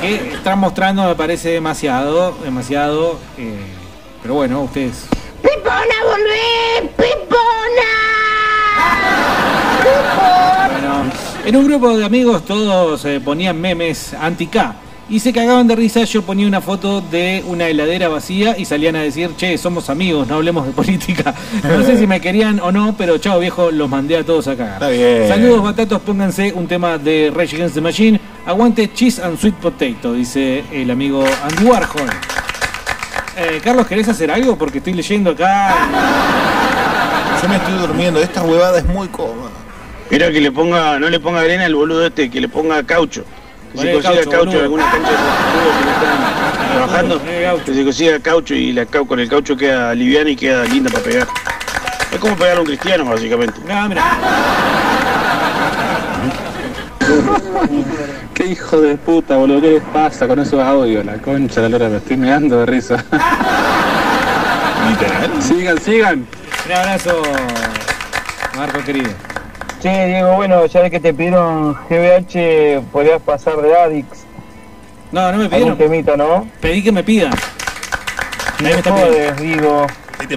Que 0.00 0.32
están 0.34 0.58
mostrando, 0.58 1.06
me 1.06 1.14
parece 1.14 1.50
demasiado, 1.50 2.32
demasiado. 2.42 3.18
eh, 3.38 3.56
pero 4.22 4.34
bueno, 4.34 4.62
ustedes 4.62 5.06
¡Pipona, 5.42 5.96
volvé! 6.04 6.90
¡Pipona! 6.96 7.92
Bueno, 10.72 11.12
en 11.44 11.56
un 11.56 11.66
grupo 11.66 11.96
de 11.96 12.04
amigos 12.04 12.44
todos 12.44 13.04
eh, 13.04 13.20
ponían 13.20 13.60
memes 13.60 14.14
anti-K 14.14 14.74
y 15.08 15.20
se 15.20 15.32
cagaban 15.32 15.66
de 15.66 15.76
risa. 15.76 16.04
Yo 16.04 16.22
ponía 16.22 16.46
una 16.46 16.60
foto 16.60 17.00
de 17.00 17.44
una 17.46 17.68
heladera 17.68 18.08
vacía 18.08 18.56
y 18.58 18.64
salían 18.64 18.96
a 18.96 19.02
decir, 19.02 19.30
che, 19.36 19.56
somos 19.58 19.90
amigos, 19.90 20.26
no 20.28 20.36
hablemos 20.36 20.66
de 20.66 20.72
política. 20.74 21.34
No 21.62 21.84
sé 21.84 21.98
si 21.98 22.06
me 22.06 22.20
querían 22.20 22.60
o 22.60 22.72
no, 22.72 22.94
pero 22.96 23.18
chao 23.18 23.38
viejo, 23.38 23.70
los 23.70 23.88
mandé 23.88 24.16
a 24.16 24.24
todos 24.24 24.48
a 24.48 24.56
cagar. 24.56 24.74
Está 24.74 24.88
bien. 24.88 25.28
Saludos 25.28 25.62
batatos, 25.62 26.00
pónganse 26.02 26.52
un 26.54 26.66
tema 26.66 26.98
de 26.98 27.32
Rage 27.34 27.56
Against 27.56 27.74
the 27.74 27.80
Machine. 27.80 28.20
Aguante 28.46 28.92
cheese 28.92 29.22
and 29.22 29.38
sweet 29.38 29.54
potato, 29.54 30.12
dice 30.12 30.64
el 30.72 30.90
amigo 30.90 31.24
Andy 31.42 31.64
Warhol. 31.64 32.10
Eh, 33.36 33.60
Carlos, 33.64 33.86
¿querés 33.86 34.08
hacer 34.08 34.30
algo? 34.30 34.56
Porque 34.56 34.78
estoy 34.78 34.92
leyendo 34.92 35.30
acá. 35.30 35.74
Yo 37.42 37.48
me 37.48 37.56
estoy 37.56 37.74
durmiendo. 37.74 38.20
Esta 38.20 38.42
huevada 38.42 38.78
es 38.78 38.84
muy 38.86 39.08
cómoda. 39.08 39.50
Mira 40.10 40.30
que 40.30 40.40
le 40.40 40.52
ponga, 40.52 40.98
no 41.00 41.10
le 41.10 41.18
ponga 41.18 41.40
arena 41.40 41.64
al 41.64 41.74
boludo 41.74 42.06
este, 42.06 42.30
que 42.30 42.40
le 42.40 42.48
ponga 42.48 42.82
caucho. 42.84 43.24
Que 43.74 43.80
se 43.80 43.92
consiga 43.92 44.24
caucho, 44.30 44.56
en 44.56 44.62
alguna 44.62 44.90
cancha 44.90 45.10
de 45.10 45.16
fútbol 45.16 45.72
que 45.78 45.84
no 45.84 45.90
están 45.90 46.16
trabajando. 46.72 47.20
Que 47.64 47.74
se 47.74 47.84
consiga 47.84 48.20
caucho 48.20 48.54
y 48.54 48.72
la 48.72 48.86
con 48.86 49.18
el 49.18 49.28
caucho 49.28 49.56
queda 49.56 49.94
liviana 49.94 50.30
y 50.30 50.36
queda 50.36 50.64
linda 50.64 50.90
para 50.90 51.02
pegar. 51.02 51.28
Es 52.12 52.18
como 52.18 52.36
pegar 52.36 52.58
a 52.58 52.60
un 52.60 52.66
cristiano, 52.66 53.04
básicamente. 53.04 53.60
Ah, 53.68 53.86
mira. 53.88 54.04
Qué 58.34 58.46
hijo 58.46 58.80
de 58.80 58.96
puta, 58.96 59.36
boludo, 59.36 59.60
¿qué 59.60 59.70
les 59.72 59.82
pasa 59.82 60.26
con 60.28 60.38
esos 60.38 60.60
audios? 60.60 61.04
La 61.04 61.18
concha 61.18 61.60
de 61.60 61.68
la 61.68 61.78
lora, 61.78 61.90
me 61.90 61.96
estoy 61.98 62.16
meando 62.16 62.60
de 62.60 62.66
risa. 62.66 63.04
Literal. 64.88 65.42
Sigan, 65.42 65.80
sigan. 65.80 66.26
Un 66.66 66.72
abrazo, 66.72 67.22
Marco 68.56 68.82
querido. 68.84 69.10
Che, 69.84 70.06
Diego, 70.06 70.36
bueno, 70.36 70.64
ya 70.64 70.80
ves 70.80 70.90
que 70.90 70.98
te 70.98 71.12
pidieron 71.12 71.74
GBH, 71.90 72.80
podrías 72.90 73.20
pasar 73.20 73.60
de 73.60 73.76
Adix. 73.76 74.06
No, 75.12 75.30
no 75.30 75.36
me 75.36 75.46
pidieron. 75.50 75.76
temita, 75.76 76.16
¿no? 76.16 76.48
Pedí 76.62 76.82
que 76.82 76.90
me 76.90 77.04
pidan. 77.04 77.34
Ahí 77.34 78.62
me 78.62 78.68
Me 78.70 78.74
está 78.76 78.94
pidiendo. 78.94 79.14
jodes, 79.14 79.36
digo. 79.42 79.86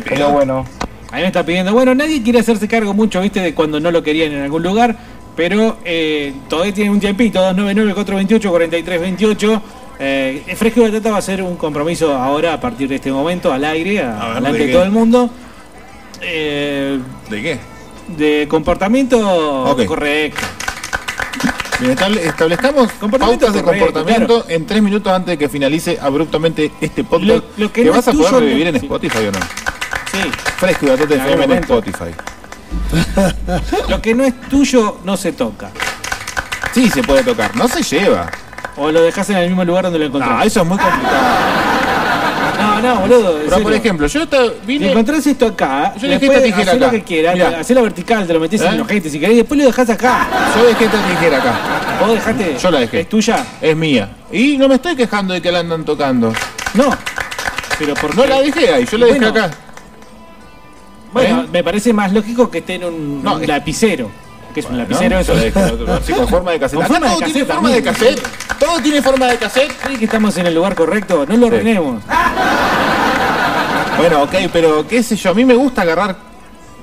Pero 0.03 0.31
bueno. 0.31 0.65
Ahí 1.11 1.21
me 1.21 1.27
está 1.27 1.45
pidiendo. 1.45 1.71
Bueno, 1.71 1.95
nadie 1.95 2.21
quiere 2.21 2.39
hacerse 2.39 2.67
cargo 2.67 2.93
mucho, 2.93 3.21
viste, 3.21 3.39
de 3.39 3.55
cuando 3.55 3.79
no 3.79 3.89
lo 3.89 4.03
querían 4.03 4.33
en 4.33 4.41
algún 4.43 4.63
lugar. 4.63 4.97
Pero 5.37 5.77
eh, 5.85 6.33
todavía 6.49 6.73
tienen 6.73 6.91
un 6.91 6.99
tiempito, 6.99 7.39
299-428-4328. 7.53 9.61
Eh, 9.99 10.43
Fresco 10.57 10.81
y 10.81 10.91
Batata 10.91 11.11
va 11.11 11.19
a 11.19 11.21
ser 11.21 11.41
un 11.41 11.55
compromiso 11.55 12.13
ahora 12.13 12.51
a 12.53 12.59
partir 12.59 12.89
de 12.89 12.95
este 12.95 13.13
momento 13.13 13.53
al 13.53 13.63
aire, 13.63 14.01
a- 14.01 14.19
A 14.19 14.25
ver, 14.25 14.35
delante 14.35 14.57
¿de 14.59 14.65
de 14.65 14.71
qué? 14.71 14.73
todo 14.73 14.83
el 14.83 14.91
mundo. 14.91 15.29
Eh, 16.21 16.99
¿De 17.29 17.41
qué? 17.41 17.76
De 18.09 18.47
comportamiento 18.49 19.75
correcto. 19.87 20.41
Bien, 21.79 21.91
estable- 21.91 22.25
establezcamos 22.25 22.91
pautas 22.93 23.53
de 23.53 23.61
correcto, 23.61 23.63
comportamiento 23.85 24.45
en 24.47 24.65
tres 24.65 24.81
minutos 24.81 25.13
antes 25.13 25.27
de 25.33 25.37
que 25.37 25.47
finalice 25.47 25.99
abruptamente 26.01 26.71
este 26.81 27.03
podcast. 27.03 27.27
Lo- 27.27 27.43
lo 27.65 27.71
que 27.71 27.81
que 27.83 27.87
no 27.89 27.93
vas 27.95 28.07
a 28.07 28.11
poder 28.13 28.33
revivir 28.33 28.63
no- 28.63 28.69
en 28.69 28.79
sí. 28.79 28.85
Spotify 28.87 29.17
o 29.27 29.31
no. 29.31 29.39
Sí. 30.11 30.31
Fresco 30.57 30.85
y 30.87 30.89
algún 30.89 31.11
FM 31.11 31.43
en. 31.43 31.63
Spotify. 31.63 32.05
Lo 33.89 34.01
que 34.01 34.15
no 34.15 34.23
es 34.23 34.39
tuyo 34.49 34.97
no 35.03 35.17
se 35.17 35.31
toca. 35.33 35.69
Sí, 36.73 36.89
se 36.89 37.03
puede 37.03 37.23
tocar. 37.23 37.55
No 37.55 37.67
se 37.67 37.81
lleva. 37.83 38.29
O 38.77 38.91
lo 38.91 39.01
dejas 39.01 39.29
en 39.29 39.37
el 39.37 39.47
mismo 39.49 39.63
lugar 39.65 39.83
donde 39.83 39.99
lo 39.99 40.05
encontrás. 40.05 40.31
No, 40.37 40.41
eso 40.43 40.61
es 40.61 40.67
muy 40.67 40.77
complicado. 40.77 41.27
No, 42.81 42.95
no, 42.95 43.01
boludo. 43.01 43.39
Pero 43.45 43.63
por 43.63 43.73
ejemplo, 43.73 44.07
yo 44.07 44.27
te- 44.27 44.37
Si 44.37 44.53
vine. 44.65 44.91
encontrás 44.91 45.25
esto 45.27 45.47
acá, 45.47 45.93
Yo 45.99 46.07
dejé 46.07 46.25
esta 46.27 46.43
tijera 46.43 46.71
hacé 46.71 46.79
lo 46.79 46.85
acá. 46.87 46.95
que 46.95 47.03
quieras, 47.03 47.53
hacé 47.59 47.73
la 47.73 47.81
vertical, 47.81 48.27
te 48.27 48.33
lo 48.33 48.39
metés 48.39 48.61
¿Eh? 48.61 48.67
en 48.67 48.73
el 48.73 48.81
ojete 48.81 49.09
si 49.09 49.19
querés, 49.19 49.33
y 49.35 49.37
después 49.39 49.59
lo 49.59 49.65
dejás 49.65 49.89
acá. 49.89 50.27
Yo 50.55 50.65
dejé 50.65 50.85
esta 50.85 51.07
tijera 51.07 51.37
acá. 51.37 51.59
Vos 52.01 52.11
dejaste. 52.13 52.57
Yo 52.61 52.71
la 52.71 52.79
dejé. 52.79 52.99
¿Es 53.01 53.09
tuya? 53.09 53.45
Es 53.61 53.75
mía. 53.75 54.09
Y 54.31 54.57
no 54.57 54.67
me 54.67 54.75
estoy 54.75 54.95
quejando 54.95 55.33
de 55.33 55.41
que 55.41 55.51
la 55.51 55.59
andan 55.59 55.83
tocando. 55.85 56.33
No. 56.73 56.89
Pero 57.79 57.93
por 57.95 58.15
No 58.15 58.25
la 58.25 58.41
dejé 58.41 58.73
ahí, 58.73 58.85
yo 58.85 58.97
la 58.97 59.05
dejé 59.07 59.19
Bueno, 59.19 59.45
acá. 59.45 59.51
Bueno, 61.13 61.41
¿Eh? 61.43 61.47
me 61.51 61.63
parece 61.63 61.93
más 61.93 62.11
lógico 62.11 62.49
que 62.51 62.59
esté 62.59 62.75
en 62.75 62.83
un, 62.85 63.23
No, 63.23 63.35
un 63.35 63.41
es- 63.41 63.47
lapicero. 63.47 64.09
Que 64.57 64.61
es 64.61 64.65
un 64.65 64.71
¿no? 64.71 64.77
lapicero 64.79 65.19
eso. 65.19 65.33
Otro- 65.33 65.99
Sí, 66.03 66.13
con 66.13 66.27
forma 66.27 66.51
de 66.51 66.59
cassette. 66.59 66.79
Con 66.79 66.87
forma 66.87 67.07
de 67.07 67.13
todo 67.13 67.25
tiene 67.27 67.45
forma 67.45 67.69
de 67.69 67.83
cassette. 67.83 68.27
Todo 68.59 68.79
tiene 68.81 69.01
forma 69.03 69.25
de 69.27 69.37
cassette. 69.37 69.71
¿Crees 69.83 69.99
que 69.99 70.05
estamos 70.05 70.35
en 70.37 70.47
el 70.47 70.55
lugar 70.55 70.73
correcto? 70.73 71.25
No 71.27 71.37
lo 71.37 71.47
Sí. 71.47 71.53
arruinemos. 71.53 72.01
Bueno, 73.97 74.23
ok, 74.23 74.33
pero 74.51 74.87
qué 74.87 75.03
sé 75.03 75.15
yo, 75.15 75.29
a 75.29 75.33
mí 75.35 75.45
me 75.45 75.53
gusta 75.53 75.83
agarrar 75.83 76.15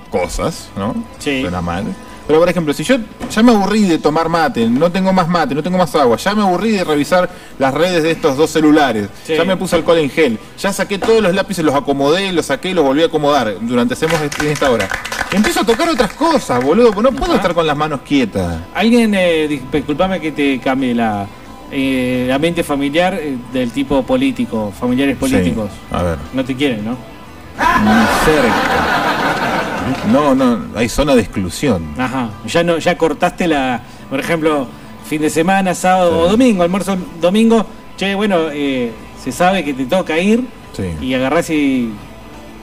cosas, 0.09 0.69
¿no? 0.77 0.95
Sí. 1.19 1.41
Suena 1.43 1.61
mal. 1.61 1.85
Pero 2.27 2.39
por 2.41 2.49
ejemplo, 2.49 2.73
si 2.73 2.85
yo 2.85 2.97
ya 3.31 3.43
me 3.43 3.53
aburrí 3.53 3.83
de 3.83 3.99
tomar 3.99 4.29
mate, 4.31 4.67
no 4.69 4.91
tengo 4.91 5.13
más 5.13 5.29
mate, 5.29 5.55
no 5.55 5.63
tengo 5.63 5.77
más 5.77 5.95
agua, 5.95 6.17
ya 6.17 6.35
me 6.35 6.41
aburrí 6.43 6.71
de 6.71 6.83
revisar 6.85 7.29
las 7.59 7.75
redes 7.75 8.03
de 8.03 8.13
estos 8.13 8.37
dos 8.39 8.49
celulares, 8.51 9.09
Sí. 9.27 9.35
ya 9.37 9.45
me 9.45 9.57
puse 9.59 9.77
alcohol 9.77 9.99
en 9.99 10.09
gel, 10.09 10.39
ya 10.59 10.73
saqué 10.73 10.99
todos 10.99 11.21
los 11.23 11.35
lápices, 11.35 11.63
los 11.65 11.75
acomodé, 11.75 12.33
los 12.33 12.47
saqué 12.47 12.71
y 12.71 12.75
los 12.75 12.83
volví 12.85 13.03
a 13.03 13.07
acomodar 13.07 13.55
durante 13.61 13.93
hacemos 13.93 14.17
en 14.41 14.47
esta 14.47 14.71
hora. 14.71 14.89
Empiezo 15.33 15.61
a 15.61 15.65
tocar 15.67 15.89
otras 15.91 16.15
cosas, 16.15 16.65
boludo, 16.65 16.93
porque 16.93 17.11
no 17.11 17.17
puedo 17.17 17.35
estar 17.35 17.53
con 17.53 17.67
las 17.67 17.77
manos 17.77 18.01
quietas. 18.07 18.57
Alguien, 18.75 19.15
eh, 19.15 19.47
dis- 19.49 19.71
disculpame 19.71 20.19
que 20.21 20.33
te 20.33 20.59
cambie 20.61 20.95
la 20.95 21.27
eh, 21.71 22.31
ambiente 22.33 22.63
familiar 22.63 23.15
eh, 23.15 23.37
del 23.53 23.71
tipo 23.73 24.03
político, 24.05 24.73
familiares 24.79 25.17
políticos. 25.19 25.71
A 25.91 26.03
ver. 26.03 26.19
No 26.33 26.45
te 26.45 26.55
quieren, 26.55 26.85
¿no? 26.85 26.93
Ni 26.93 28.07
cerca. 28.25 29.64
No, 30.13 30.35
no, 30.35 30.67
hay 30.77 30.89
zona 30.89 31.15
de 31.15 31.21
exclusión. 31.23 31.95
Ajá. 31.99 32.31
Ya 32.47 32.63
no, 32.63 32.79
ya 32.79 32.97
cortaste 32.97 33.47
la, 33.49 33.81
por 34.11 34.21
ejemplo, 34.21 34.67
fin 35.09 35.21
de 35.23 35.31
semana, 35.31 35.75
sábado 35.75 36.19
o 36.21 36.29
domingo, 36.29 36.63
almuerzo 36.63 36.97
domingo. 37.21 37.67
Che, 37.97 38.15
bueno, 38.15 38.37
eh, 38.53 38.93
se 39.23 39.31
sabe 39.33 39.65
que 39.65 39.75
te 39.75 39.85
toca 39.87 40.19
ir 40.19 40.45
Sí. 40.73 40.85
y 41.01 41.15
agarrás 41.15 41.49
y 41.51 41.93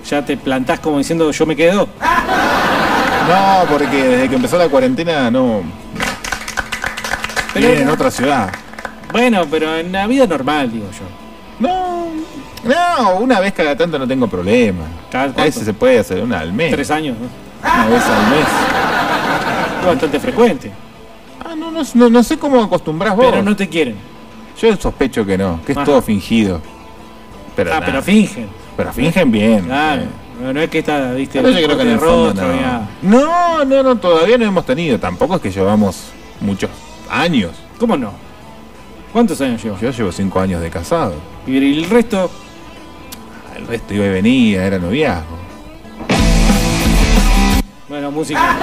ya 0.10 0.24
te 0.26 0.36
plantás 0.38 0.80
como 0.80 0.98
diciendo 0.98 1.32
yo 1.32 1.46
me 1.46 1.56
quedo. 1.56 1.88
No, 3.28 3.64
porque 3.70 4.04
desde 4.04 4.30
que 4.30 4.36
empezó 4.36 4.58
la 4.58 4.68
cuarentena 4.68 5.30
no. 5.32 5.62
Pero- 7.54 7.68
Pero 7.70 7.82
en 7.82 7.90
otra 7.90 8.10
ciudad. 8.12 8.52
Bueno, 9.12 9.46
pero 9.50 9.76
en 9.78 9.92
la 9.92 10.08
vida 10.08 10.26
normal, 10.26 10.72
digo 10.72 10.88
yo. 10.92 11.06
No, 11.68 11.91
no, 12.64 13.18
una 13.20 13.40
vez 13.40 13.54
cada 13.54 13.76
tanto 13.76 13.98
no 13.98 14.08
tengo 14.08 14.28
problema. 14.28 14.84
¿Cada 15.12 15.42
A 15.42 15.46
veces 15.46 15.64
se 15.66 15.74
puede 15.74 16.00
hacer 16.00 16.22
una 16.22 16.40
al 16.40 16.54
mes. 16.54 16.72
Tres 16.72 16.92
años, 16.92 17.18
¿no? 17.20 17.28
Una 17.70 17.88
vez 17.88 18.04
al 18.04 18.30
mes. 18.30 18.48
Es 19.80 19.86
bastante 19.86 20.20
frecuente. 20.20 20.72
Ah, 21.44 21.56
no, 21.56 21.72
no, 21.72 21.82
no, 21.94 22.10
no 22.10 22.24
sé 22.24 22.38
cómo 22.38 22.64
acostumbrás 22.64 23.16
vos. 23.16 23.26
Pero 23.30 23.42
no 23.42 23.56
te 23.56 23.68
quieren. 23.68 23.96
Yo 24.60 24.76
sospecho 24.76 25.26
que 25.26 25.38
no, 25.38 25.60
que 25.66 25.72
es 25.72 25.78
Ajá. 25.78 25.86
todo 25.86 26.02
fingido. 26.02 26.62
Pero 27.56 27.72
ah, 27.72 27.76
nada. 27.76 27.86
pero 27.86 28.02
fingen. 28.04 28.48
Pero 28.78 28.94
fingen 28.94 29.32
bien. 29.32 29.66
Claro. 29.66 30.04
No, 30.42 30.54
no 30.54 30.62
es 30.62 30.70
que 30.70 30.80
está, 30.80 31.12
viste, 31.14 31.42
Pero 31.42 31.60
yo 31.60 31.66
creo 31.66 31.78
que 31.78 31.84
en 31.84 31.90
el 31.90 32.00
fondo 32.00 32.26
rostro, 32.28 32.48
no. 32.48 32.54
ni 32.54 32.60
nada. 32.62 32.90
No, 33.02 33.66
no, 33.66 33.84
no, 33.84 33.96
todavía 33.98 34.38
no 34.38 34.46
hemos 34.46 34.66
tenido. 34.66 35.00
Tampoco 35.00 35.36
es 35.36 35.42
que 35.42 35.52
llevamos 35.52 36.06
muchos 36.40 36.70
años. 37.10 37.52
¿Cómo 37.80 37.98
no? 37.98 38.12
¿Cuántos 39.14 39.42
años 39.42 39.64
llevas? 39.64 39.82
Yo 39.82 39.92
llevo 39.92 40.12
cinco 40.12 40.40
años 40.40 40.62
de 40.62 40.70
casado. 40.70 41.16
Y 41.46 41.58
el 41.58 41.90
resto, 41.90 42.32
El 43.62 43.68
resto 43.68 43.94
iba 43.94 44.06
y 44.06 44.10
venía, 44.10 44.66
era 44.66 44.78
noviazgo. 44.80 45.38
bueno, 47.88 48.12
música. 48.12 48.58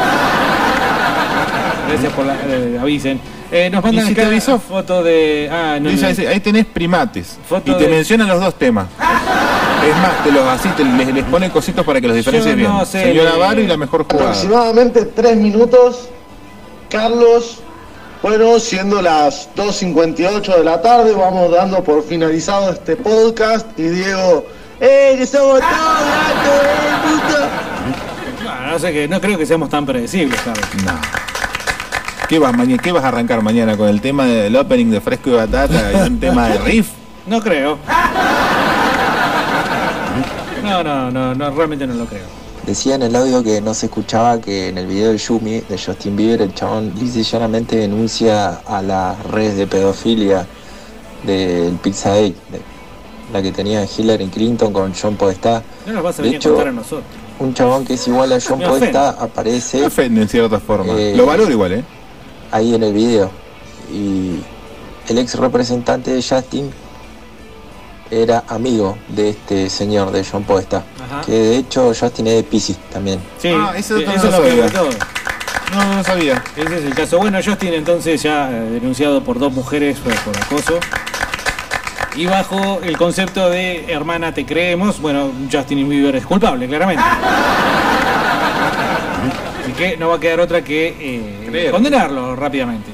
Gracias 1.88 2.12
por 2.12 2.26
la 2.26 2.36
eh, 2.46 2.78
avisen. 2.80 3.20
Eh, 3.50 3.70
nos 3.70 3.82
mandan 3.82 4.04
¿Y 4.04 4.08
si 4.08 4.14
te 4.14 4.20
acá 4.20 4.28
avisó? 4.30 4.58
foto 4.58 5.02
de. 5.02 5.48
Ah, 5.50 5.78
no, 5.80 5.88
Dice, 5.90 6.02
no. 6.02 6.08
dice, 6.10 6.28
ahí 6.28 6.40
tenés 6.40 6.66
primates. 6.66 7.38
Foto 7.48 7.72
y 7.72 7.74
te 7.74 7.84
de- 7.84 7.90
mencionan 7.90 8.28
los 8.28 8.40
dos 8.40 8.54
temas. 8.58 8.88
Es 9.88 9.96
más, 9.96 10.22
te 10.24 10.32
los 10.32 10.42
así, 10.46 10.68
te, 10.70 10.84
les, 10.84 11.14
les 11.14 11.24
pone 11.24 11.50
cositos 11.50 11.84
para 11.86 12.00
que 12.00 12.08
los 12.08 12.16
diferencies 12.16 12.56
no 12.56 12.74
bien. 12.74 12.86
sé, 12.86 13.04
Señora 13.04 13.36
Varo 13.36 13.60
y 13.60 13.66
la 13.66 13.76
mejor 13.76 14.04
jugada. 14.04 14.30
Aproximadamente 14.30 15.04
tres 15.06 15.36
minutos, 15.36 16.08
Carlos. 16.90 17.60
Bueno, 18.20 18.58
siendo 18.58 19.00
las 19.00 19.48
2.58 19.54 20.56
de 20.58 20.64
la 20.64 20.82
tarde, 20.82 21.12
vamos 21.12 21.52
dando 21.52 21.84
por 21.84 22.02
finalizado 22.02 22.72
este 22.72 22.96
podcast. 22.96 23.66
Y 23.78 23.84
Diego, 23.84 24.44
¡eh, 24.80 25.14
que 25.18 25.26
somos 25.26 25.60
todos 25.60 25.62
gatos, 25.62 26.64
eh, 26.64 26.96
puto! 27.04 28.70
No 28.70 28.78
sé 28.78 28.92
que 28.92 29.08
no 29.08 29.20
creo 29.20 29.38
que 29.38 29.46
seamos 29.46 29.68
tan 29.70 29.84
predecibles, 29.86 30.40
Carlos. 30.40 30.66
No. 30.84 30.92
¿Qué 32.28 32.38
vas, 32.38 32.54
mañana, 32.54 32.82
¿Qué 32.82 32.92
vas 32.92 33.02
a 33.04 33.08
arrancar 33.08 33.42
mañana 33.42 33.76
con 33.76 33.88
el 33.88 34.00
tema 34.00 34.26
del 34.26 34.54
opening 34.56 34.90
de 34.90 35.00
Fresco 35.00 35.30
y 35.30 35.32
Batata 35.32 35.92
y 35.92 36.08
un 36.08 36.20
tema 36.20 36.48
de 36.48 36.58
riff? 36.58 36.88
No 37.26 37.42
creo. 37.42 37.76
No, 40.62 40.82
no, 40.82 41.10
no, 41.10 41.34
no, 41.34 41.50
realmente 41.50 41.86
no 41.86 41.94
lo 41.94 42.06
creo. 42.06 42.24
Decía 42.66 42.96
en 42.96 43.02
el 43.02 43.16
audio 43.16 43.42
que 43.42 43.60
no 43.60 43.72
se 43.74 43.86
escuchaba 43.86 44.40
que 44.40 44.68
en 44.68 44.78
el 44.78 44.86
video 44.86 45.08
del 45.08 45.18
Yumi 45.18 45.60
de 45.60 45.78
Justin 45.78 46.16
Bieber 46.16 46.42
el 46.42 46.54
chabón 46.54 46.92
lisa 46.98 47.18
y 47.20 47.22
llanamente 47.22 47.76
denuncia 47.76 48.60
a 48.66 48.82
las 48.82 49.22
redes 49.24 49.56
de 49.56 49.66
pedofilia 49.66 50.46
del 51.24 51.74
Pizzagate, 51.82 52.34
de- 52.50 52.77
la 53.32 53.42
que 53.42 53.52
tenía 53.52 53.84
Hillary 53.84 54.26
Clinton 54.28 54.72
con 54.72 54.92
John 54.94 55.16
Podestá. 55.16 55.62
No 55.86 55.92
nos 55.92 56.02
vas 56.02 56.18
a 56.18 56.22
De 56.22 56.28
venir 56.28 56.36
a 56.36 56.38
hecho, 56.38 56.50
contar 56.50 56.68
a 56.68 56.72
nosotros. 56.72 57.04
Un 57.38 57.54
chabón 57.54 57.84
que 57.84 57.94
es 57.94 58.08
igual 58.08 58.32
a 58.32 58.38
John. 58.40 58.60
Podestá 58.60 59.10
aparece 59.10 59.80
Me 59.80 59.86
ofende 59.86 60.22
en 60.22 60.28
cierta 60.28 60.58
forma. 60.58 60.92
Eh, 60.98 61.14
Lo 61.16 61.26
valoro 61.26 61.50
igual, 61.50 61.72
¿eh? 61.72 61.84
ahí 62.50 62.74
en 62.74 62.82
el 62.82 62.92
video. 62.92 63.30
Y 63.92 64.40
el 65.08 65.18
ex 65.18 65.34
representante 65.36 66.12
de 66.12 66.22
Justin 66.22 66.70
era 68.10 68.44
amigo 68.48 68.96
de 69.08 69.30
este 69.30 69.68
señor, 69.68 70.10
de 70.10 70.24
John 70.24 70.44
Podestá. 70.44 70.84
Ajá. 71.04 71.20
Que 71.26 71.32
de 71.32 71.56
hecho 71.58 71.92
Justin 71.98 72.26
es 72.28 72.34
de 72.36 72.42
Pisces 72.42 72.78
también. 72.90 73.20
Sí, 73.40 73.48
Ah, 73.54 73.72
ese 73.76 73.96
sí, 73.98 74.02
otro 74.02 74.14
eso 74.14 74.30
no 74.30 74.44
es 74.46 74.56
lo 74.56 74.70
todo. 74.70 74.88
No, 75.74 75.96
no 75.96 76.02
sabía. 76.04 76.42
Ese 76.56 76.78
es 76.78 76.84
el 76.86 76.94
caso. 76.94 77.18
Bueno, 77.18 77.38
Justin 77.44 77.74
entonces 77.74 78.22
ya 78.22 78.50
eh, 78.50 78.60
denunciado 78.70 79.22
por 79.22 79.38
dos 79.38 79.52
mujeres 79.52 79.98
por, 79.98 80.14
por 80.20 80.36
acoso. 80.36 80.78
Y 82.16 82.26
bajo 82.26 82.80
el 82.82 82.96
concepto 82.96 83.48
de 83.48 83.84
hermana 83.92 84.32
te 84.34 84.44
creemos, 84.44 85.00
bueno, 85.00 85.30
Justin 85.52 85.88
Bieber 85.88 86.16
es 86.16 86.26
culpable, 86.26 86.66
claramente. 86.66 87.02
Así 89.62 89.72
que 89.72 89.96
no 89.96 90.08
va 90.08 90.16
a 90.16 90.20
quedar 90.20 90.40
otra 90.40 90.62
que 90.64 90.96
eh, 90.98 91.68
condenarlo 91.70 92.34
rápidamente. 92.34 92.90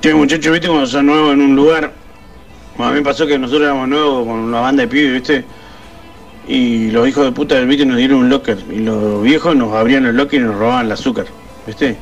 Che, 0.00 0.14
muchachos, 0.14 0.52
viste 0.52 0.68
cuando 0.68 0.86
sos 0.86 1.02
nuevo 1.02 1.32
en 1.32 1.40
un 1.40 1.56
lugar. 1.56 1.92
Bueno, 2.76 2.90
a 2.90 2.94
mí 2.94 3.00
me 3.00 3.04
pasó 3.04 3.26
que 3.26 3.36
nosotros 3.38 3.64
éramos 3.66 3.88
nuevos 3.88 4.24
con 4.26 4.38
una 4.38 4.60
banda 4.60 4.82
de 4.82 4.88
pibes, 4.88 5.12
viste. 5.14 5.44
Y 6.46 6.90
los 6.92 7.08
hijos 7.08 7.24
de 7.24 7.32
puta 7.32 7.56
del 7.56 7.66
viste 7.66 7.84
nos 7.84 7.96
dieron 7.96 8.18
un 8.20 8.28
locker. 8.28 8.58
Y 8.70 8.78
los 8.78 9.22
viejos 9.22 9.56
nos 9.56 9.74
abrían 9.74 10.06
el 10.06 10.16
locker 10.16 10.40
y 10.40 10.44
nos 10.44 10.54
robaban 10.56 10.86
el 10.86 10.92
azúcar, 10.92 11.26
viste. 11.66 11.96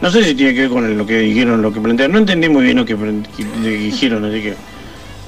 No 0.00 0.10
sé 0.10 0.24
si 0.24 0.34
tiene 0.34 0.54
que 0.54 0.60
ver 0.62 0.70
con 0.70 0.96
lo 0.96 1.06
que 1.06 1.18
dijeron, 1.18 1.60
lo 1.60 1.70
que 1.72 1.80
plantearon. 1.80 2.12
No 2.14 2.18
entendí 2.20 2.48
muy 2.48 2.64
bien 2.64 2.78
lo 2.78 2.84
que- 2.86 2.96
que 2.96 3.68
dijeron, 3.68 4.24
así 4.24 4.40
que. 4.42 4.54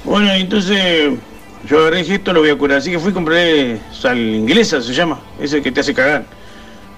Bueno, 0.05 0.31
entonces 0.31 1.13
yo 1.67 1.79
agarré 1.79 1.97
dije, 1.97 2.15
esto 2.15 2.31
lo 2.31 2.41
voy 2.41 2.51
a 2.51 2.57
curar. 2.57 2.77
Así 2.77 2.91
que 2.91 2.99
fui 2.99 3.11
y 3.11 3.13
compré 3.13 3.79
sal 3.91 4.17
inglesa, 4.17 4.81
se 4.81 4.93
llama, 4.93 5.19
ese 5.39 5.61
que 5.61 5.71
te 5.71 5.79
hace 5.81 5.93
cagar. 5.93 6.25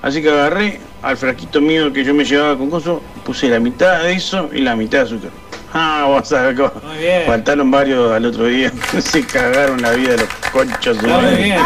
Así 0.01 0.21
que 0.21 0.29
agarré 0.29 0.79
al 1.01 1.17
frasquito 1.17 1.61
mío 1.61 1.91
que 1.91 2.03
yo 2.03 2.13
me 2.13 2.25
llevaba 2.25 2.57
con 2.57 2.69
coso, 2.69 3.01
puse 3.25 3.49
la 3.49 3.59
mitad 3.59 4.03
de 4.03 4.13
eso 4.13 4.49
y 4.53 4.61
la 4.61 4.75
mitad 4.75 4.99
de 4.99 5.03
azúcar. 5.05 5.31
Ah, 5.73 6.05
vos 6.07 6.27
sabés 6.27 6.55
cómo. 6.57 6.71
Muy 6.85 6.97
bien. 6.97 7.23
Faltaron 7.25 7.71
varios 7.71 8.11
al 8.11 8.25
otro 8.25 8.45
día. 8.45 8.71
Se 8.99 9.25
cagaron 9.25 9.81
la 9.81 9.91
vida 9.91 10.11
de 10.11 10.17
los 10.17 10.29
conchos. 10.51 11.01
Muy 11.01 11.35
bien, 11.35 11.39
bien. 11.39 11.59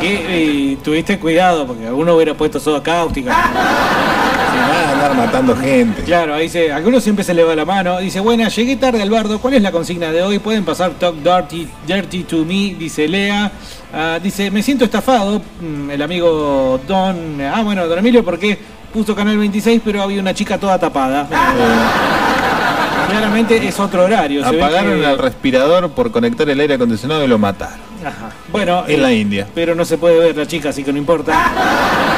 Y, 0.00 0.06
y 0.06 0.76
tuviste 0.82 1.18
cuidado 1.18 1.66
porque 1.66 1.86
alguno 1.86 2.14
hubiera 2.14 2.34
puesto 2.34 2.60
soda 2.60 2.82
cáustica. 2.82 3.34
Andar 4.98 5.14
matando 5.16 5.56
gente. 5.56 6.02
Claro, 6.02 6.34
ahí 6.34 6.44
dice, 6.44 6.72
algunos 6.72 7.04
siempre 7.04 7.24
se 7.24 7.32
le 7.32 7.44
va 7.44 7.54
la 7.54 7.64
mano. 7.64 7.98
Dice, 8.00 8.18
buena, 8.20 8.48
llegué 8.48 8.74
tarde 8.76 9.00
al 9.00 9.10
bardo. 9.10 9.38
¿Cuál 9.38 9.54
es 9.54 9.62
la 9.62 9.70
consigna 9.70 10.10
de 10.10 10.22
hoy? 10.22 10.40
Pueden 10.40 10.64
pasar 10.64 10.90
Talk 10.98 11.16
Dirty, 11.22 11.68
dirty 11.86 12.24
to 12.24 12.44
Me, 12.44 12.74
dice 12.76 13.06
Lea. 13.06 13.50
Ah, 13.94 14.18
dice, 14.20 14.50
me 14.50 14.60
siento 14.62 14.84
estafado. 14.84 15.40
Mm, 15.60 15.90
El 15.90 16.02
amigo 16.02 16.80
Don. 16.88 17.40
Ah, 17.42 17.62
bueno, 17.62 17.86
Don 17.86 17.98
Emilio, 17.98 18.24
porque 18.24 18.58
puso 18.92 19.14
Canal 19.14 19.38
26, 19.38 19.82
pero 19.84 20.02
había 20.02 20.20
una 20.20 20.34
chica 20.34 20.58
toda 20.58 20.78
tapada. 20.78 21.28
Claramente 23.08 23.66
es 23.66 23.78
otro 23.78 24.04
horario. 24.04 24.44
Apagaron 24.44 24.98
que- 25.00 25.06
al 25.06 25.18
respirador 25.18 25.90
por 25.90 26.10
conectar 26.10 26.48
el 26.50 26.58
aire 26.60 26.74
acondicionado 26.74 27.24
y 27.24 27.28
lo 27.28 27.38
mataron. 27.38 27.78
Ajá. 28.04 28.30
Bueno, 28.50 28.84
En 28.86 28.94
eh, 28.96 29.02
la 29.02 29.12
India. 29.12 29.46
Pero 29.54 29.74
no 29.74 29.84
se 29.84 29.96
puede 29.96 30.18
ver 30.18 30.36
la 30.36 30.46
chica, 30.46 30.68
así 30.70 30.82
que 30.84 30.92
no 30.92 30.98
importa. 30.98 31.32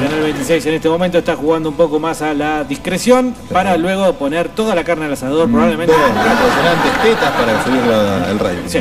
El 0.00 0.06
Canal 0.08 0.22
26 0.22 0.66
en 0.66 0.74
este 0.74 0.88
momento 0.88 1.18
está 1.18 1.36
jugando 1.36 1.68
un 1.68 1.74
poco 1.76 2.00
más 2.00 2.22
a 2.22 2.32
la 2.32 2.64
discreción 2.64 3.34
para 3.52 3.76
luego 3.76 4.12
poner 4.14 4.48
toda 4.48 4.74
la 4.74 4.82
carne 4.84 5.04
al 5.06 5.12
asador, 5.12 5.50
probablemente. 5.50 5.92
Dos 5.92 6.08
impresionantes 6.08 7.02
tetas 7.02 7.30
para 7.32 7.64
subir 7.64 7.82
la- 7.84 8.30
el 8.30 8.38
rayo. 8.38 8.58
Sí. 8.66 8.78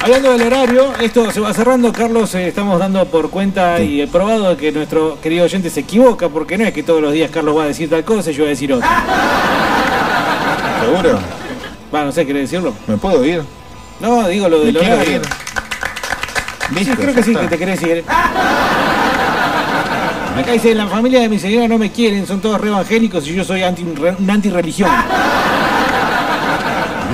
Hablando 0.00 0.32
del 0.32 0.42
horario, 0.46 0.92
esto 1.00 1.30
se 1.30 1.40
va 1.40 1.52
cerrando. 1.52 1.92
Carlos, 1.92 2.34
eh, 2.34 2.48
estamos 2.48 2.78
dando 2.78 3.04
por 3.06 3.30
cuenta 3.30 3.80
y 3.80 4.00
he 4.00 4.08
probado 4.08 4.56
que 4.56 4.72
nuestro 4.72 5.18
querido 5.20 5.44
oyente 5.44 5.70
se 5.70 5.80
equivoca, 5.80 6.28
porque 6.28 6.56
no 6.58 6.64
es 6.64 6.72
que 6.72 6.82
todos 6.82 7.00
los 7.02 7.12
días 7.12 7.30
Carlos 7.30 7.56
va 7.56 7.64
a 7.64 7.66
decir 7.66 7.88
tal 7.90 8.02
cosa 8.04 8.30
y 8.30 8.34
yo 8.34 8.40
voy 8.42 8.48
a 8.48 8.50
decir 8.50 8.72
otra. 8.72 8.88
¿Seguro? 10.80 11.18
Va, 11.94 12.04
no 12.04 12.10
sé, 12.12 12.26
¿querés 12.26 12.50
decirlo? 12.50 12.72
¿Me 12.86 12.96
puedo 12.96 13.24
ir? 13.24 13.42
No, 14.00 14.26
digo 14.26 14.48
lo 14.48 14.60
del 14.60 14.76
horario. 14.76 15.12
ir. 15.16 15.22
Sí, 16.68 16.74
Listo, 16.74 16.94
creo 16.96 17.14
que 17.14 17.22
sí, 17.22 17.30
está. 17.32 17.42
que 17.42 17.48
te 17.48 17.58
querés 17.58 17.82
ir. 17.82 18.04
Acá 20.38 20.52
dice, 20.52 20.74
la 20.74 20.86
familia 20.86 21.20
de 21.20 21.28
mi 21.28 21.38
señora 21.38 21.68
no 21.68 21.78
me 21.78 21.90
quieren, 21.92 22.26
son 22.26 22.40
todos 22.40 22.60
re 22.60 22.68
evangélicos 22.68 23.26
y 23.28 23.34
yo 23.34 23.44
soy 23.44 23.62
anti, 23.62 23.84
re- 23.94 24.16
un 24.18 24.30
antirreligión. 24.30 24.90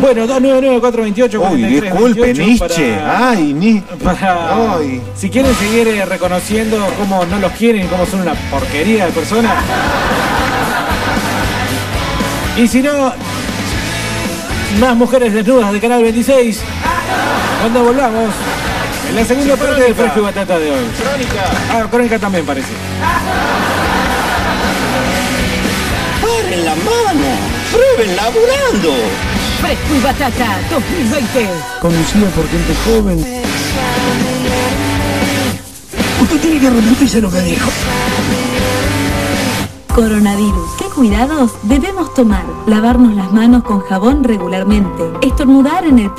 Bueno, 0.01 0.29
299-428. 0.29 1.51
Uy, 1.53 1.63
disculpe, 1.65 2.33
Nietzsche. 2.33 3.01
Ay, 3.05 3.53
ni. 3.53 3.81
Para, 3.81 4.77
Ay. 4.77 5.03
Si 5.17 5.29
quieren 5.29 5.53
seguir 5.57 5.89
eh, 5.89 6.05
reconociendo 6.05 6.79
cómo 6.97 7.25
no 7.27 7.41
los 7.41 7.51
quieren 7.51 7.85
y 7.85 7.89
cómo 7.89 8.07
son 8.07 8.21
una 8.21 8.33
porquería 8.49 9.07
de 9.07 9.11
personas. 9.11 9.53
Y 12.57 12.69
si 12.69 12.81
no, 12.81 13.13
más 14.79 14.95
mujeres 14.95 15.33
desnudas 15.35 15.73
de 15.73 15.81
Canal 15.81 16.01
26. 16.05 16.61
Cuando 17.63 17.83
volvamos, 17.83 18.31
en 19.09 19.17
la 19.17 19.25
segunda 19.25 19.57
parte 19.57 19.83
del 19.83 19.95
Fresco 19.95 20.21
y 20.21 20.23
Batata 20.23 20.59
de 20.59 20.71
hoy. 20.71 20.85
Crónica. 21.01 21.45
Ah, 21.71 21.87
Crónica 21.91 22.19
también 22.19 22.45
parece. 22.45 22.73
¡Paren 26.21 26.65
la 26.65 26.75
mano! 26.75 27.29
¡Prueben 27.71 28.17
laburando! 28.17 28.95
Fresco 29.61 29.95
y 29.95 30.01
Batata 30.01 30.59
2020. 30.71 31.49
Conducido 31.81 32.27
por 32.29 32.49
gente 32.49 32.75
joven. 32.85 33.43
Usted 36.21 36.41
tiene 36.41 36.61
que 36.61 36.71
repetirse 36.71 37.21
lo 37.21 37.31
que 37.31 37.41
dijo. 37.41 37.71
Coronavirus. 39.95 40.71
¿Qué 40.79 40.85
cuidados 40.95 41.53
debemos 41.65 42.15
tomar? 42.15 42.45
Lavarnos 42.67 43.15
las 43.17 43.33
manos 43.33 43.65
con 43.65 43.81
jabón 43.81 44.23
regularmente. 44.23 45.03
Estornudar 45.23 45.85
en 45.87 45.99
el 45.99 46.11
pie 46.13 46.17